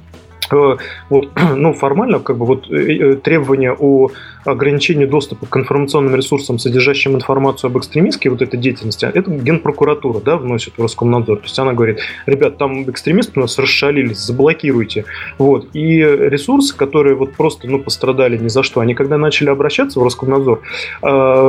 Э, 0.51 0.77
вот, 1.09 1.29
ну, 1.57 1.73
формально, 1.73 2.19
как 2.19 2.39
бы 2.39 2.47
вот 2.47 2.71
э, 2.71 3.17
требования 3.17 3.73
о 3.73 4.11
ограничении 4.45 5.05
доступа 5.05 5.47
к 5.47 5.57
информационным 5.57 6.17
ресурсам, 6.17 6.59
содержащим 6.59 7.15
информацию 7.15 7.69
об 7.69 7.79
экстремистской 7.79 8.31
вот 8.31 8.43
этой 8.43 8.59
деятельности, 8.59 9.05
это 9.05 9.31
Генпрокуратура, 9.31 10.21
да, 10.21 10.37
вносит 10.37 10.75
в 10.77 10.83
Роскомнадзор. 10.83 11.39
То 11.39 11.45
есть 11.45 11.59
она 11.59 11.73
говорит, 11.73 12.01
ребят, 12.27 12.59
там 12.59 12.89
экстремисты 12.91 13.35
у 13.37 13.43
нас 13.43 13.59
расшалились, 13.59 14.19
заблокируйте. 14.19 15.05
Вот. 15.39 15.69
И 15.75 15.99
ресурсы, 15.99 16.77
которые 16.77 17.15
вот 17.15 17.35
просто, 17.35 17.69
ну, 17.69 17.79
пострадали 17.79 18.37
ни 18.37 18.49
за 18.49 18.63
что, 18.63 18.81
они 18.81 18.95
когда 18.95 19.17
начали 19.17 19.49
обращаться 19.49 20.01
в 20.01 20.03
Роскомнадзор, 20.03 20.61
э, 21.03 21.07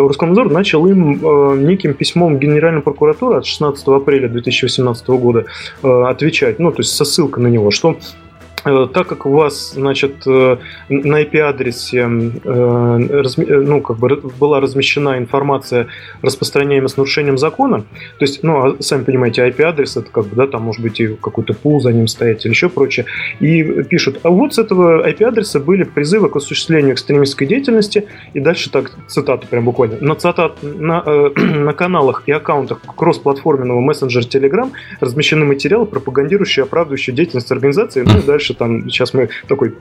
Роскомнадзор 0.07 0.51
начал 0.51 0.85
им 0.85 1.65
неким 1.65 1.93
письмом 1.93 2.37
Генеральной 2.37 2.81
прокуратуры 2.81 3.37
от 3.37 3.45
16 3.45 3.87
апреля 3.87 4.27
2018 4.29 5.07
года 5.09 5.45
отвечать, 5.81 6.59
ну, 6.59 6.71
то 6.71 6.79
есть 6.79 6.95
со 6.95 7.05
ссылкой 7.05 7.43
на 7.43 7.47
него, 7.47 7.71
что 7.71 7.97
Э, 8.32 8.32
так 8.63 9.07
как 9.07 9.25
у 9.25 9.31
вас, 9.31 9.73
значит, 9.73 10.25
э, 10.25 10.57
на 10.89 11.21
IP-адресе 11.21 11.99
э, 12.43 13.23
ну, 13.37 13.81
как 13.81 13.97
бы 13.97 14.21
была 14.39 14.59
размещена 14.59 15.17
информация, 15.17 15.87
распространяемая 16.21 16.87
с 16.87 16.97
нарушением 16.97 17.37
закона, 17.37 17.81
то 17.81 18.25
есть, 18.25 18.43
ну, 18.43 18.65
а 18.65 18.75
сами 18.81 19.03
понимаете, 19.03 19.45
IP-адрес, 19.45 19.97
это 19.97 20.09
как 20.09 20.27
бы, 20.27 20.35
да, 20.35 20.47
там 20.47 20.63
может 20.63 20.81
быть 20.81 20.99
и 20.99 21.07
какой-то 21.07 21.53
пул 21.53 21.81
за 21.81 21.91
ним 21.91 22.07
стоять 22.07 22.45
или 22.45 22.51
еще 22.51 22.69
прочее, 22.69 23.05
и 23.39 23.63
пишут, 23.83 24.19
а 24.23 24.29
вот 24.29 24.53
с 24.53 24.59
этого 24.59 25.07
IP-адреса 25.07 25.59
были 25.59 25.83
призывы 25.83 26.29
к 26.29 26.35
осуществлению 26.35 26.93
экстремистской 26.93 27.47
деятельности, 27.47 28.07
и 28.33 28.39
дальше 28.39 28.69
так, 28.69 28.91
цитата 29.07 29.45
прям 29.47 29.65
буквально, 29.65 29.97
на, 29.99 30.15
цитат, 30.15 30.57
на, 30.63 31.03
э, 31.05 31.29
на 31.35 31.73
каналах 31.73 32.23
и 32.27 32.31
аккаунтах 32.31 32.79
кросс-платформенного 32.95 33.79
мессенджера 33.81 34.23
Telegram 34.23 34.71
размещены 35.01 35.45
материалы, 35.45 35.85
пропагандирующие 35.85 36.63
оправдывающие 36.63 37.15
деятельность 37.15 37.51
организации, 37.51 38.03
ну 38.05 38.19
и 38.19 38.21
дальше 38.21 38.52
что 38.53 38.65
там 38.65 38.89
сейчас 38.89 39.13
мы 39.13 39.29
такой 39.47 39.73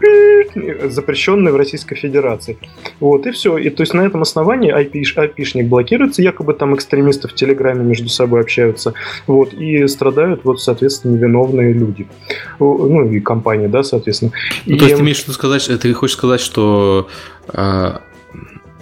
запрещенный 0.88 1.52
в 1.52 1.56
Российской 1.56 1.94
Федерации. 1.94 2.58
Вот, 3.00 3.26
и 3.26 3.30
все. 3.30 3.56
И 3.58 3.70
то 3.70 3.82
есть 3.82 3.94
на 3.94 4.02
этом 4.02 4.22
основании 4.22 4.74
IP, 4.74 5.02
IP-шник 5.16 5.68
блокируется, 5.68 6.22
якобы 6.22 6.54
там 6.54 6.74
экстремисты 6.74 7.28
в 7.28 7.34
Телеграме 7.34 7.84
между 7.84 8.08
собой 8.08 8.40
общаются, 8.40 8.94
вот, 9.26 9.52
и 9.52 9.86
страдают, 9.86 10.40
вот, 10.44 10.60
соответственно, 10.60 11.12
невиновные 11.12 11.72
люди. 11.72 12.06
Ну, 12.58 13.10
и 13.10 13.20
компания, 13.20 13.68
да, 13.68 13.82
соответственно. 13.82 14.32
Ну, 14.66 14.74
и... 14.74 14.78
то 14.78 14.84
есть 14.84 14.96
ты 14.96 15.02
имеешь 15.02 15.22
виду 15.22 15.32
сказать, 15.32 15.70
ты 15.80 15.92
хочешь 15.92 16.16
сказать, 16.16 16.40
что 16.40 17.08
э, 17.52 17.92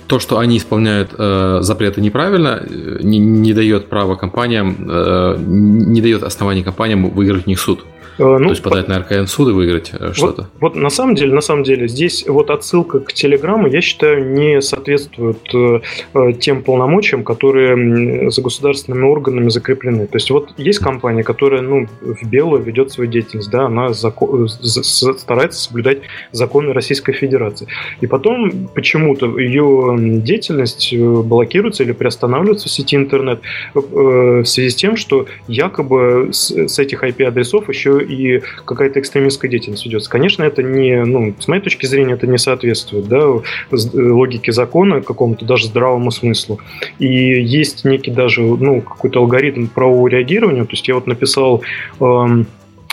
то, 0.07 0.19
что 0.19 0.39
они 0.39 0.57
исполняют 0.57 1.15
э, 1.17 1.59
запреты 1.63 2.01
неправильно, 2.01 2.61
э, 2.61 2.99
не, 3.03 3.19
не 3.19 3.53
дает 3.55 3.89
права 3.89 4.17
компаниям, 4.17 4.77
э, 4.89 5.37
не 5.39 6.01
дает 6.01 6.23
оснований 6.23 6.63
компаниям 6.63 7.11
выиграть 7.11 7.45
в 7.45 7.47
них 7.47 7.61
суд. 7.61 7.85
Э, 8.21 8.37
ну, 8.39 8.45
То 8.45 8.51
есть 8.51 8.63
подать 8.63 8.87
на 8.87 8.99
РКН 8.99 9.27
суд 9.27 9.49
и 9.49 9.53
выиграть 9.53 9.93
э, 9.99 10.13
что-то? 10.13 10.43
Вот, 10.61 10.75
вот 10.75 10.77
на 10.77 10.91
самом 10.91 11.15
деле, 11.15 11.33
на 11.33 11.41
самом 11.41 11.63
деле, 11.63 11.89
здесь 11.89 12.27
вот 12.29 12.51
отсылка 12.51 13.01
к 13.01 13.15
Телеграмму, 13.15 13.67
я 13.67 13.81
считаю, 13.81 14.31
не 14.31 14.61
соответствует 14.61 15.39
э, 15.55 15.81
э, 16.13 16.33
тем 16.35 16.63
полномочиям, 16.63 17.25
которые 17.25 18.31
за 18.31 18.43
государственными 18.43 19.07
органами 19.07 19.49
закреплены. 19.49 20.07
То 20.07 20.17
есть 20.17 20.31
вот 20.31 20.51
есть 20.59 20.81
компания, 20.81 21.23
которая 21.23 21.63
ну, 21.63 21.87
в 22.03 22.29
белую 22.29 22.63
ведет 22.63 22.93
свою 22.93 23.11
деятельность, 23.11 23.51
да, 23.51 23.67
она 23.67 23.95
закон, 23.95 24.49
старается 24.49 25.63
соблюдать 25.63 25.99
законы 26.33 26.75
Российской 26.75 27.13
Федерации. 27.13 27.69
И 28.03 28.07
потом 28.07 28.69
почему-то 28.75 29.39
ее 29.39 29.97
деятельность 29.99 30.95
блокируется 30.95 31.85
или 31.85 31.93
приостанавливается 31.93 32.69
в 32.69 32.71
сети 32.71 32.97
интернет 32.97 33.41
в 33.73 34.45
связи 34.45 34.69
с 34.69 34.75
тем, 34.75 34.97
что 34.97 35.27
якобы 35.49 36.29
с, 36.33 36.51
с 36.51 36.79
этих 36.79 37.03
IP-адресов 37.03 37.69
еще 37.69 38.10
и 38.11 38.43
какая-то 38.65 39.01
экстремистская 39.01 39.51
деятельность 39.51 39.85
ведется. 39.85 40.11
Конечно, 40.11 40.43
это 40.43 40.63
не, 40.63 41.05
ну, 41.05 41.35
с 41.39 41.49
моей 41.49 41.63
точки 41.63 41.87
зрения, 41.87 42.15
это 42.15 42.27
не 42.27 42.39
соответствует 42.39 43.09
да, 43.09 43.41
логике 43.71 44.53
закона, 44.53 45.01
какому-то 45.01 45.45
даже 45.45 45.67
здравому 45.67 46.11
смыслу. 46.11 46.61
И 46.99 47.07
есть 47.07 47.85
некий 47.85 48.11
даже, 48.11 48.43
ну, 48.43 48.81
какой-то 48.81 49.21
алгоритм 49.21 49.67
правового 49.67 50.09
реагирования. 50.09 50.65
То 50.65 50.73
есть 50.73 50.89
я 50.89 50.95
вот 50.95 51.07
написал 51.07 51.63
эм, 52.01 52.47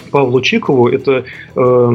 Павлу 0.10 0.42
Чикову, 0.42 0.88
это 0.88 1.24
э, 1.56 1.92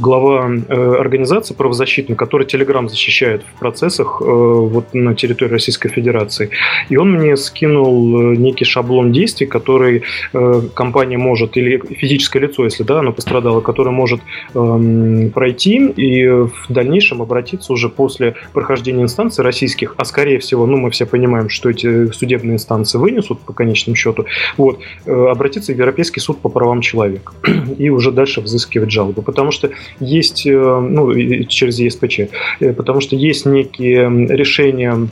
глава 0.00 0.50
э, 0.68 0.94
организации 1.00 1.54
правозащитной, 1.54 2.16
которая 2.16 2.46
Телеграм 2.46 2.88
защищает 2.88 3.42
в 3.42 3.58
процессах 3.58 4.20
э, 4.20 4.24
вот 4.24 4.94
на 4.94 5.14
территории 5.14 5.52
Российской 5.52 5.88
Федерации. 5.88 6.50
И 6.88 6.96
он 6.96 7.12
мне 7.12 7.36
скинул 7.36 8.32
э, 8.32 8.36
некий 8.36 8.64
шаблон 8.64 9.12
действий, 9.12 9.46
который 9.46 10.02
э, 10.32 10.62
компания 10.74 11.18
может, 11.18 11.56
или 11.56 11.78
физическое 11.78 12.40
лицо, 12.40 12.64
если 12.64 12.82
да, 12.82 13.00
оно 13.00 13.12
пострадало, 13.12 13.60
которое 13.60 13.90
может 13.90 14.20
э, 14.54 15.30
пройти 15.34 15.86
и 15.96 16.26
в 16.26 16.66
дальнейшем 16.68 17.22
обратиться 17.22 17.72
уже 17.72 17.88
после 17.88 18.34
прохождения 18.52 19.02
инстанций 19.02 19.44
российских, 19.44 19.94
а 19.96 20.04
скорее 20.04 20.38
всего, 20.38 20.66
ну 20.66 20.76
мы 20.76 20.90
все 20.90 21.06
понимаем, 21.06 21.48
что 21.48 21.70
эти 21.70 22.10
судебные 22.12 22.54
инстанции 22.54 22.98
вынесут 22.98 23.40
по 23.40 23.52
конечному 23.52 23.96
счету, 23.96 24.26
вот, 24.56 24.80
э, 25.06 25.26
обратиться 25.30 25.72
в 25.72 25.76
Европейский 25.76 26.20
суд 26.20 26.38
по 26.40 26.48
правам 26.48 26.80
человека 26.80 27.23
человек 27.24 27.32
и 27.78 27.90
уже 27.90 28.10
дальше 28.12 28.40
взыскивать 28.40 28.90
жалобу. 28.90 29.22
Потому 29.22 29.50
что 29.50 29.70
есть, 30.00 30.46
э, 30.46 30.50
ну, 30.52 31.12
через 31.44 31.78
ЕСПЧ, 31.78 32.20
э, 32.60 32.72
потому 32.72 33.00
что 33.00 33.16
есть 33.16 33.46
некие 33.46 34.26
решения 34.28 35.08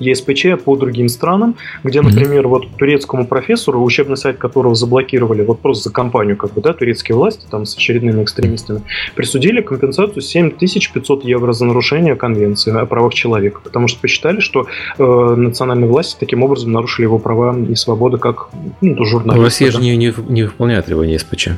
ЕСПЧ 0.00 0.62
по 0.64 0.76
другим 0.76 1.08
странам, 1.08 1.56
где, 1.84 2.00
например, 2.00 2.48
вот 2.48 2.68
турецкому 2.76 3.26
профессору, 3.26 3.82
учебный 3.82 4.16
сайт 4.16 4.38
которого 4.38 4.74
заблокировали 4.74 5.42
вот 5.44 5.60
просто 5.60 5.88
за 5.88 5.94
компанию, 5.94 6.36
как 6.36 6.52
бы, 6.54 6.60
да, 6.60 6.72
турецкие 6.72 7.16
власти 7.16 7.46
там 7.50 7.66
с 7.66 7.76
очередными 7.76 8.22
экстремистами, 8.22 8.82
присудили 9.14 9.60
компенсацию 9.60 10.22
7500 10.22 11.24
евро 11.24 11.52
за 11.52 11.64
нарушение 11.64 12.16
конвенции 12.16 12.76
о 12.76 12.86
правах 12.86 13.14
человека, 13.14 13.60
потому 13.62 13.88
что 13.88 14.00
посчитали, 14.00 14.40
что 14.40 14.66
э, 14.98 15.34
национальные 15.36 15.88
власти 15.88 16.16
таким 16.18 16.42
образом 16.42 16.72
нарушили 16.72 17.06
его 17.06 17.18
права 17.18 17.56
и 17.58 17.74
свободы 17.74 18.18
как 18.18 18.48
ну, 18.80 19.04
журналиста. 19.04 19.44
Россия 19.44 19.70
же 19.70 19.80
не, 19.80 19.96
не, 19.96 20.14
не 20.28 20.44
выполняет 20.44 20.86
требования 20.86 21.14
ЕСПЧ. 21.14 21.50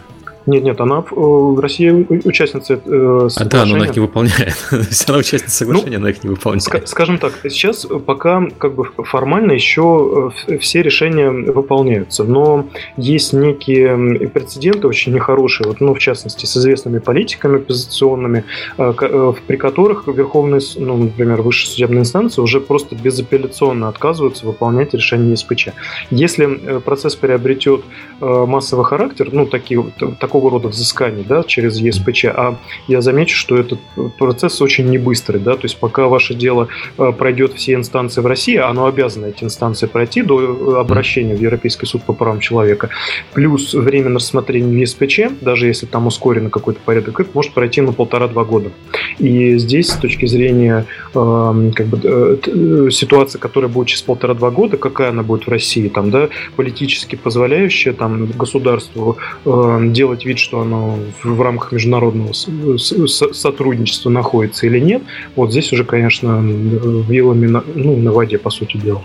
Нет, 0.46 0.64
нет, 0.64 0.80
она 0.80 1.04
э, 1.10 1.56
России 1.60 2.06
участница 2.24 2.80
э, 2.84 3.28
А 3.36 3.44
да, 3.44 3.66
но 3.66 3.74
она 3.76 3.84
их 3.84 3.94
не 3.94 4.00
выполняет. 4.00 4.56
она 5.08 5.18
участница 5.18 5.54
соглашения, 5.54 5.98
ну, 5.98 6.04
она 6.04 6.10
их 6.10 6.24
не 6.24 6.30
выполняет. 6.30 6.88
Скажем 6.88 7.18
так, 7.18 7.32
сейчас 7.44 7.86
пока 8.06 8.42
как 8.58 8.74
бы 8.74 8.84
формально 8.84 9.52
еще 9.52 10.32
э, 10.46 10.58
все 10.58 10.82
решения 10.82 11.30
выполняются, 11.30 12.24
но 12.24 12.66
есть 12.96 13.32
некие 13.32 14.28
прецеденты 14.28 14.88
очень 14.88 15.12
нехорошие, 15.12 15.68
вот, 15.68 15.80
ну, 15.80 15.94
в 15.94 15.98
частности, 15.98 16.46
с 16.46 16.56
известными 16.56 16.98
политиками 16.98 17.58
оппозиционными, 17.58 18.44
э, 18.78 19.32
при 19.46 19.56
которых 19.56 20.06
Верховный, 20.06 20.60
ну, 20.76 20.96
например, 20.96 21.42
высшая 21.42 21.68
судебная 21.68 22.00
инстанция 22.00 22.42
уже 22.42 22.60
просто 22.60 22.96
безапелляционно 22.96 23.88
отказываются 23.88 24.46
выполнять 24.46 24.94
решение 24.94 25.36
СПЧ. 25.36 25.68
Если 26.10 26.78
процесс 26.84 27.14
приобретет 27.14 27.82
массовый 28.20 28.84
характер, 28.84 29.28
ну, 29.32 29.46
такие, 29.46 29.84
такого 30.18 30.30
такого 30.31 30.48
рода 30.48 30.69
взысканий 30.69 31.24
да, 31.28 31.43
через 31.43 31.81
ЕСПЧ, 31.81 32.27
а 32.27 32.57
я 32.86 33.01
замечу, 33.01 33.36
что 33.36 33.57
этот 33.57 33.81
процесс 34.16 34.62
очень 34.62 34.89
не 34.89 34.97
быстрый, 34.97 35.40
да, 35.40 35.55
то 35.55 35.65
есть 35.65 35.77
пока 35.77 36.07
ваше 36.07 36.35
дело 36.35 36.69
э, 36.98 37.11
пройдет 37.19 37.55
все 37.55 37.74
инстанции 37.74 38.20
в 38.20 38.27
России, 38.27 38.55
оно 38.55 38.86
обязано 38.86 39.27
эти 39.27 39.43
инстанции 39.43 39.89
пройти 39.89 40.23
до 40.23 40.40
э, 40.40 40.81
обращения 40.81 41.35
в 41.35 41.40
Европейский 41.40 41.86
суд 41.86 42.05
по 42.05 42.12
правам 42.12 42.39
человека, 42.39 42.90
плюс 43.32 43.74
время 43.74 44.11
на 44.11 44.20
рассмотрение 44.20 44.70
в 44.70 44.77
ЕСПЧ, 44.77 45.40
даже 45.40 45.66
если 45.66 45.86
там 45.86 46.07
ускорено 46.07 46.48
какой-то 46.48 46.78
порядок, 46.85 47.19
это 47.19 47.31
может 47.35 47.52
пройти 47.52 47.81
на 47.81 47.93
полтора-два 47.93 48.44
года. 48.44 48.70
И 49.19 49.59
здесь 49.59 49.89
с 49.89 49.97
точки 49.97 50.27
зрения 50.27 50.86
э, 51.12 51.70
как 51.74 51.86
бы, 51.86 52.01
э, 52.05 52.90
ситуации, 52.93 53.39
которая 53.39 53.69
будет 53.69 53.89
через 53.89 54.02
полтора-два 54.02 54.52
года, 54.52 54.77
какая 54.77 55.09
она 55.09 55.24
будет 55.24 55.48
в 55.48 55.51
России, 55.51 55.89
там, 55.89 56.12
да, 56.12 56.28
политически 56.55 57.16
позволяющая 57.16 57.93
там, 57.94 58.27
государству 58.27 59.16
э, 59.44 59.81
делать 59.86 60.19
вид, 60.24 60.38
что 60.38 60.60
оно 60.60 60.98
в 61.22 61.40
рамках 61.40 61.72
международного 61.72 62.32
сотрудничества 62.32 64.10
находится 64.10 64.66
или 64.66 64.78
нет, 64.78 65.02
вот 65.36 65.51
здесь 65.51 65.72
уже, 65.72 65.84
конечно, 65.84 66.40
вилами 66.40 67.47
на, 67.47 67.64
ну, 67.74 67.97
на 67.97 68.12
воде, 68.12 68.38
по 68.38 68.51
сути 68.51 68.76
дела. 68.76 69.02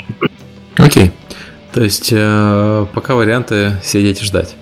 Окей. 0.78 1.06
Okay. 1.06 1.12
То 1.74 1.84
есть 1.84 2.10
э, 2.14 2.86
пока 2.94 3.16
варианты 3.16 3.74
сидеть 3.84 4.22
и 4.22 4.26
ждать 4.26 4.56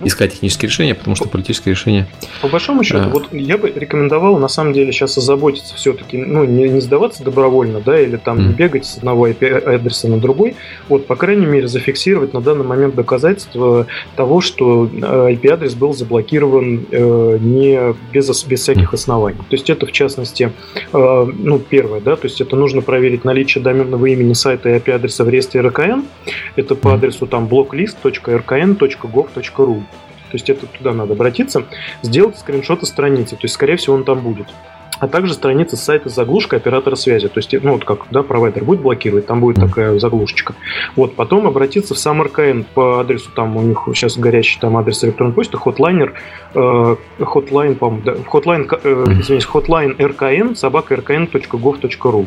искать 0.00 0.32
технические 0.32 0.68
решения, 0.68 0.94
потому 0.94 1.16
что 1.16 1.28
политические 1.28 1.74
решения... 1.74 2.06
По 2.42 2.48
большому 2.48 2.84
счету, 2.84 3.04
а... 3.04 3.08
вот 3.08 3.32
я 3.32 3.56
бы 3.56 3.72
рекомендовал 3.74 4.38
на 4.38 4.48
самом 4.48 4.72
деле 4.72 4.92
сейчас 4.92 5.16
озаботиться 5.16 5.74
все-таки, 5.74 6.18
ну, 6.18 6.44
не, 6.44 6.68
не 6.68 6.80
сдаваться 6.80 7.24
добровольно, 7.24 7.80
да, 7.80 7.98
или 7.98 8.16
там 8.16 8.38
mm. 8.38 8.54
бегать 8.54 8.86
с 8.86 8.98
одного 8.98 9.28
IP-адреса 9.28 10.08
на 10.08 10.18
другой, 10.18 10.56
вот, 10.88 11.06
по 11.06 11.16
крайней 11.16 11.46
мере, 11.46 11.68
зафиксировать 11.68 12.34
на 12.34 12.40
данный 12.40 12.64
момент 12.64 12.94
доказательства 12.94 13.86
того, 14.16 14.40
что 14.40 14.86
IP-адрес 14.86 15.74
э, 15.74 15.76
был 15.76 15.94
заблокирован 15.94 16.86
э, 16.90 17.38
не 17.40 17.94
без, 18.12 18.44
без 18.44 18.60
всяких 18.60 18.92
оснований. 18.92 19.38
То 19.38 19.56
есть 19.56 19.70
это, 19.70 19.86
в 19.86 19.92
частности, 19.92 20.52
э, 20.92 21.26
ну, 21.38 21.58
первое, 21.58 22.00
да, 22.00 22.16
то 22.16 22.26
есть 22.26 22.40
это 22.40 22.56
нужно 22.56 22.82
проверить 22.82 23.24
наличие 23.24 23.64
доменного 23.64 24.06
имени 24.06 24.34
сайта 24.34 24.68
и 24.68 24.78
IP-адреса 24.78 25.24
в 25.24 25.28
реестре 25.28 25.62
РКН, 25.62 26.02
это 26.56 26.74
по 26.74 26.92
адресу 26.94 27.26
там 27.26 27.46
blocklist.rkn.gov.ru 27.46 29.85
то 30.36 30.50
есть 30.50 30.50
это 30.50 30.66
туда 30.66 30.92
надо 30.92 31.14
обратиться, 31.14 31.64
сделать 32.02 32.38
скриншоты 32.38 32.84
страницы, 32.84 33.36
то 33.36 33.44
есть, 33.44 33.54
скорее 33.54 33.76
всего, 33.76 33.94
он 33.94 34.04
там 34.04 34.20
будет 34.20 34.48
а 34.98 35.08
также 35.08 35.34
страница 35.34 35.76
сайта 35.76 36.08
с 36.08 36.14
заглушкой 36.14 36.58
оператора 36.58 36.96
связи. 36.96 37.28
То 37.28 37.38
есть, 37.38 37.54
ну, 37.62 37.72
вот 37.72 37.84
как 37.84 38.06
да, 38.10 38.22
провайдер 38.22 38.64
будет 38.64 38.80
блокировать, 38.80 39.26
там 39.26 39.40
будет 39.40 39.56
такая 39.56 39.98
заглушечка. 39.98 40.54
Вот, 40.94 41.14
потом 41.14 41.46
обратиться 41.46 41.94
в 41.94 41.98
сам 41.98 42.22
РКН 42.22 42.62
по 42.74 43.00
адресу, 43.00 43.30
там 43.34 43.56
у 43.56 43.62
них 43.62 43.82
сейчас 43.94 44.16
горячий 44.16 44.58
там 44.60 44.76
адрес 44.76 45.04
электронной 45.04 45.34
почты, 45.34 45.58
хотлайнер, 45.58 46.14
э, 46.54 46.96
по-моему, 47.18 48.00
да, 48.04 48.12
hotline, 48.14 48.68
э, 48.82 49.04
извините, 49.20 49.46
hotline 49.52 49.96
rkn, 49.96 50.54
собака 50.54 50.94
rkn.gov.ru. 50.94 52.26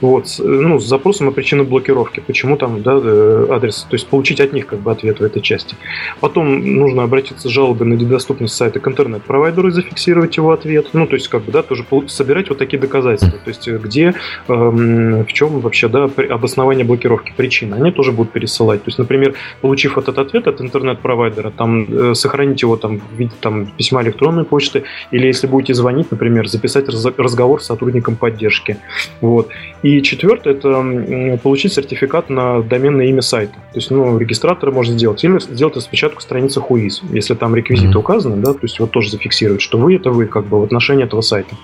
Вот, 0.00 0.26
ну, 0.38 0.78
с 0.78 0.86
запросом 0.86 1.28
о 1.28 1.30
причине 1.32 1.62
блокировки, 1.62 2.20
почему 2.20 2.56
там, 2.56 2.82
да, 2.82 2.98
э, 3.02 3.46
адрес, 3.50 3.86
то 3.88 3.94
есть 3.94 4.08
получить 4.08 4.40
от 4.40 4.52
них 4.52 4.66
как 4.66 4.80
бы 4.80 4.92
ответ 4.92 5.20
в 5.20 5.22
этой 5.22 5.42
части. 5.42 5.76
Потом 6.20 6.76
нужно 6.76 7.02
обратиться 7.02 7.48
с 7.48 7.50
жалобой 7.50 7.86
на 7.86 7.94
недоступность 7.94 8.54
сайта 8.54 8.80
к 8.80 8.88
интернет-провайдеру 8.88 9.68
и 9.68 9.70
зафиксировать 9.72 10.36
его 10.36 10.52
ответ. 10.52 10.88
Ну, 10.92 11.06
то 11.06 11.14
есть, 11.14 11.28
как 11.28 11.42
бы, 11.42 11.52
да, 11.52 11.62
тоже 11.62 11.84
собирать 12.08 12.48
вот 12.48 12.58
такие 12.58 12.78
доказательства. 12.78 13.38
То 13.38 13.48
есть 13.48 13.68
где, 13.68 14.14
эм, 14.48 15.24
в 15.24 15.32
чем 15.32 15.60
вообще 15.60 15.88
да, 15.88 16.08
обоснование 16.30 16.84
блокировки, 16.84 17.32
причины. 17.36 17.74
Они 17.74 17.90
тоже 17.90 18.12
будут 18.12 18.32
пересылать. 18.32 18.82
То 18.84 18.88
есть, 18.88 18.98
например, 18.98 19.34
получив 19.60 19.98
этот 19.98 20.18
ответ 20.18 20.46
от 20.46 20.60
интернет-провайдера, 20.60 21.50
там, 21.50 21.86
э, 21.88 22.14
сохранить 22.14 22.62
его 22.62 22.76
там, 22.76 23.00
в 23.00 23.16
виде 23.16 23.32
там, 23.40 23.66
письма 23.66 24.02
электронной 24.02 24.44
почты, 24.44 24.84
или 25.10 25.26
если 25.26 25.46
будете 25.46 25.74
звонить, 25.74 26.10
например, 26.10 26.48
записать 26.48 26.88
разговор 26.88 27.62
с 27.62 27.66
сотрудником 27.66 28.16
поддержки. 28.16 28.78
Вот. 29.20 29.48
И 29.82 30.02
четвертое, 30.02 30.54
это 30.54 31.38
получить 31.42 31.72
сертификат 31.72 32.30
на 32.30 32.62
доменное 32.62 33.06
имя 33.06 33.22
сайта. 33.22 33.54
То 33.54 33.78
есть, 33.78 33.90
ну, 33.90 34.18
регистратора 34.18 34.70
можно 34.70 34.96
сделать. 34.98 35.22
Или 35.24 35.38
сделать 35.38 35.76
распечатку 35.76 36.20
страницы 36.20 36.60
ХУИС, 36.60 37.02
если 37.10 37.34
там 37.34 37.54
реквизиты 37.54 37.92
mm-hmm. 37.92 37.98
указаны, 37.98 38.36
да, 38.36 38.52
то 38.52 38.60
есть 38.62 38.80
вот 38.80 38.90
тоже 38.90 39.10
зафиксировать, 39.10 39.60
что 39.60 39.78
вы 39.78 39.96
это 39.96 40.10
вы, 40.10 40.26
как 40.26 40.46
бы, 40.46 40.60
в 40.60 40.64
отношении 40.64 41.04
этого 41.04 41.20
сайта. 41.20 41.54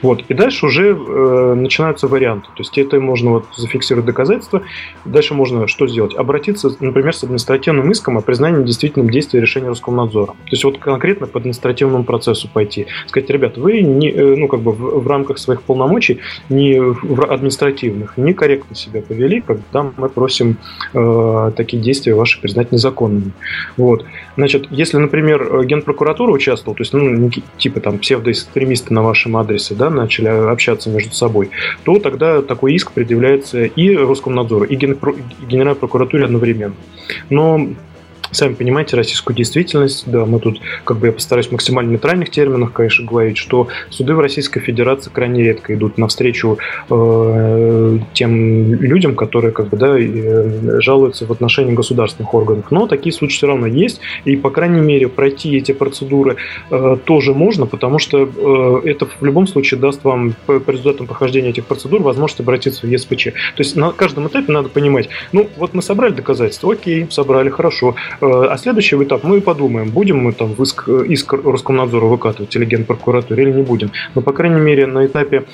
Вот. 0.00 0.24
И 0.28 0.34
дальше 0.34 0.66
уже 0.66 0.90
э, 0.90 1.54
начинаются 1.54 2.08
варианты. 2.08 2.48
То 2.48 2.60
есть 2.60 2.76
это 2.78 3.00
можно 3.00 3.30
вот 3.30 3.46
зафиксировать 3.56 4.06
доказательства. 4.06 4.62
Дальше 5.04 5.34
можно 5.34 5.66
что 5.68 5.86
сделать? 5.86 6.14
Обратиться, 6.14 6.70
например, 6.80 7.14
с 7.14 7.24
административным 7.24 7.90
иском 7.90 8.18
о 8.18 8.20
признании 8.20 8.64
действительным 8.64 9.10
действия 9.10 9.40
решения 9.40 9.68
Роскомнадзора. 9.68 10.32
То 10.32 10.50
есть 10.50 10.64
вот 10.64 10.78
конкретно 10.78 11.26
по 11.26 11.38
административному 11.38 12.04
процессу 12.04 12.48
пойти. 12.52 12.86
Сказать, 13.06 13.30
ребят, 13.30 13.58
вы 13.58 13.80
не, 13.82 14.10
э, 14.10 14.36
ну, 14.36 14.48
как 14.48 14.60
бы 14.60 14.72
в, 14.72 15.02
в 15.02 15.06
рамках 15.06 15.38
своих 15.38 15.62
полномочий, 15.62 16.20
не 16.48 16.80
в 16.80 17.24
административных, 17.30 18.16
некорректно 18.16 18.76
себя 18.76 19.02
повели, 19.02 19.40
когда 19.40 19.90
мы 19.96 20.08
просим 20.08 20.56
э, 20.94 21.52
такие 21.56 21.82
действия 21.82 22.14
ваши 22.14 22.40
признать 22.40 22.72
незаконными. 22.72 23.32
Вот. 23.76 24.04
Значит, 24.36 24.66
если, 24.70 24.96
например, 24.98 25.64
Генпрокуратура 25.64 26.32
участвовала, 26.32 26.76
то 26.76 26.82
есть, 26.82 26.92
ну, 26.92 27.30
типа 27.58 27.80
там 27.80 27.98
псевдоэкстремисты 27.98 28.94
на 28.94 29.02
вашем 29.02 29.36
адресе, 29.36 29.71
адресе 29.72 29.74
да, 29.74 29.90
начали 29.90 30.28
общаться 30.28 30.90
между 30.90 31.14
собой, 31.14 31.50
то 31.84 31.98
тогда 31.98 32.42
такой 32.42 32.74
иск 32.74 32.92
предъявляется 32.92 33.64
и 33.64 33.96
Роскомнадзору, 33.96 34.64
и 34.64 34.76
Генеральной 34.76 35.74
прокуратуре 35.74 36.24
одновременно. 36.24 36.74
Но 37.30 37.68
сами 38.32 38.54
понимаете 38.54 38.96
российскую 38.96 39.36
действительность, 39.36 40.04
да, 40.06 40.24
мы 40.26 40.40
тут, 40.40 40.60
как 40.84 40.96
бы 40.96 41.06
я 41.06 41.12
постараюсь 41.12 41.48
в 41.48 41.52
максимально 41.52 41.90
нейтральных 41.90 42.30
терминах, 42.30 42.72
конечно, 42.72 43.06
говорить, 43.06 43.36
что 43.36 43.68
суды 43.90 44.14
в 44.14 44.20
Российской 44.20 44.60
Федерации 44.60 45.10
крайне 45.10 45.42
редко 45.42 45.74
идут 45.74 45.98
навстречу 45.98 46.58
э, 46.90 47.98
тем 48.14 48.74
людям, 48.74 49.14
которые, 49.14 49.52
как 49.52 49.68
бы, 49.68 49.76
да, 49.76 49.98
э, 49.98 50.80
жалуются 50.80 51.26
в 51.26 51.32
отношении 51.32 51.74
государственных 51.74 52.34
органов. 52.34 52.70
Но 52.70 52.86
такие 52.86 53.12
случаи 53.12 53.36
все 53.36 53.46
равно 53.46 53.66
есть, 53.66 54.00
и, 54.24 54.36
по 54.36 54.50
крайней 54.50 54.80
мере, 54.80 55.08
пройти 55.08 55.56
эти 55.56 55.72
процедуры 55.72 56.36
э, 56.70 56.96
тоже 57.04 57.34
можно, 57.34 57.66
потому 57.66 57.98
что 57.98 58.28
э, 58.84 58.88
это 58.88 59.06
в 59.06 59.24
любом 59.24 59.46
случае 59.46 59.78
даст 59.80 60.04
вам 60.04 60.34
по, 60.46 60.58
по 60.58 60.70
результатам 60.70 61.06
прохождения 61.06 61.50
этих 61.50 61.66
процедур 61.66 62.02
возможность 62.02 62.40
обратиться 62.40 62.86
в 62.86 62.90
ЕСПЧ. 62.90 63.24
То 63.24 63.58
есть 63.58 63.76
на 63.76 63.92
каждом 63.92 64.28
этапе 64.28 64.52
надо 64.52 64.68
понимать, 64.68 65.08
ну, 65.32 65.48
вот 65.56 65.74
мы 65.74 65.82
собрали 65.82 66.12
доказательства, 66.12 66.72
окей, 66.72 67.06
собрали, 67.10 67.50
хорошо. 67.50 67.94
Э, 68.22 68.46
а 68.50 68.56
следующий 68.56 68.96
этап 69.02 69.24
мы 69.24 69.40
подумаем, 69.40 69.90
будем 69.90 70.18
мы 70.18 70.32
там 70.32 70.52
иск, 70.54 70.88
иск 70.88 71.32
Роскомнадзору 71.32 72.08
выкатывать 72.08 72.54
или 72.54 72.64
Генпрокуратуре 72.64 73.42
или 73.42 73.52
не 73.52 73.62
будем. 73.62 73.90
Но, 74.14 74.22
по 74.22 74.32
крайней 74.32 74.60
мере, 74.60 74.86
на 74.86 75.04
этапе, 75.06 75.44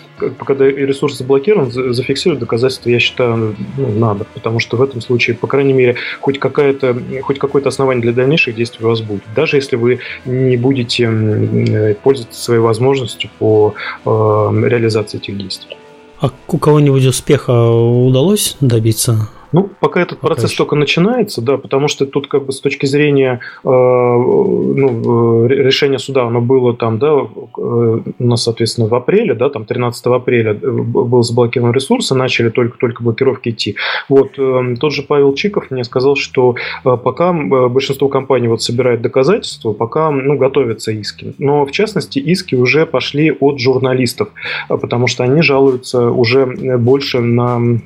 когда 0.45 0.67
ресурс 0.67 1.17
заблокирован, 1.17 1.71
зафиксировать 1.71 2.41
доказательства, 2.41 2.91
я 2.91 2.99
считаю, 2.99 3.57
ну, 3.79 3.89
надо, 3.99 4.27
потому 4.35 4.61
что 4.61 4.77
в 4.77 4.83
этом 4.83 5.01
случае, 5.01 5.35
по 5.37 5.47
крайней 5.47 5.73
мере, 5.73 5.97
хоть, 6.21 6.39
какая-то, 6.39 6.97
хоть 7.23 7.39
какое-то 7.39 7.71
основание 7.71 8.03
для 8.03 8.13
дальнейших 8.13 8.55
действий 8.55 8.85
у 8.85 8.89
вас 8.89 9.01
будет. 9.01 9.23
Даже 9.35 9.57
если 9.57 9.77
вы 9.77 10.01
не 10.27 10.59
будете 10.59 11.05
э, 11.05 11.95
пользоваться 11.95 12.41
своей 12.41 12.61
возможностью 12.61 13.31
по 13.39 13.75
э, 14.05 14.09
реализации 14.09 15.17
этих 15.17 15.39
действий. 15.39 15.77
А 16.21 16.31
у 16.49 16.59
кого-нибудь 16.59 17.07
успеха 17.07 17.53
удалось 17.71 18.57
добиться 18.61 19.31
ну, 19.53 19.71
пока 19.81 20.01
этот 20.03 20.19
пока 20.19 20.35
процесс 20.35 20.51
еще. 20.51 20.59
только 20.59 20.77
начинается, 20.77 21.41
да, 21.41 21.57
потому 21.57 21.89
что 21.89 22.07
тут 22.07 22.29
как 22.29 22.45
бы 22.45 22.53
с 22.53 22.61
точки 22.61 22.87
зрения 22.87 23.41
э, 23.65 23.69
ну, 23.69 25.47
решения 25.47 25.99
суда, 25.99 26.25
оно 26.27 26.41
было 26.41 26.77
там, 26.77 26.99
да, 26.99 27.09
э, 27.09 27.19
у 27.57 28.25
нас, 28.25 28.43
соответственно, 28.43 28.89
в 28.89 28.95
апреле, 28.95 29.35
да, 29.35 29.49
там 29.49 29.65
13 29.65 30.07
апреля 30.07 30.53
э, 30.53 30.71
был 30.71 31.23
заблокирован 31.23 31.73
ресурс, 31.73 32.13
и 32.13 32.15
начали 32.15 32.51
только-только 32.51 33.03
блокировки 33.03 33.51
идти. 33.51 33.77
Вот, 34.09 34.39
э, 34.39 34.77
тот 34.81 34.93
же 34.93 35.03
Павел 35.03 35.35
Чиков 35.35 35.71
мне 35.71 35.85
сказал, 35.85 36.17
что 36.17 36.55
э, 36.85 36.97
пока 37.03 37.31
э, 37.31 37.69
большинство 37.69 38.09
компаний 38.09 38.49
вот 38.49 38.63
собирает 38.63 39.01
доказательства, 39.01 39.73
пока, 39.73 40.11
ну, 40.11 40.37
готовятся 40.37 40.93
иски. 40.93 41.35
Но, 41.39 41.65
в 41.65 41.71
частности, 41.73 42.19
иски 42.19 42.55
уже 42.55 42.87
пошли 42.87 43.31
от 43.33 43.59
журналистов, 43.59 44.29
потому 44.69 45.07
что 45.07 45.25
они 45.25 45.43
жалуются 45.43 46.11
уже 46.11 46.47
больше 46.79 47.21
на 47.21 47.81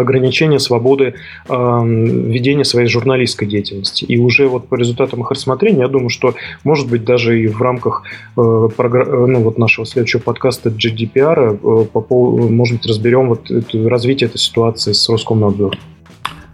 ограничения 0.00 0.58
свободы 0.58 1.14
э, 1.48 1.52
ведения 1.54 2.64
своей 2.64 2.88
журналистской 2.88 3.46
деятельности. 3.48 4.04
И 4.04 4.18
уже 4.18 4.48
вот 4.48 4.68
по 4.68 4.74
результатам 4.74 5.22
их 5.22 5.30
рассмотрения, 5.30 5.80
я 5.80 5.88
думаю, 5.88 6.10
что, 6.10 6.34
может 6.64 6.88
быть, 6.88 7.04
даже 7.04 7.40
и 7.40 7.46
в 7.46 7.60
рамках 7.60 8.02
э, 8.36 8.40
програ- 8.40 9.26
ну, 9.26 9.40
вот 9.40 9.58
нашего 9.58 9.86
следующего 9.86 10.20
подкаста 10.20 10.70
GDPR, 10.70 11.54
э, 11.54 11.84
по 11.86 12.00
пол- 12.00 12.48
может 12.48 12.78
быть, 12.78 12.86
разберем 12.86 13.28
вот 13.28 13.50
это, 13.50 13.88
развитие 13.88 14.28
этой 14.28 14.38
ситуации 14.38 14.92
с 14.92 15.08
Роскомнадзором. 15.08 15.78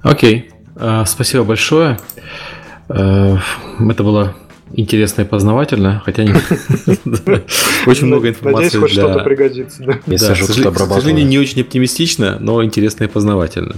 Окей, 0.02 0.50
okay. 0.76 1.02
uh, 1.02 1.06
спасибо 1.06 1.44
большое. 1.44 1.98
Uh, 2.88 3.38
это 3.88 4.02
было 4.02 4.34
интересно 4.72 5.22
и 5.22 5.24
познавательно, 5.24 6.02
хотя 6.05 6.24
не... 6.24 6.32
Очень 7.86 8.06
много 8.06 8.28
информации. 8.28 8.64
Надеюсь, 8.64 8.82
хоть 8.82 8.92
что-то 8.92 9.24
пригодится. 9.24 9.84
К 10.97 11.01
сожалению, 11.01 11.26
не 11.26 11.38
очень 11.38 11.62
оптимистично, 11.62 12.38
но 12.40 12.62
интересно 12.64 13.05
и 13.05 13.06
познавательно. 13.06 13.76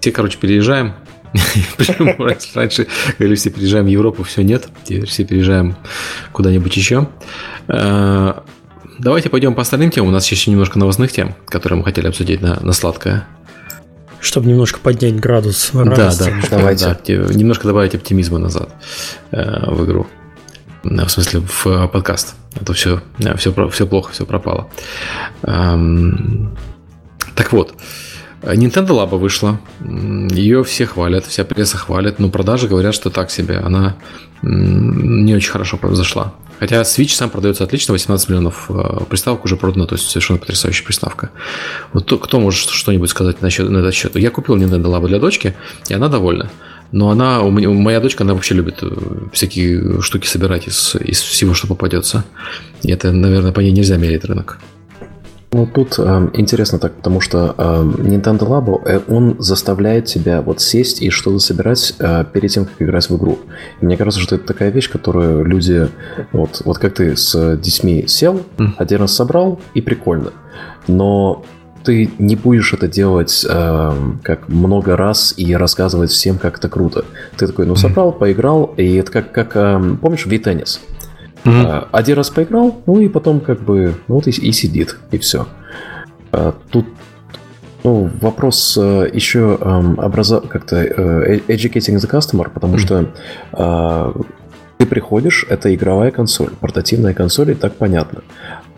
Все, 0.00 0.12
короче, 0.12 0.38
переезжаем. 0.38 0.94
Раньше 2.54 2.86
говорили, 3.18 3.36
все 3.36 3.50
переезжаем 3.50 3.86
в 3.86 3.88
Европу, 3.88 4.22
все 4.22 4.42
нет. 4.42 4.68
Теперь 4.84 5.06
все 5.06 5.24
переезжаем 5.24 5.76
куда-нибудь 6.32 6.76
еще. 6.76 7.08
А, 7.68 8.42
давайте 8.98 9.28
пойдем 9.28 9.54
по 9.54 9.62
остальным 9.62 9.90
темам. 9.90 10.10
У 10.10 10.12
нас 10.12 10.30
еще 10.30 10.50
немножко 10.50 10.78
новостных 10.78 11.12
тем, 11.12 11.34
которые 11.46 11.78
мы 11.78 11.84
хотели 11.84 12.08
обсудить 12.08 12.40
на, 12.40 12.58
на 12.60 12.72
сладкое. 12.72 13.26
Чтобы 14.20 14.48
немножко 14.48 14.80
поднять 14.80 15.18
градус 15.18 15.70
радости. 15.72 16.24
Да, 16.24 16.48
да, 16.50 16.56
давайте. 16.58 16.86
Да, 16.86 17.34
немножко 17.34 17.66
добавить 17.66 17.94
оптимизма 17.94 18.38
назад 18.38 18.70
э, 19.30 19.70
в 19.70 19.84
игру. 19.84 20.06
В 20.82 21.08
смысле, 21.08 21.40
в 21.40 21.66
э, 21.66 21.88
подкаст. 21.88 22.34
Это 22.60 22.72
все, 22.72 23.00
все, 23.36 23.52
э, 23.52 23.68
все 23.70 23.86
плохо, 23.86 24.12
все 24.12 24.26
пропало. 24.26 24.68
Эм, 25.42 26.56
так 27.34 27.52
вот, 27.52 27.74
Nintendo 28.42 28.88
Labo 28.88 29.18
вышла. 29.18 29.60
Ее 29.80 30.64
все 30.64 30.86
хвалят, 30.86 31.26
вся 31.26 31.44
пресса 31.44 31.76
хвалит, 31.76 32.18
но 32.18 32.30
продажи 32.30 32.68
говорят, 32.68 32.94
что 32.94 33.10
так 33.10 33.30
себе. 33.30 33.58
Она 33.58 33.96
не 34.42 35.34
очень 35.34 35.50
хорошо 35.50 35.76
произошла. 35.76 36.34
Хотя 36.58 36.82
Switch 36.82 37.14
сам 37.14 37.30
продается 37.30 37.64
отлично, 37.64 37.92
18 37.92 38.28
миллионов 38.28 38.66
э, 38.68 39.04
приставок 39.08 39.46
уже 39.46 39.56
продано, 39.56 39.86
то 39.86 39.94
есть 39.94 40.08
совершенно 40.10 40.38
потрясающая 40.38 40.84
приставка. 40.84 41.30
Вот 41.94 42.12
кто 42.22 42.38
может 42.38 42.68
что-нибудь 42.68 43.08
сказать 43.08 43.40
насчет, 43.40 43.70
на 43.70 43.78
этот 43.78 43.94
счет? 43.94 44.14
Я 44.16 44.30
купил 44.30 44.56
Nintendo 44.56 44.84
Labo 44.84 45.08
для 45.08 45.18
дочки, 45.18 45.54
и 45.88 45.94
она 45.94 46.08
довольна. 46.08 46.50
Но 46.92 47.08
она, 47.08 47.40
у 47.40 47.50
меня, 47.50 47.70
моя 47.70 47.98
дочка, 48.00 48.24
она 48.24 48.34
вообще 48.34 48.54
любит 48.54 48.80
э, 48.82 48.90
всякие 49.32 50.02
штуки 50.02 50.26
собирать 50.26 50.68
из, 50.68 50.96
из 50.96 51.22
всего, 51.22 51.54
что 51.54 51.66
попадется. 51.66 52.24
И 52.82 52.92
это, 52.92 53.10
наверное, 53.10 53.52
по 53.52 53.60
ней 53.60 53.72
нельзя 53.72 53.96
мерить 53.96 54.26
рынок. 54.26 54.58
Ну, 55.52 55.66
тут 55.66 55.98
э, 55.98 56.30
интересно 56.34 56.78
так, 56.78 56.92
потому 56.94 57.20
что 57.20 57.56
э, 57.58 57.82
Nintendo 57.98 58.46
Labo, 58.48 58.82
э, 58.86 59.00
он 59.08 59.34
заставляет 59.40 60.04
тебя 60.04 60.42
вот 60.42 60.60
сесть 60.60 61.02
и 61.02 61.10
что-то 61.10 61.40
собирать 61.40 61.92
э, 61.98 62.24
перед 62.32 62.50
тем, 62.52 62.66
как 62.66 62.80
играть 62.80 63.10
в 63.10 63.16
игру. 63.16 63.40
И 63.80 63.84
мне 63.84 63.96
кажется, 63.96 64.20
что 64.20 64.36
это 64.36 64.46
такая 64.46 64.70
вещь, 64.70 64.88
которую 64.88 65.44
люди... 65.44 65.88
Вот, 66.30 66.62
вот 66.64 66.78
как 66.78 66.94
ты 66.94 67.16
с 67.16 67.56
детьми 67.56 68.04
сел, 68.06 68.42
один 68.76 69.00
раз 69.00 69.12
собрал, 69.12 69.58
и 69.74 69.80
прикольно. 69.80 70.32
Но 70.86 71.44
ты 71.82 72.10
не 72.18 72.36
будешь 72.36 72.72
это 72.72 72.86
делать 72.86 73.44
э, 73.48 73.92
как 74.22 74.48
много 74.48 74.96
раз 74.96 75.34
и 75.36 75.54
рассказывать 75.56 76.10
всем, 76.10 76.38
как 76.38 76.58
это 76.58 76.68
круто. 76.68 77.04
Ты 77.36 77.48
такой, 77.48 77.66
ну, 77.66 77.74
собрал, 77.74 78.12
поиграл, 78.12 78.74
и 78.76 78.94
это 78.94 79.10
как, 79.10 79.32
как 79.32 79.56
э, 79.56 79.96
помнишь, 80.00 80.26
V-теннис? 80.26 80.80
Mm-hmm. 81.44 81.88
Один 81.92 82.16
раз 82.16 82.30
поиграл, 82.30 82.82
ну 82.86 83.00
и 83.00 83.08
потом 83.08 83.40
как 83.40 83.60
бы 83.60 83.94
ну 84.08 84.16
вот 84.16 84.26
и, 84.26 84.30
и 84.30 84.52
сидит, 84.52 84.96
и 85.10 85.18
все. 85.18 85.46
А, 86.32 86.54
тут 86.70 86.86
ну, 87.82 88.10
вопрос 88.20 88.76
э, 88.78 89.08
еще 89.10 89.56
эм, 89.58 89.98
образа... 89.98 90.40
как-то 90.40 90.76
э, 90.76 91.38
educating 91.48 91.96
the 91.96 92.10
customer, 92.10 92.50
потому 92.52 92.76
mm-hmm. 92.76 93.08
что 93.52 94.26
ты 94.80 94.86
приходишь, 94.86 95.44
это 95.46 95.74
игровая 95.74 96.10
консоль, 96.10 96.52
портативная 96.58 97.12
консоль, 97.12 97.50
и 97.50 97.54
так 97.54 97.74
понятно. 97.74 98.22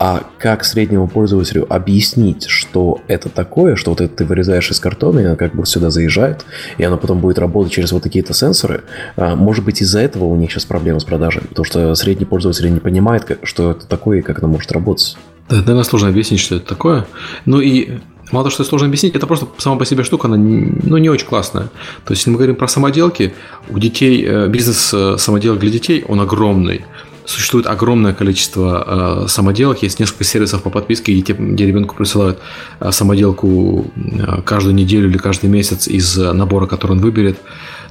А 0.00 0.24
как 0.36 0.64
среднему 0.64 1.06
пользователю 1.06 1.64
объяснить, 1.72 2.48
что 2.72 3.02
это 3.06 3.28
такое, 3.28 3.76
что 3.76 3.90
вот 3.90 4.00
это 4.00 4.16
ты 4.16 4.24
вырезаешь 4.24 4.70
из 4.70 4.80
картона, 4.80 5.18
и 5.18 5.24
оно 5.24 5.36
как 5.36 5.54
бы 5.54 5.66
сюда 5.66 5.90
заезжает, 5.90 6.46
и 6.78 6.84
оно 6.84 6.96
потом 6.96 7.20
будет 7.20 7.38
работать 7.38 7.70
через 7.70 7.92
вот 7.92 8.02
такие-то 8.02 8.32
сенсоры, 8.32 8.84
а, 9.14 9.36
может 9.36 9.62
быть 9.62 9.82
из-за 9.82 10.00
этого 10.00 10.24
у 10.24 10.36
них 10.36 10.50
сейчас 10.50 10.64
проблемы 10.64 10.98
с 10.98 11.04
продажами, 11.04 11.44
потому 11.48 11.66
что 11.66 11.94
средний 11.94 12.24
пользователь 12.24 12.72
не 12.72 12.80
понимает, 12.80 13.38
что 13.42 13.72
это 13.72 13.86
такое 13.86 14.20
и 14.20 14.22
как 14.22 14.38
оно 14.38 14.48
может 14.48 14.72
работать. 14.72 15.18
Да, 15.50 15.56
наверное, 15.56 15.82
сложно 15.82 16.08
объяснить, 16.08 16.40
что 16.40 16.56
это 16.56 16.66
такое. 16.66 17.06
Ну 17.44 17.60
и 17.60 17.98
Мало 18.30 18.44
того, 18.44 18.54
что 18.54 18.64
сложно 18.64 18.86
объяснить, 18.86 19.14
это 19.14 19.26
просто 19.26 19.46
сама 19.58 19.76
по 19.76 19.84
себе 19.84 20.04
штука, 20.04 20.26
она 20.26 20.38
ну, 20.38 20.96
не 20.96 21.10
очень 21.10 21.26
классная. 21.26 21.64
То 22.06 22.12
есть, 22.12 22.22
если 22.22 22.30
мы 22.30 22.38
говорим 22.38 22.56
про 22.56 22.66
самоделки, 22.66 23.34
у 23.68 23.78
детей, 23.78 24.24
э, 24.26 24.48
бизнес 24.48 24.94
э, 24.94 25.18
самоделок 25.18 25.58
для 25.58 25.70
детей, 25.70 26.02
он 26.08 26.18
огромный. 26.18 26.86
Существует 27.24 27.66
огромное 27.66 28.14
количество 28.14 29.24
э, 29.24 29.28
самоделок, 29.28 29.82
есть 29.82 30.00
несколько 30.00 30.24
сервисов 30.24 30.62
по 30.62 30.70
подписке, 30.70 31.18
где, 31.18 31.32
где 31.32 31.66
ребенку 31.66 31.94
присылают 31.94 32.40
э, 32.80 32.90
самоделку 32.90 33.86
э, 33.94 34.42
каждую 34.42 34.74
неделю 34.74 35.08
или 35.08 35.18
каждый 35.18 35.48
месяц 35.48 35.86
из 35.86 36.16
набора, 36.16 36.66
который 36.66 36.92
он 36.92 36.98
выберет. 36.98 37.38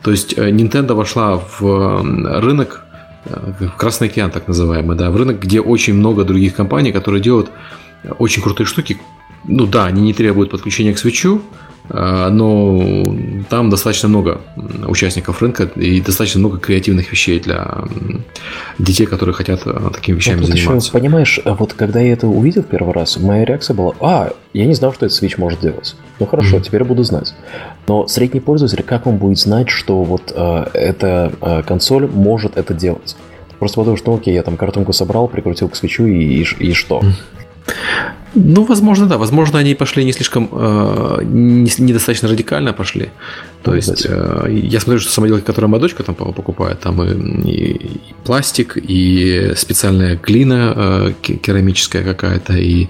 То 0.03 0.11
есть 0.11 0.37
э, 0.37 0.49
Nintendo 0.49 0.95
вошла 0.95 1.37
в 1.37 1.61
рынок, 2.41 2.83
в 3.23 3.69
Красный 3.77 4.07
океан 4.07 4.31
так 4.31 4.47
называемый, 4.47 4.97
да, 4.97 5.11
в 5.11 5.15
рынок, 5.15 5.39
где 5.39 5.61
очень 5.61 5.93
много 5.93 6.25
других 6.25 6.55
компаний, 6.55 6.91
которые 6.91 7.21
делают 7.21 7.51
очень 8.17 8.41
крутые 8.41 8.67
штуки, 8.67 8.99
ну 9.45 9.65
да, 9.65 9.85
они 9.85 10.01
не 10.01 10.13
требуют 10.13 10.51
подключения 10.51 10.93
к 10.93 10.99
свечу, 10.99 11.41
но 11.93 13.03
там 13.49 13.69
достаточно 13.69 14.07
много 14.07 14.41
участников 14.87 15.41
рынка 15.41 15.63
и 15.75 15.99
достаточно 16.01 16.39
много 16.39 16.57
креативных 16.57 17.11
вещей 17.11 17.39
для 17.39 17.83
детей, 18.79 19.05
которые 19.05 19.35
хотят 19.35 19.61
а, 19.65 19.89
такими 19.89 20.15
вещами 20.15 20.39
вот 20.39 20.47
заниматься. 20.47 20.87
Еще, 20.87 20.91
понимаешь, 20.91 21.39
а 21.43 21.53
вот 21.53 21.73
когда 21.73 21.99
я 21.99 22.13
это 22.13 22.27
увидел 22.27 22.63
первый 22.63 22.93
раз, 22.93 23.17
моя 23.19 23.45
реакция 23.45 23.73
была, 23.73 23.93
а, 23.99 24.33
я 24.53 24.65
не 24.65 24.73
знал, 24.73 24.93
что 24.93 25.05
этот 25.05 25.17
свич 25.17 25.37
может 25.37 25.59
делать. 25.59 25.95
Ну 26.19 26.25
хорошо, 26.25 26.57
mm-hmm. 26.57 26.63
теперь 26.63 26.83
буду 26.83 27.03
знать. 27.03 27.33
Но 27.87 28.07
средний 28.07 28.39
пользователь, 28.39 28.83
как 28.83 29.07
он 29.07 29.17
будет 29.17 29.39
знать, 29.39 29.69
что 29.69 30.03
вот 30.03 30.31
э, 30.35 30.65
эта 30.73 31.31
э, 31.41 31.63
консоль 31.63 32.07
может 32.07 32.57
это 32.57 32.73
делать? 32.73 33.15
Просто 33.59 33.79
потому 33.79 33.97
что, 33.97 34.11
ну 34.11 34.17
окей, 34.17 34.33
я 34.33 34.43
там 34.43 34.57
картонку 34.57 34.93
собрал, 34.93 35.27
прикрутил 35.27 35.69
к 35.69 35.75
свечу 35.75 36.05
и, 36.05 36.41
и, 36.41 36.47
и 36.59 36.73
что? 36.73 37.01
Ну, 38.33 38.63
возможно, 38.63 39.07
да. 39.07 39.17
Возможно, 39.17 39.59
они 39.59 39.75
пошли 39.75 40.05
не 40.05 40.13
слишком, 40.13 40.49
э, 40.51 41.19
не, 41.23 41.69
недостаточно 41.79 42.29
радикально 42.29 42.73
пошли. 42.73 43.09
То 43.63 43.75
есть, 43.75 44.05
э, 44.07 44.47
я 44.49 44.79
смотрю, 44.79 44.99
что 44.99 45.11
самоделки, 45.11 45.45
которые 45.45 45.69
моя 45.69 45.81
дочка 45.81 46.03
там 46.03 46.15
покупает, 46.15 46.79
там 46.79 47.03
и, 47.03 47.49
и 47.49 48.01
пластик, 48.23 48.77
и 48.77 49.53
специальная 49.55 50.15
глина 50.15 50.73
э, 50.75 51.13
керамическая 51.21 52.03
какая-то, 52.03 52.53
и 52.53 52.87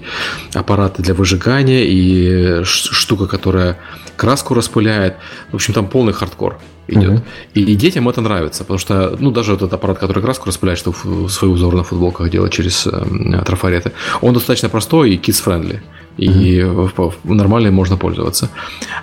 аппараты 0.54 1.02
для 1.02 1.14
выжигания, 1.14 1.84
и 1.84 2.62
штука, 2.64 3.26
которая 3.26 3.78
краску 4.16 4.54
распыляет. 4.54 5.16
В 5.50 5.56
общем, 5.56 5.74
там 5.74 5.88
полный 5.88 6.12
хардкор 6.12 6.58
идет. 6.88 7.12
Угу. 7.12 7.22
И, 7.54 7.74
детям 7.74 8.08
это 8.08 8.20
нравится, 8.20 8.64
потому 8.64 8.78
что, 8.78 9.16
ну, 9.18 9.30
даже 9.30 9.52
вот 9.52 9.62
этот 9.62 9.74
аппарат, 9.74 9.98
который 9.98 10.22
краску 10.22 10.48
распыляет, 10.48 10.78
чтобы 10.78 11.28
свой 11.28 11.52
узор 11.52 11.74
на 11.74 11.84
футболках 11.84 12.30
делать 12.30 12.52
через 12.52 12.86
э, 12.86 13.42
трафареты, 13.44 13.92
он 14.20 14.34
достаточно 14.34 14.68
простой 14.68 15.12
и 15.12 15.18
kids-friendly. 15.18 15.80
И 16.18 16.62
угу. 16.62 17.12
нормально 17.24 17.68
им 17.68 17.74
можно 17.74 17.96
пользоваться. 17.96 18.50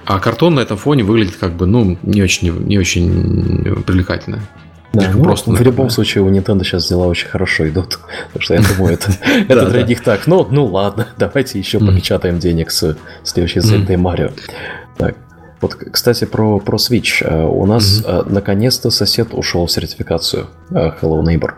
А 0.05 0.19
картон 0.19 0.55
на 0.55 0.59
этом 0.59 0.77
фоне 0.77 1.03
выглядит 1.03 1.37
как 1.37 1.53
бы, 1.53 1.65
ну, 1.65 1.97
не 2.03 2.21
очень, 2.21 2.51
не 2.65 2.77
очень 2.77 3.83
привлекательно. 3.85 4.41
Да, 4.91 5.11
ну, 5.13 5.23
просто, 5.23 5.51
в 5.51 5.61
любом 5.61 5.89
случае 5.89 6.23
у 6.23 6.31
Nintendo 6.31 6.63
сейчас 6.63 6.89
дела 6.89 7.05
очень 7.05 7.27
хорошо 7.27 7.67
идут. 7.67 7.99
Так 8.33 8.41
что 8.41 8.55
я 8.55 8.61
думаю, 8.61 8.93
это, 8.93 9.11
это 9.47 9.69
для 9.69 9.83
них 9.83 10.01
так. 10.03 10.25
Ну, 10.27 10.47
ну 10.49 10.65
ладно, 10.65 11.07
давайте 11.17 11.59
еще 11.59 11.79
попечатаем 11.79 12.39
денег 12.39 12.71
с 12.71 12.97
следующей 13.23 13.59
Zelda 13.59 13.93
и 13.93 13.97
Марио. 13.97 14.31
Так, 14.97 15.15
вот, 15.61 15.75
кстати, 15.75 16.25
про, 16.25 16.59
про 16.59 16.77
Switch. 16.77 17.23
Э, 17.23 17.45
у 17.45 17.65
нас 17.65 18.01
mm-hmm. 18.01 18.31
наконец-то 18.31 18.91
сосед 18.91 19.33
ушел 19.33 19.65
в 19.65 19.71
сертификацию 19.71 20.47
э, 20.71 20.91
Hello 21.01 21.23
Neighbor 21.23 21.53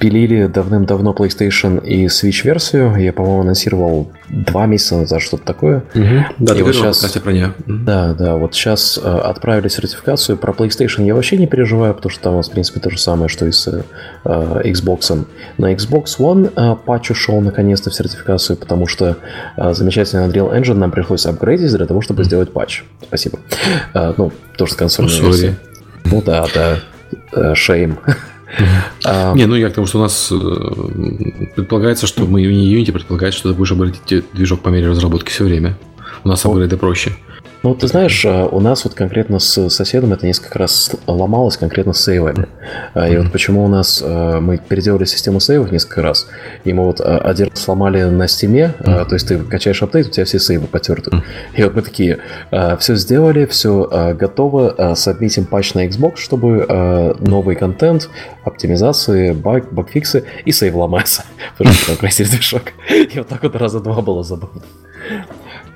пилили 0.00 0.46
давным-давно 0.46 1.12
PlayStation 1.12 1.84
и 1.84 2.06
Switch 2.06 2.42
версию. 2.42 2.96
Я, 2.96 3.12
по-моему, 3.12 3.42
анонсировал 3.42 4.10
два 4.30 4.64
месяца 4.64 4.96
назад 4.96 5.20
что-то 5.20 5.44
такое. 5.44 5.84
Угу. 5.94 6.24
Да, 6.38 6.54
и 6.54 6.56
ты 6.56 6.64
вот 6.64 6.74
сейчас, 6.74 6.96
кстати, 6.96 7.22
про 7.22 7.32
нее. 7.32 7.52
Да, 7.66 8.14
да, 8.14 8.36
вот 8.36 8.54
сейчас 8.54 8.98
э, 9.00 9.06
отправили 9.06 9.68
сертификацию. 9.68 10.38
Про 10.38 10.52
PlayStation 10.52 11.04
я 11.04 11.14
вообще 11.14 11.36
не 11.36 11.46
переживаю, 11.46 11.94
потому 11.94 12.10
что 12.10 12.22
там 12.22 12.32
у 12.32 12.36
нас, 12.38 12.48
в 12.48 12.52
принципе, 12.52 12.80
то 12.80 12.88
же 12.88 12.98
самое, 12.98 13.28
что 13.28 13.44
и 13.44 13.52
с 13.52 13.68
э, 13.68 13.82
Xbox. 14.24 15.26
На 15.58 15.74
Xbox 15.74 16.04
One 16.18 16.50
э, 16.56 16.76
патч 16.82 17.10
ушел 17.10 17.42
наконец-то 17.42 17.90
в 17.90 17.94
сертификацию, 17.94 18.56
потому 18.56 18.86
что 18.86 19.18
э, 19.58 19.74
замечательный 19.74 20.26
Unreal 20.26 20.58
Engine 20.58 20.74
нам 20.74 20.90
пришлось 20.92 21.26
апгрейдить 21.26 21.76
для 21.76 21.84
того, 21.84 22.00
чтобы 22.00 22.22
mm. 22.22 22.24
сделать 22.24 22.52
патч. 22.54 22.84
Спасибо. 23.02 23.38
Э, 23.92 24.14
ну, 24.16 24.32
тоже 24.56 24.76
консольная 24.76 25.14
ну, 25.20 25.26
версия. 25.26 25.58
Ну 26.06 26.22
да, 26.22 26.46
да. 26.54 27.54
Шейм. 27.54 27.98
А, 29.04 29.34
не, 29.34 29.46
ну 29.46 29.54
я 29.54 29.70
к 29.70 29.74
тому, 29.74 29.86
что 29.86 29.98
у 29.98 30.02
нас 30.02 30.30
э, 30.32 30.36
предполагается, 31.54 32.06
что 32.06 32.26
мы 32.26 32.42
не 32.42 32.74
Unity 32.74 32.92
предполагает, 32.92 33.34
что 33.34 33.50
ты 33.50 33.54
будешь 33.54 33.72
обратить 33.72 34.24
движок 34.32 34.60
по 34.60 34.68
мере 34.68 34.88
разработки 34.88 35.30
все 35.30 35.44
время. 35.44 35.78
У 36.24 36.28
нас 36.28 36.44
апгрейды 36.44 36.76
проще. 36.76 37.12
Ну, 37.62 37.74
ты 37.74 37.88
знаешь, 37.88 38.24
э, 38.24 38.48
у 38.50 38.58
нас 38.60 38.84
вот 38.84 38.94
конкретно 38.94 39.38
с 39.38 39.68
соседом 39.68 40.14
это 40.14 40.26
несколько 40.26 40.58
раз 40.58 40.92
ломалось, 41.06 41.58
конкретно 41.58 41.92
с 41.92 42.02
сейвами. 42.02 42.48
Mm-hmm. 42.94 43.12
И 43.12 43.16
вот 43.18 43.32
почему 43.32 43.64
у 43.64 43.68
нас 43.68 44.02
э, 44.02 44.40
мы 44.40 44.56
переделали 44.56 45.04
систему 45.04 45.40
сейвов 45.40 45.70
несколько 45.70 46.00
раз, 46.00 46.26
и 46.64 46.72
мы 46.72 46.86
вот 46.86 47.00
один 47.02 47.48
раз 47.48 47.60
сломали 47.60 48.02
на 48.04 48.28
Steam 48.28 48.61
е, 48.61 48.74
mm-hmm. 48.78 49.04
то 49.04 49.14
есть 49.14 49.28
ты 49.28 49.38
качаешь 49.38 49.82
апдейт, 49.82 50.06
у 50.06 50.10
тебя 50.10 50.24
все 50.24 50.38
сейвы 50.38 50.68
потерты. 50.68 51.10
Mm-hmm. 51.10 51.22
И 51.56 51.64
вот 51.64 51.74
мы 51.74 51.82
такие, 51.82 52.18
все 52.78 52.94
сделали, 52.94 53.44
все 53.44 54.14
готово, 54.18 54.94
сабмитим 54.94 55.44
патч 55.44 55.74
на 55.74 55.86
Xbox, 55.86 56.16
чтобы 56.16 57.16
новый 57.20 57.56
контент, 57.56 58.08
оптимизации, 58.44 59.32
баг, 59.32 59.70
багфиксы, 59.70 60.24
и 60.46 60.52
сейв 60.52 60.74
ломается, 60.74 61.24
потому 61.58 61.74
что 61.74 61.94
движок. 62.00 62.72
И 62.88 63.18
вот 63.18 63.28
так 63.28 63.42
вот 63.42 63.54
раза 63.56 63.80
два 63.80 64.00
было 64.00 64.22
забавно. 64.22 64.62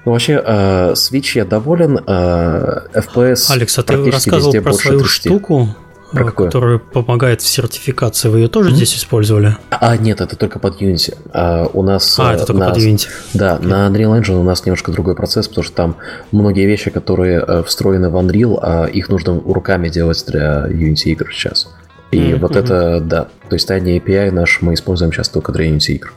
Ну, 0.05 0.13
вообще, 0.13 0.43
э, 0.45 0.93
Switch 0.93 1.33
я 1.35 1.45
доволен. 1.45 1.99
Э, 2.07 2.89
FPS 2.93 3.51
Алекс, 3.51 3.79
а 3.79 3.83
ты 3.83 4.11
рассказывал 4.11 4.53
про 4.63 4.73
свою 4.75 4.99
30. 5.01 5.15
штуку, 5.15 5.69
про 6.13 6.31
которая 6.31 6.79
помогает 6.79 7.41
в 7.41 7.47
сертификации. 7.47 8.29
Вы 8.29 8.41
ее 8.41 8.49
тоже 8.49 8.71
mm-hmm. 8.71 8.75
здесь 8.75 8.97
использовали? 8.97 9.57
А, 9.71 9.97
нет, 9.97 10.21
это 10.21 10.37
только 10.37 10.59
под 10.59 10.81
Unity. 10.81 11.17
А, 11.33 11.69
у 11.73 11.83
нас... 11.83 12.19
А, 12.19 12.35
это 12.35 12.47
только 12.47 12.61
на, 12.61 12.69
под 12.71 12.79
Unity. 12.79 13.09
Да, 13.33 13.57
okay. 13.57 13.67
на 13.67 13.89
Unreal 13.89 14.21
Engine 14.21 14.41
у 14.41 14.43
нас 14.43 14.65
немножко 14.65 14.93
другой 14.93 15.15
процесс, 15.15 15.49
потому 15.49 15.65
что 15.65 15.75
там 15.75 15.97
многие 16.33 16.67
вещи, 16.67 16.91
которые 16.91 17.43
э, 17.47 17.63
встроены 17.65 18.11
в 18.11 18.17
Unreal, 18.17 18.59
а 18.63 18.85
их 18.87 19.09
нужно 19.09 19.41
руками 19.41 19.89
делать 19.89 20.23
для 20.27 20.67
Unity 20.69 21.11
игр 21.11 21.33
сейчас. 21.33 21.75
И 22.11 22.19
mm-hmm. 22.19 22.39
вот 22.39 22.57
это, 22.57 23.01
да. 23.01 23.29
То 23.49 23.55
есть 23.55 23.67
тайный 23.67 23.99
API 23.99 24.31
наш 24.31 24.61
мы 24.61 24.75
используем 24.75 25.13
сейчас 25.13 25.29
только 25.29 25.53
для 25.53 25.69
Unity 25.69 25.93
игр. 25.93 26.13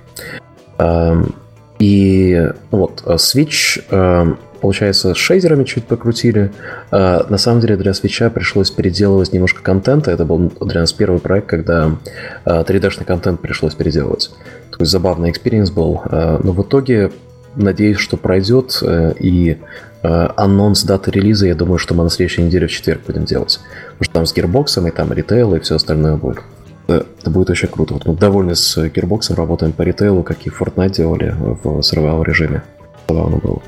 И 1.80 2.52
вот 2.72 3.04
э, 3.06 3.14
Switch, 3.16 3.84
э, 3.90 4.36
получается, 4.62 5.14
с 5.14 5.18
шейдерами 5.18 5.64
чуть 5.64 5.86
покрутили. 5.86 6.52
Э, 6.91 7.24
на 7.30 7.38
самом 7.38 7.62
деле 7.62 7.78
для 7.78 7.91
Switch 7.91 8.30
пришлось 8.32 8.72
переделывать 8.72 9.34
немножко 9.34 9.62
контента. 9.62 10.12
Это 10.12 10.26
был 10.26 10.52
для 10.62 10.82
нас 10.82 10.94
первый 10.94 11.20
проект, 11.20 11.48
когда 11.48 11.98
3D-шный 12.45 13.06
контент 13.06 13.41
пришлось 13.41 13.76
переделывать. 13.76 14.32
Такой 14.72 14.88
забавный 14.88 15.30
experience 15.30 15.72
был. 15.72 16.02
Но 16.12 16.52
в 16.52 16.62
итоге 16.62 17.12
надеюсь, 17.56 17.98
что 17.98 18.18
пройдет. 18.18 18.82
И 19.20 19.58
анонс 20.02 20.84
даты 20.84 21.12
релиза, 21.12 21.48
я 21.48 21.56
думаю, 21.56 21.78
что 21.78 21.94
мы 21.94 22.04
на 22.04 22.10
следующей 22.10 22.44
неделе 22.44 22.68
в 22.68 22.72
четверг 22.72 23.02
будем 23.08 23.26
делать. 23.26 23.60
Потому 23.98 24.04
что 24.04 24.14
там 24.14 24.26
с 24.26 24.34
Gearbox 24.34 24.76
ом 24.76 24.88
и 24.88 24.91
там 24.91 25.12
ритейл 25.14 25.56
и 25.56 25.60
все 25.60 25.76
остальное 25.76 26.16
будет. 26.16 26.40
Это 26.88 27.30
будет 27.30 27.49
очень 27.49 27.68
круто. 27.68 27.95
Вот 27.95 28.05
мы 28.05 28.15
довольны 28.15 28.55
с 28.55 28.77
Gearbox, 28.77 29.35
работаем 29.35 29.73
по 29.73 29.81
ритейлу, 29.81 30.23
как 30.23 30.45
и 30.45 30.49
Fortnite 30.49 30.95
делали 30.95 31.35
в 31.38 31.80
survival 31.80 32.23
режиме. 32.23 32.64
Забавно 33.07 33.38
было. 33.38 33.61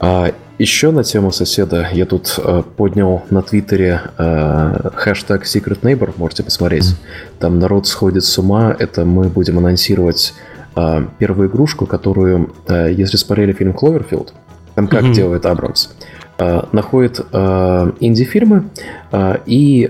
А 0.00 0.32
еще 0.58 0.92
на 0.92 1.02
тему 1.02 1.32
соседа 1.32 1.88
я 1.92 2.06
тут 2.06 2.38
э, 2.38 2.62
поднял 2.76 3.24
на 3.30 3.42
Твиттере 3.42 4.02
э, 4.18 4.90
хэштег 4.94 5.42
Secret 5.42 5.80
Neighbor, 5.80 6.12
можете 6.16 6.44
посмотреть. 6.44 6.94
Там 7.40 7.58
народ 7.58 7.88
сходит 7.88 8.24
с 8.24 8.38
ума. 8.38 8.74
Это 8.78 9.04
мы 9.04 9.28
будем 9.28 9.58
анонсировать 9.58 10.32
э, 10.76 11.06
первую 11.18 11.48
игрушку, 11.48 11.86
которую, 11.86 12.52
э, 12.68 12.92
если 12.92 13.16
смотрели 13.16 13.52
фильм 13.52 13.72
Cloverfield, 13.72 14.28
там 14.76 14.86
как 14.86 15.02
mm-hmm. 15.02 15.12
делает 15.12 15.46
Абрамс. 15.46 15.88
Э, 16.36 16.62
находит 16.72 17.24
э, 17.32 17.92
инди-фирмы 18.00 18.64
э, 19.12 19.36
и 19.46 19.88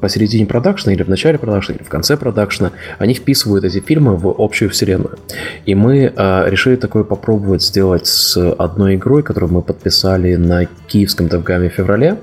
посередине 0.00 0.44
продакшна 0.44 0.90
или 0.90 1.02
в 1.02 1.08
начале 1.08 1.38
продакшна 1.38 1.72
или 1.74 1.82
в 1.82 1.88
конце 1.88 2.16
продакшна 2.16 2.72
они 2.98 3.14
вписывают 3.14 3.64
эти 3.64 3.80
фильмы 3.80 4.16
в 4.16 4.34
общую 4.38 4.70
вселенную. 4.70 5.18
И 5.64 5.74
мы 5.74 6.12
решили 6.46 6.76
такое 6.76 7.04
попробовать 7.04 7.62
сделать 7.62 8.06
с 8.06 8.36
одной 8.36 8.96
игрой, 8.96 9.22
которую 9.22 9.52
мы 9.52 9.62
подписали 9.62 10.36
на 10.36 10.66
киевском 10.86 11.28
DevGAMM 11.28 11.65
е 11.65 11.70
в 11.70 11.74
феврале. 11.74 12.18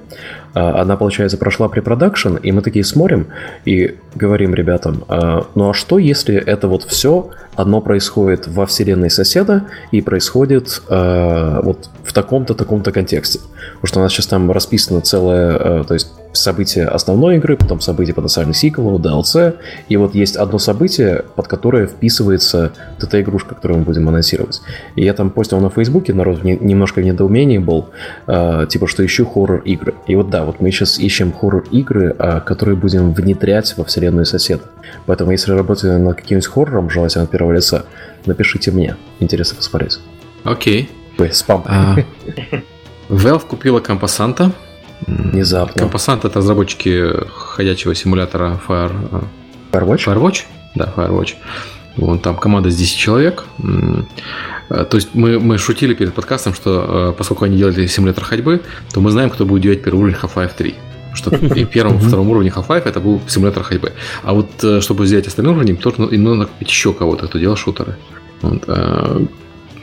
Она, 0.58 0.98
получается, 0.98 1.38
прошла 1.38 1.68
препродакшн, 1.68 2.36
и 2.36 2.52
мы 2.52 2.62
такие 2.62 2.84
смотрим 2.84 3.28
и 3.66 3.96
говорим 4.16 4.54
ребятам, 4.54 5.04
ну 5.56 5.70
а 5.70 5.74
что, 5.74 6.00
если 6.00 6.36
это 6.36 6.68
вот 6.68 6.84
все 6.84 7.30
одно 7.56 7.82
происходит 7.82 8.48
во 8.48 8.66
вселенной 8.66 9.10
соседа 9.10 9.66
и 9.92 10.02
происходит 10.02 10.82
э, 10.90 11.60
вот 11.64 11.90
в 12.04 12.14
таком-то, 12.14 12.54
таком-то 12.54 12.92
контексте. 12.92 13.40
Потому 13.76 13.88
что 13.88 14.00
у 14.00 14.04
нас 14.04 14.12
сейчас 14.14 14.28
там 14.28 14.52
расписано 14.52 15.02
целое, 15.02 15.84
то 15.84 15.94
есть 15.94 16.12
события 16.38 16.86
основной 16.86 17.38
игры, 17.38 17.58
потом 17.58 17.82
события 17.82 18.14
потенциальный 18.14 18.54
сиквел, 18.54 19.00
DLC, 19.00 19.56
и 19.90 19.98
вот 19.98 20.16
есть 20.16 20.36
одно 20.36 20.60
событие, 20.60 21.26
под 21.36 21.48
которое 21.48 21.88
вписывается 21.88 22.72
вот 22.96 23.04
эта 23.04 23.22
игрушка, 23.22 23.56
которую 23.56 23.80
мы 23.80 23.86
будем 23.86 24.08
анонсировать. 24.08 24.62
И 24.96 25.04
я 25.04 25.14
там 25.14 25.30
постил 25.30 25.60
на 25.60 25.70
Фейсбуке, 25.70 26.14
народ 26.14 26.44
немножко 26.44 27.02
в 27.02 27.04
недоумении 27.04 27.58
был, 27.58 27.90
э, 28.28 28.66
типа, 28.70 28.88
что 28.88 29.06
ищу 29.06 29.26
хоррор-игры. 29.26 29.96
И 30.08 30.16
вот 30.16 30.30
да, 30.30 30.46
вот 30.46 30.60
мы 30.60 30.72
сейчас 30.72 31.00
ищем 31.00 31.32
хоррор-игры, 31.34 32.16
э, 32.18 32.42
которые 32.42 32.76
будем 32.76 33.14
внедрять 33.14 33.76
во 33.78 33.84
вселенную 33.84 34.26
соседа. 34.26 34.64
Поэтому 35.06 35.32
если 35.32 35.52
работаете 35.52 35.98
над 35.98 36.16
каким-нибудь 36.18 36.48
хоррором, 36.48 36.90
желательно 36.90 37.26
от 37.26 37.30
первого 37.30 37.54
лица, 37.54 37.86
напишите 38.26 38.72
мне. 38.72 38.96
Интересно 39.20 39.58
посмотреть. 39.58 40.00
Окей. 40.44 40.90
Ой, 41.18 41.32
спам. 41.34 41.64
А, 41.66 41.96
Valve 43.10 43.48
купила 43.48 43.80
Компасанта. 43.80 44.52
Внезапно. 45.06 45.80
Компасант 45.80 46.26
это 46.26 46.40
разработчики 46.40 47.14
ходячего 47.30 47.94
симулятора 47.96 48.60
Fire... 48.68 49.26
Firewatch? 49.72 50.06
Firewatch? 50.06 50.44
Да, 50.76 50.92
Firewatch. 50.96 51.36
Вон 51.98 52.20
там 52.20 52.36
команда 52.36 52.70
из 52.70 52.76
10 52.76 52.98
человек. 52.98 53.46
То 54.70 54.98
есть 54.98 55.10
мы, 55.14 55.40
мы 55.40 55.58
шутили 55.58 55.94
перед 55.94 56.14
подкастом, 56.14 56.54
что 56.54 57.16
поскольку 57.18 57.46
они 57.46 57.58
делали 57.58 57.88
симулятор 57.88 58.24
ходьбы, 58.24 58.62
то 58.94 59.02
мы 59.02 59.12
знаем, 59.12 59.30
кто 59.30 59.46
будет 59.46 59.64
делать 59.64 59.84
первый 59.84 60.00
уровень 60.00 60.16
Half-Life 60.16 60.52
3 60.58 60.76
что 61.14 61.36
и 61.36 61.66
первом, 61.66 61.98
втором 62.08 62.30
уровне 62.30 62.54
Half-Life 62.56 62.84
это 62.86 63.00
был 63.00 63.20
симулятор 63.28 63.64
ходьбы. 63.64 63.94
А 64.24 64.34
вот 64.34 64.84
чтобы 64.84 65.04
взять 65.04 65.26
остальные 65.26 65.56
уровни, 65.56 65.74
то 65.74 65.92
нужно 65.98 66.46
купить 66.46 66.70
еще 66.70 66.94
кого-то, 66.94 67.28
кто 67.28 67.40
делал 67.40 67.56
шутеры. 67.56 67.96
Вот. 68.42 68.64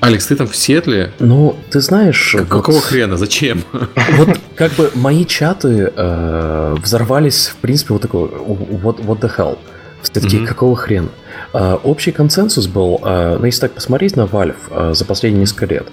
Алекс, 0.05 0.27
ты 0.27 0.37
там 0.37 0.47
в 0.47 0.55
Сиэтле? 0.55 1.13
Ну, 1.19 1.57
ты 1.71 1.81
знаешь... 1.81 2.33
Как, 2.33 2.53
вот, 2.53 2.63
какого 2.63 2.81
хрена? 2.83 3.17
Зачем? 3.17 3.63
Вот 4.19 4.39
как 4.55 4.73
бы 4.73 4.91
мои 4.95 5.25
чаты 5.25 5.91
э, 5.97 6.77
взорвались, 6.79 7.47
в 7.47 7.57
принципе, 7.57 7.95
вот 7.95 8.03
такой, 8.03 8.29
what, 8.29 9.03
what 9.03 9.21
the 9.21 9.33
hell? 9.35 9.59
Все-таки 10.03 10.37
mm-hmm. 10.37 10.47
какого 10.47 10.77
хрена? 10.77 11.09
А, 11.55 11.77
общий 11.83 12.13
консенсус 12.13 12.67
был, 12.67 13.01
а, 13.03 13.39
ну 13.39 13.47
если 13.47 13.63
так 13.63 13.73
посмотреть 13.73 14.17
на 14.17 14.23
Valve 14.23 14.57
а, 14.71 14.93
за 14.93 15.07
последние 15.07 15.41
несколько 15.41 15.67
лет, 15.67 15.87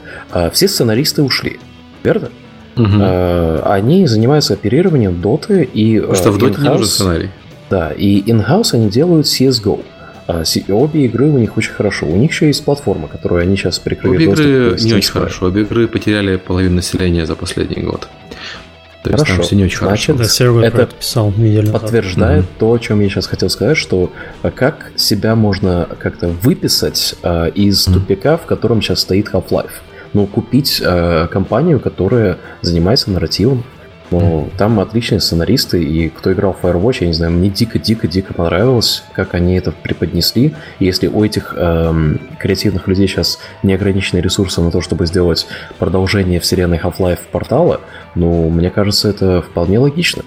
все 0.52 0.68
сценаристы 0.68 1.24
ушли, 1.24 1.60
верно? 2.04 2.30
А, 2.76 3.62
они 3.66 4.08
занимаются 4.08 4.56
оперированием 4.56 5.22
доты 5.22 5.64
и 5.64 6.00
Потому 6.02 6.16
что 6.16 6.32
в 6.32 6.38
доте 6.38 6.62
не 6.62 6.68
нужен 6.68 6.86
сценарий. 6.86 7.30
Да, 7.70 7.92
и 7.92 8.22
in-house 8.24 8.74
они 8.74 8.90
делают 8.90 9.28
CSGO. 9.28 9.80
А, 10.28 10.44
обе 10.70 11.06
игры 11.06 11.30
у 11.30 11.38
них 11.38 11.58
очень 11.58 11.72
хорошо. 11.72 12.06
У 12.06 12.16
них 12.16 12.32
еще 12.32 12.48
есть 12.48 12.64
платформа, 12.64 13.08
которую 13.08 13.42
они 13.42 13.56
сейчас 13.56 13.80
прикрыли. 13.80 14.16
Обе 14.16 14.26
игры 14.26 14.78
не 14.82 14.94
очень 14.94 15.12
хорошо. 15.12 15.48
Обе 15.48 15.62
игры 15.62 15.88
потеряли 15.88 16.38
половину 16.38 16.76
населения 16.76 17.26
за 17.26 17.36
последний 17.36 17.82
год. 17.82 18.08
То 19.04 19.10
есть 19.10 19.24
Хорошо. 19.24 19.38
там 19.38 19.46
все 19.46 19.56
не 19.56 19.64
очень 19.64 19.80
Значит, 19.80 20.16
хорошо. 20.16 20.62
Да, 20.62 20.68
это 20.68 20.86
писал 20.86 21.34
подтверждает 21.72 22.44
угу. 22.44 22.52
то, 22.60 22.72
о 22.74 22.78
чем 22.78 23.00
я 23.00 23.10
сейчас 23.10 23.26
хотел 23.26 23.50
сказать, 23.50 23.76
что 23.78 24.12
а, 24.44 24.52
как 24.52 24.92
себя 24.96 25.36
можно 25.36 25.88
как-то 25.98 26.28
выписать 26.28 27.16
э, 27.24 27.50
из 27.56 27.88
угу. 27.88 28.00
тупика, 28.00 28.38
в 28.38 28.46
котором 28.46 28.82
сейчас 28.82 29.00
стоит 29.00 29.30
Half-Life. 29.30 29.72
Ну, 30.14 30.28
купить 30.28 30.82
э, 30.86 31.28
компанию, 31.32 31.80
которая 31.80 32.38
занимается 32.62 33.10
нарративом, 33.10 33.64
но 34.12 34.50
там 34.58 34.80
отличные 34.80 35.22
сценаристы, 35.22 35.82
и 35.82 36.10
кто 36.10 36.34
играл 36.34 36.54
в 36.54 36.64
Firewatch, 36.64 36.98
я 37.02 37.08
не 37.08 37.14
знаю, 37.14 37.32
мне 37.32 37.50
дико-дико-дико 37.50 38.34
понравилось, 38.34 39.04
как 39.14 39.34
они 39.34 39.56
это 39.56 39.72
преподнесли. 39.72 40.54
И 40.80 40.86
если 40.86 41.08
у 41.08 41.24
этих 41.24 41.54
эм, 41.58 42.20
креативных 42.38 42.88
людей 42.88 43.08
сейчас 43.08 43.40
неограниченные 43.64 44.22
ресурсы 44.22 44.62
на 44.62 44.70
то, 44.70 44.82
чтобы 44.82 45.06
сделать 45.06 45.48
продолжение 45.80 46.42
вселенной 46.42 46.78
Half-Life 46.78 47.22
портала, 47.32 47.80
ну, 48.16 48.50
мне 48.50 48.70
кажется, 48.70 49.10
это 49.10 49.42
вполне 49.42 49.80
логично. 49.80 50.24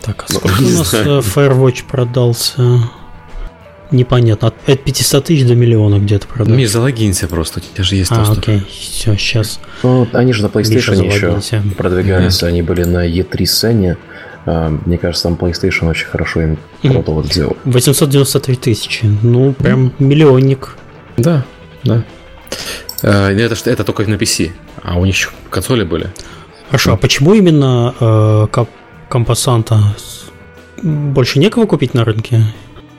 Так, 0.00 0.24
а 0.28 0.32
ну, 0.32 0.38
сколько 0.38 0.60
у 0.60 0.78
нас 0.78 0.94
э, 0.94 0.98
Firewatch 1.20 1.84
продался? 1.88 2.62
Непонятно. 3.94 4.48
От 4.48 4.82
500 4.82 5.24
тысяч 5.24 5.46
до 5.46 5.54
миллиона 5.54 5.98
где-то 5.98 6.26
продать. 6.26 6.54
Миш, 6.56 6.70
залогинься 6.70 7.28
просто, 7.28 7.60
у 7.60 7.62
тебя 7.62 7.84
же 7.84 7.94
есть 7.94 8.10
а, 8.10 8.16
доступ. 8.16 8.38
окей, 8.38 8.62
все, 8.68 9.16
сейчас. 9.16 9.60
Ну, 9.84 10.08
они 10.12 10.32
же 10.32 10.42
на 10.42 10.48
PlayStation 10.48 11.04
еще 11.04 11.62
продвигаются, 11.76 12.46
они 12.46 12.62
были 12.62 12.82
на 12.84 13.08
E3 13.08 13.46
сцене. 13.46 13.96
А, 14.46 14.76
мне 14.84 14.98
кажется, 14.98 15.28
там 15.28 15.34
PlayStation 15.34 15.88
очень 15.88 16.06
хорошо 16.06 16.40
им 16.42 16.58
продал 16.82 17.14
вот 17.14 17.26
сделал. 17.26 17.56
893 17.64 18.56
тысячи. 18.56 19.04
Ну, 19.22 19.52
прям 19.52 19.92
миллионник. 20.00 20.76
Да, 21.16 21.44
да. 21.84 22.04
А, 23.02 23.30
это, 23.30 23.70
это 23.70 23.84
только 23.84 24.10
на 24.10 24.14
PC, 24.14 24.50
а 24.82 24.98
у 24.98 25.04
них 25.04 25.14
еще 25.14 25.28
консоли 25.50 25.84
были. 25.84 26.10
Хорошо, 26.66 26.94
а 26.94 26.96
почему 26.96 27.34
именно 27.34 27.94
э, 28.00 28.64
компасанта 29.08 29.78
больше 30.82 31.38
некого 31.38 31.66
купить 31.66 31.94
на 31.94 32.04
рынке? 32.04 32.42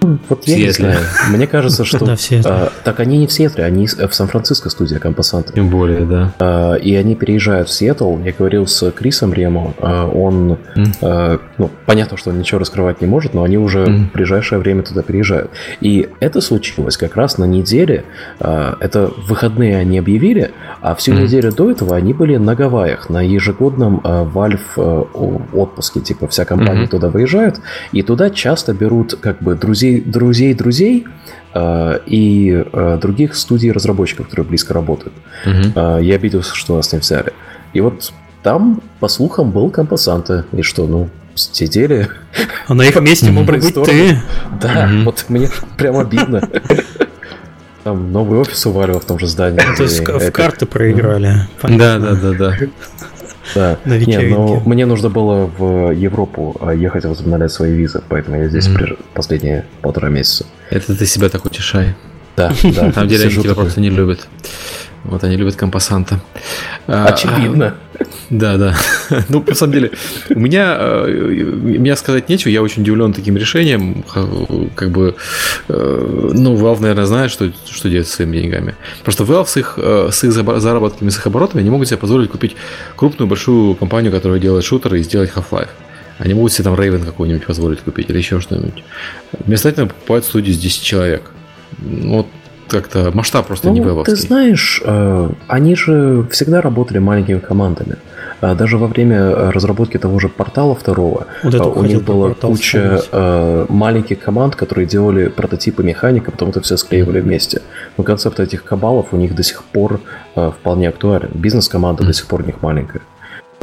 Вот 0.02 0.48
я 0.48 0.58
не 0.58 0.72
знаю. 0.72 1.00
Мне 1.30 1.48
кажется, 1.48 1.86
что... 1.86 2.06
Да, 2.06 2.16
все 2.16 2.42
а, 2.46 2.72
так 2.84 3.00
они 3.00 3.18
не 3.18 3.28
в 3.28 3.32
Сиэтле, 3.32 3.64
они 3.64 3.88
в 3.88 4.14
Сан-Франциско 4.14 4.70
студия 4.70 5.00
Компасанта. 5.00 5.54
Тем 5.54 5.70
более, 5.70 6.02
да. 6.02 6.34
А, 6.40 6.76
и 6.76 6.94
они 6.96 7.16
переезжают 7.16 7.70
в 7.70 7.74
Сиэтл. 7.74 8.20
Я 8.20 8.32
говорил 8.32 8.68
с 8.68 8.92
Крисом 8.92 9.34
Ремо. 9.34 9.74
А, 9.80 10.08
он... 10.08 10.58
Mm. 10.76 10.96
А, 11.02 11.40
ну, 11.58 11.72
понятно, 11.86 12.18
что 12.18 12.30
он 12.30 12.40
ничего 12.40 12.60
раскрывать 12.60 13.02
не 13.02 13.08
может, 13.08 13.34
но 13.34 13.44
они 13.44 13.58
уже 13.58 13.80
mm. 13.80 14.10
в 14.10 14.14
ближайшее 14.14 14.60
время 14.60 14.84
туда 14.84 15.02
переезжают. 15.02 15.52
И 15.82 16.10
это 16.20 16.42
случилось 16.42 16.98
как 16.98 17.16
раз 17.16 17.38
на 17.38 17.46
неделе. 17.46 18.06
А, 18.40 18.78
это 18.80 19.12
выходные 19.28 19.78
они 19.78 19.98
объявили, 20.00 20.52
а 20.82 20.96
всю 20.96 21.14
mm. 21.14 21.24
неделю 21.24 21.52
до 21.52 21.72
этого 21.72 21.96
они 21.96 22.14
были 22.14 22.38
на 22.38 22.56
Гавайях, 22.56 23.10
на 23.10 23.22
ежегодном 23.22 24.02
а, 24.04 24.24
Valve 24.26 24.60
а, 24.78 25.02
отпуске. 25.54 26.02
Типа 26.02 26.28
вся 26.28 26.46
компания 26.46 26.84
mm-hmm. 26.84 26.90
туда 26.90 27.10
выезжает, 27.10 27.60
и 27.92 28.02
туда 28.02 28.30
часто 28.30 28.74
берут 28.74 29.16
как 29.16 29.42
бы 29.42 29.56
друзей 29.56 29.95
друзей 30.00 30.54
друзей 30.54 31.06
э, 31.54 32.00
и 32.06 32.64
э, 32.72 32.98
других 33.02 33.36
студий 33.36 33.72
разработчиков, 33.72 34.28
которые 34.28 34.48
близко 34.48 34.74
работают. 34.74 35.14
Угу. 35.46 35.74
Э, 35.76 36.00
я 36.02 36.16
обиделся, 36.16 36.56
что 36.56 36.76
нас 36.76 36.92
не 36.94 37.00
взяли. 37.00 37.34
И 37.74 37.82
вот 37.82 38.14
там, 38.44 38.82
по 39.00 39.08
слухам, 39.08 39.52
был 39.52 39.70
компасанта. 39.70 40.46
И 40.52 40.62
что, 40.62 40.88
ну, 40.88 41.10
сидели... 41.36 42.10
А 42.68 42.74
на 42.74 42.84
их 42.84 43.00
месте 43.02 43.32
мог 43.32 43.46
быть 43.46 43.74
ты. 43.74 44.22
Да, 44.62 44.90
вот 45.04 45.26
мне 45.30 45.50
прям 45.78 45.98
обидно. 45.98 46.48
Там 47.84 48.12
новый 48.12 48.40
офис 48.40 48.66
уваривал 48.66 49.00
в 49.00 49.06
том 49.06 49.20
же 49.20 49.28
здании. 49.28 49.60
То 49.78 49.84
есть 49.84 50.00
в 50.00 50.32
карты 50.32 50.66
проиграли. 50.66 51.48
Да, 51.62 52.00
да, 52.00 52.16
да, 52.16 52.32
да. 52.34 52.58
Да. 53.54 53.78
На 53.86 53.98
Не, 53.98 54.18
но 54.20 54.62
мне 54.66 54.86
нужно 54.86 55.10
было 55.10 55.46
в 55.46 55.92
Европу 55.92 56.56
а, 56.60 56.72
ехать 56.72 57.06
возобновлять 57.06 57.52
свои 57.52 57.74
визы, 57.74 58.02
поэтому 58.10 58.38
я 58.38 58.48
здесь 58.48 58.68
mm-hmm. 58.68 59.00
последние 59.14 59.66
полтора 59.82 60.10
месяца. 60.10 60.46
Это 60.70 60.96
ты 60.96 61.06
себя 61.06 61.30
так 61.30 61.46
утешай. 61.46 61.96
Да, 62.36 62.54
да. 62.64 62.84
На 62.84 62.94
самом 62.94 63.08
деле 63.08 63.26
они 63.26 63.34
тебя 63.34 63.56
просто 63.56 63.82
не 63.82 63.90
любят. 63.90 64.28
Вот 65.06 65.24
они 65.24 65.38
любят 65.38 65.56
компасанта. 65.56 66.20
А, 66.88 67.06
Очевидно. 67.06 67.76
Да, 68.30 68.58
да. 68.58 68.76
Ну, 69.30 69.44
на 69.48 69.54
самом 69.54 69.74
деле, 69.74 69.92
у 70.30 70.40
меня, 70.40 70.76
э, 70.80 71.08
меня 71.08 71.96
сказать 71.96 72.28
нечего, 72.28 72.50
я 72.50 72.62
очень 72.62 72.82
удивлен 72.82 73.14
таким 73.14 73.38
решением. 73.38 74.04
Как 74.76 74.90
бы, 74.90 75.16
э, 75.70 76.32
ну, 76.34 76.56
Valve, 76.56 76.82
наверное, 76.82 77.06
знает, 77.06 77.32
что, 77.32 77.52
что 77.70 77.88
делать 77.88 78.08
с 78.08 78.14
своими 78.16 78.38
деньгами. 78.38 78.76
Просто 79.04 79.24
Valve 79.24 79.46
с 79.46 79.58
их, 79.58 79.76
э, 79.78 80.10
с 80.12 80.24
их 80.24 80.32
заработками, 80.34 81.10
с 81.10 81.18
их 81.18 81.28
оборотами 81.28 81.62
не 81.62 81.70
могут 81.70 81.88
себе 81.88 81.98
позволить 81.98 82.32
купить 82.32 82.56
крупную 82.96 83.30
большую 83.30 83.76
компанию, 83.76 84.12
которая 84.12 84.40
делает 84.40 84.66
шутеры, 84.66 85.00
и 85.00 85.04
сделать 85.04 85.32
Half-Life. 85.34 85.70
Они 86.18 86.34
могут 86.34 86.52
себе 86.52 86.64
там 86.64 86.74
Raven 86.74 87.06
какой-нибудь 87.06 87.46
позволить 87.46 87.82
купить 87.82 88.10
или 88.10 88.18
еще 88.18 88.42
что-нибудь. 88.42 88.84
Вместо 89.46 89.70
этого 89.70 89.88
покупают 89.88 90.26
студию 90.26 90.56
с 90.56 90.58
10 90.58 90.82
человек. 90.82 91.32
Вот 91.80 92.28
как-то 92.68 93.12
масштаб 93.14 93.48
просто 93.48 93.68
ну, 93.68 93.74
не 93.74 93.82
вебовский. 93.82 94.16
Ты 94.16 94.22
знаешь, 94.22 94.82
э, 94.84 95.30
они 95.48 95.76
же 95.76 96.26
всегда 96.32 96.62
работали 96.62 97.00
маленькими 97.00 97.40
командами. 97.40 97.98
А 98.42 98.56
даже 98.56 98.78
во 98.78 98.88
время 98.88 99.18
э, 99.18 99.50
разработки 99.52 99.98
того 99.98 100.20
же 100.20 100.30
портала 100.30 100.76
второго 100.76 101.28
вот 101.44 101.54
э, 101.54 101.60
у 101.60 101.84
них 101.84 102.04
была 102.04 102.34
куча 102.34 102.98
вспомнить. 102.98 103.70
маленьких 103.70 104.20
команд, 104.20 104.56
которые 104.56 104.88
делали 104.88 105.28
прототипы 105.28 105.84
механика, 105.84 106.32
потом 106.32 106.50
это 106.50 106.62
все 106.62 106.78
склеивали 106.78 107.20
mm-hmm. 107.20 107.24
вместе. 107.24 107.62
Но 107.98 108.04
концепт 108.04 108.40
этих 108.40 108.64
кабалов 108.64 109.08
у 109.12 109.18
них 109.18 109.36
до 109.36 109.44
сих 109.44 109.64
пор 109.64 110.02
вполне 110.34 110.90
актуален. 110.90 111.30
Бизнес-команда 111.34 112.04
mm-hmm. 112.04 112.08
до 112.08 112.14
сих 112.14 112.28
пор 112.28 112.42
у 112.42 112.46
них 112.46 112.62
маленькая. 112.62 113.02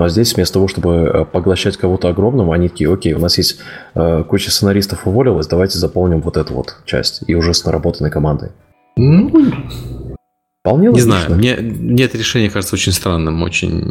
А 0.02 0.08
здесь 0.08 0.34
вместо 0.34 0.54
того, 0.54 0.68
чтобы 0.68 1.26
поглощать 1.30 1.76
кого-то 1.76 2.08
огромного, 2.08 2.54
они 2.54 2.68
такие, 2.68 2.92
окей, 2.92 3.12
у 3.12 3.20
нас 3.20 3.38
есть 3.38 3.58
э, 3.94 4.24
куча 4.28 4.50
сценаристов 4.50 5.06
уволилась, 5.06 5.46
давайте 5.46 5.78
заполним 5.78 6.20
вот 6.20 6.36
эту 6.36 6.54
вот 6.54 6.76
часть. 6.84 7.22
И 7.26 7.34
уже 7.34 7.54
с 7.54 7.64
наработанной 7.64 8.10
командой. 8.10 8.50
Ну, 8.96 9.30
Вполне 10.64 10.88
не 10.90 11.00
знаю, 11.00 11.34
мне, 11.34 11.56
мне 11.56 12.04
это 12.04 12.16
решение 12.16 12.48
кажется 12.48 12.76
очень 12.76 12.92
странным, 12.92 13.42
очень 13.42 13.82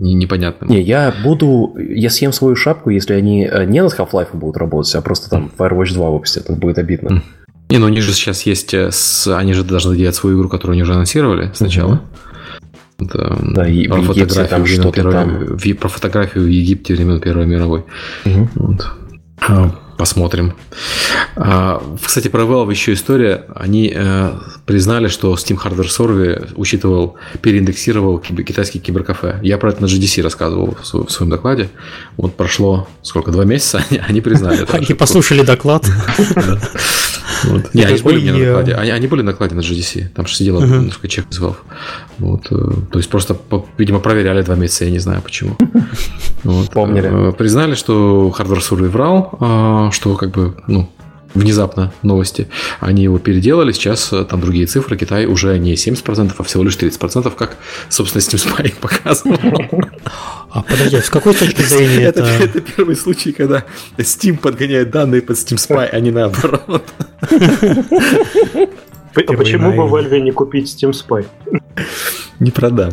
непонятным. 0.00 0.68
Не, 0.68 0.80
я 0.80 1.14
буду, 1.22 1.76
я 1.78 2.10
съем 2.10 2.32
свою 2.32 2.56
шапку, 2.56 2.90
если 2.90 3.14
они 3.14 3.44
э, 3.44 3.64
не 3.64 3.80
над 3.80 3.96
Half-Life 3.96 4.30
будут 4.32 4.56
работать, 4.56 4.92
а 4.96 5.02
просто 5.02 5.30
там 5.30 5.52
Firewatch 5.56 5.94
2 5.94 6.10
выпустят, 6.10 6.44
это 6.44 6.54
будет 6.54 6.78
обидно. 6.78 7.22
Не, 7.68 7.78
ну 7.78 7.86
они 7.86 8.00
же 8.00 8.12
сейчас 8.12 8.42
есть, 8.42 8.74
э, 8.74 8.90
они 9.26 9.52
же 9.52 9.62
должны 9.62 9.96
делать 9.96 10.16
свою 10.16 10.36
игру, 10.36 10.48
которую 10.48 10.74
они 10.74 10.82
уже 10.82 10.94
анонсировали 10.94 11.52
сначала. 11.54 11.92
Угу. 11.92 12.00
Это, 13.00 13.38
да, 13.42 13.68
и 13.68 13.86
про 13.86 14.02
фотографию 14.02 14.48
там 14.48 14.66
что-то 14.66 14.92
первой, 14.92 15.12
там. 15.12 15.76
Про 15.78 15.88
фотографию 15.88 16.44
в 16.44 16.48
Египте 16.48 16.94
времен 16.94 17.20
Первой 17.20 17.46
мировой. 17.46 17.84
Угу. 18.24 18.48
Вот. 18.54 18.88
А, 19.48 19.74
Посмотрим. 20.00 20.54
А, 21.36 21.82
кстати, 22.02 22.28
про 22.28 22.44
Valve 22.44 22.70
еще 22.70 22.94
история. 22.94 23.44
Они 23.54 23.92
э, 23.94 24.32
признали, 24.64 25.08
что 25.08 25.34
Steam 25.34 25.62
Hardware 25.62 25.88
Survey 25.88 26.52
учитывал, 26.56 27.16
переиндексировал 27.42 28.18
китайский 28.18 28.78
киберкафе. 28.78 29.38
Я 29.42 29.58
про 29.58 29.68
это 29.68 29.82
на 29.82 29.86
GDC 29.86 30.22
рассказывал 30.22 30.74
в 30.90 31.10
своем 31.10 31.28
докладе. 31.28 31.68
Вот 32.16 32.34
прошло 32.34 32.88
сколько, 33.02 33.30
два 33.30 33.44
месяца, 33.44 33.84
они 34.08 34.22
признали 34.22 34.62
это. 34.62 34.74
Они 34.74 34.94
послушали 34.94 35.42
доклад. 35.42 35.84
Вот. 37.44 37.74
Не, 37.74 37.82
они 37.84 38.02
были 38.02 38.30
на 38.30 38.38
докладе. 38.38 38.74
Они, 38.74 38.90
они 38.90 39.06
были 39.06 39.22
на 39.22 39.32
докладе 39.32 39.54
на 39.54 39.60
GDC. 39.60 40.08
Там 40.14 40.26
же 40.26 40.34
сидела 40.34 40.60
uh-huh. 40.60 40.78
немножко 40.78 41.08
чек 41.08 41.26
из 41.30 41.40
Valve. 41.40 41.56
Вот. 42.18 42.46
Э, 42.50 42.56
то 42.90 42.98
есть 42.98 43.10
просто, 43.10 43.36
видимо, 43.78 44.00
проверяли 44.00 44.42
два 44.42 44.54
месяца, 44.54 44.84
я 44.84 44.90
не 44.90 44.98
знаю 44.98 45.22
почему. 45.22 45.56
Вот. 46.42 46.70
Помнили. 46.70 47.30
Э, 47.30 47.32
признали, 47.32 47.74
что 47.74 48.34
Hardware 48.36 48.60
Survey 48.60 48.88
врал, 48.88 49.36
а, 49.40 49.90
что 49.90 50.16
как 50.16 50.30
бы, 50.30 50.56
ну, 50.66 50.90
внезапно 51.34 51.92
новости. 52.02 52.48
Они 52.80 53.02
его 53.04 53.18
переделали, 53.18 53.72
сейчас 53.72 54.12
э, 54.12 54.24
там 54.24 54.40
другие 54.40 54.66
цифры. 54.66 54.96
Китай 54.96 55.26
уже 55.26 55.58
не 55.58 55.74
70%, 55.74 56.32
а 56.36 56.42
всего 56.42 56.64
лишь 56.64 56.76
30%, 56.76 57.32
как, 57.36 57.56
собственно, 57.88 58.20
Steam 58.20 58.56
Spy 58.56 58.74
показывал. 58.80 59.38
А 60.50 60.62
подожди, 60.62 61.00
с 61.00 61.10
какой 61.10 61.34
точки 61.34 61.62
зрения 61.62 62.04
это? 62.04 62.24
Это 62.24 62.60
первый 62.60 62.96
случай, 62.96 63.32
когда 63.32 63.64
Steam 63.98 64.38
подгоняет 64.38 64.90
данные 64.90 65.22
под 65.22 65.36
Steam 65.36 65.56
Spy, 65.56 65.88
а 65.90 66.00
не 66.00 66.10
наоборот. 66.10 66.84
А 69.14 69.32
почему 69.32 69.72
бы 69.72 69.82
Valve 69.88 70.20
не 70.20 70.32
купить 70.32 70.68
Steam 70.68 70.92
Spy? 70.92 71.26
Не 72.38 72.50
продам. 72.50 72.92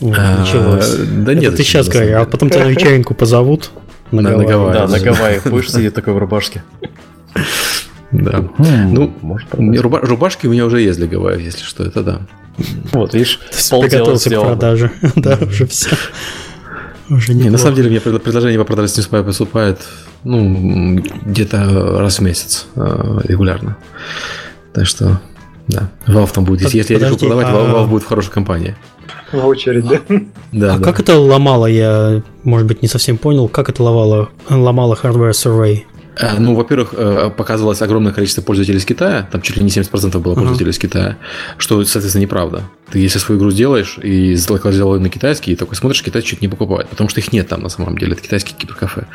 Началось. 0.00 0.94
А, 0.94 1.04
да 1.24 1.34
нет. 1.34 1.56
Ты 1.56 1.62
сейчас 1.62 1.88
говори, 1.88 2.12
а 2.12 2.24
потом 2.24 2.48
тебя 2.48 2.64
на 2.64 2.70
вечеринку 2.70 3.14
позовут. 3.14 3.70
На, 4.12 4.22
На- 4.22 4.36
на 4.36 4.44
Гавайи. 4.44 4.72
Да, 4.74 4.86
на 4.88 4.98
Гавайях 5.00 5.46
будешь 5.46 5.70
сидеть 5.70 5.94
такой 5.94 6.14
в 6.14 6.18
рубашке. 6.18 6.62
Да. 8.12 8.38
Хм, 8.58 8.92
Ну, 8.94 9.14
может, 9.22 9.48
Руба- 9.54 10.00
рубашки 10.04 10.46
у 10.46 10.50
меня 10.50 10.66
уже 10.66 10.80
есть 10.80 10.98
для 10.98 11.06
Гавайев, 11.06 11.40
если 11.40 11.62
что, 11.64 11.84
это 11.84 12.02
да. 12.02 12.20
Вот, 12.92 13.14
видишь, 13.14 13.38
приготовился 13.70 14.24
к 14.24 14.26
сделано. 14.32 14.48
продаже. 14.50 14.90
Да, 15.16 15.38
уже 15.40 15.66
все. 15.66 15.90
Уже 17.08 17.34
Не, 17.34 17.50
на 17.50 17.58
самом 17.58 17.74
деле, 17.76 17.90
мне 17.90 18.00
пред- 18.00 18.22
предложение 18.22 18.58
по 18.58 18.64
продаже 18.64 18.88
Steam 18.92 19.10
Spy 19.10 19.24
поступает 19.24 19.80
ну, 20.24 20.96
где-то 21.24 21.98
раз 21.98 22.18
в 22.18 22.22
месяц 22.22 22.66
э, 22.76 23.20
регулярно. 23.24 23.76
Так 24.72 24.86
что, 24.86 25.20
да. 25.68 25.88
Valve 26.06 26.32
там 26.32 26.44
будет. 26.44 26.62
Если, 26.72 26.92
я 26.94 26.98
решу 27.00 27.16
продавать, 27.16 27.46
а- 27.48 27.52
Valve, 27.52 27.74
Valve 27.74 27.88
будет 27.88 28.02
в 28.02 28.06
хорошей 28.06 28.30
компании. 28.32 28.76
На 29.32 29.46
очередь, 29.46 29.86
да? 29.86 30.00
Да, 30.52 30.74
А 30.74 30.78
да. 30.78 30.84
как 30.84 31.00
это 31.00 31.18
ломало, 31.18 31.66
я, 31.66 32.22
может 32.44 32.66
быть, 32.66 32.82
не 32.82 32.88
совсем 32.88 33.18
понял, 33.18 33.48
как 33.48 33.68
это 33.68 33.82
ломало, 33.82 34.30
ломало 34.48 34.98
Hardware 35.00 35.30
Survey? 35.30 35.84
А, 36.16 36.36
Ну, 36.38 36.54
во-первых, 36.54 36.92
э, 36.96 37.30
показывалось 37.34 37.80
огромное 37.82 38.12
количество 38.12 38.42
пользователей 38.42 38.78
из 38.78 38.84
Китая, 38.84 39.28
там 39.30 39.40
чуть 39.40 39.56
ли 39.56 39.62
не 39.62 39.70
70% 39.70 40.18
было 40.18 40.34
пользователей 40.34 40.70
из 40.70 40.78
Китая, 40.78 41.16
что, 41.56 41.82
соответственно, 41.84 42.22
неправда. 42.22 42.62
Ты 42.90 42.98
если 42.98 43.18
свою 43.18 43.38
игру 43.40 43.50
сделаешь 43.50 43.98
и 44.02 44.34
сделал 44.34 45.00
на 45.00 45.08
китайский, 45.08 45.56
такой 45.56 45.76
смотришь, 45.76 46.02
китайцы 46.02 46.28
чуть 46.28 46.42
не 46.42 46.48
покупают, 46.48 46.88
потому 46.90 47.08
что 47.08 47.20
их 47.20 47.32
нет 47.32 47.48
там 47.48 47.62
на 47.62 47.68
самом 47.68 47.96
деле, 47.96 48.12
это 48.12 48.22
китайские 48.22 48.56
киберкафе. 48.58 49.06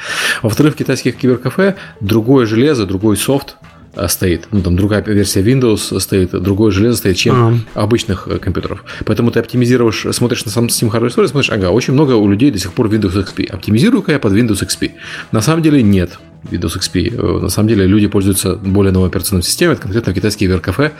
Во-вторых, 0.41 0.73
в 0.73 0.77
китайских 0.77 1.17
киберкафе 1.17 1.75
другое 1.99 2.45
железо, 2.45 2.85
другой 2.85 3.17
софт 3.17 3.57
э, 3.61 3.65
стоит, 4.07 4.47
ну 4.51 4.61
там 4.61 4.75
другая 4.75 5.03
версия 5.03 5.41
Windows 5.41 5.99
стоит, 5.99 6.31
другое 6.31 6.71
железо 6.71 6.97
стоит, 6.97 7.17
чем 7.17 7.65
обычных 7.73 8.27
э, 8.27 8.37
компьютеров. 8.37 8.83
Поэтому 9.05 9.31
ты 9.31 9.39
оптимизируешь, 9.39 10.05
смотришь 10.11 10.45
на 10.45 10.51
сам 10.51 10.65
Steam 10.65 10.91
Hardware 10.91 11.13
Store, 11.13 11.27
смотришь, 11.27 11.51
ага, 11.51 11.69
очень 11.71 11.93
много 11.93 12.13
у 12.13 12.29
людей 12.29 12.51
до 12.51 12.59
сих 12.59 12.73
пор 12.73 12.87
Windows 12.87 13.13
XP. 13.13 13.47
Оптимизирую-ка 13.47 14.11
я 14.11 14.19
под 14.19 14.33
Windows 14.33 14.61
XP. 14.65 14.91
На 15.31 15.41
самом 15.41 15.63
деле 15.63 15.81
нет 15.81 16.19
Windows 16.51 16.77
XP. 16.77 17.15
Э, 17.15 17.41
На 17.41 17.49
самом 17.49 17.69
деле 17.69 17.85
люди 17.85 18.07
пользуются 18.07 18.55
более 18.55 18.91
новой 18.91 19.09
операционной 19.09 19.43
системой, 19.43 19.73
это 19.73 19.83
конкретно 19.83 20.13
китайские 20.13 20.49
VR-кафе, 20.49 20.91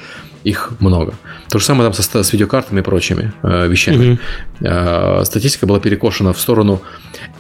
их 0.44 0.74
много. 0.80 1.14
То 1.50 1.60
же 1.60 1.66
самое 1.66 1.90
там 1.90 1.94
со, 1.94 2.24
с 2.24 2.34
видеокартами 2.34 2.80
и 2.80 2.84
прочими 2.84 3.34
э, 3.44 3.68
вещами. 3.68 4.06
Мгм. 4.06 4.20
Э, 4.62 5.26
статистика 5.26 5.66
была 5.66 5.80
перекошена 5.80 6.34
в 6.34 6.40
сторону... 6.40 6.82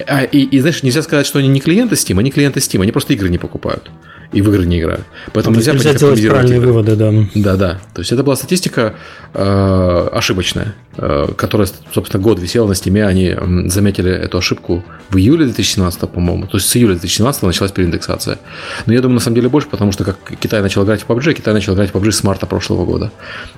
А, 0.07 0.23
и, 0.23 0.39
и, 0.39 0.59
знаешь, 0.59 0.83
нельзя 0.83 1.01
сказать, 1.01 1.25
что 1.25 1.39
они 1.39 1.47
не 1.47 1.59
клиенты 1.59 1.95
Steam, 1.95 2.19
они 2.19 2.31
клиенты 2.31 2.59
Steam, 2.59 2.81
они 2.81 2.91
просто 2.91 3.13
игры 3.13 3.29
не 3.29 3.37
покупают. 3.37 3.91
И 4.31 4.41
в 4.41 4.49
игры 4.49 4.65
не 4.65 4.79
играют. 4.79 5.05
Поэтому 5.33 5.55
нельзя, 5.55 5.73
нельзя 5.73 5.93
делать 5.93 6.25
правильные 6.27 6.57
игры. 6.57 6.67
выводы, 6.67 6.95
да. 6.95 7.11
Да, 7.35 7.55
да. 7.55 7.79
То 7.93 8.01
есть 8.01 8.11
это 8.11 8.23
была 8.23 8.35
статистика 8.35 8.95
э, 9.33 10.09
ошибочная, 10.11 10.75
э, 10.97 11.27
которая, 11.37 11.67
собственно, 11.93 12.21
год 12.21 12.39
висела 12.39 12.67
на 12.67 12.75
стиме. 12.75 13.05
Они 13.05 13.35
заметили 13.67 14.11
эту 14.11 14.37
ошибку 14.37 14.83
в 15.09 15.17
июле 15.17 15.45
2017, 15.45 15.99
по-моему. 16.09 16.47
То 16.47 16.57
есть 16.57 16.67
с 16.67 16.75
июля 16.75 16.93
2017 16.93 17.43
началась 17.43 17.71
переиндексация. 17.71 18.39
Но 18.85 18.93
я 18.93 19.01
думаю, 19.01 19.15
на 19.15 19.21
самом 19.21 19.35
деле 19.35 19.49
больше, 19.49 19.67
потому 19.69 19.91
что 19.91 20.03
как 20.03 20.17
Китай 20.39 20.61
начал 20.61 20.83
играть 20.83 21.03
в 21.03 21.07
PUBG, 21.07 21.33
Китай 21.33 21.53
начал 21.53 21.73
играть 21.73 21.91
в 21.91 21.95
PUBG 21.95 22.11
с 22.11 22.23
марта 22.23 22.45
прошлого 22.45 22.85
года. 22.85 23.11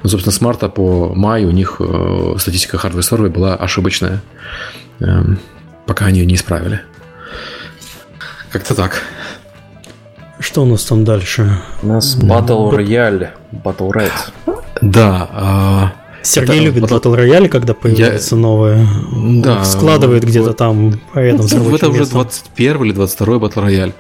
Ну, 0.04 0.10
собственно, 0.10 0.34
с 0.34 0.42
марта 0.42 0.70
по 0.70 1.14
май 1.16 1.46
у 1.46 1.52
них 1.52 1.78
э, 1.80 2.36
статистика 2.38 2.78
Hardware 2.78 3.00
Survey 3.00 3.30
была 3.30 3.56
ошибочная, 3.56 4.22
Эм, 5.00 5.40
пока 5.86 6.06
они 6.06 6.20
ее 6.20 6.26
не 6.26 6.36
исправили. 6.36 6.82
Как-то 8.52 8.76
так. 8.76 9.04
Что 10.40 10.64
у 10.64 10.66
нас 10.66 10.84
там 10.86 11.04
дальше? 11.04 11.50
У 11.82 11.88
нас 11.88 12.16
Battle 12.18 12.72
Royale, 12.72 13.30
Battle 13.52 13.90
Red. 13.92 14.12
Да, 14.82 15.28
а, 15.32 15.92
Сергей 16.22 16.58
Это- 16.58 16.66
любит 16.66 16.84
Battle 16.84 17.16
Royale, 17.18 17.48
когда 17.50 17.74
появляется 17.74 18.36
новое. 18.36 18.86
Да, 19.42 19.64
Складывает 19.64 20.24
вот- 20.24 20.30
где-то 20.30 20.54
там 20.54 21.00
рядом 21.16 21.48
с 21.48 21.52
Ну, 21.54 21.58
рабочим 21.60 21.76
это 21.76 21.90
уже 21.90 22.00
местом. 22.02 22.22
21 22.22 22.84
или 22.84 22.92
22 22.92 23.38
Battle 23.40 23.66
Royale 23.66 23.94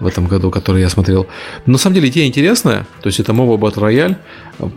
в 0.00 0.06
этом 0.06 0.26
году, 0.26 0.50
который 0.50 0.80
я 0.80 0.88
смотрел. 0.88 1.26
Но 1.66 1.72
на 1.72 1.78
самом 1.78 1.94
деле 1.94 2.08
идея 2.08 2.26
интересная. 2.26 2.86
То 3.02 3.08
есть 3.08 3.20
это 3.20 3.32
MOBA 3.32 3.58
Battle 3.58 3.82
Royale. 3.82 4.16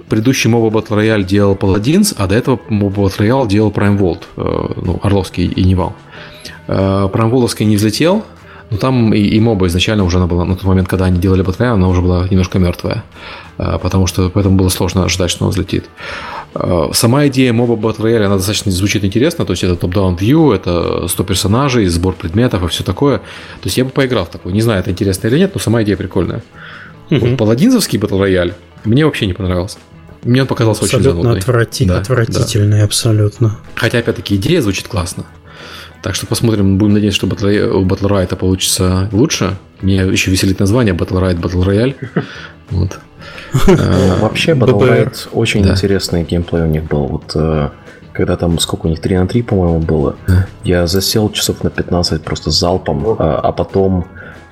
Предыдущий 0.10 0.50
MOBA 0.52 0.70
Battle 0.70 0.98
Royale 0.98 1.24
делал 1.24 1.56
Paladins, 1.56 2.14
а 2.18 2.28
до 2.28 2.36
этого 2.36 2.60
MOBA 2.70 2.94
Battle 2.94 3.18
Royale 3.20 3.48
делал 3.48 3.72
Prime 3.72 3.98
World. 3.98 4.22
э, 4.36 4.74
Ну, 4.84 5.00
Орловский 5.02 5.46
и 5.48 5.64
Невал. 5.64 5.94
Э, 6.68 7.10
Prime 7.12 7.32
World'овский 7.32 7.64
не 7.66 7.78
взлетел, 7.78 8.24
но 8.70 8.78
там 8.78 9.14
и, 9.14 9.20
и 9.20 9.40
моба 9.40 9.68
изначально 9.68 10.04
уже 10.04 10.18
она 10.18 10.28
была, 10.28 10.44
на 10.46 10.56
тот 10.56 10.64
момент, 10.66 10.88
когда 10.88 11.06
они 11.06 11.20
делали 11.20 11.44
Royale, 11.44 11.74
она 11.74 11.88
уже 11.88 12.02
была 12.02 12.28
немножко 12.30 12.60
мертвая. 12.60 13.04
Э, 13.58 13.78
Потому 13.82 14.08
что 14.08 14.30
поэтому 14.30 14.58
было 14.58 14.70
сложно 14.70 15.06
ожидать, 15.06 15.30
что 15.32 15.46
он 15.46 15.52
взлетит. 15.52 15.86
Э, 16.56 16.90
Сама 16.94 17.28
идея 17.28 17.54
моба 17.54 17.74
Battle 17.76 18.00
Royale, 18.06 18.26
она 18.26 18.36
достаточно 18.36 18.72
звучит 18.72 19.04
интересно, 19.06 19.46
то 19.46 19.54
есть 19.54 19.64
это 19.64 19.76
топ-даун 19.76 20.16
view, 20.16 20.54
это 20.54 21.08
100 21.08 21.24
персонажей, 21.24 21.88
сбор 21.88 22.14
предметов 22.14 22.64
и 22.64 22.68
все 22.68 22.84
такое. 22.84 23.18
То 23.20 23.66
есть 23.66 23.78
я 23.78 23.86
бы 23.86 23.92
поиграл 23.92 24.26
в 24.26 24.30
такой. 24.30 24.52
Не 24.54 24.62
знаю, 24.62 24.82
это 24.82 24.92
интересно 24.92 25.28
или 25.28 25.38
нет, 25.40 25.52
но 25.54 25.60
сама 25.62 25.82
идея 25.84 25.96
прикольная. 25.98 26.44
Мгм. 27.10 27.20
Вот 27.30 27.38
паладинзовский 27.38 28.00
Battle 28.00 28.20
Royale 28.20 28.54
мне 28.84 29.06
вообще 29.06 29.28
не 29.28 29.34
понравился. 29.34 29.78
Мне 30.24 30.42
он 30.42 30.48
показался 30.48 30.84
очень 30.84 30.98
Абсолютно 30.98 31.22
занудный. 31.24 31.42
отврати- 31.42 31.86
Да, 31.86 32.00
отвратительный, 32.00 32.84
абсолютно. 32.84 33.58
Хотя, 33.76 34.00
опять-таки, 34.00 34.36
идея 34.36 34.62
звучит 34.62 34.88
классно. 34.88 35.24
Так 36.08 36.16
что 36.16 36.26
посмотрим, 36.26 36.78
будем 36.78 36.94
надеяться, 36.94 37.18
что 37.18 37.28
Battle, 37.28 37.50
Roy- 37.50 37.68
у 37.70 37.86
Battle 37.86 38.08
Royale 38.10 38.34
получится 38.38 39.10
лучше. 39.12 39.58
Меня 39.82 40.04
еще 40.04 40.32
веселит 40.32 40.58
название 40.58 40.94
Battle 40.96 41.20
Royale, 41.22 41.38
Battle 41.42 41.66
Royale. 41.66 41.96
Вот. 42.70 42.98
Э, 43.68 43.76
Ну, 43.76 44.16
Вообще, 44.22 44.54
Battle. 44.54 44.80
Royale 44.80 45.28
очень 45.34 45.64
Да. 45.64 45.72
интересный 45.72 46.24
геймплей 46.24 46.62
у 46.64 46.68
них 46.68 46.86
был. 46.86 47.08
Вот 47.08 47.32
э, 47.36 47.70
когда 48.14 48.38
там, 48.38 48.58
сколько 48.60 48.86
у 48.86 48.90
них, 48.90 49.02
3 49.02 49.18
на 49.18 49.28
3, 49.28 49.42
по-моему, 49.42 49.80
было, 49.80 50.16
я 50.64 50.88
засел 50.88 51.30
часов 51.30 51.62
на 51.66 51.70
15 51.70 52.24
просто 52.24 52.52
залпом, 52.52 53.06
а, 53.20 53.42
а 53.44 53.52
потом 53.52 54.06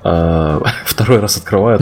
э, 0.04 0.60
второй 0.84 1.20
раз 1.20 1.38
открываю, 1.38 1.78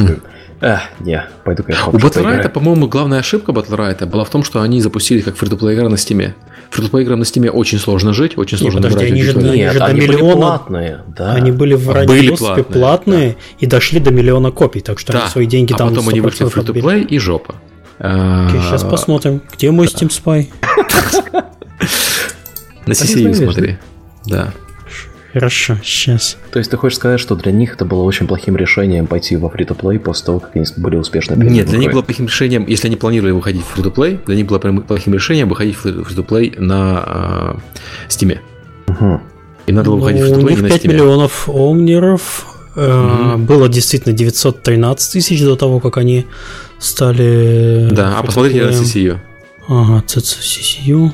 «Эх, 0.67 0.81
не, 1.01 1.23
пойду-ка 1.45 1.73
я 1.73 1.79
У 1.79 1.85
попробую 1.93 2.11
Battle 2.11 2.15
поиграю». 2.15 2.43
Royale, 2.43 2.49
по-моему, 2.49 2.89
главная 2.89 3.19
ошибка 3.19 3.53
Royale 3.53 4.07
была 4.07 4.25
в 4.25 4.31
том, 4.31 4.43
что 4.45 4.63
они 4.63 4.81
запустили 4.81 5.21
как 5.21 5.37
фри 5.37 5.51
то 5.51 5.75
игра 5.75 5.91
на 5.91 5.99
Стиме. 5.99 6.35
фри 6.71 6.89
то 6.89 6.99
играм 7.01 7.19
на 7.19 7.27
Стиме 7.27 7.51
очень 7.51 7.79
сложно 7.79 8.15
жить, 8.15 8.39
очень 8.39 8.57
сложно 8.57 8.81
подожди, 8.81 9.11
набирать 9.11 9.13
они 9.13 9.23
же. 9.23 9.39
Они 9.51 9.59
Нет, 9.61 9.73
же 9.75 9.79
до 9.79 9.85
они 9.85 10.01
были 10.01 10.13
миллиона- 10.17 10.37
платные, 10.37 11.01
да. 11.09 11.33
Они 11.35 11.53
были 11.53 11.75
в 11.75 11.91
А, 11.91 11.95
раннем 11.95 12.09
были 12.09 12.29
доступе 12.29 12.63
платные, 12.63 12.81
платные 12.81 13.37
и 13.59 13.67
дошли 13.67 14.01
до 14.01 14.11
миллиона 14.11 14.51
копий, 14.53 14.81
так 14.81 14.99
что 14.99 15.13
Да, 15.13 15.21
они 15.21 15.29
свои 15.31 15.47
деньги 15.47 15.75
а 15.75 15.77
там 15.77 15.91
потом 15.91 16.09
они 16.09 16.21
вышли 16.21 16.45
в 16.45 16.57
100% 16.57 16.61
отбили. 16.61 16.81
фри 16.83 17.03
то 17.05 17.15
и 17.15 17.19
жопа. 17.19 17.55
А, 17.99 18.47
Окей, 18.49 18.61
сейчас 18.63 18.83
посмотрим, 18.85 19.43
где 19.55 19.71
мой 19.71 19.87
Steam 19.87 20.09
Spy. 20.09 20.49
На 22.87 22.93
CCU 22.93 23.35
смотри. 23.35 23.79
Да. 24.27 24.53
Хорошо, 25.35 25.77
сейчас. 25.83 26.37
То 26.53 26.61
есть 26.61 26.71
ты 26.71 26.77
хочешь 26.77 26.97
сказать, 26.97 27.19
что 27.19 27.35
для 27.35 27.51
них 27.51 27.75
это 27.75 27.85
было 27.85 28.05
очень 28.05 28.29
плохим 28.29 28.57
решением 28.57 29.09
пойти 29.09 29.35
во 29.35 29.51
фри-то-плей 29.51 29.99
после 29.99 30.27
того, 30.27 30.39
как 30.39 30.55
они 30.55 30.65
были 30.77 30.95
успешны 30.95 31.35
Нет, 31.35 31.67
для 31.67 31.79
них 31.79 31.91
было 31.91 32.03
плохим 32.03 32.27
решением, 32.27 32.65
если 32.69 32.87
они 32.87 32.95
планировали 32.95 33.33
выходить 33.33 33.63
в 33.63 33.83
фри 33.83 34.21
для 34.27 34.37
них 34.37 34.47
было 34.47 34.61
прям 34.61 34.81
плохим 34.83 35.13
решением 35.13 35.49
выходить 35.49 35.77
в 35.77 36.05
фри 36.23 36.55
на 36.57 37.03
э, 37.05 37.55
Steam. 38.09 38.39
Мгм. 38.87 39.23
Им 39.67 39.75
надо 39.75 39.91
было 39.91 39.97
Ну, 39.97 40.03
выходить 40.03 40.23
в 40.23 40.31
у 40.31 40.35
фри 40.47 40.55
не 40.55 40.63
на 40.63 40.69
5 40.69 40.85
Steam. 40.85 40.89
миллионов 40.93 41.49
омнеров. 41.49 42.47
Э, 42.77 43.35
Мгм. 43.35 43.45
Было 43.47 43.69
действительно 43.69 44.15
913 44.15 45.13
тысяч 45.15 45.43
до 45.43 45.57
того, 45.57 45.81
как 45.81 45.97
они 45.97 46.27
стали... 46.79 47.89
Да, 47.91 48.19
а 48.19 48.23
посмотрите 48.23 48.67
на. 48.67 48.71
CCU. 48.71 49.19
Ага, 49.67 50.05
CCU. 50.07 51.11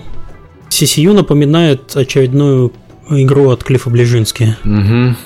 CCU 0.69 1.15
напоминает 1.15 1.97
очередную 1.97 2.73
игру 3.11 3.51
от 3.51 3.65
Клиффа 3.65 3.91
Ближински. 3.91 4.57
Угу. 4.65 5.17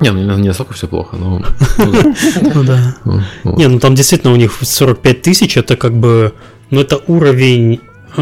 Не, 0.00 0.10
ну 0.10 0.36
не, 0.36 0.48
настолько 0.48 0.74
все 0.74 0.88
плохо, 0.88 1.16
но... 1.16 1.42
ну, 1.78 2.64
да. 2.64 2.96
Ну 3.04 3.20
да. 3.44 3.52
Не, 3.56 3.68
ну 3.68 3.78
там 3.78 3.94
действительно 3.94 4.32
у 4.32 4.36
них 4.36 4.58
45 4.60 5.22
тысяч, 5.22 5.56
это 5.56 5.76
как 5.76 5.94
бы... 5.94 6.32
Ну 6.70 6.80
это 6.80 7.00
уровень, 7.06 7.80
э, 8.16 8.20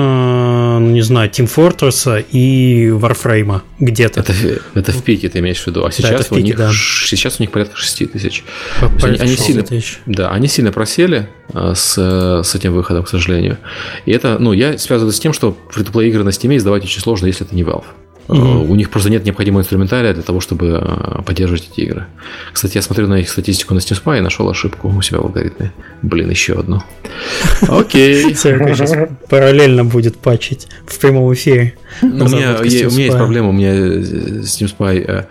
ну 0.78 0.90
не 0.90 1.00
знаю, 1.00 1.30
Team 1.30 1.50
Fortress 1.52 2.24
и 2.30 2.88
Warframe 2.88 3.62
где-то. 3.80 4.20
Это, 4.20 4.34
это 4.74 4.92
в 4.92 5.02
пике 5.02 5.28
ты 5.28 5.38
имеешь 5.38 5.60
в 5.62 5.66
виду, 5.66 5.84
а 5.84 5.90
сейчас, 5.90 6.26
у 6.30 6.34
пике, 6.34 6.42
них, 6.42 6.56
да. 6.56 6.70
сейчас 6.72 7.40
у 7.40 7.42
них 7.42 7.50
порядка 7.50 7.76
6 7.76 8.12
тысяч. 8.12 8.44
По- 8.80 8.86
есть 8.92 9.04
они- 9.04 9.18
они 9.18 9.30
60 9.30 9.46
сильно- 9.46 9.62
тысяч. 9.62 10.00
Да, 10.06 10.30
они 10.30 10.48
сильно 10.48 10.72
просели 10.72 11.28
э, 11.54 11.72
с, 11.74 11.94
э, 11.96 12.42
с 12.44 12.54
этим 12.54 12.74
выходом, 12.74 13.04
к 13.04 13.08
сожалению. 13.08 13.58
И 14.04 14.12
это, 14.12 14.36
ну, 14.38 14.52
я 14.52 14.76
связываю 14.76 15.12
с 15.12 15.18
тем, 15.20 15.32
что 15.32 15.56
фри 15.70 15.84
игры 16.08 16.22
на 16.22 16.28
Steam 16.30 16.54
издавать 16.56 16.84
очень 16.84 17.00
сложно, 17.00 17.26
если 17.26 17.46
это 17.46 17.54
не 17.54 17.62
Valve. 17.62 17.84
Мгм. 18.28 18.70
У 18.70 18.74
них 18.74 18.90
просто 18.90 19.10
нет 19.10 19.24
необходимого 19.24 19.60
инструментария 19.60 20.14
для 20.14 20.22
того, 20.22 20.40
чтобы 20.40 20.80
э, 20.80 21.22
поддерживать 21.22 21.68
эти 21.72 21.80
игры. 21.80 22.06
Кстати, 22.52 22.76
я 22.76 22.82
смотрю 22.82 23.08
на 23.08 23.18
их 23.18 23.28
статистику 23.28 23.74
на 23.74 23.78
Steam 23.78 24.02
Spy 24.02 24.18
и 24.18 24.20
нашел 24.20 24.48
ошибку 24.48 24.88
у 24.88 25.02
себя 25.02 25.18
в 25.18 25.24
алгоритме. 25.24 25.72
Блин, 26.02 26.30
еще 26.30 26.54
одну. 26.54 26.82
Окей. 27.68 28.34
Серега 28.34 28.74
сейчас 28.74 28.94
параллельно 29.28 29.84
будет 29.84 30.16
патчить 30.16 30.68
в 30.86 30.98
прямом 30.98 31.32
эфире. 31.34 31.74
Ну, 32.00 32.24
У 32.24 32.28
меня, 32.28 32.58
есть 32.62 33.12
проблема, 33.12 33.48
у 33.48 33.52
меня 33.52 33.74
э, 33.74 33.98
Steam 34.42 34.72
Spy 34.78 35.26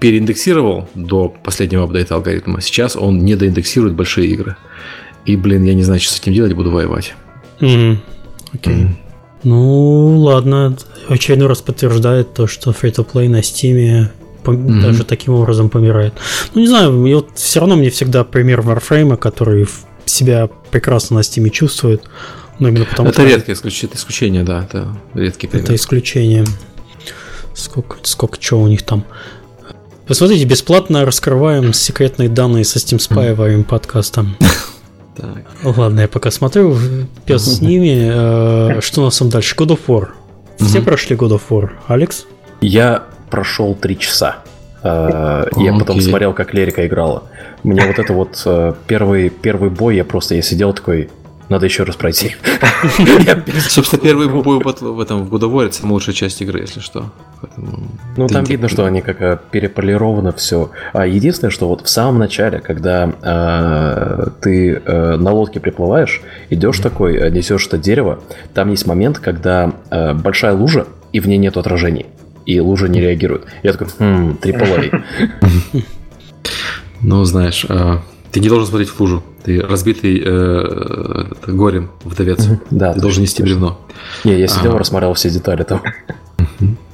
переиндексировал 0.00 0.88
до 0.94 1.28
последнего 1.28 1.84
апдейта 1.84 2.14
алгоритма. 2.14 2.60
Сейчас 2.60 2.96
он 2.96 3.24
не 3.24 3.36
доиндексирует 3.36 3.94
большие 3.94 4.28
игры. 4.28 4.56
И, 5.24 5.36
блин, 5.36 5.64
я 5.64 5.74
не 5.74 5.82
знаю, 5.82 6.00
что 6.00 6.12
с 6.12 6.20
этим 6.20 6.34
делать, 6.34 6.52
буду 6.52 6.70
воевать. 6.70 7.14
Окей. 8.52 8.88
Ну, 9.44 10.18
ладно. 10.18 10.76
Очередной 11.08 11.48
раз 11.48 11.60
подтверждает 11.60 12.34
то, 12.34 12.46
что 12.46 12.70
free-to-play 12.70 13.28
на 13.28 13.40
Steam 13.40 14.08
mm-hmm. 14.42 14.80
даже 14.80 15.04
таким 15.04 15.34
образом 15.34 15.70
помирает. 15.70 16.14
Ну, 16.54 16.60
не 16.60 16.66
знаю, 16.66 16.98
вот 16.98 17.30
все 17.34 17.60
равно 17.60 17.76
мне 17.76 17.90
всегда 17.90 18.24
пример 18.24 18.60
Warframe, 18.60 19.16
который 19.16 19.66
себя 20.06 20.48
прекрасно 20.70 21.16
на 21.16 21.22
стиме 21.22 21.50
чувствует. 21.50 22.02
Но 22.58 22.68
именно 22.68 22.84
потому, 22.84 23.08
это 23.08 23.20
что... 23.20 23.28
редкое 23.28 23.52
исключение, 23.52 23.96
исключение, 23.96 24.42
да, 24.44 24.64
это 24.64 24.96
редкий 25.14 25.46
пример. 25.46 25.64
Это 25.64 25.74
исключение. 25.74 26.44
Сколько, 27.54 27.96
сколько 28.02 28.38
чего 28.38 28.62
у 28.62 28.68
них 28.68 28.82
там. 28.82 29.04
Посмотрите, 30.06 30.44
бесплатно 30.44 31.04
раскрываем 31.04 31.72
секретные 31.72 32.28
данные 32.28 32.64
со 32.64 32.78
Steam 32.78 32.98
Spy 32.98 33.34
во 33.34 33.44
время 33.44 33.64
подкаста. 33.64 34.26
Так. 35.16 35.76
Ладно, 35.76 36.00
я 36.00 36.08
пока 36.08 36.30
смотрю, 36.30 36.76
пес 37.24 37.42
с 37.44 37.60
ними. 37.60 38.10
Э, 38.76 38.80
что 38.80 39.02
у 39.02 39.04
нас 39.04 39.18
там 39.18 39.28
дальше? 39.28 39.54
God 39.56 39.68
of 39.68 39.80
War. 39.86 40.08
Все 40.58 40.80
прошли 40.80 41.16
God 41.16 41.30
of 41.30 41.42
War. 41.50 41.70
Алекс? 41.86 42.26
Я 42.60 43.04
прошел 43.30 43.74
три 43.74 43.98
часа. 43.98 44.38
Э, 44.82 45.46
я 45.56 45.72
потом 45.74 46.00
смотрел, 46.00 46.32
как 46.32 46.52
Лерика 46.54 46.86
играла. 46.86 47.24
Мне 47.62 47.86
вот 47.86 47.98
это 47.98 48.12
вот 48.12 48.42
э, 48.44 48.74
первый, 48.86 49.30
первый 49.30 49.70
бой, 49.70 49.96
я 49.96 50.04
просто 50.04 50.34
я 50.34 50.42
сидел 50.42 50.72
такой, 50.72 51.10
надо 51.48 51.66
еще 51.66 51.84
раз 51.84 51.96
пройти. 51.96 52.36
Собственно, 53.68 54.02
первый 54.02 54.28
бой 54.28 54.58
в 54.58 55.00
этом 55.00 55.24
в 55.24 55.34
God 55.34 55.72
самая 55.72 55.92
лучшая 55.94 56.14
часть 56.14 56.40
игры, 56.42 56.60
если 56.60 56.80
что. 56.80 57.10
Ну, 58.16 58.28
там 58.28 58.44
видно, 58.44 58.68
что 58.68 58.84
они 58.84 59.00
как 59.00 59.20
э, 59.20 59.38
переполировано 59.50 60.32
все. 60.32 60.70
А 60.92 61.06
единственное, 61.06 61.50
что 61.50 61.68
вот 61.68 61.82
в 61.82 61.88
самом 61.88 62.18
начале, 62.18 62.60
когда 62.60 63.12
э, 63.22 64.26
ты 64.40 64.82
э, 64.84 65.16
на 65.16 65.32
лодке 65.32 65.60
приплываешь, 65.60 66.22
идешь 66.50 66.78
такой, 66.78 67.30
несешь 67.30 67.66
это 67.66 67.78
дерево, 67.78 68.20
там 68.54 68.70
есть 68.70 68.86
момент, 68.86 69.18
когда 69.18 69.72
большая 69.90 70.54
лужа, 70.54 70.86
и 71.12 71.20
в 71.20 71.28
ней 71.28 71.38
нет 71.38 71.56
отражений. 71.56 72.06
И 72.46 72.60
лужа 72.60 72.88
не 72.88 73.00
реагирует. 73.00 73.46
Я 73.62 73.72
такой, 73.72 73.88
хм, 73.98 74.38
AAA. 74.40 75.02
Ну, 77.06 77.22
знаешь, 77.24 77.66
ты 78.34 78.40
не 78.40 78.48
должен 78.48 78.66
смотреть 78.66 78.88
в 78.88 78.98
лужу. 78.98 79.22
Ты 79.44 79.60
разбитый 79.60 80.20
э, 80.24 81.24
горем 81.46 81.90
вдовец. 82.02 82.48
Да, 82.68 82.92
ты 82.92 83.00
должен 83.00 83.22
нести 83.22 83.44
бревно. 83.44 83.78
Не, 84.24 84.40
я 84.40 84.48
сидел, 84.48 84.74
а. 84.74 84.78
рассмотрел 84.78 85.14
все 85.14 85.30
детали 85.30 85.62
там. 85.62 85.82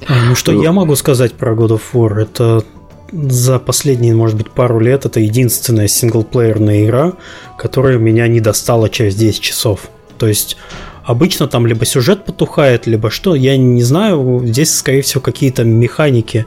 А, 0.07 0.25
ну 0.27 0.35
что 0.35 0.51
я 0.51 0.71
могу 0.71 0.95
сказать 0.95 1.33
про 1.33 1.53
God 1.53 1.79
of 1.79 1.81
War? 1.93 2.21
Это 2.21 2.63
за 3.11 3.59
последние, 3.59 4.15
может 4.15 4.37
быть, 4.37 4.49
пару 4.49 4.79
лет 4.79 5.05
это 5.05 5.19
единственная 5.19 5.87
синглплеерная 5.87 6.85
игра, 6.85 7.13
которая 7.57 7.97
меня 7.97 8.27
не 8.27 8.39
достала 8.39 8.89
через 8.89 9.15
10 9.15 9.41
часов. 9.41 9.89
То 10.17 10.27
есть 10.27 10.57
обычно 11.03 11.47
там 11.47 11.67
либо 11.67 11.85
сюжет 11.85 12.25
потухает, 12.25 12.87
либо 12.87 13.09
что, 13.09 13.35
я 13.35 13.57
не 13.57 13.83
знаю. 13.83 14.41
Здесь, 14.45 14.73
скорее 14.75 15.01
всего, 15.01 15.21
какие-то 15.21 15.63
механики, 15.63 16.45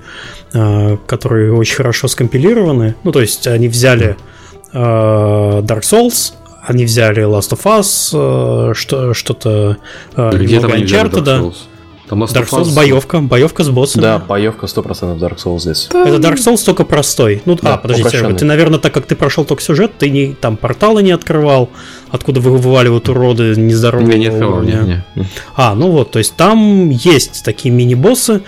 э, 0.53 0.97
которые 1.07 1.53
очень 1.53 1.77
хорошо 1.77 2.09
скомпилированы. 2.09 2.95
Ну, 3.05 3.13
то 3.13 3.21
есть 3.21 3.47
они 3.47 3.69
взяли 3.69 4.17
Э, 4.75 5.61
Dark 5.63 5.83
Souls, 5.83 6.33
они 6.67 6.85
взяли 6.85 7.23
Last 7.23 7.53
of 7.53 7.63
Us, 7.65 8.75
что, 8.75 9.15
что-то 9.15 9.77
Где 10.17 10.57
немного 10.57 10.77
Uncharted, 10.77 11.21
да. 11.21 11.43
Там 12.09 12.23
Last 12.23 12.35
Dark 12.35 12.49
Souls 12.51 12.75
боевка, 12.75 13.21
боевка 13.21 13.65
с 13.65 13.71
боссами. 13.71 14.03
Да, 14.03 14.19
боевка 14.19 14.67
100% 14.67 15.19
Dark 15.19 15.37
Souls 15.37 15.61
здесь. 15.61 15.89
Да. 15.91 16.07
Это 16.07 16.17
Dark 16.17 16.37
Souls 16.37 16.63
только 16.65 16.85
простой. 16.85 17.41
Ну, 17.47 17.59
да, 17.61 17.75
а, 17.75 17.79
подождите, 17.79 18.09
упрощенный. 18.09 18.39
ты, 18.39 18.45
наверное, 18.45 18.79
так 18.79 18.93
как 18.93 19.07
ты 19.07 19.17
прошел 19.17 19.45
только 19.45 19.63
сюжет, 19.63 19.93
ты 19.99 20.11
не 20.11 20.35
там 20.35 20.57
порталы 20.57 21.03
не 21.03 21.13
открывал, 21.13 21.71
откуда 22.11 22.41
вываливают 22.41 23.09
уроды 23.09 23.55
нездорового 23.57 24.11
не, 24.11 24.19
не 24.19 24.27
открывал, 24.27 24.59
уровня. 24.59 25.05
Не, 25.15 25.23
не. 25.23 25.27
А, 25.57 25.75
ну 25.75 25.91
вот, 25.91 26.11
то 26.11 26.19
есть 26.19 26.37
там 26.37 26.91
есть 26.91 27.43
такие 27.43 27.75
мини-боссы, 27.75 28.43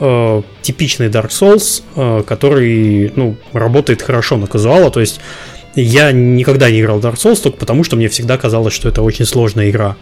э, 0.00 0.42
типичный 0.62 1.08
Dark 1.08 1.28
Souls, 1.28 1.82
э, 1.94 2.22
который, 2.26 3.12
ну, 3.14 3.36
работает 3.52 4.02
хорошо 4.02 4.36
на 4.36 4.48
казуала, 4.48 4.90
то 4.90 5.00
есть 5.00 5.20
я 5.76 6.10
никогда 6.10 6.70
не 6.70 6.80
играл 6.80 6.98
в 6.98 7.04
Dark 7.04 7.16
Souls 7.16 7.40
только 7.40 7.58
потому, 7.58 7.84
что 7.84 7.96
мне 7.96 8.08
всегда 8.08 8.36
казалось, 8.38 8.72
что 8.72 8.88
это 8.88 9.02
очень 9.02 9.26
сложная 9.26 9.70
игра. 9.70 9.96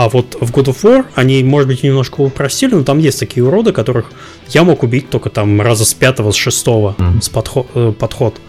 А 0.00 0.08
вот 0.08 0.38
в 0.40 0.50
God 0.50 0.64
of 0.64 0.82
War 0.82 1.04
они, 1.14 1.44
может 1.44 1.68
быть, 1.68 1.82
немножко 1.82 2.22
упростили, 2.22 2.74
но 2.74 2.84
там 2.84 2.98
есть 3.00 3.20
такие 3.20 3.44
уроды, 3.44 3.72
которых 3.72 4.06
я 4.48 4.64
мог 4.64 4.82
убить 4.82 5.10
только 5.10 5.28
там 5.28 5.60
раза 5.60 5.84
с 5.84 5.92
пятого, 5.92 6.30
с 6.30 6.36
шестого 6.36 6.94
mm-hmm. 6.96 7.20
с 7.20 7.28
подход, 7.28 7.66
э, 7.74 7.92
подход. 7.98 8.40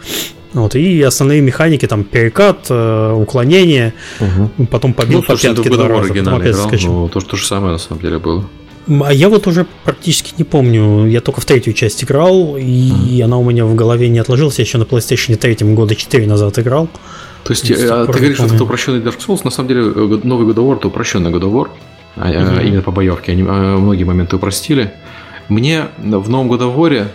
Вот, 0.53 0.75
и 0.75 1.01
основные 1.01 1.41
механики, 1.41 1.85
там, 1.87 2.05
перекат, 2.05 2.67
э, 2.69 3.13
уклонение, 3.13 3.93
угу. 4.21 4.65
потом 4.65 4.93
побил 4.93 5.19
ну, 5.19 5.23
по 5.23 5.41
пятке 5.41 5.69
два 5.69 5.89
раза, 5.89 6.13
потом 6.13 6.35
опять 6.35 6.55
играл, 6.55 6.93
Ну, 6.93 7.09
то, 7.09 7.19
то 7.19 7.35
же 7.35 7.45
самое, 7.45 7.73
на 7.73 7.77
самом 7.77 8.01
деле, 8.01 8.17
было. 8.17 8.45
А 8.87 9.13
я 9.13 9.27
вот 9.27 9.45
уже 9.47 9.65
практически 9.83 10.33
не 10.37 10.43
помню. 10.45 11.05
Я 11.05 11.19
только 11.19 11.41
в 11.41 11.45
третью 11.45 11.73
часть 11.73 12.03
играл, 12.03 12.55
и 12.57 13.19
mm. 13.19 13.23
она 13.23 13.37
у 13.37 13.49
меня 13.49 13.65
в 13.65 13.75
голове 13.75 14.09
не 14.09 14.19
отложилась. 14.19 14.57
Я 14.57 14.63
еще 14.63 14.77
на 14.77 14.83
PlayStation 14.83 15.35
3 15.35 15.67
года 15.73 15.95
4 15.95 16.27
назад 16.27 16.59
играл. 16.59 16.89
То 17.43 17.51
есть, 17.51 17.69
а, 17.71 18.05
ты 18.05 18.19
говоришь, 18.19 18.37
что 18.37 18.45
это 18.45 18.63
упрощенный 18.63 18.99
Dark 18.99 19.19
Souls, 19.19 19.41
на 19.43 19.51
самом 19.51 19.69
деле 19.69 19.81
э, 19.81 20.19
новый 20.23 20.47
God 20.47 20.55
of 20.55 20.65
War 20.65 20.77
это 20.77 20.87
упрощенный 20.87 21.31
God 21.31 21.41
of 21.41 21.51
War, 21.51 21.69
mm-hmm. 22.15 22.67
именно 22.67 22.81
по 22.81 22.91
боевке. 22.91 23.31
Они 23.31 23.43
а, 23.47 23.77
многие 23.77 24.03
моменты 24.03 24.35
упростили. 24.35 24.93
Мне 25.49 25.87
в 25.97 26.29
новом 26.29 26.51
God 26.51 26.59
of 26.59 26.75
War 26.75 27.07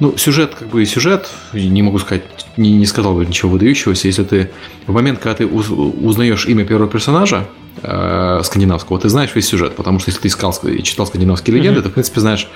ну, 0.00 0.16
сюжет 0.16 0.54
как 0.56 0.68
бы 0.68 0.84
сюжет, 0.84 1.30
не 1.52 1.82
могу 1.82 1.98
сказать, 1.98 2.22
не, 2.56 2.72
не 2.72 2.86
сказал 2.86 3.14
бы 3.14 3.24
ничего 3.24 3.50
выдающегося. 3.50 4.08
Если 4.08 4.24
ты 4.24 4.50
в 4.86 4.92
момент, 4.92 5.20
когда 5.20 5.34
ты 5.36 5.46
узнаешь 5.46 6.46
имя 6.46 6.64
первого 6.64 6.90
персонажа, 6.90 7.46
э, 7.82 8.40
скандинавского, 8.42 8.98
ты 8.98 9.08
знаешь 9.08 9.30
весь 9.34 9.46
сюжет, 9.46 9.76
потому 9.76 10.00
что 10.00 10.10
если 10.10 10.22
ты 10.22 10.28
искал 10.28 10.52
и 10.64 10.82
читал 10.82 11.06
скандинавские 11.06 11.56
легенды, 11.56 11.80
mm-hmm. 11.80 11.82
ты, 11.84 11.88
в 11.90 11.92
принципе, 11.92 12.20
знаешь, 12.20 12.48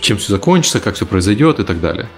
чем 0.00 0.16
все 0.18 0.30
закончится, 0.32 0.78
как 0.78 0.94
все 0.94 1.06
произойдет 1.06 1.58
и 1.58 1.64
так 1.64 1.80
далее. 1.80 2.08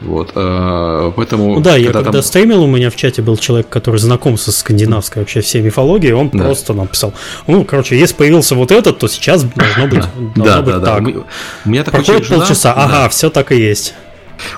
Вот, 0.00 0.30
э, 0.34 1.12
поэтому... 1.16 1.54
Ну 1.54 1.60
да, 1.60 1.76
я 1.76 1.90
когда, 1.90 2.12
там... 2.12 2.22
стримил, 2.22 2.62
у 2.62 2.66
меня 2.68 2.88
в 2.88 2.94
чате 2.94 3.20
был 3.20 3.36
человек, 3.36 3.68
который 3.68 3.96
знаком 3.96 4.38
со 4.38 4.52
скандинавской 4.52 5.22
вообще 5.22 5.40
всей 5.40 5.60
мифологией, 5.60 6.12
он 6.12 6.30
да. 6.30 6.44
просто 6.44 6.72
написал, 6.72 7.12
ну, 7.48 7.64
короче, 7.64 7.98
если 7.98 8.14
появился 8.14 8.54
вот 8.54 8.70
этот, 8.70 8.98
то 8.98 9.08
сейчас 9.08 9.42
должно 9.42 9.88
быть, 9.88 10.04
должно 10.36 10.44
да, 10.44 10.62
быть 10.62 10.74
да, 10.74 10.80
так. 10.80 11.04
Да. 11.04 11.20
У 11.64 11.68
меня 11.68 11.82
такой 11.82 12.04
Проходит 12.04 12.28
полчаса, 12.28 12.72
ага, 12.72 13.02
да. 13.02 13.08
все 13.08 13.28
так 13.28 13.50
и 13.50 13.56
есть. 13.56 13.94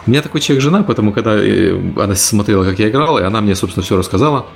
У 0.06 0.10
меня 0.10 0.22
такой 0.22 0.40
человек 0.40 0.62
жена, 0.62 0.82
поэтому 0.82 1.12
когда 1.12 1.36
э, 1.36 1.78
она 1.96 2.14
смотрела, 2.14 2.64
как 2.64 2.78
я 2.78 2.88
играл, 2.88 3.18
и 3.18 3.22
она 3.22 3.40
мне, 3.40 3.54
собственно, 3.54 3.84
все 3.84 3.96
рассказала. 3.96 4.46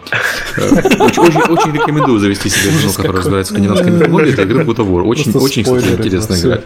Э, 0.56 0.70
очень, 1.00 1.22
очень, 1.22 1.42
очень 1.42 1.72
рекомендую 1.72 2.18
завести 2.18 2.48
себе 2.48 2.70
жену, 2.70 2.92
которая 2.92 3.18
разбирается 3.18 3.52
в 3.52 3.56
скандинавской 3.56 3.90
мифологии. 3.90 4.32
Это 4.32 4.44
игра 4.44 4.62
God 4.62 4.76
of 4.76 4.88
War. 4.88 5.02
Очень, 5.02 5.32
очень, 5.32 5.64
кстати, 5.64 5.86
интересно 5.86 6.34
играть. 6.34 6.64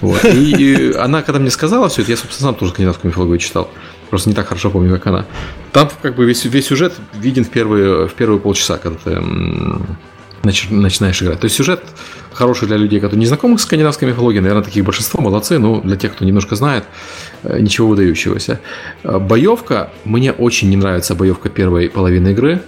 Вот. 0.00 0.24
И, 0.24 0.52
и 0.52 0.92
она, 0.94 1.22
когда 1.22 1.38
мне 1.38 1.50
сказала 1.50 1.88
все 1.88 2.02
это, 2.02 2.10
я, 2.12 2.16
собственно, 2.16 2.50
сам 2.50 2.54
тоже 2.54 2.72
скандинавскую 2.72 3.10
мифологию 3.10 3.38
читал. 3.38 3.70
Просто 4.10 4.30
не 4.30 4.34
так 4.34 4.48
хорошо 4.48 4.70
помню, 4.70 4.92
как 4.94 5.06
она. 5.06 5.26
Там 5.72 5.90
как 6.00 6.16
бы 6.16 6.24
весь, 6.24 6.44
весь 6.44 6.66
сюжет 6.66 6.94
виден 7.14 7.44
в 7.44 7.50
первые, 7.50 8.08
в 8.08 8.14
первые 8.14 8.40
полчаса, 8.40 8.78
когда 8.78 8.98
ты 8.98 9.20
начинаешь 10.42 11.22
играть. 11.22 11.40
То 11.40 11.44
есть 11.44 11.56
сюжет 11.56 11.82
хороший 12.32 12.68
для 12.68 12.76
людей, 12.76 13.00
которые 13.00 13.18
не 13.18 13.26
знакомы 13.26 13.58
с 13.58 13.62
скандинавской 13.62 14.08
мифологией, 14.08 14.40
наверное, 14.40 14.64
таких 14.64 14.84
большинство, 14.84 15.20
молодцы, 15.20 15.58
но 15.58 15.80
для 15.80 15.96
тех, 15.96 16.12
кто 16.12 16.24
немножко 16.24 16.56
знает, 16.56 16.84
ничего 17.42 17.88
выдающегося. 17.88 18.60
Э, 19.04 19.18
боевка, 19.18 19.90
мне 20.04 20.32
очень 20.32 20.70
не 20.70 20.76
нравится 20.76 21.14
боевка 21.14 21.48
первой 21.48 21.88
половины 21.88 22.28
игры, 22.28 22.60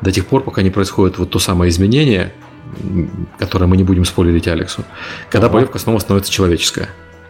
до 0.00 0.12
тех 0.12 0.26
пор, 0.26 0.42
пока 0.42 0.62
не 0.62 0.70
происходит 0.70 1.18
вот 1.18 1.30
то 1.30 1.38
самое 1.38 1.70
изменение, 1.70 2.32
которое 3.38 3.66
мы 3.66 3.76
не 3.76 3.84
будем 3.84 4.04
спойлерить 4.04 4.48
Алексу, 4.48 4.84
когда 5.30 5.46
ага. 5.46 5.54
боевка 5.54 5.78
снова 5.78 5.98
становится 5.98 6.32
человеческая. 6.32 6.88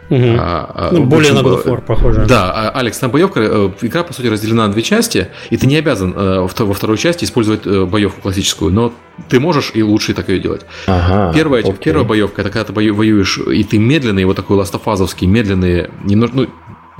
Угу. 0.09 0.21
А, 0.37 0.71
а, 0.75 0.89
ну, 0.91 1.05
более 1.05 1.33
на 1.33 1.39
God 1.39 1.63
of 1.63 1.65
War 1.65 1.81
похоже. 1.81 2.25
Да, 2.27 2.51
а, 2.51 2.69
Алекс, 2.69 2.97
там 2.99 3.09
боевка, 3.09 3.39
э, 3.39 3.71
игра, 3.81 4.03
по 4.03 4.13
сути, 4.13 4.27
разделена 4.27 4.67
на 4.67 4.73
две 4.73 4.83
части, 4.83 5.29
и 5.49 5.57
ты 5.57 5.65
не 5.65 5.77
обязан 5.77 6.13
э, 6.15 6.47
во 6.59 6.73
второй 6.73 6.97
части 6.97 7.25
использовать 7.25 7.65
э, 7.65 7.85
боевку 7.85 8.21
классическую, 8.21 8.71
но 8.71 8.93
ты 9.29 9.39
можешь 9.39 9.71
и 9.73 9.81
лучше 9.81 10.13
так 10.13 10.29
ее 10.29 10.39
делать. 10.39 10.61
Ага, 10.85 11.33
первая, 11.33 11.61
окей. 11.61 11.75
первая 11.83 12.05
боевка 12.05 12.41
это 12.41 12.51
когда 12.51 12.65
ты 12.65 12.73
воюешь, 12.73 13.39
и 13.39 13.63
ты 13.63 13.79
медленный, 13.79 14.25
вот 14.25 14.35
такой 14.35 14.57
ластофазовский, 14.57 15.25
медленный, 15.25 15.89
немножко, 16.03 16.35
ну, 16.37 16.47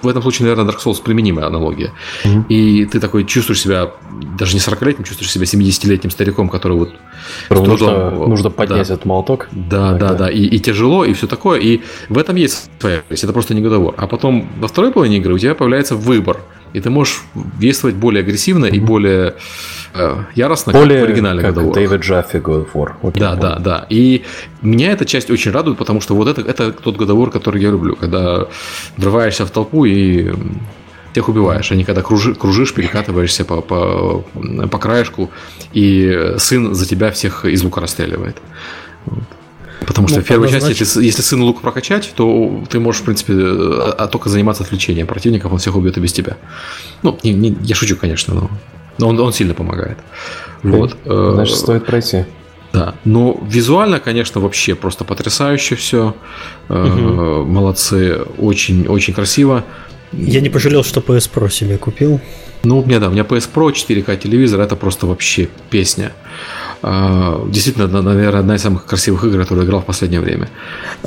в 0.02 0.08
этом 0.08 0.22
случае, 0.22 0.48
наверное, 0.48 0.72
Dark 0.72 0.84
Souls 0.84 1.02
применимая 1.02 1.48
аналогия. 1.48 1.94
Mm-hmm. 2.24 2.48
И 2.50 2.86
ты 2.86 3.00
такой 3.00 3.26
чувствуешь 3.26 3.62
себя, 3.62 3.92
даже 4.38 4.54
не 4.54 4.60
40-летним, 4.60 5.04
чувствуешь 5.06 5.32
себя 5.32 5.46
70-летним 5.46 6.12
стариком, 6.12 6.50
который 6.50 6.78
вот... 6.78 6.94
Трудом, 7.48 7.68
нужно, 7.70 8.12
нужно 8.12 8.50
поднять 8.50 8.88
да. 8.88 8.94
этот 8.94 9.06
молоток. 9.06 9.48
Да, 9.52 9.94
да, 9.94 10.10
да, 10.10 10.14
да. 10.14 10.30
И, 10.30 10.44
и 10.44 10.60
тяжело, 10.60 11.06
и 11.06 11.14
все 11.14 11.28
такое. 11.28 11.60
И 11.60 11.82
в 12.10 12.18
этом 12.18 12.36
есть 12.36 12.70
своя 12.80 13.04
это 13.10 13.34
просто 13.34 13.56
не 13.56 13.62
годовор. 13.62 13.96
А 13.98 14.06
потом 14.08 14.48
во 14.60 14.68
второй 14.68 14.92
половине 14.92 15.18
игры 15.18 15.34
у 15.34 15.38
тебя 15.40 15.56
появляется 15.56 15.96
выбор. 15.96 16.42
И 16.74 16.82
ты 16.82 16.90
можешь 16.90 17.24
действовать 17.34 17.96
более 17.96 18.22
агрессивно 18.22 18.66
mm-hmm. 18.66 18.76
и 18.76 18.80
более 18.80 19.36
яростно, 20.36 20.74
более, 20.74 21.00
как 21.00 21.08
в 21.08 21.12
оригинале 21.12 21.42
как 21.42 21.56
God 21.56 21.74
Дэвид 21.74 22.02
Джаффи 22.02 22.38
God 22.38 22.66
of 22.66 22.74
War. 22.74 22.94
Okay, 23.02 23.20
да, 23.20 23.36
да, 23.36 23.60
да. 23.60 23.86
И 23.90 24.24
меня 24.62 24.92
эта 24.92 25.06
часть 25.06 25.30
очень 25.30 25.52
радует, 25.52 25.78
потому 25.78 26.02
что 26.02 26.16
вот 26.16 26.28
это, 26.28 26.42
это 26.42 26.72
тот 26.72 26.98
God 26.98 27.08
of 27.08 27.18
War, 27.18 27.32
который 27.32 27.62
я 27.62 27.70
люблю, 27.70 27.96
когда 27.96 28.48
врываешься 28.98 29.46
в 29.46 29.52
толпу 29.52 29.86
и 29.86 30.32
тех 31.14 31.30
убиваешь, 31.30 31.72
а 31.72 31.76
не 31.76 31.86
когда 31.86 32.02
кружи, 32.02 32.36
кружишь, 32.36 32.74
перекатываешься 32.74 33.46
по, 33.46 33.62
по, 33.62 34.26
по 34.70 34.78
краешку, 34.78 35.32
и 35.72 36.34
сын 36.38 36.76
за 36.76 36.86
тебя 36.86 37.10
всех 37.12 37.46
из 37.46 37.64
лука 37.64 37.80
расстреливает. 37.80 38.36
Вот. 39.06 39.24
Потому 39.86 40.08
что 40.08 40.18
ну, 40.18 40.24
в 40.24 40.28
первой 40.28 40.50
части, 40.50 40.70
если, 40.70 41.04
если 41.04 41.22
сыну 41.22 41.46
лук 41.46 41.62
прокачать, 41.62 42.12
то 42.16 42.64
ты 42.70 42.80
можешь, 42.80 43.02
в 43.02 43.06
принципе, 43.06 43.34
а, 43.34 43.96
а 43.98 44.08
только 44.08 44.30
заниматься 44.30 44.64
отвлечением 44.64 45.08
противников, 45.08 45.52
он 45.52 45.60
всех 45.60 45.76
убьет 45.76 45.98
и 45.98 46.02
без 46.02 46.12
тебя. 46.12 46.38
Ну, 47.04 47.18
не, 47.24 47.34
не, 47.34 47.58
я 47.62 47.76
шучу, 47.76 47.96
конечно, 47.96 48.34
но, 48.34 48.50
но 48.98 49.10
он, 49.10 49.20
он 49.20 49.34
сильно 49.34 49.54
помогает. 49.54 49.98
Вот. 50.64 50.98
Э, 51.06 51.32
значит, 51.34 51.58
стоит 51.58 51.86
пройти. 51.86 52.26
Да. 52.74 52.96
Но 53.06 53.40
визуально, 53.48 54.00
конечно, 54.00 54.42
вообще 54.42 54.76
просто 54.76 55.06
потрясающе 55.06 55.76
все. 55.76 56.14
Угу. 56.70 57.46
Молодцы, 57.46 58.20
очень, 58.38 58.88
очень 58.88 59.14
красиво. 59.14 59.64
Я 60.12 60.42
не 60.42 60.50
пожалел, 60.50 60.84
что 60.84 61.00
PS 61.02 61.30
Pro 61.34 61.50
себе 61.50 61.78
купил. 61.78 62.20
Ну, 62.64 62.80
у 62.80 62.86
меня, 62.86 63.00
да, 63.00 63.08
у 63.08 63.12
меня 63.12 63.24
PS 63.24 63.50
Pro 63.54 63.72
4К 63.72 64.18
телевизор, 64.18 64.60
это 64.60 64.76
просто 64.76 65.08
вообще 65.08 65.50
песня. 65.70 66.12
А, 66.82 67.46
действительно, 67.48 67.88
наверное, 68.02 68.40
одна 68.40 68.56
из 68.56 68.62
самых 68.62 68.86
красивых 68.86 69.24
игр, 69.24 69.40
которую 69.40 69.64
я 69.64 69.68
играл 69.68 69.82
в 69.82 69.86
последнее 69.86 70.22
время. 70.22 70.50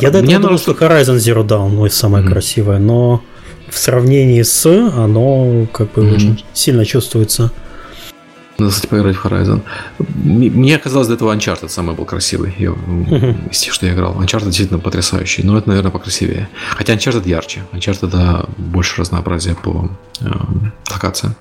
Я 0.00 0.10
до 0.10 0.18
этого 0.18 0.38
думал, 0.38 0.58
что 0.58 0.72
Horizon 0.72 1.16
Zero 1.16 1.46
Dawn 1.46 1.70
ну, 1.70 1.88
самая 1.88 2.22
mm-hmm. 2.22 2.28
красивая, 2.28 2.78
но 2.78 3.22
в 3.68 3.78
сравнении 3.78 4.42
с 4.42 4.66
оно 4.66 5.66
как 5.72 5.92
бы 5.92 6.02
mm-hmm. 6.02 6.14
очень 6.14 6.44
сильно 6.52 6.84
чувствуется. 6.84 7.52
Надо, 8.58 8.72
кстати, 8.72 8.90
поиграть 8.90 9.14
в 9.14 9.24
Horizon. 9.24 9.60
Мне 10.24 10.78
казалось, 10.78 11.06
до 11.06 11.14
этого 11.14 11.32
Uncharted 11.32 11.68
самый 11.68 11.94
был 11.94 12.04
красивый 12.04 12.52
я, 12.58 12.70
uh-huh. 12.70 13.50
из 13.52 13.60
тех, 13.60 13.72
что 13.72 13.86
я 13.86 13.92
играл. 13.92 14.20
Uncharted 14.20 14.46
действительно 14.46 14.80
потрясающий, 14.80 15.44
но 15.44 15.56
это, 15.56 15.68
наверное, 15.68 15.92
покрасивее. 15.92 16.48
Хотя 16.70 16.94
Uncharted 16.94 17.28
ярче. 17.28 17.62
Uncharted, 17.72 18.10
да, 18.10 18.46
больше 18.56 19.00
разнообразия 19.00 19.54
по 19.54 19.88
э, 20.20 20.26
локациям. 20.90 21.36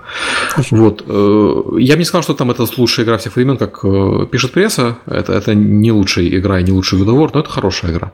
Uh-huh. 0.58 0.78
Вот. 0.78 1.04
Э, 1.08 1.80
я 1.80 1.94
бы 1.94 2.00
не 2.00 2.06
сказал, 2.06 2.22
что 2.22 2.36
там 2.36 2.52
это 2.52 2.68
лучшая 2.78 3.04
игра 3.04 3.18
всех 3.18 3.36
времен, 3.36 3.58
как 3.58 3.80
э, 3.84 4.28
пишет 4.32 4.52
пресса. 4.52 5.00
Это, 5.08 5.34
это 5.34 5.56
не 5.56 5.92
лучшая 5.92 6.28
игра 6.28 6.60
и 6.60 6.64
не 6.64 6.72
лучший 6.72 7.00
God 7.00 7.32
но 7.34 7.40
это 7.40 7.50
хорошая 7.50 7.94
игра. 7.94 8.12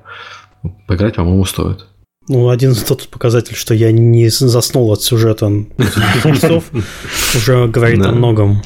Поиграть, 0.87 1.15
по-моему, 1.15 1.43
стоит. 1.43 1.87
Ну, 2.29 2.47
один 2.47 2.73
тот 2.73 3.09
показатель, 3.09 3.55
что 3.55 3.73
я 3.73 3.91
не 3.91 4.29
заснул 4.29 4.91
от 4.93 5.01
сюжета 5.01 5.51
часов, 6.23 6.63
уже 7.35 7.67
говорит 7.67 8.05
о 8.05 8.13
многом. 8.13 8.61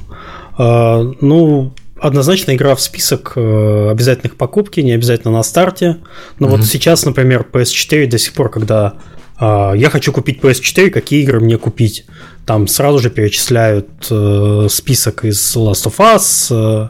А, 0.58 1.04
ну, 1.22 1.74
однозначно 2.00 2.56
игра 2.56 2.76
в 2.76 2.82
список 2.82 3.34
э, 3.36 3.90
обязательных 3.92 4.36
покупки, 4.36 4.80
не 4.82 4.92
обязательно 4.92 5.34
на 5.34 5.44
старте. 5.44 5.98
Но 6.40 6.48
mm-hmm. 6.48 6.50
вот 6.52 6.66
сейчас, 6.66 7.06
например, 7.06 7.46
PS4 7.52 8.08
до 8.08 8.18
сих 8.18 8.34
пор, 8.34 8.50
когда 8.50 8.96
а, 9.40 9.74
я 9.74 9.90
хочу 9.90 10.12
купить 10.12 10.40
PS4, 10.40 10.90
какие 10.90 11.24
игры 11.24 11.40
мне 11.40 11.58
купить? 11.58 12.06
Там 12.46 12.68
сразу 12.68 13.00
же 13.00 13.10
перечисляют 13.10 13.88
э, 14.10 14.68
список 14.70 15.26
из 15.26 15.56
Last 15.56 15.86
of 15.86 15.98
Us, 15.98 16.48
э, 16.50 16.90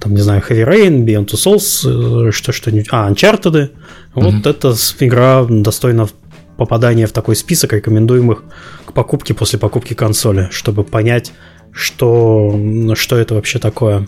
там, 0.00 0.14
не 0.14 0.20
знаю, 0.20 0.42
Heavy 0.46 0.66
Rain, 0.66 1.04
Beyond 1.04 1.26
Two 1.26 1.36
Souls, 1.36 2.32
что, 2.32 2.52
что-нибудь. 2.52 2.88
А, 2.90 3.10
Uncharted. 3.10 3.52
Mm-hmm. 3.52 3.70
Вот 4.14 4.46
эта 4.46 4.74
игра 5.00 5.44
достойна 5.48 6.08
попадания 6.56 7.06
в 7.06 7.12
такой 7.12 7.36
список 7.36 7.72
рекомендуемых 7.72 8.44
к 8.86 8.92
покупке 8.92 9.34
после 9.34 9.58
покупки 9.58 9.94
консоли, 9.94 10.48
чтобы 10.50 10.84
понять, 10.84 11.32
что, 11.72 12.94
что 12.94 13.16
это 13.16 13.34
вообще 13.34 13.58
такое. 13.58 14.06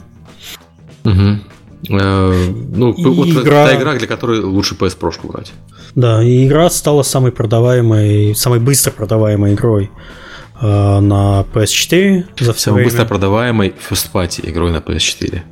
Угу. 1.05 1.39
ну, 1.89 2.93
и 2.93 3.05
вот 3.05 3.29
игра... 3.29 3.67
та 3.67 3.77
игра, 3.77 3.95
для 3.95 4.07
которой 4.07 4.41
лучше 4.41 4.75
PS 4.75 4.99
Pro 4.99 5.13
брать. 5.27 5.53
Да, 5.95 6.23
и 6.23 6.47
игра 6.47 6.71
стала 6.71 7.03
самой 7.03 7.33
продаваемой, 7.33 8.35
самой 8.35 8.61
быстро 8.61 8.91
продаваемой 8.91 9.55
игрой 9.55 9.91
э, 10.61 11.01
на 11.01 11.45
PS4 11.53 12.25
за 12.41 12.53
все 12.53 12.65
Самой 12.65 12.79
время. 12.79 12.91
быстро 12.91 13.05
продаваемой 13.07 13.75
First 13.91 14.11
Party 14.13 14.49
игрой 14.49 14.73
на 14.73 14.79
PS4. 14.79 15.43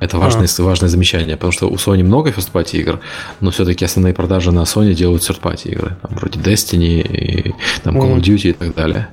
Это 0.00 0.18
важное, 0.18 0.48
а. 0.58 0.62
важное 0.62 0.88
замечание, 0.88 1.36
потому 1.36 1.52
что 1.52 1.68
у 1.68 1.76
Sony 1.76 2.02
много 2.02 2.30
First 2.30 2.52
Party 2.52 2.78
игр, 2.78 3.00
но 3.40 3.50
все-таки 3.50 3.84
основные 3.84 4.12
продажи 4.12 4.52
на 4.52 4.60
Sony 4.60 4.92
делают 4.94 5.22
Third 5.22 5.40
Party 5.40 5.70
игры, 5.70 5.96
там, 6.02 6.16
вроде 6.16 6.40
Destiny, 6.40 7.00
и, 7.00 7.54
там, 7.82 7.96
Call 7.98 8.16
of 8.16 8.20
Duty 8.20 8.50
и 8.50 8.52
так 8.52 8.74
далее. 8.74 9.08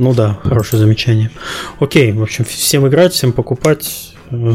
Ну 0.00 0.14
да, 0.14 0.38
хорошее 0.42 0.80
замечание. 0.80 1.30
Окей, 1.78 2.10
в 2.12 2.22
общем, 2.22 2.46
всем 2.46 2.88
играть, 2.88 3.12
всем 3.12 3.32
покупать. 3.32 4.14
Э, 4.30 4.54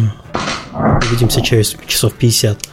увидимся 1.08 1.42
через 1.42 1.78
часов 1.86 2.14
50. 2.14 2.68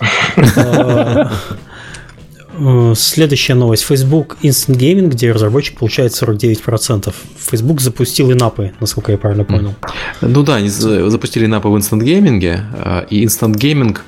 Э, 2.54 2.92
следующая 2.94 3.54
новость. 3.54 3.82
Facebook 3.82 4.36
Instant 4.42 4.76
Gaming, 4.76 5.08
где 5.08 5.32
разработчик 5.32 5.78
получает 5.78 6.12
49%. 6.12 7.12
Facebook 7.38 7.80
запустил 7.80 8.30
инапы, 8.30 8.72
насколько 8.78 9.10
я 9.10 9.16
правильно 9.16 9.44
понял. 9.44 9.74
Ну 10.20 10.42
да, 10.42 10.56
они 10.56 10.68
запустили 10.68 11.46
инапы 11.46 11.68
в 11.68 11.76
Instant 11.76 12.02
Gaming, 12.02 12.60
э, 12.72 13.06
и 13.08 13.24
Instant 13.24 13.54
Gaming 13.54 13.98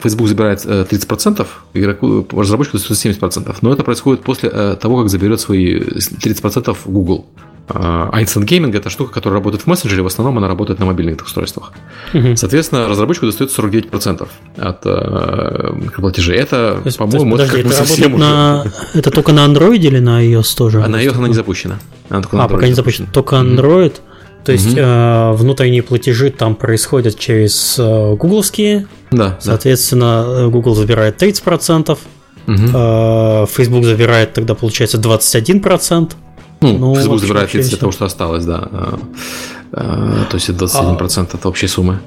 Facebook 0.00 0.28
забирает 0.28 0.64
30%, 0.64 1.46
игроку, 1.74 2.26
разработчику 2.32 2.78
70%. 2.78 3.56
Но 3.62 3.72
это 3.72 3.82
происходит 3.82 4.22
после 4.22 4.50
того, 4.76 4.98
как 4.98 5.08
заберет 5.08 5.40
свои 5.40 5.80
30% 5.80 6.76
Google. 6.84 7.26
А 7.72 8.20
Instant 8.20 8.44
Gaming 8.44 8.76
это 8.76 8.90
штука, 8.90 9.12
которая 9.12 9.38
работает 9.38 9.64
в 9.64 9.66
мессенджере, 9.66 10.02
в 10.02 10.06
основном 10.06 10.38
она 10.38 10.48
работает 10.48 10.80
на 10.80 10.86
мобильных 10.86 11.24
устройствах. 11.24 11.72
Угу. 12.14 12.36
Соответственно, 12.36 12.88
разработчику 12.88 13.26
достается 13.26 13.62
49% 13.62 14.28
от 14.56 14.80
э, 14.84 15.90
платежей. 15.96 16.36
Это, 16.36 16.82
по-моему, 16.98 17.36
это 17.36 17.46
как 17.46 17.64
бы 17.64 17.72
совсем 17.72 18.18
на... 18.18 18.62
уже... 18.62 18.98
Это 18.98 19.10
только 19.10 19.32
на 19.32 19.46
Android 19.46 19.78
или 19.78 19.98
на 19.98 20.24
iOS 20.24 20.56
тоже? 20.56 20.82
А 20.82 20.88
на 20.88 21.02
iOS 21.02 21.16
она 21.16 21.28
не 21.28 21.34
запущена. 21.34 21.78
Она 22.08 22.22
а, 22.32 22.48
пока 22.48 22.66
не 22.66 22.74
запущена. 22.74 23.08
Только 23.12 23.36
Android. 23.36 23.94
То 24.44 24.52
есть 24.52 24.72
угу. 24.72 24.80
э, 24.80 25.32
внутренние 25.32 25.82
платежи 25.82 26.30
там 26.30 26.54
происходят 26.54 27.18
через 27.18 27.76
э, 27.78 28.14
гугловские. 28.14 28.86
Да. 29.10 29.36
Соответственно, 29.40 30.24
да. 30.26 30.46
Google 30.48 30.74
забирает 30.74 31.22
30%. 31.22 31.90
Угу. 31.90 32.54
Э, 32.74 33.46
Facebook 33.46 33.84
забирает 33.84 34.32
тогда, 34.32 34.54
получается, 34.54 34.98
21%. 34.98 36.12
Ну, 36.60 36.78
ну 36.78 36.94
Facebook 36.94 37.20
забирает 37.20 37.50
30 37.50 37.78
того, 37.78 37.92
что 37.92 38.04
осталось, 38.04 38.44
да. 38.44 38.68
А, 38.72 38.98
а, 39.72 40.24
то 40.30 40.36
есть 40.36 40.48
21% 40.50 41.28
а... 41.32 41.36
от 41.36 41.46
общей 41.46 41.68
суммы. 41.68 42.00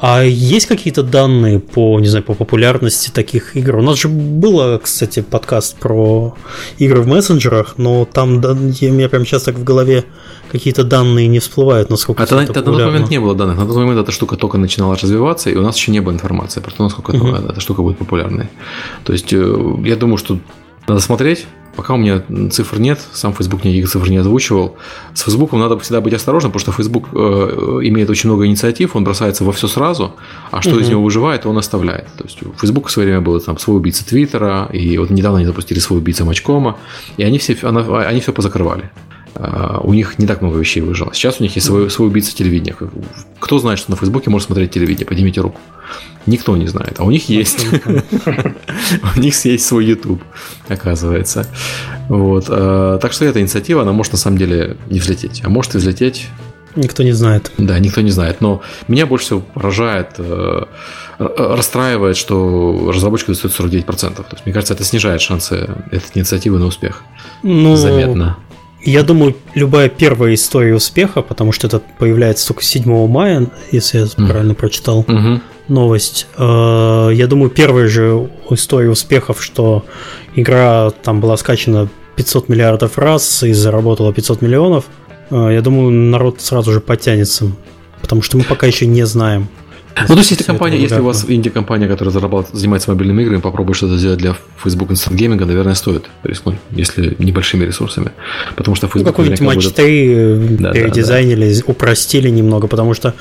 А 0.00 0.22
есть 0.22 0.66
какие-то 0.66 1.02
данные 1.02 1.60
по, 1.60 1.98
не 1.98 2.08
знаю, 2.08 2.24
по 2.24 2.34
популярности 2.34 3.10
таких 3.10 3.56
игр? 3.56 3.76
У 3.76 3.82
нас 3.82 3.98
же 3.98 4.08
было, 4.08 4.78
кстати, 4.82 5.20
подкаст 5.22 5.76
про 5.76 6.34
игры 6.78 7.00
в 7.00 7.06
мессенджерах, 7.06 7.74
но 7.78 8.04
там 8.04 8.40
да, 8.40 8.52
у 8.52 8.54
меня 8.54 9.08
прям 9.08 9.24
сейчас 9.24 9.44
так 9.44 9.54
в 9.54 9.64
голове 9.64 10.04
какие-то 10.50 10.84
данные 10.84 11.26
не 11.28 11.38
всплывают, 11.38 11.90
насколько 11.90 12.22
а 12.22 12.26
это 12.26 12.36
тогда, 12.52 12.60
на 12.60 12.78
тот 12.78 12.86
момент 12.86 13.10
не 13.10 13.18
было 13.18 13.34
данных. 13.34 13.56
На 13.56 13.66
тот 13.66 13.76
момент 13.76 13.98
эта 13.98 14.12
штука 14.12 14.36
только 14.36 14.58
начинала 14.58 14.94
развиваться, 14.94 15.48
и 15.48 15.56
у 15.56 15.62
нас 15.62 15.76
еще 15.76 15.90
не 15.90 16.00
было 16.00 16.12
информации 16.12 16.60
про 16.60 16.70
то, 16.70 16.82
насколько 16.82 17.12
uh-huh. 17.12 17.50
эта 17.50 17.60
штука 17.60 17.82
будет 17.82 17.96
популярной. 17.96 18.50
То 19.04 19.12
есть 19.12 19.32
э, 19.32 19.56
я 19.84 19.96
думаю, 19.96 20.18
что 20.18 20.38
надо 20.86 21.00
смотреть, 21.00 21.46
Пока 21.76 21.94
у 21.94 21.96
меня 21.96 22.22
цифр 22.50 22.78
нет, 22.78 23.00
сам 23.12 23.32
Facebook 23.32 23.64
никаких 23.64 23.88
цифр 23.88 24.08
не 24.08 24.18
озвучивал. 24.18 24.76
С 25.14 25.22
Facebook 25.22 25.52
надо 25.52 25.78
всегда 25.78 26.00
быть 26.00 26.14
осторожным, 26.14 26.52
потому 26.52 26.60
что 26.60 26.72
Facebook 26.72 27.08
э, 27.12 27.80
имеет 27.82 28.10
очень 28.10 28.30
много 28.30 28.46
инициатив, 28.46 28.96
он 28.96 29.04
бросается 29.04 29.44
во 29.44 29.52
все 29.52 29.68
сразу, 29.68 30.14
а 30.50 30.62
что 30.62 30.72
угу. 30.72 30.80
из 30.80 30.88
него 30.88 31.02
выживает, 31.02 31.46
он 31.46 31.58
оставляет. 31.58 32.06
То 32.16 32.24
есть 32.24 32.42
у 32.42 32.52
Facebook 32.52 32.88
в 32.88 32.90
свое 32.90 33.08
время 33.08 33.20
был 33.20 33.40
там 33.40 33.58
свой 33.58 33.76
убийца 33.76 34.06
Твиттера, 34.06 34.68
и 34.72 34.98
вот 34.98 35.10
недавно 35.10 35.38
они 35.38 35.46
запустили 35.46 35.78
свой 35.78 35.98
убийца 35.98 36.24
Мачкома, 36.24 36.76
и 37.16 37.22
они 37.22 37.38
все, 37.38 37.56
она, 37.62 37.80
они 38.06 38.20
все 38.20 38.32
позакрывали. 38.32 38.90
Uh, 39.34 39.80
у 39.82 39.92
них 39.94 40.18
не 40.18 40.28
так 40.28 40.42
много 40.42 40.58
вещей 40.58 40.80
выжило. 40.80 41.12
Сейчас 41.12 41.40
у 41.40 41.42
них 41.42 41.56
есть 41.56 41.66
свой, 41.66 41.90
свой 41.90 42.06
убийца 42.06 42.36
телевидения. 42.36 42.76
Кто 43.40 43.58
знает, 43.58 43.80
что 43.80 43.90
на 43.90 43.96
Фейсбуке 43.96 44.30
может 44.30 44.46
смотреть 44.46 44.70
телевидение? 44.70 45.06
Поднимите 45.06 45.40
руку. 45.40 45.58
Никто 46.26 46.56
не 46.56 46.66
знает, 46.66 47.00
а 47.00 47.04
у 47.04 47.10
них 47.10 47.28
есть. 47.28 47.66
У 49.16 49.20
них 49.20 49.44
есть 49.44 49.66
свой 49.66 49.84
YouTube, 49.84 50.22
оказывается. 50.68 51.46
Вот. 52.08 52.46
А, 52.48 52.98
так 52.98 53.12
что 53.12 53.24
эта 53.24 53.40
инициатива, 53.40 53.82
она 53.82 53.92
может 53.92 54.12
на 54.12 54.18
самом 54.18 54.38
деле 54.38 54.76
не 54.88 55.00
взлететь. 55.00 55.42
А 55.44 55.48
может 55.48 55.74
и 55.74 55.78
взлететь. 55.78 56.28
Никто 56.76 57.02
не 57.02 57.12
знает. 57.12 57.52
Да, 57.58 57.78
никто 57.78 58.00
не 58.00 58.10
знает. 58.10 58.40
Но 58.40 58.62
меня 58.88 59.06
больше 59.06 59.26
всего 59.26 59.40
поражает, 59.40 60.14
э, 60.18 60.64
расстраивает, 61.18 62.16
что 62.16 62.90
разработчику 62.92 63.32
достает 63.32 63.54
49%. 63.54 64.14
То 64.16 64.26
есть, 64.32 64.44
мне 64.44 64.52
кажется, 64.52 64.74
это 64.74 64.82
снижает 64.82 65.20
шансы 65.20 65.68
этой 65.92 66.10
инициативы 66.14 66.58
на 66.58 66.66
успех. 66.66 67.02
Ну, 67.42 67.76
Заметно. 67.76 68.38
Я 68.84 69.02
думаю, 69.02 69.34
любая 69.54 69.88
первая 69.88 70.34
история 70.34 70.74
успеха, 70.74 71.22
потому 71.22 71.52
что 71.52 71.66
это 71.66 71.80
появляется 71.98 72.46
только 72.48 72.62
7 72.62 73.08
мая, 73.08 73.48
если 73.70 73.98
я 73.98 74.04
mm. 74.04 74.28
правильно 74.28 74.54
прочитал 74.54 75.02
mm-hmm. 75.02 75.40
новость. 75.68 76.26
Э, 76.36 77.10
я 77.12 77.26
думаю, 77.26 77.50
первая 77.50 77.88
же 77.88 78.28
история 78.50 78.90
успехов, 78.90 79.42
что 79.42 79.84
игра 80.34 80.90
там 80.90 81.20
была 81.20 81.36
скачана 81.38 81.88
500 82.16 82.48
миллиардов 82.50 82.98
раз 82.98 83.42
и 83.42 83.52
заработала 83.54 84.12
500 84.12 84.42
миллионов, 84.42 84.84
э, 85.30 85.50
я 85.52 85.62
думаю, 85.62 85.90
народ 85.90 86.42
сразу 86.42 86.72
же 86.72 86.80
подтянется. 86.80 87.52
Потому 88.02 88.20
что 88.20 88.36
мы 88.36 88.44
пока 88.44 88.66
еще 88.66 88.86
не 88.86 89.06
знаем. 89.06 89.48
Ну, 89.96 90.06
то 90.06 90.18
есть, 90.18 90.30
если 90.30 90.44
компания, 90.44 90.78
если 90.78 91.00
у 91.00 91.04
вас 91.04 91.24
инди-компания, 91.28 91.86
которая 91.88 92.12
зарабатывает, 92.12 92.56
занимается 92.58 92.90
мобильными 92.90 93.22
играми, 93.22 93.40
попробуй 93.40 93.74
что-то 93.74 93.96
сделать 93.96 94.18
для 94.18 94.34
Facebook 94.62 94.90
Instant 94.90 95.16
Gaming, 95.16 95.44
наверное, 95.44 95.74
стоит 95.74 96.06
рискнуть, 96.24 96.56
если 96.70 97.14
небольшими 97.18 97.64
ресурсами. 97.64 98.10
Потому 98.56 98.74
что 98.74 98.88
Facebook... 98.88 99.06
Ну, 99.06 99.12
какой-нибудь 99.12 99.40
матч 99.40 99.68
3 99.68 100.56
да, 100.58 100.72
передизайнили, 100.72 101.52
да, 101.52 101.60
да. 101.60 101.64
упростили 101.66 102.28
немного, 102.28 102.66
потому 102.66 102.94
что, 102.94 103.14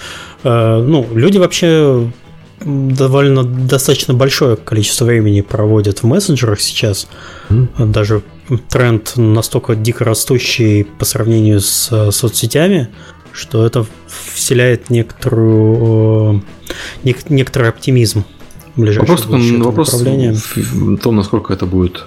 э, 0.43 0.85
ну, 0.87 1.07
люди 1.13 1.37
вообще 1.37 2.07
довольно 2.65 3.43
достаточно 3.43 4.13
большое 4.13 4.55
количество 4.55 5.05
времени 5.05 5.41
проводят 5.41 5.99
в 5.99 6.05
мессенджерах 6.05 6.61
сейчас. 6.61 7.07
Mm. 7.49 7.91
Даже 7.91 8.23
тренд 8.69 9.13
настолько 9.15 9.75
дико 9.75 10.03
растущий 10.03 10.85
по 10.85 11.05
сравнению 11.05 11.61
с 11.61 11.89
э, 11.91 12.11
соцсетями, 12.11 12.89
что 13.33 13.65
это 13.65 13.85
вселяет 14.07 14.89
некоторую, 14.89 16.43
э, 17.03 17.13
некоторый 17.29 17.69
оптимизм 17.69 18.23
вопрос, 18.75 19.25
вопрос 19.25 19.93
в 19.93 20.97
том, 20.97 21.15
насколько 21.15 21.53
это 21.53 21.65
будет 21.65 22.05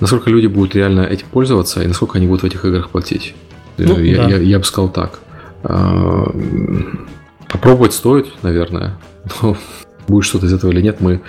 насколько 0.00 0.30
люди 0.30 0.46
будут 0.46 0.74
реально 0.74 1.02
этим 1.02 1.26
пользоваться 1.30 1.82
и 1.82 1.86
насколько 1.86 2.18
они 2.18 2.26
будут 2.26 2.42
в 2.42 2.46
этих 2.46 2.64
играх 2.64 2.90
платить. 2.90 3.34
Ну, 3.76 3.98
я, 4.00 4.16
да. 4.16 4.28
я, 4.28 4.36
я 4.38 4.58
бы 4.58 4.64
сказал 4.64 4.90
так. 4.90 5.20
А, 5.62 6.32
попробовать 7.48 7.94
стоит, 7.94 8.26
наверное. 8.42 8.98
Но 9.42 9.56
будет 10.06 10.24
что-то 10.24 10.46
из 10.46 10.52
этого 10.52 10.70
или 10.70 10.80
нет, 10.80 11.00
мы, 11.00 11.20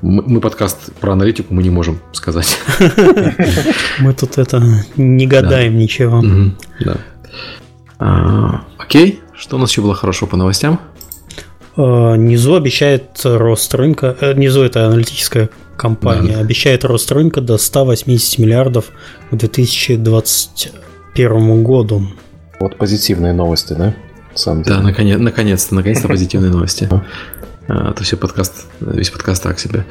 мы, 0.00 0.22
мы 0.22 0.40
подкаст 0.40 0.92
про 1.00 1.12
аналитику 1.12 1.52
мы 1.52 1.62
не 1.62 1.70
можем 1.70 1.98
сказать. 2.12 2.58
Мы 3.98 4.14
тут 4.14 4.38
это 4.38 4.62
не 4.96 5.26
гадаем 5.26 5.76
ничего. 5.76 6.22
Да. 6.80 6.98
А, 7.98 8.62
окей, 8.78 9.20
что 9.34 9.56
у 9.56 9.58
нас 9.58 9.70
еще 9.70 9.82
было 9.82 9.94
хорошо 9.94 10.26
по 10.26 10.36
новостям? 10.36 10.80
А, 11.76 12.14
Низу 12.16 12.54
обещает 12.54 13.10
рост 13.24 13.74
рынка. 13.74 14.16
Э, 14.20 14.34
Низу 14.34 14.62
это 14.62 14.86
аналитическая 14.86 15.50
компания. 15.76 16.36
Обещает 16.36 16.84
рост 16.84 17.10
рынка 17.12 17.40
до 17.40 17.58
180 17.58 18.38
миллиардов 18.38 18.92
к 19.30 19.36
2021 19.36 21.64
году. 21.64 22.06
Вот 22.60 22.76
позитивные 22.76 23.32
новости, 23.32 23.72
да? 23.74 23.94
Сам 24.34 24.62
да, 24.62 24.80
наконец, 24.80 25.18
наконец-то, 25.18 25.74
наконец-то 25.74 26.06
позитивные 26.08 26.50
новости. 26.50 26.88
А, 27.68 27.92
то 27.92 28.04
все 28.04 28.16
подкаст, 28.16 28.66
весь 28.80 29.10
подкаст 29.10 29.42
так 29.42 29.58
себе. 29.58 29.84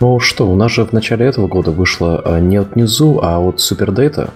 Ну 0.00 0.18
что, 0.18 0.48
у 0.48 0.56
нас 0.56 0.72
же 0.72 0.84
в 0.84 0.92
начале 0.92 1.26
этого 1.26 1.46
года 1.46 1.70
вышло 1.70 2.20
а, 2.24 2.40
не 2.40 2.56
от 2.56 2.74
Низу, 2.74 3.20
а 3.22 3.38
от 3.38 3.60
Супердейта, 3.60 4.30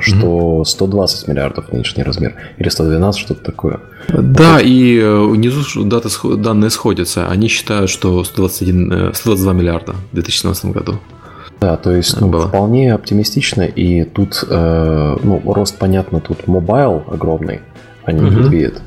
что 0.00 0.64
120 0.64 1.28
миллиардов 1.28 1.72
нынешний 1.72 2.02
размер, 2.02 2.34
или 2.58 2.68
112, 2.68 3.20
что-то 3.20 3.42
такое. 3.42 3.80
Да, 4.08 4.54
вот. 4.54 4.62
и 4.62 4.98
э, 4.98 5.18
у 5.18 5.34
Newzoo 5.34 5.84
даты, 5.84 6.08
данные 6.36 6.70
сходятся. 6.70 7.28
Они 7.28 7.48
считают, 7.48 7.90
что 7.90 8.22
121, 8.24 9.14
122 9.14 9.52
э, 9.52 9.54
миллиарда 9.54 9.92
в 9.92 10.14
2017 10.14 10.66
году. 10.66 10.98
Да, 11.60 11.76
то 11.76 11.92
есть 11.94 12.18
ну, 12.20 12.28
было. 12.28 12.48
вполне 12.48 12.94
оптимистично, 12.94 13.62
и 13.62 14.04
тут, 14.04 14.44
э, 14.48 15.16
ну, 15.22 15.42
рост, 15.44 15.78
понятно, 15.78 16.20
тут 16.20 16.46
mobile 16.46 17.04
огромный, 17.06 17.60
а 18.04 18.12
не 18.12 18.22
медведь. 18.22 18.78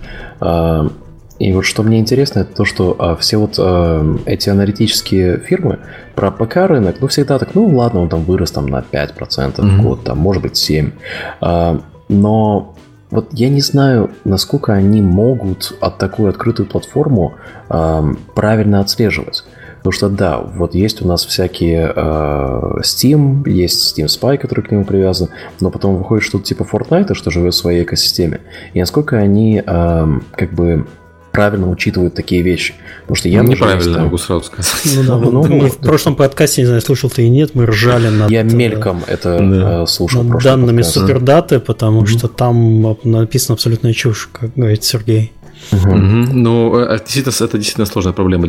И 1.43 1.51
вот 1.51 1.65
что 1.65 1.83
мне 1.83 1.99
интересно, 1.99 2.39
это 2.39 2.55
то, 2.55 2.63
что 2.63 2.95
э, 2.97 3.19
все 3.19 3.35
вот 3.35 3.55
э, 3.57 4.17
эти 4.25 4.49
аналитические 4.49 5.39
фирмы 5.39 5.79
про 6.15 6.31
ПК 6.31 6.55
рынок, 6.67 6.95
ну, 7.01 7.07
всегда 7.07 7.37
так, 7.37 7.53
ну, 7.53 7.67
ладно, 7.67 7.99
он 7.99 8.07
там 8.07 8.23
вырос 8.23 8.51
там 8.51 8.67
на 8.67 8.79
5% 8.79 9.17
mm-hmm. 9.17 9.61
в 9.61 9.83
год, 9.83 10.03
там, 10.05 10.19
может 10.19 10.41
быть, 10.41 10.53
7%. 10.53 10.93
Э, 11.41 11.79
но 12.07 12.75
вот 13.11 13.27
я 13.33 13.49
не 13.49 13.59
знаю, 13.59 14.11
насколько 14.23 14.71
они 14.71 15.01
могут 15.01 15.75
от 15.81 15.97
такую 15.97 16.29
открытую 16.29 16.65
платформу 16.65 17.33
э, 17.69 18.03
правильно 18.35 18.79
отслеживать. 18.79 19.43
Потому 19.79 19.91
что 19.91 20.07
да, 20.07 20.39
вот 20.39 20.75
есть 20.75 21.01
у 21.01 21.07
нас 21.07 21.25
всякие 21.25 21.91
э, 21.93 22.79
Steam, 22.83 23.49
есть 23.49 23.99
Steam 23.99 24.05
Spy, 24.05 24.37
который 24.37 24.63
к 24.63 24.71
нему 24.71 24.85
привязан, 24.85 25.27
но 25.59 25.69
потом 25.71 25.97
выходит 25.97 26.23
что-то 26.23 26.45
типа 26.45 26.63
Fortnite, 26.63 27.13
что 27.15 27.31
живет 27.31 27.53
в 27.53 27.57
своей 27.57 27.83
экосистеме. 27.83 28.39
И 28.73 28.79
насколько 28.79 29.17
они 29.17 29.61
э, 29.61 30.07
как 30.37 30.53
бы 30.53 30.87
правильно 31.34 31.68
учитывают 31.69 32.14
такие 32.14 32.43
вещи. 32.43 32.76
Потому 33.01 33.15
что 33.15 33.27
я 33.27 33.43
ну, 33.43 33.49
неправильно, 33.49 33.93
там... 33.95 34.03
могу 34.03 34.18
сразу 34.18 34.45
сказать. 34.45 34.81
Ну, 34.95 35.03
да, 35.03 35.18
ну, 35.31 35.43
мы 35.43 35.69
в 35.69 35.80
прошлом 35.80 36.15
подкасте, 36.15 36.61
не 36.61 36.68
знаю, 36.68 36.81
слушал 36.81 37.10
ты 37.10 37.23
и 37.23 37.30
нет, 37.30 37.55
мы 37.55 37.65
ржали 37.65 38.07
над... 38.07 38.31
Я 38.31 38.43
мельком 38.43 39.03
это 39.07 39.39
да. 39.39 39.84
Э, 39.84 39.88
слушал. 39.88 40.23
Над 40.23 40.41
данными 40.43 40.84
подкаст. 40.84 40.93
супердаты, 40.93 41.60
потому 41.60 42.03
mm-hmm. 42.03 42.18
что 42.18 42.27
там 42.27 42.97
написано 43.03 43.55
абсолютная 43.55 43.93
чушь, 43.93 44.30
как 44.31 44.53
говорит 44.55 44.84
Сергей. 44.84 45.34
Угу. 45.72 45.89
Угу. 45.89 46.34
Ну, 46.34 46.76
это 46.77 47.03
действительно, 47.03 47.45
это 47.45 47.57
действительно 47.57 47.85
сложная 47.85 48.14
проблема, 48.14 48.47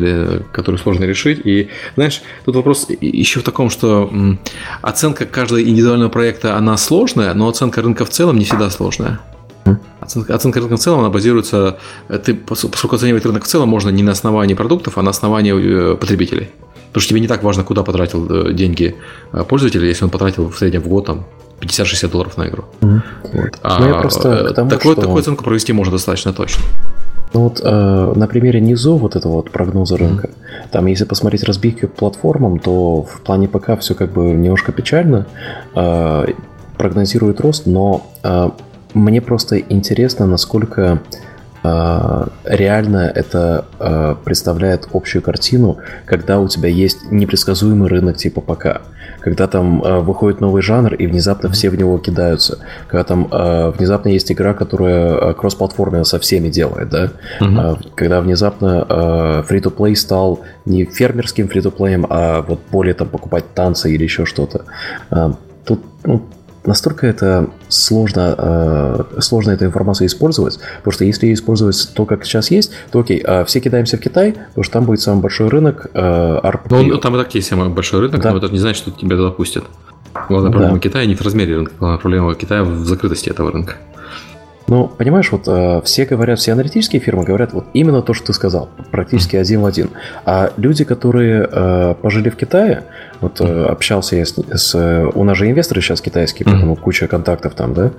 которую 0.51 0.77
сложно 0.77 1.05
решить. 1.05 1.41
И, 1.43 1.69
знаешь, 1.95 2.21
тут 2.43 2.55
вопрос 2.55 2.87
еще 3.01 3.39
в 3.39 3.43
таком, 3.43 3.69
что 3.69 4.11
оценка 4.81 5.25
каждого 5.25 5.61
индивидуального 5.61 6.09
проекта, 6.09 6.55
она 6.55 6.77
сложная, 6.77 7.33
но 7.33 7.47
оценка 7.47 7.81
рынка 7.81 8.05
в 8.05 8.09
целом 8.09 8.37
не 8.37 8.45
всегда 8.45 8.69
сложная. 8.69 9.19
Оценка, 9.99 10.35
оценка 10.35 10.59
рынка 10.59 10.77
в 10.77 10.79
целом, 10.79 10.99
она 10.99 11.09
базируется, 11.09 11.77
ты, 12.23 12.35
поскольку 12.35 12.95
оценивать 12.95 13.25
рынок 13.25 13.43
в 13.43 13.47
целом 13.47 13.69
можно 13.69 13.89
не 13.89 14.03
на 14.03 14.11
основании 14.11 14.53
продуктов, 14.53 14.97
а 14.97 15.01
на 15.01 15.09
основании 15.09 15.93
э, 15.93 15.95
потребителей. 15.95 16.49
Потому 16.89 17.01
что 17.01 17.09
тебе 17.09 17.19
не 17.21 17.27
так 17.27 17.43
важно, 17.43 17.63
куда 17.63 17.83
потратил 17.83 18.25
э, 18.29 18.53
деньги 18.53 18.95
э, 19.33 19.43
пользователь, 19.43 19.83
если 19.85 20.03
он 20.03 20.11
потратил 20.11 20.49
в 20.49 20.57
среднем 20.57 20.81
в 20.81 20.87
год 20.87 21.07
там 21.07 21.25
50-60 21.59 22.11
долларов 22.11 22.37
на 22.37 22.47
игру. 22.47 22.65
Mm-hmm. 22.81 23.01
Вот. 23.33 23.59
А 23.63 23.79
ну, 23.79 23.87
я 23.87 23.93
просто 23.95 24.53
тому, 24.53 24.69
такой, 24.69 24.91
что... 24.93 25.01
такую 25.01 25.19
оценку 25.19 25.43
провести 25.43 25.73
можно 25.73 25.91
достаточно 25.91 26.31
точно. 26.31 26.63
Ну 27.33 27.41
вот 27.41 27.59
э, 27.63 28.13
на 28.15 28.27
примере 28.27 28.61
низу 28.61 28.95
вот 28.97 29.15
этого 29.15 29.33
вот 29.33 29.51
прогноза 29.51 29.97
рынка, 29.97 30.27
mm-hmm. 30.27 30.69
там 30.71 30.85
если 30.85 31.05
посмотреть 31.05 31.43
разбивки 31.43 31.85
платформам, 31.85 32.59
то 32.59 33.01
в 33.01 33.21
плане 33.21 33.47
ПК 33.47 33.79
все 33.79 33.95
как 33.95 34.13
бы 34.13 34.25
немножко 34.25 34.71
печально. 34.71 35.25
Э, 35.73 36.27
прогнозирует 36.77 37.41
рост, 37.41 37.65
но 37.65 38.05
э, 38.23 38.49
мне 38.95 39.21
просто 39.21 39.59
интересно, 39.59 40.25
насколько 40.25 41.01
э, 41.63 42.27
реально 42.45 43.11
это 43.13 43.65
э, 43.77 44.15
представляет 44.23 44.87
общую 44.93 45.21
картину, 45.21 45.77
когда 46.05 46.39
у 46.39 46.47
тебя 46.47 46.69
есть 46.69 47.11
непредсказуемый 47.11 47.89
рынок 47.89 48.17
типа 48.17 48.41
ПК 48.41 48.81
когда 49.19 49.47
там 49.47 49.83
э, 49.83 50.01
выходит 50.01 50.39
новый 50.39 50.61
жанр 50.61 50.93
и 50.93 51.07
внезапно 51.07 51.49
все 51.49 51.71
в 51.71 51.75
него 51.75 51.97
кидаются, 51.97 52.59
когда 52.87 53.03
там 53.03 53.23
внезапно 53.75 54.09
есть 54.09 54.31
игра, 54.31 54.53
которая 54.53 55.33
кроссплатформенно 55.33 56.03
со 56.03 56.19
всеми 56.19 56.49
делает, 56.49 56.89
да, 56.89 57.11
угу. 57.41 57.79
когда 57.95 58.21
внезапно 58.21 58.85
free-to-play 59.49 59.95
стал 59.95 60.41
не 60.65 60.85
фермерским 60.85 61.47
free-to-play, 61.47 62.05
а 62.07 62.43
вот 62.43 62.59
более 62.71 62.93
там 62.93 63.07
покупать 63.07 63.45
танцы 63.55 63.91
или 63.91 64.03
еще 64.03 64.25
что-то. 64.25 64.65
Тут 65.65 65.81
ну, 66.03 66.21
настолько 66.65 67.07
это 67.07 67.49
сложно, 67.67 68.35
э, 68.37 69.21
сложно 69.21 69.51
эту 69.51 69.65
информацию 69.65 70.07
использовать, 70.07 70.59
потому 70.77 70.91
что 70.91 71.05
если 71.05 71.33
использовать 71.33 71.91
то, 71.93 72.05
как 72.05 72.25
сейчас 72.25 72.51
есть, 72.51 72.71
то 72.91 72.99
окей, 72.99 73.23
э, 73.25 73.45
все 73.45 73.59
кидаемся 73.59 73.97
в 73.97 73.99
Китай, 73.99 74.33
потому 74.33 74.63
что 74.63 74.73
там 74.73 74.85
будет 74.85 75.01
самый 75.01 75.21
большой 75.21 75.49
рынок 75.49 75.87
э, 75.93 76.39
RPG. 76.43 76.87
Ну, 76.87 76.97
там 76.97 77.15
и 77.15 77.23
так 77.23 77.33
есть 77.35 77.47
самый 77.47 77.69
большой 77.69 78.01
рынок, 78.01 78.21
да. 78.21 78.31
но 78.31 78.37
это 78.37 78.49
не 78.49 78.59
значит, 78.59 78.77
что 78.77 78.91
тебя 78.91 79.15
туда 79.15 79.31
пустят. 79.31 79.65
Главная 80.29 80.51
проблема 80.51 80.75
да. 80.75 80.79
Китая 80.79 81.05
не 81.05 81.15
в 81.15 81.21
размере 81.21 81.55
рынка, 81.55 81.73
главная 81.77 81.99
проблема 81.99 82.35
Китая 82.35 82.63
в 82.63 82.85
закрытости 82.85 83.29
этого 83.29 83.51
рынка. 83.51 83.75
Ну, 84.67 84.87
понимаешь, 84.87 85.31
вот 85.31 85.43
э, 85.47 85.81
все 85.83 86.05
говорят, 86.05 86.39
все 86.39 86.53
аналитические 86.53 86.99
фирмы 86.99 87.23
говорят 87.23 87.53
вот 87.53 87.65
именно 87.73 88.01
то, 88.01 88.15
что 88.15 88.27
ты 88.27 88.33
сказал, 88.33 88.69
практически 88.89 89.35
один 89.35 89.61
в 89.61 89.65
один. 89.65 89.91
А 90.25 90.51
люди, 90.57 90.83
которые 90.83 91.47
э, 91.51 91.95
пожили 92.01 92.29
в 92.29 92.35
Китае, 92.35 92.83
вот 93.21 93.41
э, 93.41 93.65
общался 93.65 94.15
я 94.15 94.25
с, 94.25 94.33
с... 94.33 95.09
У 95.13 95.23
нас 95.23 95.37
же 95.37 95.49
инвесторы 95.49 95.81
сейчас 95.81 96.01
китайские, 96.01 96.45
поэтому 96.45 96.75
куча 96.75 97.07
контактов 97.07 97.53
там, 97.53 97.73
да? 97.73 97.91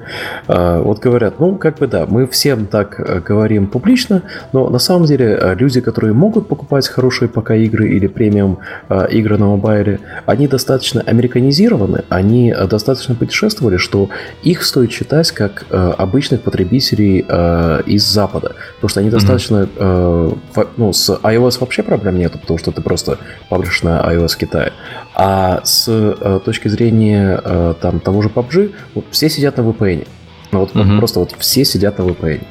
Э, 0.48 0.80
вот 0.82 1.00
говорят, 1.00 1.40
ну, 1.40 1.56
как 1.56 1.78
бы 1.78 1.86
да, 1.86 2.06
мы 2.06 2.26
всем 2.26 2.66
так 2.66 3.00
э, 3.00 3.20
говорим 3.20 3.66
публично, 3.66 4.22
но 4.52 4.68
на 4.68 4.78
самом 4.78 5.06
деле 5.06 5.38
э, 5.40 5.54
люди, 5.54 5.80
которые 5.80 6.12
могут 6.12 6.48
покупать 6.48 6.88
хорошие 6.88 7.28
пока 7.28 7.54
игры 7.54 7.88
или 7.88 8.06
премиум 8.06 8.58
э, 8.88 9.08
игры 9.10 9.38
на 9.38 9.46
мобайле, 9.46 10.00
они 10.26 10.48
достаточно 10.48 11.00
американизированы, 11.00 12.04
они 12.08 12.50
э, 12.50 12.66
достаточно 12.66 13.14
путешествовали, 13.14 13.76
что 13.76 14.08
их 14.42 14.62
стоит 14.64 14.92
считать 14.92 15.30
как 15.32 15.66
э, 15.70 15.94
обычных 15.98 16.42
потребителей 16.42 17.24
э, 17.26 17.82
из 17.86 18.04
Запада. 18.04 18.54
Потому 18.76 18.88
что 18.88 19.00
они 19.00 19.10
достаточно... 19.10 19.68
Э, 19.76 20.32
ну, 20.76 20.92
с 20.92 21.10
iOS 21.10 21.60
вообще 21.60 21.82
проблем 21.82 22.18
нету, 22.18 22.38
потому 22.38 22.58
что 22.58 22.72
ты 22.72 22.82
просто 22.82 23.18
паблишь 23.48 23.82
на 23.82 24.00
iOS 24.12 24.36
Китая. 24.38 24.72
А 25.18 25.64
с 25.64 25.86
э, 25.88 26.40
точки 26.44 26.68
зрения 26.68 27.40
э, 27.42 27.74
там, 27.80 28.00
того 28.00 28.20
же 28.20 28.28
PUBG, 28.28 28.74
вот 28.94 29.06
все 29.10 29.30
сидят 29.30 29.56
на 29.56 29.62
VPN. 29.62 30.06
Ну, 30.52 30.60
вот, 30.60 30.72
uh-huh. 30.72 30.98
Просто 30.98 31.20
вот 31.20 31.34
все 31.38 31.64
сидят 31.64 31.98
на 31.98 32.02
VPN. 32.02 32.44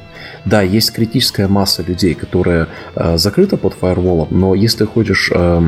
Да, 0.44 0.62
есть 0.62 0.92
критическая 0.92 1.46
масса 1.46 1.84
людей, 1.84 2.14
которая 2.14 2.68
э, 2.96 3.18
закрыта 3.18 3.56
под 3.56 3.74
фаерволом, 3.74 4.28
но 4.30 4.54
если 4.54 4.78
ты 4.78 4.86
хочешь 4.86 5.30
э, 5.32 5.62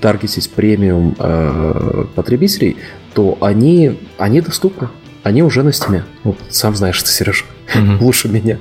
таргетить 0.00 0.50
премиум 0.50 1.14
э, 1.18 2.04
потребителей, 2.16 2.76
то 3.14 3.38
они, 3.40 3.98
они 4.18 4.40
доступны. 4.40 4.88
Они 5.22 5.42
уже 5.42 5.62
на 5.62 5.72
стиме. 5.72 6.04
Вот 6.24 6.36
сам 6.48 6.74
знаешь, 6.74 7.00
ты, 7.00 7.10
Сереж, 7.10 7.44
угу. 7.74 8.04
лучше 8.04 8.28
меня. 8.28 8.58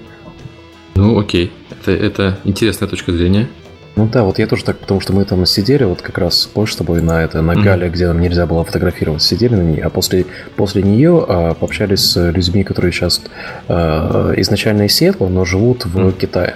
Ну, 0.95 1.17
окей. 1.17 1.51
Это, 1.71 1.91
это 1.91 2.39
интересная 2.43 2.87
точка 2.87 3.13
зрения. 3.13 3.47
Ну 3.95 4.07
да, 4.07 4.23
вот 4.23 4.39
я 4.39 4.47
тоже 4.47 4.63
так, 4.63 4.77
потому 4.77 5.01
что 5.01 5.13
мы 5.13 5.25
там 5.25 5.45
сидели, 5.45 5.83
вот 5.83 6.01
как 6.01 6.17
раз 6.17 6.45
позже 6.45 6.73
с 6.73 6.75
тобой 6.77 7.01
на 7.01 7.21
это, 7.23 7.41
на 7.41 7.55
Гале, 7.55 7.87
mm-hmm. 7.87 7.91
где 7.91 8.07
нам 8.07 8.21
нельзя 8.21 8.45
было 8.45 8.63
фотографировать, 8.63 9.21
сидели 9.21 9.55
на 9.55 9.61
ней, 9.61 9.81
а 9.81 9.89
после, 9.89 10.25
после 10.55 10.83
нее 10.83 11.25
а, 11.27 11.53
пообщались 11.53 12.11
с 12.11 12.31
людьми, 12.31 12.63
которые 12.63 12.91
сейчас 12.91 13.21
а, 13.67 14.33
изначально 14.37 14.83
из 14.83 14.93
Сиэтла, 14.95 15.27
но 15.27 15.43
живут 15.43 15.85
в 15.85 15.97
mm-hmm. 15.97 16.17
Китае. 16.17 16.55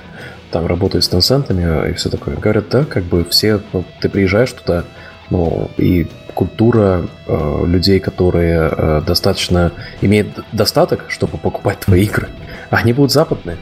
там 0.51 0.67
работаю 0.67 1.01
с 1.01 1.09
Tencent 1.09 1.89
и 1.89 1.93
все 1.93 2.09
такое. 2.09 2.37
Говорят, 2.37 2.69
да, 2.69 2.85
как 2.85 3.03
бы 3.03 3.25
все, 3.25 3.59
ну, 3.73 3.83
ты 3.99 4.07
приезжаешь 4.07 4.53
туда, 4.53 4.85
ну, 5.29 5.69
и 5.77 6.07
культура 6.33 7.07
э, 7.27 7.63
людей, 7.65 7.99
которые 7.99 8.69
э, 8.71 9.01
достаточно 9.05 9.71
имеют 10.01 10.27
достаток, 10.51 11.05
чтобы 11.09 11.37
покупать 11.37 11.79
твои 11.79 12.03
игры, 12.03 12.29
они 12.69 12.93
будут 12.93 13.11
западные. 13.11 13.57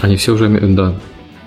Они 0.00 0.16
все 0.16 0.34
уже, 0.34 0.48
да, 0.48 0.94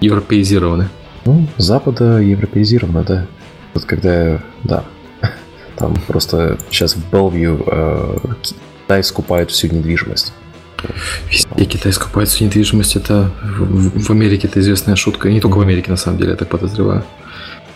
европеизированы. 0.01 0.89
Ну, 1.27 1.45
Запада 1.57 2.19
европеизировано, 2.19 3.03
да. 3.03 3.25
Вот 3.73 3.83
когда, 3.83 4.41
да, 4.63 4.85
там 5.75 5.93
просто 6.07 6.57
сейчас 6.71 6.95
в 6.95 7.11
Белвью 7.11 7.65
э, 7.67 8.17
Китай 8.41 9.03
скупает 9.03 9.51
всю 9.51 9.67
недвижимость. 9.67 10.31
Везде 11.29 11.65
Китай 11.65 11.91
скупает 11.91 12.29
всю 12.29 12.45
недвижимость. 12.45 12.95
Это 12.95 13.29
в, 13.41 14.05
в 14.05 14.09
Америке 14.09 14.47
это 14.47 14.61
известная 14.61 14.95
шутка. 14.95 15.27
И 15.27 15.33
не 15.33 15.41
только 15.41 15.57
в 15.57 15.61
Америке, 15.61 15.91
на 15.91 15.97
самом 15.97 16.17
деле, 16.17 16.31
я 16.31 16.37
так 16.37 16.47
подозреваю. 16.47 17.03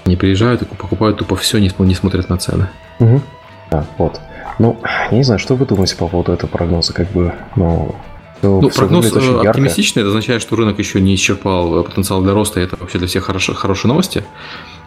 Они 0.06 0.15
приезжают 0.15 0.61
и 0.61 0.65
покупают 0.65 1.18
тупо 1.18 1.36
все, 1.36 1.57
не, 1.57 1.69
не 1.80 1.94
смотрят 1.94 2.30
на 2.30 2.38
цены. 2.38 2.69
Угу. 2.99 3.22
Да, 3.69 3.86
вот. 3.98 4.22
Ну, 4.60 4.80
я 5.11 5.18
не 5.18 5.23
знаю, 5.23 5.40
что 5.40 5.56
вы 5.56 5.65
думаете 5.65 5.98
по 5.98 6.07
поводу 6.07 6.32
этого 6.32 6.49
прогноза, 6.49 6.94
как 6.94 7.11
бы, 7.11 7.34
ну, 7.57 7.95
ну, 8.41 8.69
прогноз 8.69 9.11
э, 9.11 9.47
оптимистичный, 9.47 10.01
это 10.01 10.09
означает, 10.09 10.41
что 10.41 10.55
рынок 10.55 10.80
еще 10.80 10.99
не 10.99 11.15
исчерпал 11.15 11.80
э, 11.80 11.84
потенциал 11.84 12.22
для 12.22 12.34
роста, 12.34 12.59
и 12.59 12.63
это 12.63 12.77
вообще 12.80 12.97
для 12.97 13.07
всех 13.07 13.26
хорошо, 13.26 13.53
хорошие 13.53 13.89
новости. 13.89 14.23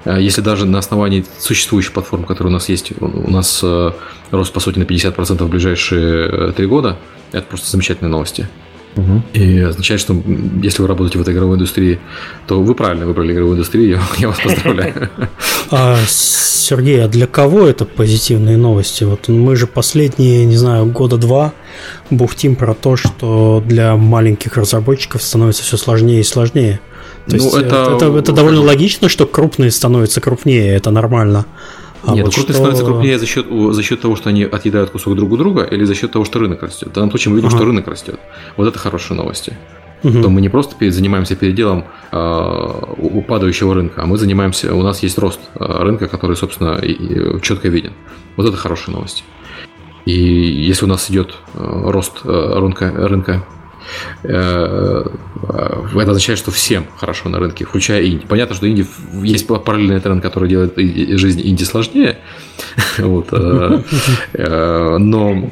Э, 0.04 0.20
если 0.20 0.40
даже 0.40 0.66
на 0.66 0.78
основании 0.78 1.24
существующих 1.38 1.92
платформ, 1.92 2.24
которые 2.24 2.50
у 2.50 2.54
нас 2.54 2.68
есть, 2.68 2.92
у 3.00 3.30
нас 3.30 3.64
рост, 4.30 4.52
по 4.52 4.60
сути, 4.60 4.78
на 4.78 4.84
50% 4.84 5.44
в 5.44 5.48
ближайшие 5.48 6.52
три 6.52 6.66
года, 6.66 6.98
это 7.32 7.46
просто 7.46 7.70
замечательные 7.70 8.10
новости. 8.10 8.48
Угу. 8.96 9.22
И 9.32 9.60
означает, 9.60 10.00
что 10.00 10.16
если 10.62 10.82
вы 10.82 10.88
работаете 10.88 11.18
в 11.18 11.22
этой 11.22 11.34
игровой 11.34 11.56
индустрии, 11.56 11.98
то 12.46 12.62
вы 12.62 12.74
правильно 12.74 13.06
выбрали 13.06 13.32
игровую 13.32 13.54
индустрию, 13.54 14.00
я, 14.18 14.28
вас 14.28 14.38
поздравляю. 14.40 15.10
А, 15.70 15.96
Сергей, 16.06 17.02
а 17.02 17.08
для 17.08 17.26
кого 17.26 17.66
это 17.66 17.84
позитивные 17.84 18.56
новости? 18.56 19.02
Вот 19.02 19.28
мы 19.28 19.56
же 19.56 19.66
последние, 19.66 20.44
не 20.44 20.56
знаю, 20.56 20.86
года 20.86 21.16
два 21.16 21.52
бухтим 22.10 22.54
про 22.54 22.74
то, 22.74 22.96
что 22.96 23.62
для 23.66 23.96
маленьких 23.96 24.56
разработчиков 24.56 25.22
становится 25.22 25.62
все 25.62 25.76
сложнее 25.76 26.20
и 26.20 26.24
сложнее. 26.24 26.80
То 27.26 27.36
ну, 27.36 27.42
есть 27.42 27.56
это... 27.56 27.96
Это, 27.96 28.18
это 28.18 28.32
довольно 28.32 28.60
логично, 28.60 29.08
что 29.08 29.26
крупные 29.26 29.70
становятся 29.70 30.20
крупнее, 30.20 30.76
это 30.76 30.90
нормально. 30.90 31.46
А 32.06 32.14
Нет, 32.14 32.24
вот 32.24 32.34
крупные 32.34 32.52
что... 32.52 32.52
становятся 32.54 32.84
крупнее 32.84 33.18
за 33.18 33.26
счет, 33.26 33.46
за 33.48 33.82
счет 33.82 34.00
того, 34.00 34.16
что 34.16 34.28
они 34.28 34.44
отъедают 34.44 34.90
кусок 34.90 35.16
друг 35.16 35.32
у 35.32 35.36
друга, 35.36 35.62
или 35.62 35.84
за 35.84 35.94
счет 35.94 36.12
того, 36.12 36.24
что 36.24 36.38
рынок 36.38 36.62
растет. 36.62 36.88
В 36.88 36.92
данном 36.92 37.10
случае 37.10 37.30
мы 37.30 37.36
видим, 37.36 37.48
ага. 37.48 37.56
что 37.56 37.66
рынок 37.66 37.88
растет. 37.88 38.18
Вот 38.56 38.68
это 38.68 38.78
хорошие 38.78 39.16
новости. 39.16 39.56
Угу. 40.02 40.20
То 40.22 40.28
мы 40.28 40.42
не 40.42 40.50
просто 40.50 40.76
занимаемся 40.90 41.34
переделом 41.34 41.86
э, 42.12 42.80
упадающего 42.98 43.74
рынка, 43.74 44.02
а 44.02 44.06
мы 44.06 44.18
занимаемся, 44.18 44.74
у 44.74 44.82
нас 44.82 45.02
есть 45.02 45.16
рост 45.16 45.40
а, 45.54 45.82
рынка, 45.82 46.08
который, 46.08 46.36
собственно, 46.36 46.76
и, 46.76 46.92
и 46.92 47.40
четко 47.40 47.68
виден. 47.68 47.94
Вот 48.36 48.46
это 48.46 48.56
хорошие 48.56 48.94
новости. 48.94 49.24
И 50.04 50.12
если 50.12 50.84
у 50.84 50.88
нас 50.88 51.10
идет 51.10 51.34
э, 51.54 51.82
рост 51.86 52.20
э, 52.24 52.58
рынка, 52.58 52.92
рынка 52.94 53.46
это 56.00 56.10
означает, 56.10 56.38
что 56.38 56.50
всем 56.50 56.86
хорошо 56.96 57.28
на 57.28 57.38
рынке, 57.38 57.64
включая 57.64 58.06
Инди. 58.06 58.26
Понятно, 58.26 58.54
что 58.54 58.68
Инди 58.68 58.86
есть 59.22 59.46
параллельный 59.46 60.00
тренд, 60.00 60.22
который 60.22 60.48
делает 60.48 60.76
жизнь 60.76 61.40
Инди 61.44 61.64
сложнее, 61.64 62.18
э, 63.32 63.82
э, 64.32 64.98
но 64.98 65.50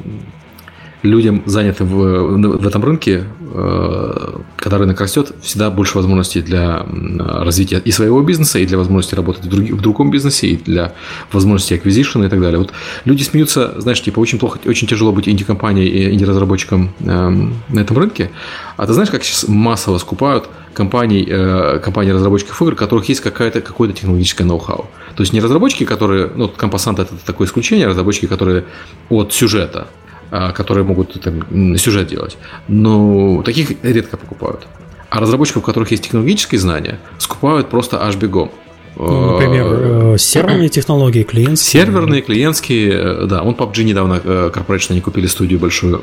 людям, 1.03 1.43
занятым 1.45 1.87
в, 1.87 2.57
в 2.57 2.67
этом 2.67 2.83
рынке, 2.83 3.25
э, 3.53 4.39
когда 4.55 4.77
рынок 4.77 4.99
растет, 5.01 5.33
всегда 5.41 5.69
больше 5.69 5.97
возможностей 5.97 6.41
для 6.41 6.85
развития 7.17 7.81
и 7.83 7.91
своего 7.91 8.21
бизнеса, 8.21 8.59
и 8.59 8.65
для 8.65 8.77
возможности 8.77 9.15
работать 9.15 9.45
в, 9.45 9.49
друг, 9.49 9.69
в 9.69 9.81
другом 9.81 10.11
бизнесе, 10.11 10.47
и 10.47 10.55
для 10.55 10.93
возможности 11.31 11.73
acquisition 11.73 12.25
и 12.25 12.29
так 12.29 12.39
далее. 12.39 12.57
Вот 12.57 12.71
люди 13.05 13.23
смеются, 13.23 13.73
знаешь, 13.79 14.01
типа, 14.01 14.19
очень 14.19 14.39
плохо, 14.39 14.59
очень 14.65 14.87
тяжело 14.87 15.11
быть 15.11 15.27
инди-компанией 15.27 15.87
и 15.87 16.13
инди-разработчиком 16.13 16.93
эм, 17.01 17.53
на 17.69 17.81
этом 17.81 17.97
рынке. 17.97 18.31
А 18.77 18.87
ты 18.87 18.93
знаешь, 18.93 19.11
как 19.11 19.23
сейчас 19.23 19.47
массово 19.49 19.97
скупают 19.97 20.49
компаний, 20.73 21.27
э, 21.29 21.79
компании 21.83 22.11
разработчиков 22.11 22.61
игр, 22.61 22.73
у 22.73 22.75
которых 22.75 23.09
есть 23.09 23.21
какая-то, 23.21 23.59
какое-то 23.61 23.93
технологическое 23.93 24.47
ноу-хау. 24.47 24.89
То 25.15 25.21
есть 25.21 25.33
не 25.33 25.41
разработчики, 25.41 25.83
которые, 25.83 26.31
ну, 26.33 26.47
компасант 26.47 26.99
это 26.99 27.13
такое 27.25 27.47
исключение, 27.47 27.87
а 27.87 27.89
разработчики, 27.89 28.25
которые 28.25 28.63
от 29.09 29.33
сюжета 29.33 29.87
которые 30.53 30.83
могут 30.83 31.19
там, 31.21 31.77
сюжет 31.77 32.07
делать. 32.07 32.37
Но 32.67 33.41
таких 33.43 33.73
редко 33.83 34.17
покупают. 34.17 34.67
А 35.09 35.19
разработчиков, 35.19 35.61
у 35.61 35.65
которых 35.65 35.91
есть 35.91 36.03
технологические 36.03 36.59
знания, 36.59 36.99
скупают 37.19 37.69
просто 37.69 38.03
аж 38.03 38.15
бегом. 38.15 38.51
Ну, 38.95 39.31
например, 39.31 39.65
э, 40.13 40.17
серверные 40.17 40.69
технологии, 40.77 41.23
клиентские. 41.23 41.83
Серверные, 41.83 42.21
клиентские, 42.21 42.91
э, 42.91 43.25
да. 43.27 43.41
Он 43.41 43.55
PUBG 43.55 43.83
недавно, 43.83 44.21
э, 44.23 44.51
Corporation, 44.53 44.91
они 44.91 45.01
купили 45.01 45.27
студию 45.27 45.59
большую 45.59 46.01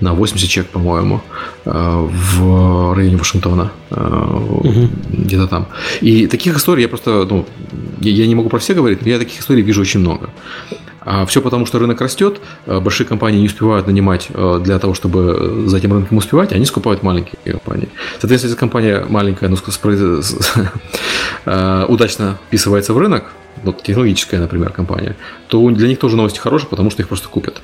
на 0.00 0.14
80 0.14 0.48
чек, 0.48 0.66
по-моему, 0.66 1.20
в 1.64 2.94
районе 2.94 3.16
Вашингтона. 3.16 3.72
Угу. 3.90 4.88
Где-то 5.10 5.46
там. 5.46 5.66
И 6.00 6.26
таких 6.26 6.56
историй 6.56 6.82
я 6.82 6.88
просто, 6.88 7.26
ну, 7.30 7.46
я 8.00 8.26
не 8.26 8.34
могу 8.34 8.48
про 8.48 8.58
все 8.58 8.74
говорить, 8.74 9.02
но 9.02 9.08
я 9.08 9.18
таких 9.18 9.40
историй 9.40 9.62
вижу 9.62 9.80
очень 9.80 10.00
много. 10.00 10.30
А 11.04 11.26
все 11.26 11.40
потому, 11.40 11.66
что 11.66 11.78
рынок 11.78 12.00
растет, 12.00 12.40
э, 12.66 12.80
большие 12.80 13.06
компании 13.06 13.40
не 13.40 13.46
успевают 13.46 13.86
нанимать 13.86 14.28
э, 14.30 14.60
для 14.62 14.78
того, 14.78 14.94
чтобы 14.94 15.64
за 15.66 15.76
этим 15.76 15.92
рынком 15.92 16.18
успевать, 16.18 16.52
они 16.52 16.64
скупают 16.64 17.02
маленькие 17.02 17.36
компании. 17.52 17.88
Соответственно, 18.20 18.50
если 18.50 18.58
компания 18.58 19.04
маленькая, 19.08 19.48
ну, 19.48 19.56
э, 21.44 21.84
удачно 21.88 22.38
вписывается 22.46 22.94
в 22.94 22.98
рынок, 22.98 23.24
вот 23.62 23.82
технологическая, 23.82 24.38
например, 24.38 24.70
компания, 24.70 25.16
то 25.48 25.70
для 25.70 25.88
них 25.88 25.98
тоже 25.98 26.16
новости 26.16 26.38
хорошие, 26.38 26.68
потому 26.68 26.90
что 26.90 27.02
их 27.02 27.08
просто 27.08 27.28
купят. 27.28 27.60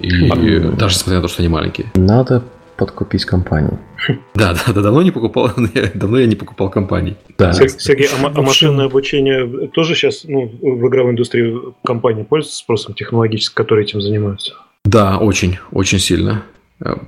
И, 0.00 0.08
и 0.08 0.58
даже 0.58 0.94
несмотря 0.94 1.16
на 1.16 1.22
то, 1.22 1.28
что 1.28 1.42
они 1.42 1.48
маленькие. 1.48 1.90
Надо 1.94 2.42
подкупить 2.86 3.24
компанию. 3.24 3.78
Да, 4.34 4.54
да, 4.54 4.72
да, 4.72 4.80
давно 4.80 5.02
не 5.02 5.10
покупал, 5.10 5.50
давно 5.94 6.18
я 6.18 6.26
не 6.26 6.34
покупал 6.34 6.70
компаний. 6.70 7.16
Да. 7.38 7.52
Сергей, 7.52 8.08
а, 8.08 8.32
а 8.34 8.42
машинное 8.42 8.86
обучение 8.86 9.68
тоже 9.68 9.94
сейчас 9.94 10.24
ну, 10.24 10.50
в 10.60 10.88
игровой 10.88 11.12
индустрии 11.12 11.54
компании 11.84 12.24
пользуются 12.24 12.58
спросом 12.58 12.94
технологическим, 12.94 13.54
которые 13.54 13.84
этим 13.84 14.00
занимаются? 14.00 14.54
Да, 14.84 15.18
очень, 15.18 15.58
очень 15.70 16.00
сильно. 16.00 16.42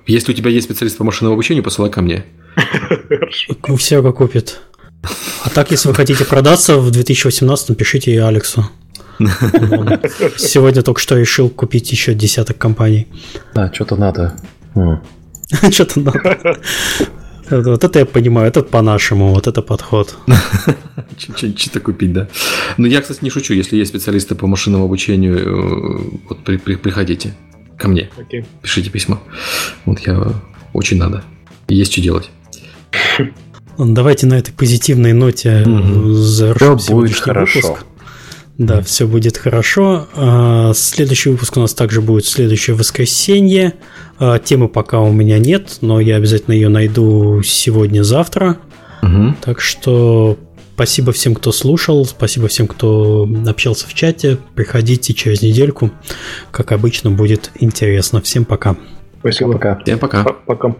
Если 0.06 0.32
у 0.32 0.34
тебя 0.34 0.50
есть 0.50 0.66
специалист 0.66 0.96
по 0.96 1.04
машинному 1.04 1.34
обучению, 1.34 1.64
посылай 1.64 1.90
ко 1.90 2.00
мне. 2.00 2.24
Все 3.76 4.12
купит. 4.12 4.60
А 5.44 5.50
так, 5.50 5.70
если 5.70 5.88
вы 5.88 5.94
хотите 5.94 6.24
продаться 6.24 6.78
в 6.78 6.90
2018, 6.90 7.76
пишите 7.76 8.22
Алексу. 8.22 8.64
Сегодня 10.36 10.82
только 10.82 11.00
что 11.00 11.16
решил 11.16 11.48
купить 11.48 11.90
еще 11.92 12.14
десяток 12.14 12.58
компаний. 12.58 13.08
Да, 13.54 13.72
что-то 13.72 13.96
надо. 13.96 14.36
Что-то 15.70 16.00
надо. 16.00 16.58
Вот 17.50 17.84
это 17.84 17.98
я 17.98 18.06
понимаю, 18.06 18.48
это 18.48 18.62
по-нашему, 18.62 19.34
вот 19.34 19.46
это 19.46 19.60
подход. 19.60 20.16
Что-то 21.18 21.80
купить, 21.80 22.12
да. 22.14 22.26
Ну, 22.78 22.86
я, 22.86 23.02
кстати, 23.02 23.18
не 23.22 23.28
шучу, 23.28 23.52
если 23.52 23.76
есть 23.76 23.90
специалисты 23.90 24.34
по 24.34 24.46
машинному 24.46 24.86
обучению, 24.86 25.38
э, 25.38 26.18
вот 26.30 26.42
при, 26.42 26.56
при, 26.56 26.76
приходите 26.76 27.34
ко 27.76 27.88
мне, 27.88 28.08
пишите 28.62 28.88
письма. 28.88 29.20
Вот 29.84 29.98
я 30.06 30.32
очень 30.72 30.96
надо. 30.96 31.22
Есть 31.68 31.92
что 31.92 32.00
делать. 32.00 32.30
Давайте 33.76 34.26
на 34.26 34.34
этой 34.34 34.52
позитивной 34.52 35.12
ноте 35.12 35.64
угу. 35.66 36.14
завершим 36.14 36.78
хорошо. 37.12 37.60
выпуск. 37.60 37.84
Да, 38.58 38.82
все 38.82 39.06
будет 39.06 39.36
хорошо. 39.36 40.06
А, 40.14 40.72
следующий 40.74 41.30
выпуск 41.30 41.56
у 41.56 41.60
нас 41.60 41.74
также 41.74 42.00
будет 42.00 42.24
следующее 42.24 42.76
воскресенье. 42.76 43.74
А, 44.18 44.38
темы 44.38 44.68
пока 44.68 45.00
у 45.00 45.12
меня 45.12 45.38
нет, 45.38 45.78
но 45.80 45.98
я 46.00 46.16
обязательно 46.16 46.54
ее 46.54 46.68
найду 46.68 47.42
сегодня-завтра. 47.42 48.58
Угу. 49.02 49.34
Так 49.42 49.60
что 49.60 50.38
спасибо 50.74 51.12
всем, 51.12 51.34
кто 51.34 51.50
слушал, 51.50 52.04
спасибо 52.04 52.46
всем, 52.46 52.68
кто 52.68 53.28
общался 53.46 53.88
в 53.88 53.94
чате. 53.94 54.38
Приходите 54.54 55.14
через 55.14 55.42
недельку. 55.42 55.90
Как 56.52 56.70
обычно, 56.70 57.10
будет 57.10 57.50
интересно. 57.58 58.20
Всем 58.20 58.44
пока. 58.44 58.76
Спасибо. 59.18 59.52
Пока. 59.52 59.80
Всем 59.84 59.98
пока. 59.98 60.22
Пока. 60.22 60.76